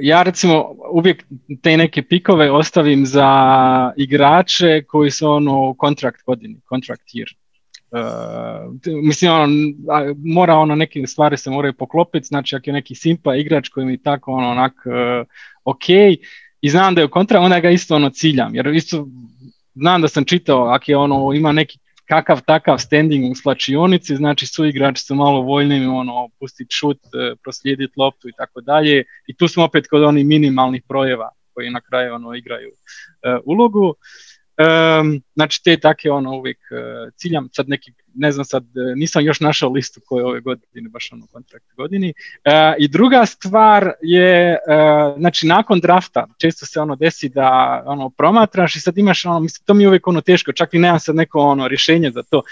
ja 0.00 0.22
recimo 0.22 0.76
uvijek 0.92 1.24
te 1.62 1.76
neke 1.76 2.02
pikove 2.02 2.50
ostavim 2.50 3.06
za 3.06 3.28
igrače 3.96 4.82
koji 4.82 5.10
su 5.10 5.28
ono 5.28 5.74
kontrakt 5.78 6.24
godini, 6.26 6.60
kontrakt 6.64 7.02
year. 7.14 7.34
mislim, 9.02 9.32
ono, 9.32 9.46
mora 10.24 10.54
ono, 10.54 10.74
neke 10.74 11.06
stvari 11.06 11.36
se 11.36 11.50
moraju 11.50 11.74
poklopiti, 11.74 12.26
znači 12.26 12.56
ako 12.56 12.70
je 12.70 12.74
neki 12.74 12.94
simpa 12.94 13.36
igrač 13.36 13.68
koji 13.68 13.86
mi 13.86 14.02
tako 14.02 14.32
ono, 14.32 14.50
onak 14.50 14.72
ok, 15.64 15.84
i 16.64 16.70
znam 16.70 16.94
da 16.94 17.00
je 17.00 17.04
u 17.04 17.10
kontra, 17.10 17.40
onda 17.40 17.60
ga 17.60 17.70
isto 17.70 17.94
ono 17.94 18.10
ciljam, 18.10 18.54
jer 18.54 18.66
isto 18.66 19.06
znam 19.74 20.02
da 20.02 20.08
sam 20.08 20.24
čitao, 20.24 20.64
ako 20.64 20.84
je 20.90 20.96
ono, 20.96 21.32
ima 21.34 21.52
neki 21.52 21.78
kakav 22.08 22.40
takav 22.46 22.78
standing 22.78 23.32
u 23.32 23.34
slačionici, 23.34 24.16
znači 24.16 24.46
su 24.46 24.64
igrači 24.64 25.02
su 25.02 25.14
malo 25.14 25.40
voljni 25.40 25.86
ono, 25.86 26.28
pustiti 26.40 26.74
šut, 26.74 26.98
e, 26.98 27.34
proslijediti 27.42 27.92
loptu 27.96 28.28
i 28.28 28.32
tako 28.36 28.60
dalje. 28.60 29.04
I 29.26 29.36
tu 29.36 29.48
smo 29.48 29.64
opet 29.64 29.86
kod 29.90 30.02
onih 30.02 30.26
minimalnih 30.26 30.82
projeva 30.88 31.28
koji 31.54 31.70
na 31.70 31.80
kraju 31.80 32.14
ono, 32.14 32.34
igraju 32.34 32.70
uh, 32.70 33.40
ulogu. 33.44 33.94
Um, 34.58 35.22
znači 35.34 35.62
te 35.64 35.76
take 35.76 36.10
ono 36.10 36.36
uvijek 36.36 36.58
uh, 36.58 37.12
ciljam, 37.16 37.48
sad 37.52 37.68
neki, 37.68 37.92
ne 38.14 38.32
znam 38.32 38.44
sad, 38.44 38.64
e, 38.64 38.94
nisam 38.96 39.24
još 39.24 39.40
našao 39.40 39.70
listu 39.70 40.00
koje 40.06 40.24
ove 40.24 40.40
godine, 40.40 40.88
baš 40.88 41.12
ono 41.12 41.26
kontrakt 41.26 41.64
godini. 41.76 42.14
Uh, 42.44 42.52
I 42.78 42.88
druga 42.88 43.26
stvar 43.26 43.92
je, 44.02 44.58
uh, 44.68 45.18
znači 45.18 45.46
nakon 45.46 45.80
drafta, 45.80 46.26
često 46.38 46.66
se 46.66 46.80
ono 46.80 46.96
desi 46.96 47.28
da 47.28 47.82
ono 47.86 48.10
promatraš 48.10 48.76
i 48.76 48.80
sad 48.80 48.98
imaš 48.98 49.24
ono, 49.24 49.40
mislim, 49.40 49.64
to 49.64 49.74
mi 49.74 49.84
je 49.84 49.88
uvijek 49.88 50.06
ono 50.06 50.20
teško, 50.20 50.52
čak 50.52 50.74
i 50.74 50.78
nemam 50.78 51.00
sad 51.00 51.14
neko 51.14 51.38
ono 51.38 51.68
rješenje 51.68 52.10
za 52.10 52.22
to. 52.22 52.42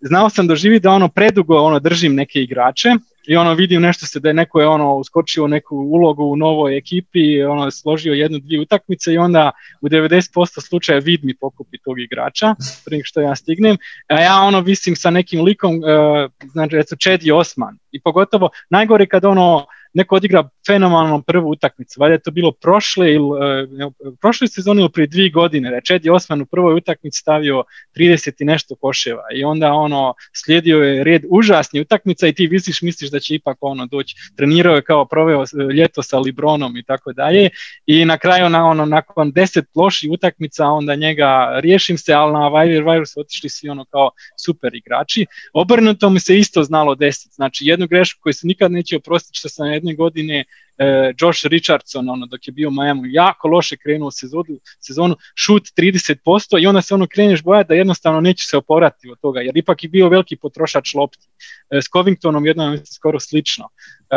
znao 0.00 0.30
sam 0.30 0.46
doživjeti 0.46 0.82
da 0.82 0.90
ono 0.90 1.08
predugo 1.08 1.56
ono 1.56 1.78
držim 1.78 2.14
neke 2.14 2.42
igrače, 2.42 2.88
i 3.26 3.36
ono 3.36 3.54
vidim 3.54 3.82
nešto 3.82 4.06
se 4.06 4.20
da 4.20 4.28
je 4.28 4.34
neko 4.34 4.60
je 4.60 4.66
ono 4.66 4.94
uskočio 4.94 5.46
neku 5.46 5.76
ulogu 5.76 6.24
u 6.24 6.36
novoj 6.36 6.76
ekipi, 6.76 7.42
ono 7.42 7.70
složio 7.70 8.12
jednu, 8.12 8.38
dvije 8.38 8.60
utakmice 8.60 9.12
i 9.12 9.18
onda 9.18 9.50
u 9.80 9.88
90% 9.88 10.68
slučaja 10.68 10.98
vid 10.98 11.24
mi 11.24 11.34
pokupi 11.34 11.78
tog 11.78 12.00
igrača 12.00 12.54
prije 12.84 13.02
što 13.04 13.20
ja 13.20 13.36
stignem, 13.36 13.76
a 14.08 14.20
ja 14.20 14.40
ono 14.40 14.60
visim 14.60 14.96
sa 14.96 15.10
nekim 15.10 15.44
likom, 15.44 15.74
uh, 15.74 16.48
znači 16.52 16.76
recimo 16.76 16.98
Čedi 16.98 17.32
Osman. 17.32 17.78
I 17.92 18.00
pogotovo 18.00 18.50
najgore 18.70 19.06
kad 19.06 19.24
ono 19.24 19.66
neko 19.94 20.14
odigra 20.16 20.48
fenomenalno 20.66 21.22
prvu 21.22 21.50
utakmicu. 21.50 22.00
Valjda 22.00 22.14
je 22.14 22.22
to 22.22 22.30
bilo 22.30 22.52
prošle 22.52 23.12
ili 23.12 23.24
uh, 23.24 23.92
prošle 24.20 24.48
sezone 24.48 24.80
ili 24.80 24.92
prije 24.92 25.06
dvije 25.06 25.30
godine. 25.30 25.70
Da 25.70 25.94
je 26.02 26.12
Osman 26.12 26.40
u 26.40 26.46
prvoj 26.46 26.74
utakmici 26.74 27.18
stavio 27.18 27.64
30 27.96 28.32
i 28.38 28.44
nešto 28.44 28.74
koševa 28.74 29.22
i 29.34 29.44
onda 29.44 29.72
ono 29.72 30.14
slijedio 30.32 30.78
je 30.78 31.04
red 31.04 31.22
užasni 31.28 31.80
utakmica 31.80 32.26
i 32.26 32.32
ti 32.32 32.46
visiš 32.46 32.82
misliš 32.82 33.10
da 33.10 33.20
će 33.20 33.34
ipak 33.34 33.58
ono 33.60 33.86
doći. 33.86 34.14
Trenirao 34.36 34.74
je 34.74 34.82
kao 34.82 35.04
proveo 35.04 35.42
e, 35.42 35.72
ljeto 35.74 36.02
sa 36.02 36.18
Libronom 36.18 36.76
i 36.76 36.82
tako 36.82 37.12
dalje 37.12 37.50
i 37.86 38.04
na 38.04 38.18
kraju 38.18 38.48
na 38.48 38.66
ono 38.66 38.84
nakon 38.84 39.32
deset 39.32 39.64
loših 39.74 40.10
utakmica 40.10 40.66
onda 40.66 40.94
njega 40.94 41.58
riješim 41.60 41.98
se, 41.98 42.12
ali 42.12 42.32
na 42.32 42.38
Wire 42.38 43.06
su 43.06 43.20
otišli 43.20 43.50
svi 43.50 43.68
ono 43.68 43.84
kao 43.84 44.10
super 44.44 44.74
igrači. 44.74 45.26
Obrnuto 45.52 46.10
mi 46.10 46.20
se 46.20 46.38
isto 46.38 46.62
znalo 46.62 46.94
desiti. 46.94 47.34
Znači 47.34 47.64
jednu 47.64 47.86
grešku 47.86 48.20
koju 48.22 48.32
se 48.32 48.46
nikad 48.46 48.72
neće 48.72 48.96
oprostiti 48.96 49.38
što 49.38 49.48
sam 49.48 49.79
jedne 49.80 49.94
godine 49.94 50.44
e, 50.78 51.12
Josh 51.20 51.46
Richardson, 51.46 52.08
ono, 52.08 52.26
dok 52.26 52.46
je 52.46 52.52
bio 52.52 52.68
u 52.68 52.72
Miami, 52.72 53.12
jako 53.12 53.48
loše 53.48 53.76
krenuo 53.76 54.10
sezonu, 54.10 54.60
sezonu, 54.80 55.16
šut 55.34 55.62
30% 55.76 56.62
i 56.62 56.66
onda 56.66 56.82
se 56.82 56.94
ono 56.94 57.06
kreneš 57.06 57.42
bojati 57.42 57.68
da 57.68 57.74
jednostavno 57.74 58.20
neće 58.20 58.46
se 58.46 58.56
oporati 58.56 59.10
od 59.10 59.20
toga, 59.20 59.40
jer 59.40 59.56
ipak 59.56 59.82
je 59.82 59.88
bio 59.88 60.08
veliki 60.08 60.36
potrošač 60.36 60.94
lopti. 60.94 61.26
E, 61.70 61.82
s 61.82 61.88
Covingtonom 61.92 62.46
jednom 62.46 62.72
je 62.72 62.86
skoro 62.86 63.20
slično. 63.20 63.68
E, 64.10 64.16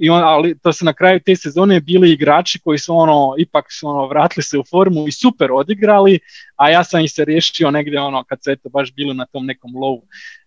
i 0.00 0.10
on, 0.10 0.22
ali 0.22 0.58
to 0.58 0.72
su 0.72 0.84
na 0.84 0.92
kraju 0.92 1.20
te 1.20 1.36
sezone 1.36 1.80
bili 1.80 2.12
igrači 2.12 2.58
koji 2.58 2.78
su 2.78 2.96
ono, 2.96 3.34
ipak 3.38 3.72
su 3.72 3.88
ono, 3.88 4.06
vratili 4.06 4.42
se 4.42 4.58
u 4.58 4.64
formu 4.70 5.08
i 5.08 5.12
super 5.12 5.52
odigrali, 5.52 6.18
a 6.56 6.70
ja 6.70 6.84
sam 6.84 7.00
ih 7.00 7.12
se 7.12 7.24
riješio 7.24 7.70
negdje 7.70 8.00
ono, 8.00 8.24
kad 8.24 8.38
se 8.44 8.52
eto 8.52 8.68
baš 8.68 8.92
bilo 8.92 9.14
na 9.14 9.26
tom 9.26 9.46
nekom 9.46 9.72
lowu. 9.72 10.02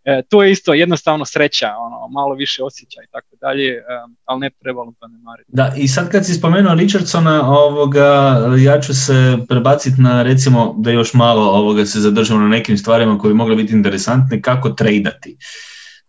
E, 0.08 0.22
to 0.30 0.44
je 0.44 0.52
isto 0.52 0.74
jednostavno 0.74 1.26
sreća, 1.26 1.68
ono, 1.80 2.08
malo 2.08 2.36
više 2.36 2.64
osjećaj 2.64 3.04
i 3.04 3.12
tako 3.12 3.36
dalje, 3.42 3.68
e, 3.68 3.84
ali 4.26 4.40
ne 4.40 4.50
trebalo 4.62 4.94
to 5.00 5.08
ne 5.08 5.18
mariti. 5.18 5.52
Da, 5.54 5.74
i 5.78 5.88
sad 5.88 6.12
kad 6.12 6.26
si 6.26 6.34
spomenuo 6.34 6.76
Richardsona, 6.76 7.52
ovoga, 7.52 8.40
ja 8.60 8.82
ću 8.82 8.94
se 8.94 9.38
prebaciti 9.50 10.02
na 10.02 10.24
recimo 10.24 10.76
da 10.78 10.92
još 10.92 11.14
malo 11.14 11.42
ovoga 11.42 11.86
se 11.86 12.00
zadržamo 12.00 12.40
na 12.40 12.48
nekim 12.48 12.78
stvarima 12.78 13.18
koji 13.18 13.34
bi 13.34 13.38
mogle 13.38 13.56
biti 13.56 13.74
interesantne, 13.74 14.42
kako 14.42 14.70
tradati. 14.70 15.38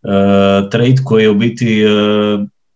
E, 0.03 0.69
trade 0.71 1.03
koji 1.05 1.23
je 1.23 1.31
u 1.31 1.35
biti 1.35 1.83
e, 1.83 1.89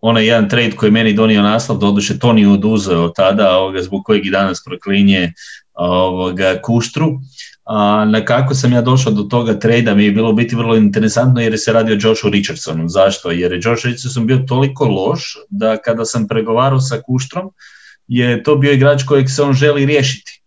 onaj 0.00 0.26
jedan 0.26 0.48
trade 0.48 0.70
koji 0.70 0.88
je 0.88 0.92
meni 0.92 1.12
donio 1.12 1.42
naslov, 1.42 1.78
doduše 1.78 2.18
to 2.18 2.32
nije 2.32 2.48
oduzeo 2.48 3.08
tada, 3.08 3.58
ovoga, 3.58 3.82
zbog 3.82 4.02
kojeg 4.04 4.26
i 4.26 4.30
danas 4.30 4.62
proklinje 4.64 5.32
ovoga, 5.74 6.58
Kuštru. 6.62 7.20
A 7.64 8.04
na 8.04 8.24
kako 8.24 8.54
sam 8.54 8.72
ja 8.72 8.82
došao 8.82 9.12
do 9.12 9.22
toga 9.22 9.58
trejda 9.58 9.94
mi 9.94 10.04
je 10.04 10.12
bilo 10.12 10.32
biti 10.32 10.56
vrlo 10.56 10.76
interesantno 10.76 11.40
jer 11.40 11.58
se 11.58 11.72
radi 11.72 11.92
o 11.92 11.98
Joshu 12.00 12.28
Richardsonu. 12.28 12.88
Zašto? 12.88 13.30
Jer 13.30 13.52
je 13.52 13.60
Josh 13.62 13.86
Richardson 13.86 14.26
bio 14.26 14.44
toliko 14.48 14.84
loš 14.84 15.36
da 15.50 15.76
kada 15.76 16.04
sam 16.04 16.28
pregovarao 16.28 16.80
sa 16.80 17.02
Kuštrom 17.06 17.50
je 18.08 18.42
to 18.42 18.56
bio 18.56 18.72
igrač 18.72 19.02
kojeg 19.02 19.30
se 19.30 19.42
on 19.42 19.52
želi 19.52 19.86
riješiti. 19.86 20.41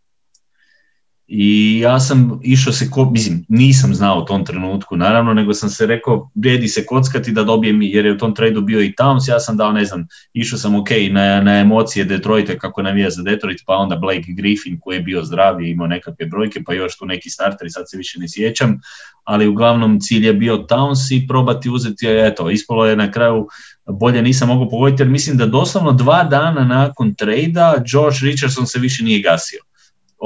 I 1.28 1.80
ja 1.80 2.00
sam 2.00 2.40
išao 2.44 2.74
se, 2.74 2.90
ko, 2.90 3.10
mislim, 3.12 3.46
nisam 3.50 3.96
znao 3.96 4.20
u 4.20 4.26
tom 4.26 4.46
trenutku, 4.46 4.98
naravno, 4.98 5.34
nego 5.34 5.54
sam 5.54 5.70
se 5.70 5.86
rekao, 5.86 6.30
vrijedi 6.36 6.68
se 6.68 6.86
kockati 6.86 7.32
da 7.32 7.44
dobijem, 7.44 7.82
jer 7.82 8.06
je 8.06 8.12
u 8.14 8.18
tom 8.18 8.36
tradu 8.36 8.62
bio 8.62 8.82
i 8.82 8.94
Towns, 9.00 9.30
ja 9.30 9.40
sam 9.40 9.58
dao, 9.58 9.72
ne 9.72 9.86
znam, 9.86 10.08
išao 10.34 10.60
sam 10.60 10.76
ok 10.76 10.90
na, 11.12 11.42
na 11.42 11.60
emocije 11.60 12.06
Detroita 12.06 12.58
kako 12.58 12.82
navija 12.82 13.10
za 13.10 13.24
Detroit, 13.24 13.62
pa 13.66 13.74
onda 13.74 13.96
Blake 13.96 14.32
Griffin 14.38 14.80
koji 14.80 14.96
je 14.96 15.02
bio 15.02 15.24
zdrav 15.24 15.62
i 15.62 15.70
imao 15.70 15.88
nekakve 15.88 16.26
brojke, 16.26 16.64
pa 16.66 16.74
još 16.74 16.98
tu 16.98 17.06
neki 17.06 17.30
starteri, 17.30 17.70
sad 17.70 17.84
se 17.88 17.98
više 17.98 18.20
ne 18.20 18.30
sjećam, 18.30 18.80
ali 19.24 19.48
uglavnom 19.48 20.00
cilj 20.00 20.26
je 20.26 20.34
bio 20.34 20.58
Towns 20.58 21.16
i 21.16 21.28
probati 21.28 21.70
uzeti, 21.70 22.06
eto, 22.08 22.50
ispalo 22.50 22.86
je 22.86 22.96
na 22.96 23.12
kraju, 23.12 23.48
bolje 23.88 24.22
nisam 24.22 24.48
mogao 24.48 24.70
pogoditi, 24.70 25.02
jer 25.02 25.10
mislim 25.10 25.38
da 25.38 25.46
doslovno 25.46 25.92
dva 25.92 26.24
dana 26.24 26.64
nakon 26.64 27.16
trejda 27.16 27.76
Josh 27.86 28.24
Richardson 28.24 28.68
se 28.68 28.80
više 28.80 29.04
nije 29.04 29.22
gasio 29.22 29.60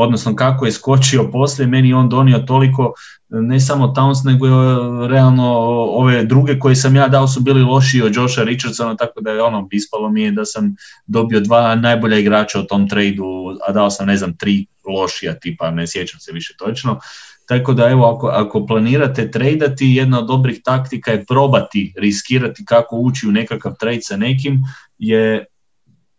odnosno 0.01 0.35
kako 0.35 0.65
je 0.65 0.71
skočio 0.71 1.29
poslije, 1.31 1.67
meni 1.67 1.93
on 1.93 2.09
donio 2.09 2.39
toliko, 2.39 2.93
ne 3.29 3.59
samo 3.59 3.87
Towns, 3.87 4.25
nego 4.25 4.47
je 4.47 5.07
realno 5.07 5.47
ove 5.91 6.25
druge 6.25 6.59
koje 6.59 6.75
sam 6.75 6.95
ja 6.95 7.07
dao 7.07 7.27
su 7.27 7.39
bili 7.41 7.61
lošiji 7.61 8.01
od 8.01 8.15
Josha 8.15 8.43
Richardsona, 8.43 8.95
tako 8.95 9.21
da 9.21 9.31
je 9.31 9.43
ono, 9.43 9.67
ispalo 9.71 10.09
mi 10.09 10.21
je 10.21 10.31
da 10.31 10.45
sam 10.45 10.75
dobio 11.07 11.39
dva 11.39 11.75
najbolja 11.75 12.17
igrača 12.17 12.59
u 12.59 12.63
tom 12.63 12.89
tradu, 12.89 13.57
a 13.67 13.71
dao 13.71 13.89
sam, 13.89 14.07
ne 14.07 14.17
znam, 14.17 14.37
tri 14.37 14.65
lošija 14.87 15.33
tipa, 15.33 15.71
ne 15.71 15.87
sjećam 15.87 16.19
se 16.19 16.31
više 16.31 16.53
točno. 16.57 16.99
Tako 17.45 17.73
da 17.73 17.89
evo, 17.89 18.05
ako, 18.05 18.27
ako 18.27 18.65
planirate 18.65 19.31
tradati, 19.31 19.85
jedna 19.85 20.19
od 20.19 20.27
dobrih 20.27 20.61
taktika 20.63 21.11
je 21.11 21.25
probati 21.25 21.93
riskirati 21.97 22.65
kako 22.65 22.95
ući 22.95 23.27
u 23.27 23.31
nekakav 23.31 23.73
trade 23.79 24.01
sa 24.01 24.17
nekim, 24.17 24.63
je 24.97 25.45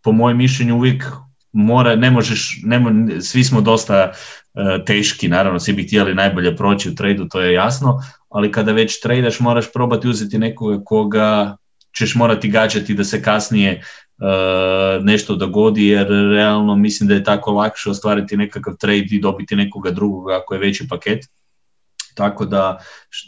po 0.03 0.13
mojem 0.13 0.39
mišljenju 0.39 0.77
uvijek 0.77 1.05
mora, 1.53 1.97
ne 1.97 2.11
možeš, 2.11 2.61
ne, 2.65 2.83
svi 3.21 3.45
smo 3.45 3.61
dosta 3.61 4.13
e, 4.55 4.85
teški, 4.87 5.29
naravno, 5.29 5.61
svi 5.61 5.73
bi 5.73 5.83
htjeli 5.83 6.15
najbolje 6.15 6.57
proći 6.57 6.89
u 6.89 6.95
tradu, 6.95 7.29
to 7.29 7.41
je 7.41 7.53
jasno, 7.53 8.01
ali 8.29 8.53
kada 8.53 8.73
već 8.73 9.01
tradaš 9.01 9.41
moraš 9.41 9.73
probati 9.73 10.09
uzeti 10.09 10.39
nekoga 10.39 10.85
koga 10.85 11.57
ćeš 11.99 12.15
morati 12.15 12.49
gađati 12.49 12.95
da 12.95 13.05
se 13.05 13.23
kasnije 13.23 13.71
e, 13.71 13.83
nešto 15.03 15.37
dogodi, 15.37 15.87
jer 15.87 16.09
realno 16.09 16.77
mislim 16.77 17.09
da 17.09 17.15
je 17.15 17.25
tako 17.25 17.53
lakše 17.53 17.91
ostvariti 17.91 18.37
nekakav 18.37 18.75
trade 18.81 19.07
i 19.11 19.21
dobiti 19.21 19.57
nekoga 19.57 19.91
drugoga 19.91 20.37
ako 20.37 20.55
je 20.55 20.61
veći 20.61 20.89
paket. 20.89 21.25
Tako 22.15 22.45
da 22.45 22.79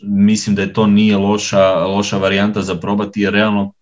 mislim 0.02 0.56
da 0.56 0.62
je 0.62 0.72
to 0.72 0.86
nije 0.86 1.16
loša, 1.16 1.74
loša 1.74 2.18
varijanta 2.18 2.62
za 2.62 2.74
probati 2.74 3.20
jer 3.20 3.32
realno 3.32 3.72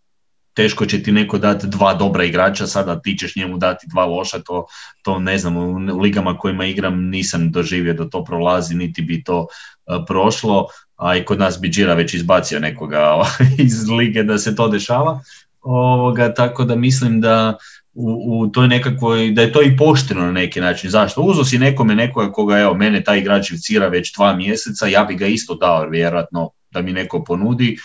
teško 0.55 0.87
će 0.87 1.03
ti 1.03 1.13
neko 1.13 1.39
dati 1.39 1.67
dva 1.67 1.95
dobra 1.95 2.25
igrača, 2.25 2.67
sada 2.67 3.01
ti 3.01 3.17
ćeš 3.19 3.37
njemu 3.37 3.59
dati 3.59 3.87
dva 3.91 4.05
loša, 4.05 4.39
to, 4.39 4.67
to 5.03 5.19
ne 5.19 5.39
znam, 5.39 5.57
u 5.57 5.79
ligama 6.01 6.39
kojima 6.39 6.67
igram 6.67 7.09
nisam 7.09 7.51
doživio 7.51 7.95
da 7.95 8.09
to 8.09 8.25
prolazi, 8.25 8.75
niti 8.75 9.03
bi 9.03 9.25
to 9.25 9.47
e, 9.87 9.99
prošlo, 10.07 10.67
a 10.97 11.17
i 11.17 11.25
kod 11.25 11.39
nas 11.39 11.61
bi 11.61 11.71
već 11.97 12.15
izbacio 12.15 12.61
nekoga 12.61 13.25
iz 13.59 13.89
lige 13.89 14.23
da 14.23 14.39
se 14.39 14.57
to 14.57 14.69
dešava, 14.69 15.21
ovoga, 15.61 16.35
tako 16.35 16.65
da 16.65 16.77
mislim 16.77 17.21
da 17.21 17.57
u, 17.95 18.41
u 18.41 18.49
toj 18.49 18.69
nekakvoj, 18.69 19.31
da 19.31 19.43
je 19.43 19.53
to 19.53 19.63
i 19.63 19.77
pošteno 19.77 20.21
na 20.21 20.33
neki 20.33 20.61
način. 20.61 20.91
Zašto? 20.91 21.21
Uzo 21.21 21.45
si 21.45 21.59
nekome 21.59 21.95
nekoga 21.95 22.33
koga, 22.33 22.59
evo, 22.59 22.75
mene 22.75 23.05
taj 23.05 23.19
igrač 23.19 23.53
cira 23.61 23.89
već 23.89 24.15
dva 24.15 24.37
mjeseca, 24.37 24.87
ja 24.87 25.05
bi 25.05 25.15
ga 25.15 25.27
isto 25.27 25.55
dao 25.55 25.89
vjerojatno 25.89 26.51
da 26.71 26.83
mi 26.83 26.93
neko 26.93 27.25
ponudi 27.25 27.77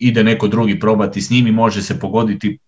ide 0.00 0.24
neko 0.24 0.48
drugi 0.48 0.80
probati 0.80 1.20
s 1.20 1.30
njim 1.30 1.46
i 1.46 1.52
može 1.52 1.82
se 1.82 2.00
pogoditi. 2.00 2.58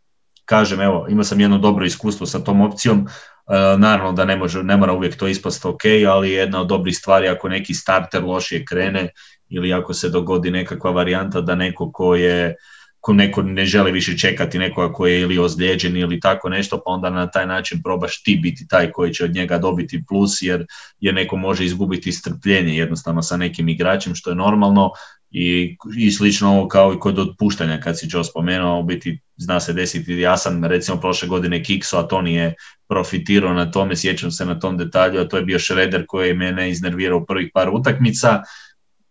Kažem, 0.45 0.81
evo, 0.81 1.07
imao 1.11 1.25
sam 1.25 1.41
jedno 1.41 1.59
dobro 1.59 1.85
iskustvo 1.85 2.27
sa 2.27 2.39
tom 2.45 2.61
opcijom, 2.61 3.07
e, 3.07 3.79
naravno 3.79 4.13
da 4.13 4.25
ne, 4.25 4.37
može, 4.37 4.63
ne 4.63 4.77
mora 4.77 4.93
uvijek 4.93 5.17
to 5.17 5.29
ispasti 5.29 5.69
ok, 5.69 5.83
ali 6.09 6.31
jedna 6.31 6.61
od 6.61 6.67
dobrih 6.67 6.97
stvari 6.97 7.29
ako 7.29 7.49
neki 7.49 7.75
starter 7.75 8.25
lošije 8.25 8.65
krene 8.65 9.09
ili 9.49 9.73
ako 9.73 9.95
se 9.95 10.09
dogodi 10.09 10.51
nekakva 10.51 10.91
varijanta 10.91 11.41
da 11.41 11.55
neko 11.55 11.93
ko 11.93 12.15
je 12.15 12.55
ko 13.03 13.13
neko 13.13 13.43
ne 13.43 13.65
želi 13.67 13.93
više 13.93 14.19
čekati 14.19 14.59
nekoga 14.59 14.93
koji 14.93 15.13
je 15.13 15.21
ili 15.21 15.39
ozlijeđen 15.39 15.97
ili 15.97 16.21
tako 16.21 16.49
nešto, 16.49 16.77
pa 16.77 16.91
onda 16.93 17.11
na 17.11 17.27
taj 17.31 17.47
način 17.47 17.83
probaš 17.83 18.23
ti 18.23 18.39
biti 18.43 18.67
taj 18.69 18.91
koji 18.91 19.15
će 19.15 19.25
od 19.25 19.35
njega 19.35 19.59
dobiti 19.59 20.05
plus, 20.09 20.43
jer, 20.43 20.67
jer 21.01 21.15
neko 21.15 21.37
može 21.37 21.65
izgubiti 21.65 22.13
strpljenje 22.13 22.77
jednostavno 22.77 23.23
sa 23.23 23.37
nekim 23.37 23.69
igračem, 23.69 24.15
što 24.15 24.31
je 24.31 24.37
normalno, 24.37 24.91
i, 25.33 25.77
i 25.97 26.11
slično 26.11 26.49
ovo 26.49 26.69
kao 26.69 26.93
i 26.93 26.99
kod 26.99 27.19
otpuštanja 27.19 27.81
kad 27.81 27.99
si 27.99 28.09
Joe 28.11 28.25
spomenuo, 28.25 28.81
u 28.81 28.83
biti 28.83 29.21
zna 29.37 29.61
se 29.61 29.73
desiti, 29.73 30.13
ja 30.13 30.37
sam 30.37 30.65
recimo 30.65 31.01
prošle 31.01 31.29
godine 31.29 31.65
Kikso, 31.65 31.99
a 31.99 32.03
to 32.03 32.23
nije 32.23 32.55
profitirao 32.89 33.55
na 33.55 33.71
tome, 33.71 33.97
sjećam 33.97 34.31
se 34.31 34.45
na 34.45 34.59
tom 34.59 34.77
detalju, 34.79 35.21
a 35.21 35.29
to 35.29 35.37
je 35.37 35.45
bio 35.45 35.59
Šreder 35.59 36.05
koji 36.09 36.29
je 36.29 36.35
mene 36.35 36.71
iznervirao 36.71 37.19
u 37.19 37.27
prvih 37.27 37.51
par 37.55 37.71
utakmica, 37.73 38.43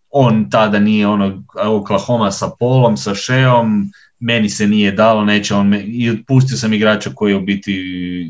on 0.09 0.49
tada 0.49 0.79
nije 0.79 1.07
ono 1.07 1.43
Oklahoma 1.65 2.31
sa 2.31 2.49
Polom, 2.59 2.97
sa 2.97 3.15
Šeom, 3.15 3.91
meni 4.19 4.49
se 4.49 4.67
nije 4.67 4.91
dalo, 4.91 5.25
neće 5.25 5.55
on, 5.55 5.67
me, 5.67 5.81
i 5.81 6.09
otpustio 6.09 6.57
sam 6.57 6.73
igrača 6.73 7.09
koji 7.15 7.33
u 7.33 7.41
biti 7.41 7.73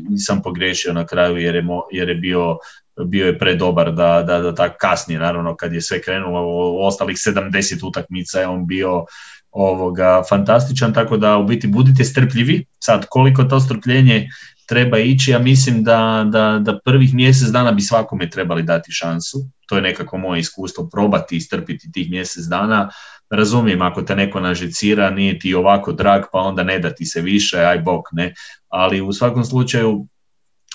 nisam 0.08 0.42
pogrešio 0.42 0.92
na 0.92 1.06
kraju 1.06 1.36
jer 1.36 1.54
je, 1.54 1.64
jer 1.92 2.08
je 2.08 2.14
bio 2.14 2.58
bio 3.06 3.26
je 3.26 3.38
predobar 3.38 3.92
da, 3.92 4.22
da, 4.22 4.38
da 4.38 4.54
tako 4.54 4.76
kasnije, 4.80 5.20
naravno 5.20 5.56
kad 5.56 5.72
je 5.72 5.80
sve 5.80 6.02
krenulo, 6.02 6.46
u 6.46 6.84
ostalih 6.86 7.16
70 7.16 7.88
utakmica 7.88 8.40
je 8.40 8.46
on 8.46 8.66
bio 8.66 9.04
ovoga 9.50 10.22
fantastičan, 10.28 10.94
tako 10.94 11.16
da 11.16 11.36
u 11.36 11.44
biti 11.44 11.66
budite 11.66 12.04
strpljivi, 12.04 12.64
sad 12.78 13.06
koliko 13.08 13.44
to 13.44 13.60
strpljenje 13.60 14.28
treba 14.66 14.98
ići, 14.98 15.30
ja 15.30 15.38
mislim 15.38 15.84
da, 15.84 16.26
da, 16.30 16.58
da 16.58 16.78
prvih 16.84 17.14
mjesec 17.14 17.48
dana 17.48 17.72
bi 17.72 17.82
svakome 17.82 18.30
trebali 18.30 18.62
dati 18.62 18.92
šansu, 18.92 19.38
to 19.68 19.76
je 19.76 19.82
nekako 19.82 20.18
moje 20.18 20.40
iskustvo, 20.40 20.88
probati 20.92 21.36
i 21.36 21.40
strpiti 21.40 21.92
tih 21.92 22.10
mjesec 22.10 22.44
dana, 22.44 22.90
razumijem 23.30 23.82
ako 23.82 24.02
te 24.02 24.16
neko 24.16 24.40
nažicira, 24.40 25.10
nije 25.10 25.38
ti 25.38 25.54
ovako 25.54 25.92
drag, 25.92 26.22
pa 26.32 26.38
onda 26.38 26.62
ne 26.62 26.78
da 26.78 26.94
ti 26.94 27.04
se 27.04 27.20
više, 27.20 27.58
aj 27.58 27.78
bok, 27.78 28.06
ne, 28.12 28.34
ali 28.68 29.00
u 29.00 29.12
svakom 29.12 29.44
slučaju 29.44 30.06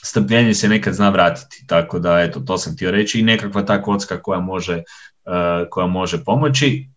strpljenje 0.03 0.53
se 0.53 0.69
nekad 0.69 0.93
zna 0.93 1.09
vratiti, 1.09 1.63
tako 1.67 1.99
da 1.99 2.19
eto, 2.19 2.39
to 2.39 2.57
sam 2.57 2.73
htio 2.73 2.91
reći 2.91 3.19
i 3.19 3.23
nekakva 3.23 3.65
ta 3.65 3.81
kocka 3.81 4.21
koja 4.21 4.39
može, 4.39 4.75
uh, 4.77 5.67
koja 5.69 5.87
može 5.87 6.23
pomoći. 6.23 6.89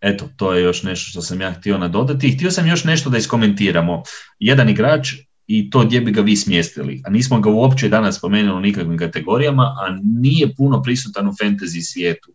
Eto, 0.00 0.28
to 0.36 0.54
je 0.54 0.62
još 0.62 0.82
nešto 0.82 1.10
što 1.10 1.22
sam 1.22 1.40
ja 1.40 1.52
htio 1.52 1.78
nadodati. 1.78 2.26
I 2.26 2.32
htio 2.32 2.50
sam 2.50 2.66
još 2.66 2.84
nešto 2.84 3.10
da 3.10 3.18
iskomentiramo. 3.18 4.02
Jedan 4.38 4.68
igrač 4.68 5.12
i 5.46 5.70
to 5.70 5.84
gdje 5.84 6.00
bi 6.00 6.12
ga 6.12 6.20
vi 6.20 6.36
smjestili. 6.36 7.02
A 7.06 7.10
nismo 7.10 7.40
ga 7.40 7.50
uopće 7.50 7.88
danas 7.88 8.18
spomenuli 8.18 8.56
u 8.56 8.60
nikakvim 8.60 8.98
kategorijama, 8.98 9.62
a 9.62 9.98
nije 10.02 10.54
puno 10.56 10.82
prisutan 10.82 11.28
u 11.28 11.32
fantasy 11.32 11.92
svijetu. 11.92 12.32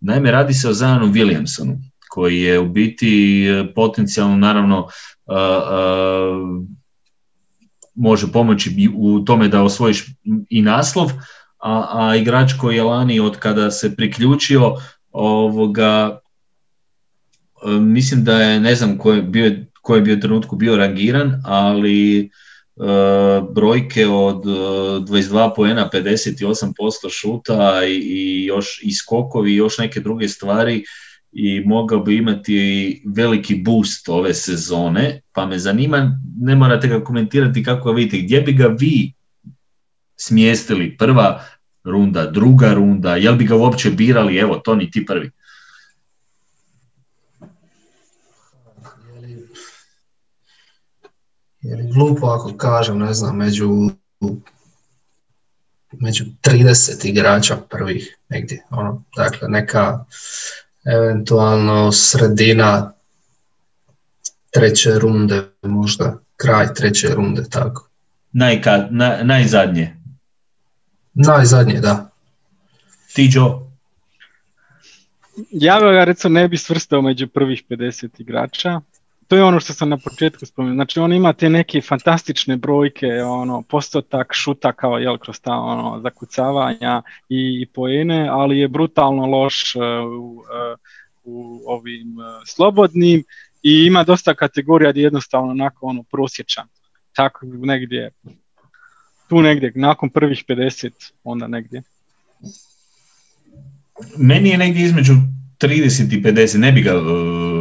Naime, 0.00 0.30
radi 0.30 0.54
se 0.54 0.68
o 0.68 0.72
Zanu 0.72 1.06
Williamsonu, 1.06 1.78
koji 2.08 2.40
je 2.40 2.58
u 2.58 2.68
biti 2.68 3.44
e, 3.46 3.74
potencijalno, 3.74 4.36
naravno, 4.36 4.78
uh, 4.78 5.36
uh, 5.36 6.66
može 7.94 8.32
pomoći 8.32 8.90
u 8.96 9.20
tome 9.20 9.48
da 9.48 9.62
osvojiš 9.62 10.06
i 10.50 10.62
naslov, 10.62 11.12
a, 11.58 11.88
a 11.92 12.16
igrač 12.16 12.52
koji 12.52 12.76
je 12.76 12.82
lani 12.82 13.20
od 13.20 13.36
kada 13.36 13.70
se 13.70 13.96
priključio 13.96 14.76
ovoga 15.10 16.20
e, 17.66 17.70
mislim 17.70 18.24
da 18.24 18.42
je 18.42 18.60
ne 18.60 18.74
znam 18.74 18.98
ko 18.98 19.12
je 19.12 19.22
bio, 19.22 19.56
ko 19.82 19.94
je 19.94 20.02
bio 20.02 20.16
trenutku 20.16 20.56
bio 20.56 20.76
rangiran, 20.76 21.42
ali 21.44 22.30
Uh, 22.76 23.52
brojke 23.54 24.06
od 24.06 24.46
uh, 24.46 24.54
22 25.04 25.54
poena, 25.56 25.90
58% 25.92 26.74
šuta 27.10 27.84
i, 27.84 27.92
i 27.94 28.44
još 28.44 28.80
i 28.82 28.92
skokovi 28.94 29.52
i 29.52 29.56
još 29.56 29.78
neke 29.78 30.00
druge 30.00 30.28
stvari 30.28 30.84
i 31.32 31.62
mogao 31.66 31.98
bi 31.98 32.16
imati 32.16 33.02
veliki 33.06 33.54
boost 33.54 34.08
ove 34.08 34.34
sezone, 34.34 35.20
pa 35.32 35.46
me 35.46 35.58
zanima, 35.58 36.20
ne 36.40 36.56
morate 36.56 36.88
ga 36.88 37.04
komentirati 37.04 37.64
kako 37.64 37.92
ga 37.92 37.96
vidite, 37.96 38.18
gdje 38.18 38.40
bi 38.40 38.52
ga 38.52 38.66
vi 38.66 39.12
smjestili 40.16 40.96
prva 40.96 41.44
runda, 41.84 42.26
druga 42.26 42.74
runda, 42.74 43.16
jel 43.16 43.36
bi 43.36 43.44
ga 43.44 43.56
uopće 43.56 43.90
birali, 43.90 44.36
evo, 44.36 44.54
to 44.54 44.74
ni 44.74 44.90
ti 44.90 45.06
prvi. 45.06 45.30
Je 51.60 51.76
li 51.76 51.92
glupo 51.92 52.26
ako 52.26 52.56
kažem, 52.56 52.98
ne 52.98 53.14
znam, 53.14 53.36
među, 53.36 53.90
među 55.92 56.24
30 56.42 57.08
igrača 57.08 57.56
prvih 57.56 58.16
negdje, 58.28 58.64
ono, 58.70 59.04
dakle 59.16 59.48
neka 59.48 60.04
eventualno 60.84 61.92
sredina 61.92 62.92
treće 64.50 64.98
runde, 64.98 65.42
možda 65.62 66.18
kraj 66.36 66.74
treće 66.74 67.08
runde, 67.14 67.42
tako. 67.50 67.88
Najka, 68.32 68.86
na, 68.90 69.18
najzadnje? 69.22 69.96
Najzadnje, 71.14 71.80
da. 71.80 72.10
Ti, 73.14 73.28
Joe? 73.32 73.62
Ja 75.50 75.80
ga 75.80 76.04
recimo 76.04 76.34
ne 76.34 76.48
bi 76.48 76.58
svrstao 76.58 77.02
među 77.02 77.28
prvih 77.28 77.64
50 77.68 78.20
igrača, 78.20 78.80
to 79.32 79.36
je 79.36 79.44
ono 79.44 79.60
što 79.60 79.72
sam 79.72 79.88
na 79.88 79.96
početku 79.96 80.46
spomenuo. 80.46 80.74
Znači 80.74 81.00
on 81.00 81.12
ima 81.12 81.32
te 81.32 81.50
neke 81.50 81.80
fantastične 81.80 82.56
brojke, 82.56 83.06
ono, 83.24 83.62
postotak 83.62 84.28
šuta 84.32 84.72
kao 84.72 84.98
jel, 84.98 85.18
kroz 85.18 85.40
ta 85.40 85.52
ono, 85.52 86.00
zakucavanja 86.02 87.02
i, 87.28 87.62
i 87.62 87.66
poene, 87.74 88.28
ali 88.28 88.58
je 88.58 88.68
brutalno 88.68 89.26
loš 89.26 89.76
uh, 89.76 89.82
u, 90.20 90.36
uh, 90.36 90.78
u 91.24 91.62
ovim 91.66 92.18
uh, 92.18 92.24
slobodnim 92.46 93.24
i 93.62 93.84
ima 93.86 94.04
dosta 94.04 94.34
kategorija 94.34 94.90
gdje 94.90 95.02
jednostavno 95.02 95.50
onako 95.50 95.86
ono 95.86 96.02
prosječan. 96.02 96.66
Tako 97.12 97.46
negdje, 97.46 98.10
tu 99.28 99.42
negdje, 99.42 99.72
nakon 99.74 100.10
prvih 100.10 100.44
50, 100.48 100.90
onda 101.24 101.46
negdje. 101.46 101.82
Meni 104.16 104.48
je 104.48 104.58
negdje 104.58 104.84
između 104.84 105.12
30 105.60 106.18
i 106.18 106.22
50, 106.22 106.58
ne 106.58 106.72
bi 106.72 106.80
ga 106.80 106.96
uh, 106.96 107.51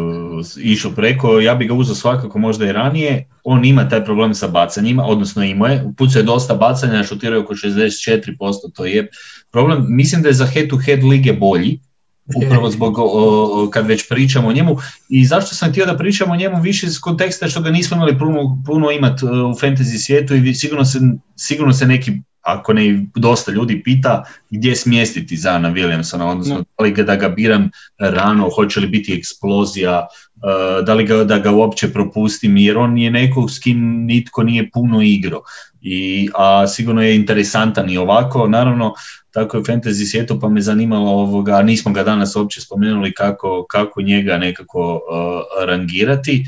išao 0.57 0.91
preko, 0.91 1.39
ja 1.39 1.55
bi 1.55 1.65
ga 1.65 1.73
uzeo 1.73 1.95
svakako 1.95 2.39
možda 2.39 2.65
i 2.65 2.71
ranije, 2.71 3.27
on 3.43 3.65
ima 3.65 3.89
taj 3.89 4.05
problem 4.05 4.33
sa 4.33 4.47
bacanjima, 4.47 5.05
odnosno 5.05 5.43
imao 5.43 5.67
je, 5.67 5.85
pucao 5.97 6.19
je 6.19 6.23
dosta 6.23 6.55
bacanja, 6.55 7.03
šutirao 7.03 7.37
je 7.37 7.43
oko 7.43 7.53
64%, 7.53 8.37
to 8.75 8.85
je 8.85 9.07
problem, 9.51 9.85
mislim 9.89 10.21
da 10.21 10.27
je 10.27 10.33
za 10.33 10.45
head 10.45 10.67
to 10.69 10.77
head 10.77 11.03
lige 11.03 11.33
bolji, 11.33 11.79
upravo 12.35 12.69
zbog 12.69 12.95
o, 12.97 13.69
kad 13.73 13.87
već 13.87 14.09
pričamo 14.09 14.47
o 14.47 14.53
njemu. 14.53 14.77
I 15.09 15.25
zašto 15.25 15.55
sam 15.55 15.71
htio 15.71 15.85
da 15.85 15.97
pričamo 15.97 16.33
o 16.33 16.35
njemu 16.35 16.61
više 16.61 16.87
iz 16.87 16.99
konteksta 16.99 17.47
što 17.47 17.61
ga 17.61 17.69
nismo 17.69 17.97
imali 17.97 18.19
puno, 18.19 18.63
puno 18.65 18.91
imat 18.91 19.23
uh, 19.23 19.29
u 19.29 19.33
fantasy 19.33 20.05
svijetu 20.05 20.35
i 20.35 20.53
sigurno 20.53 20.85
se, 20.85 20.99
sigurno 21.35 21.73
se 21.73 21.85
neki 21.85 22.11
ako 22.41 22.73
ne 22.73 23.05
dosta 23.15 23.51
ljudi 23.51 23.83
pita 23.83 24.23
gdje 24.49 24.75
smjestiti 24.75 25.37
Zana 25.37 25.71
Williamsona, 25.71 26.23
odnosno 26.23 26.55
no. 26.55 26.63
da 26.77 26.83
li 26.83 26.91
ga 26.91 27.03
da 27.03 27.15
ga 27.15 27.29
biram 27.29 27.69
rano, 27.99 28.49
hoće 28.55 28.79
li 28.79 28.87
biti 28.87 29.13
eksplozija, 29.13 30.07
da 30.85 30.93
li 30.93 31.05
ga, 31.05 31.23
da 31.23 31.39
ga 31.39 31.51
uopće 31.51 31.93
propustim, 31.93 32.57
jer 32.57 32.77
on 32.77 32.97
je 32.97 33.11
neko 33.11 33.47
s 33.47 33.59
kim 33.59 34.05
nitko 34.05 34.43
nije 34.43 34.69
puno 34.71 35.01
igro. 35.01 35.41
I, 35.81 36.29
a 36.35 36.67
sigurno 36.67 37.01
je 37.03 37.15
interesantan 37.15 37.89
i 37.89 37.97
ovako, 37.97 38.47
naravno 38.47 38.93
tako 39.31 39.57
je 39.57 39.63
fantasy 39.63 40.11
svijetu 40.11 40.39
pa 40.39 40.49
me 40.49 40.61
zanimalo 40.61 41.11
ovoga, 41.11 41.61
nismo 41.61 41.91
ga 41.93 42.03
danas 42.03 42.35
uopće 42.35 42.61
spomenuli 42.61 43.13
kako, 43.13 43.65
kako 43.69 44.01
njega 44.01 44.37
nekako 44.37 44.93
uh, 44.93 45.65
rangirati. 45.67 46.45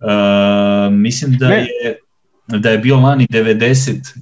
Uh, 0.00 0.92
mislim 0.92 1.36
da 1.38 1.48
ne. 1.48 1.56
je 1.56 1.98
da 2.46 2.70
je 2.70 2.78
bio 2.78 2.96
lani 2.96 3.26
90 3.30 4.18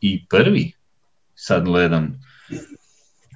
i 0.00 0.26
prvi, 0.26 0.72
sad 1.34 1.64
gledam. 1.64 2.25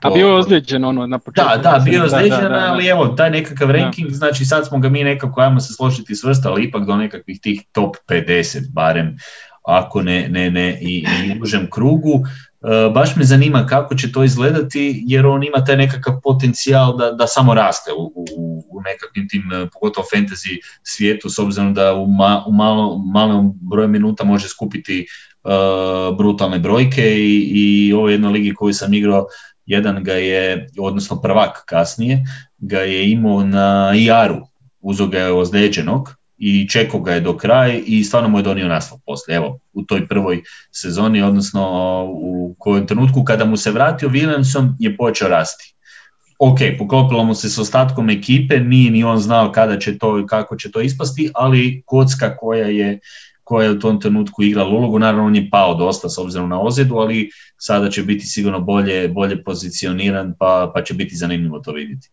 A 0.03 0.11
bio 0.11 0.27
je 0.27 0.35
ozlijeđen 0.35 0.85
ono 0.85 1.07
na 1.07 1.19
početku. 1.19 1.51
Da, 1.51 1.57
da, 1.57 1.83
bio 1.85 1.99
je 1.99 2.05
ozlijeđen, 2.05 2.53
ali 2.53 2.87
evo, 2.87 3.07
taj 3.07 3.31
nekakav 3.31 3.71
ranking, 3.71 4.09
da. 4.09 4.15
znači 4.15 4.45
sad 4.45 4.67
smo 4.67 4.79
ga 4.79 4.89
mi 4.89 5.05
nekako, 5.05 5.41
ajmo 5.41 5.61
se 5.61 5.73
složiti 5.73 6.17
svrstali 6.17 6.65
ipak 6.65 6.87
do 6.87 6.97
nekakvih 6.97 7.41
tih 7.41 7.63
top 7.73 7.97
50 8.09 8.73
barem, 8.73 9.17
ako 9.63 10.03
ne, 10.03 10.29
ne, 10.29 10.51
ne 10.51 10.79
i, 10.81 11.05
i 11.27 11.41
užem 11.43 11.71
krugu. 11.71 12.15
Uh, 12.61 12.93
baš 12.95 13.17
me 13.17 13.25
zanima 13.25 13.67
kako 13.67 13.95
će 13.95 14.13
to 14.13 14.25
izgledati, 14.25 15.03
jer 15.07 15.27
on 15.27 15.45
ima 15.45 15.65
taj 15.65 15.77
nekakav 15.77 16.21
potencijal 16.23 16.97
da, 16.97 17.13
da 17.13 17.27
samo 17.27 17.55
raste 17.55 17.93
u, 17.93 18.13
u, 18.17 18.65
u 18.71 18.81
nekakvim 18.81 19.29
tim, 19.29 19.43
pogotovo 19.73 20.07
fantasy 20.15 20.59
svijetu, 20.83 21.29
s 21.29 21.39
obzirom 21.39 21.75
da 21.75 21.95
u, 21.95 22.07
ma, 22.07 22.45
u 22.47 22.53
malo, 22.53 22.99
malom 23.13 23.59
broju 23.61 23.89
minuta 23.89 24.25
može 24.25 24.49
skupiti 24.49 25.07
uh, 25.45 26.17
brutalne 26.17 26.59
brojke 26.59 27.15
i, 27.19 27.51
i 27.55 27.93
ovo 27.93 28.09
jednoj 28.09 28.33
ligi 28.33 28.55
koju 28.55 28.75
sam 28.75 28.95
igrao, 28.95 29.27
jedan 29.67 30.05
ga 30.05 30.13
je, 30.13 30.69
odnosno 30.79 31.21
prvak 31.21 31.63
kasnije, 31.67 32.25
ga 32.59 32.79
je 32.79 33.11
imao 33.11 33.45
na 33.45 33.93
IR-u, 33.97 34.47
uzo 34.81 35.07
ga 35.07 35.19
je 35.19 35.33
ozlijeđenog 35.33 36.15
i 36.39 36.69
čekao 36.69 37.01
ga 37.01 37.13
je 37.13 37.21
do 37.21 37.37
kraja 37.37 37.79
i 37.87 38.05
stvarno 38.05 38.29
mu 38.29 38.39
je 38.39 38.43
donio 38.43 38.69
naslov 38.69 39.01
poslije. 39.07 39.37
Evo, 39.37 39.59
u 39.73 39.83
toj 39.83 40.09
prvoj 40.09 40.43
sezoni, 40.71 41.23
odnosno 41.23 41.63
u 42.11 42.55
kojem 42.59 42.87
trenutku 42.87 43.25
kada 43.25 43.45
mu 43.45 43.57
se 43.57 43.71
vratio 43.71 44.09
Williamson 44.09 44.75
je 44.79 44.97
počeo 44.97 45.29
rasti. 45.29 45.75
Ok, 46.39 46.59
poklopilo 46.79 47.25
mu 47.25 47.35
se 47.35 47.51
s 47.51 47.59
ostatkom 47.59 48.11
ekipe, 48.11 48.61
nije 48.61 48.91
ni 48.91 49.05
on 49.05 49.19
znao 49.19 49.53
kada 49.53 49.79
će 49.79 49.99
to 49.99 50.27
kako 50.27 50.57
će 50.57 50.71
to 50.71 50.81
ispasti, 50.81 51.31
ali 51.35 51.83
kocka 51.87 52.37
koja 52.37 52.67
je 52.67 52.99
koja 53.51 53.65
je 53.65 53.71
u 53.73 53.79
tom 53.79 54.01
trenutku 54.01 54.43
igrala 54.43 54.71
ulogu. 54.71 54.99
Naravno, 54.99 55.25
on 55.27 55.37
je 55.37 55.49
pao 55.51 55.75
dosta 55.75 56.09
s 56.09 56.19
obzirom 56.19 56.49
na 56.49 56.61
ozljedu, 56.61 56.95
ali 56.95 57.31
sada 57.59 57.91
će 57.91 58.03
biti 58.03 58.27
sigurno 58.27 58.61
bolje, 58.61 59.09
bolje 59.09 59.43
pozicioniran, 59.45 60.35
pa, 60.39 60.71
pa 60.75 60.83
će 60.85 60.95
biti 60.95 61.17
zanimljivo 61.17 61.59
to 61.59 61.73
vidjeti. 61.73 62.11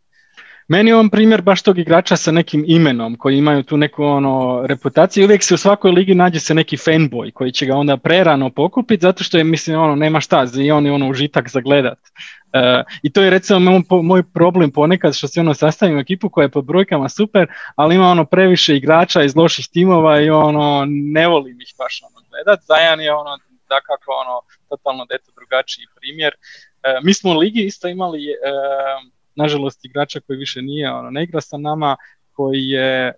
Meni 0.67 0.89
je 0.89 0.95
on 0.95 1.09
primjer 1.09 1.41
baš 1.41 1.61
tog 1.61 1.77
igrača 1.79 2.15
sa 2.15 2.31
nekim 2.31 2.63
imenom, 2.67 3.15
koji 3.15 3.37
imaju 3.37 3.63
tu 3.63 3.77
neku 3.77 4.03
ono, 4.03 4.63
reputaciju. 4.67 5.25
Uvijek 5.25 5.43
se 5.43 5.53
u 5.53 5.57
svakoj 5.57 5.91
ligi 5.91 6.15
nađe 6.15 6.39
se 6.39 6.53
neki 6.53 6.77
fanboy 6.77 7.31
koji 7.31 7.51
će 7.51 7.65
ga 7.65 7.75
onda 7.75 7.97
prerano 7.97 8.49
pokupiti, 8.49 9.01
zato 9.01 9.23
što 9.23 9.37
je, 9.37 9.43
mislim, 9.43 9.79
ono, 9.79 9.95
nema 9.95 10.19
šta, 10.19 10.45
i 10.57 10.71
on 10.71 10.85
je 10.85 10.91
ono 10.91 11.09
užitak 11.09 11.49
za 11.49 11.61
gledat. 11.61 11.99
Uh, 11.99 12.85
I 13.03 13.11
to 13.11 13.21
je 13.21 13.29
recimo 13.29 13.81
moj, 14.03 14.23
problem 14.23 14.71
ponekad 14.71 15.15
što 15.15 15.27
se 15.27 15.39
ono 15.39 15.53
sastavim 15.53 15.99
ekipu 15.99 16.29
koja 16.29 16.43
je 16.43 16.49
po 16.49 16.61
brojkama 16.61 17.09
super, 17.09 17.47
ali 17.75 17.95
ima 17.95 18.07
ono 18.07 18.25
previše 18.25 18.75
igrača 18.75 19.23
iz 19.23 19.35
loših 19.35 19.67
timova 19.67 20.21
i 20.21 20.29
ono 20.29 20.85
ne 20.87 21.27
volim 21.27 21.61
ih 21.61 21.73
baš 21.77 22.01
ono 22.03 22.27
gledat. 22.29 22.59
Zajan 22.63 23.01
je 23.01 23.13
ono 23.13 23.37
da 23.69 23.79
kako 23.81 24.11
ono 24.11 24.41
totalno 24.69 25.05
deto 25.05 25.31
drugačiji 25.35 25.85
primjer. 25.95 26.33
Uh, 26.33 27.05
mi 27.05 27.13
smo 27.13 27.31
u 27.31 27.37
ligi 27.37 27.65
isto 27.65 27.87
imali 27.87 28.19
uh, 28.19 29.16
nažalost 29.37 29.85
igrača 29.85 30.19
koji 30.19 30.37
više 30.37 30.61
nije 30.61 30.91
ono 30.91 31.09
ne 31.09 31.23
igra 31.23 31.41
sa 31.41 31.57
nama, 31.57 31.95
koji 32.31 32.63
je 32.63 33.13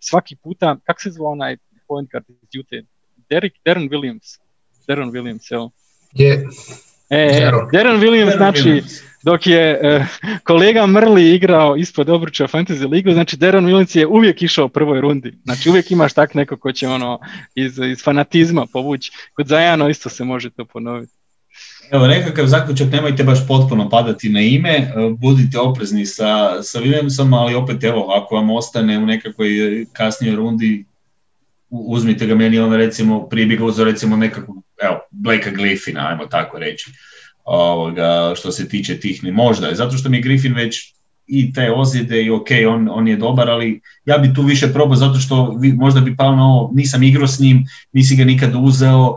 svaki 0.00 0.36
puta, 0.36 0.76
kak 0.84 1.00
se 1.00 1.10
zvao 1.10 1.32
onaj 1.32 1.56
point 1.88 2.10
guard 2.10 2.24
iz 2.28 2.60
Utah? 2.60 2.84
Derek, 3.30 3.52
Darren 3.64 3.88
Williams. 3.88 4.38
Darren 4.88 5.10
Williams, 5.10 5.54
evo. 5.54 5.70
Je. 6.12 6.44
E, 7.10 7.50
Darren 7.72 8.00
Williams, 8.00 8.36
znači, 8.36 8.82
dok 9.22 9.46
je 9.46 9.80
uh, 9.80 10.06
kolega 10.44 10.86
Mrli 10.86 11.34
igrao 11.34 11.76
ispod 11.76 12.08
obruča 12.08 12.46
Fantasy 12.46 12.90
Ligu, 12.90 13.12
znači 13.12 13.36
Darren 13.36 13.66
Williams 13.66 13.98
je 13.98 14.06
uvijek 14.06 14.42
išao 14.42 14.64
u 14.66 14.68
prvoj 14.68 15.00
rundi. 15.00 15.38
Znači 15.44 15.70
uvijek 15.70 15.90
imaš 15.90 16.12
tak 16.12 16.34
neko 16.34 16.56
ko 16.56 16.72
će 16.72 16.88
ono 16.88 17.18
iz, 17.54 17.78
iz 17.78 18.02
fanatizma 18.04 18.66
povući. 18.72 19.12
Kod 19.36 19.46
Zajano 19.46 19.88
isto 19.88 20.08
se 20.08 20.24
može 20.24 20.50
to 20.50 20.64
ponoviti. 20.64 21.12
Evo, 21.92 22.06
nekakav 22.06 22.46
zaključak, 22.46 22.92
nemojte 22.92 23.24
baš 23.24 23.46
potpuno 23.48 23.88
padati 23.88 24.28
na 24.28 24.40
ime, 24.40 24.92
budite 25.18 25.58
oprezni 25.58 26.06
sa, 26.06 26.62
sa 26.62 26.80
Williamsom, 26.80 27.36
ali 27.38 27.54
opet, 27.54 27.84
evo, 27.84 28.06
ako 28.10 28.34
vam 28.34 28.50
ostane 28.50 28.98
u 28.98 29.06
nekakvoj 29.06 29.86
kasnijoj 29.92 30.36
rundi, 30.36 30.84
uzmite 31.70 32.26
ga 32.26 32.34
meni, 32.34 32.58
on 32.58 32.72
recimo, 32.72 33.28
prije 33.28 33.46
bi 33.46 33.56
ga 33.56 33.84
recimo 33.84 34.16
nekakvog, 34.16 34.56
evo, 34.82 35.00
Blakea 35.10 35.52
Griffina, 35.52 36.08
ajmo 36.08 36.26
tako 36.26 36.58
reći, 36.58 36.90
ovoga, 37.44 38.32
što 38.36 38.52
se 38.52 38.68
tiče 38.68 39.00
tih, 39.00 39.24
ne 39.24 39.32
možda, 39.32 39.74
zato 39.74 39.96
što 39.96 40.08
mi 40.08 40.16
je 40.16 40.22
Griffin 40.22 40.54
već 40.54 40.94
i 41.34 41.52
te 41.52 41.72
ozljede 41.72 42.22
i 42.22 42.30
ok, 42.30 42.48
on, 42.68 42.88
on 42.92 43.08
je 43.08 43.16
dobar, 43.16 43.50
ali 43.50 43.80
ja 44.04 44.18
bi 44.18 44.34
tu 44.34 44.42
više 44.42 44.72
probao 44.72 44.96
zato 44.96 45.18
što 45.18 45.56
vi, 45.60 45.72
možda 45.72 46.00
bi 46.00 46.16
pao 46.16 46.36
na 46.36 46.46
ovo, 46.46 46.70
nisam 46.74 47.02
igrao 47.02 47.26
s 47.26 47.38
njim, 47.40 47.64
nisi 47.92 48.16
ga 48.16 48.24
nikad 48.24 48.52
uzeo, 48.54 49.14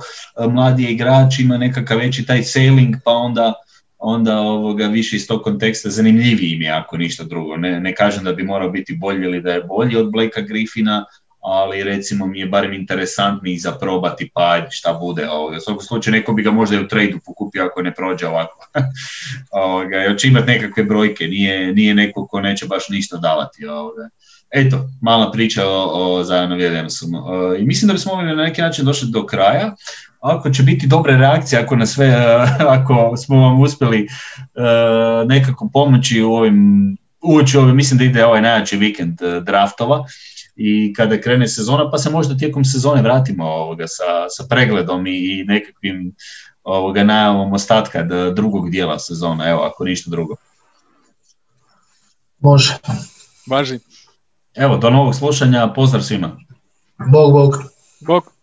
mladi 0.49 0.83
je 0.83 0.91
igrač, 0.91 1.39
ima 1.39 1.57
nekakav 1.57 1.97
veći 1.97 2.25
taj 2.25 2.43
sailing, 2.43 2.95
pa 3.05 3.11
onda 3.11 3.53
onda 3.97 4.39
ovoga 4.39 4.87
više 4.87 5.15
iz 5.15 5.27
tog 5.27 5.41
konteksta 5.41 5.89
zanimljiviji 5.89 6.57
mi 6.57 6.65
je 6.65 6.71
ako 6.71 6.97
ništa 6.97 7.23
drugo. 7.23 7.57
Ne, 7.57 7.79
ne 7.79 7.95
kažem 7.95 8.23
da 8.23 8.33
bi 8.33 8.43
morao 8.43 8.69
biti 8.69 8.95
bolji 8.95 9.23
ili 9.23 9.41
da 9.41 9.51
je 9.51 9.63
bolji 9.63 9.97
od 9.97 10.11
Blakea 10.11 10.43
Griffina, 10.43 11.05
ali 11.45 11.83
recimo 11.83 12.27
mi 12.27 12.39
je 12.39 12.45
barem 12.45 12.73
interesantniji 12.73 13.57
za 13.57 13.71
probati 13.71 14.29
pa 14.33 14.61
šta 14.69 14.93
bude. 14.93 15.29
Ovoga. 15.29 15.57
U 15.57 15.59
svakom 15.59 15.81
slučaju 15.81 16.11
neko 16.11 16.33
bi 16.33 16.43
ga 16.43 16.51
možda 16.51 16.75
i 16.75 16.79
u 16.79 16.87
tradu 16.87 17.19
pokupio 17.25 17.65
ako 17.65 17.81
ne 17.81 17.93
prođe 17.93 18.27
ovako. 18.27 18.69
ovoga, 19.63 19.97
još 19.97 20.23
imati 20.23 20.47
nekakve 20.47 20.83
brojke, 20.83 21.27
nije, 21.27 21.73
nije 21.73 21.93
neko 21.93 22.27
ko 22.27 22.41
neće 22.41 22.65
baš 22.65 22.89
ništa 22.89 23.17
davati. 23.17 23.65
Ovoga. 23.65 24.09
Eto, 24.51 24.89
mala 25.01 25.31
priča 25.31 25.67
o, 25.67 25.89
o 25.93 26.23
Zajanu 26.23 26.55
Williamsu. 26.55 27.05
I 27.59 27.65
mislim 27.65 27.87
da 27.87 27.93
bismo 27.93 28.15
mogli 28.15 28.35
na 28.35 28.43
neki 28.43 28.61
način 28.61 28.85
došli 28.85 29.09
do 29.11 29.25
kraja. 29.25 29.75
Ako 30.19 30.49
će 30.49 30.63
biti 30.63 30.87
dobre 30.87 31.17
reakcije, 31.17 31.61
ako 31.61 31.75
na 31.75 31.85
sve, 31.85 32.15
ako 32.77 33.17
smo 33.17 33.37
vam 33.37 33.61
uspjeli 33.61 34.07
nekako 35.27 35.69
pomoći 35.73 36.21
u 36.21 36.33
ovim 36.33 36.97
uoči 37.21 37.57
mislim 37.57 37.97
da 37.97 38.03
ide 38.03 38.25
ovaj 38.25 38.41
najjači 38.41 38.77
vikend 38.77 39.19
draftova, 39.43 40.05
i 40.55 40.93
kada 40.93 41.21
krene 41.21 41.47
sezona, 41.47 41.91
pa 41.91 41.97
se 41.97 42.09
možda 42.09 42.37
tijekom 42.37 42.65
sezone 42.65 43.01
vratimo 43.01 43.45
ovoga 43.45 43.87
sa, 43.87 44.29
sa 44.29 44.43
pregledom 44.49 45.07
i, 45.07 45.11
i 45.11 45.43
nekakvim 45.47 46.15
ovoga 46.63 47.03
najavom 47.03 47.53
ostatka 47.53 48.03
drugog 48.33 48.69
dijela 48.69 48.99
sezona, 48.99 49.49
evo 49.49 49.61
ako 49.61 49.83
ništa 49.83 50.11
drugo. 50.11 50.35
Može. 52.39 52.77
Važi. 53.49 53.79
Evo, 54.55 54.77
do 54.77 54.89
novog 54.89 55.15
slušanja, 55.15 55.73
pozdrav 55.75 56.03
svima. 56.03 56.37
Bog, 57.11 57.31
bog. 57.31 57.53
Bog. 58.07 58.34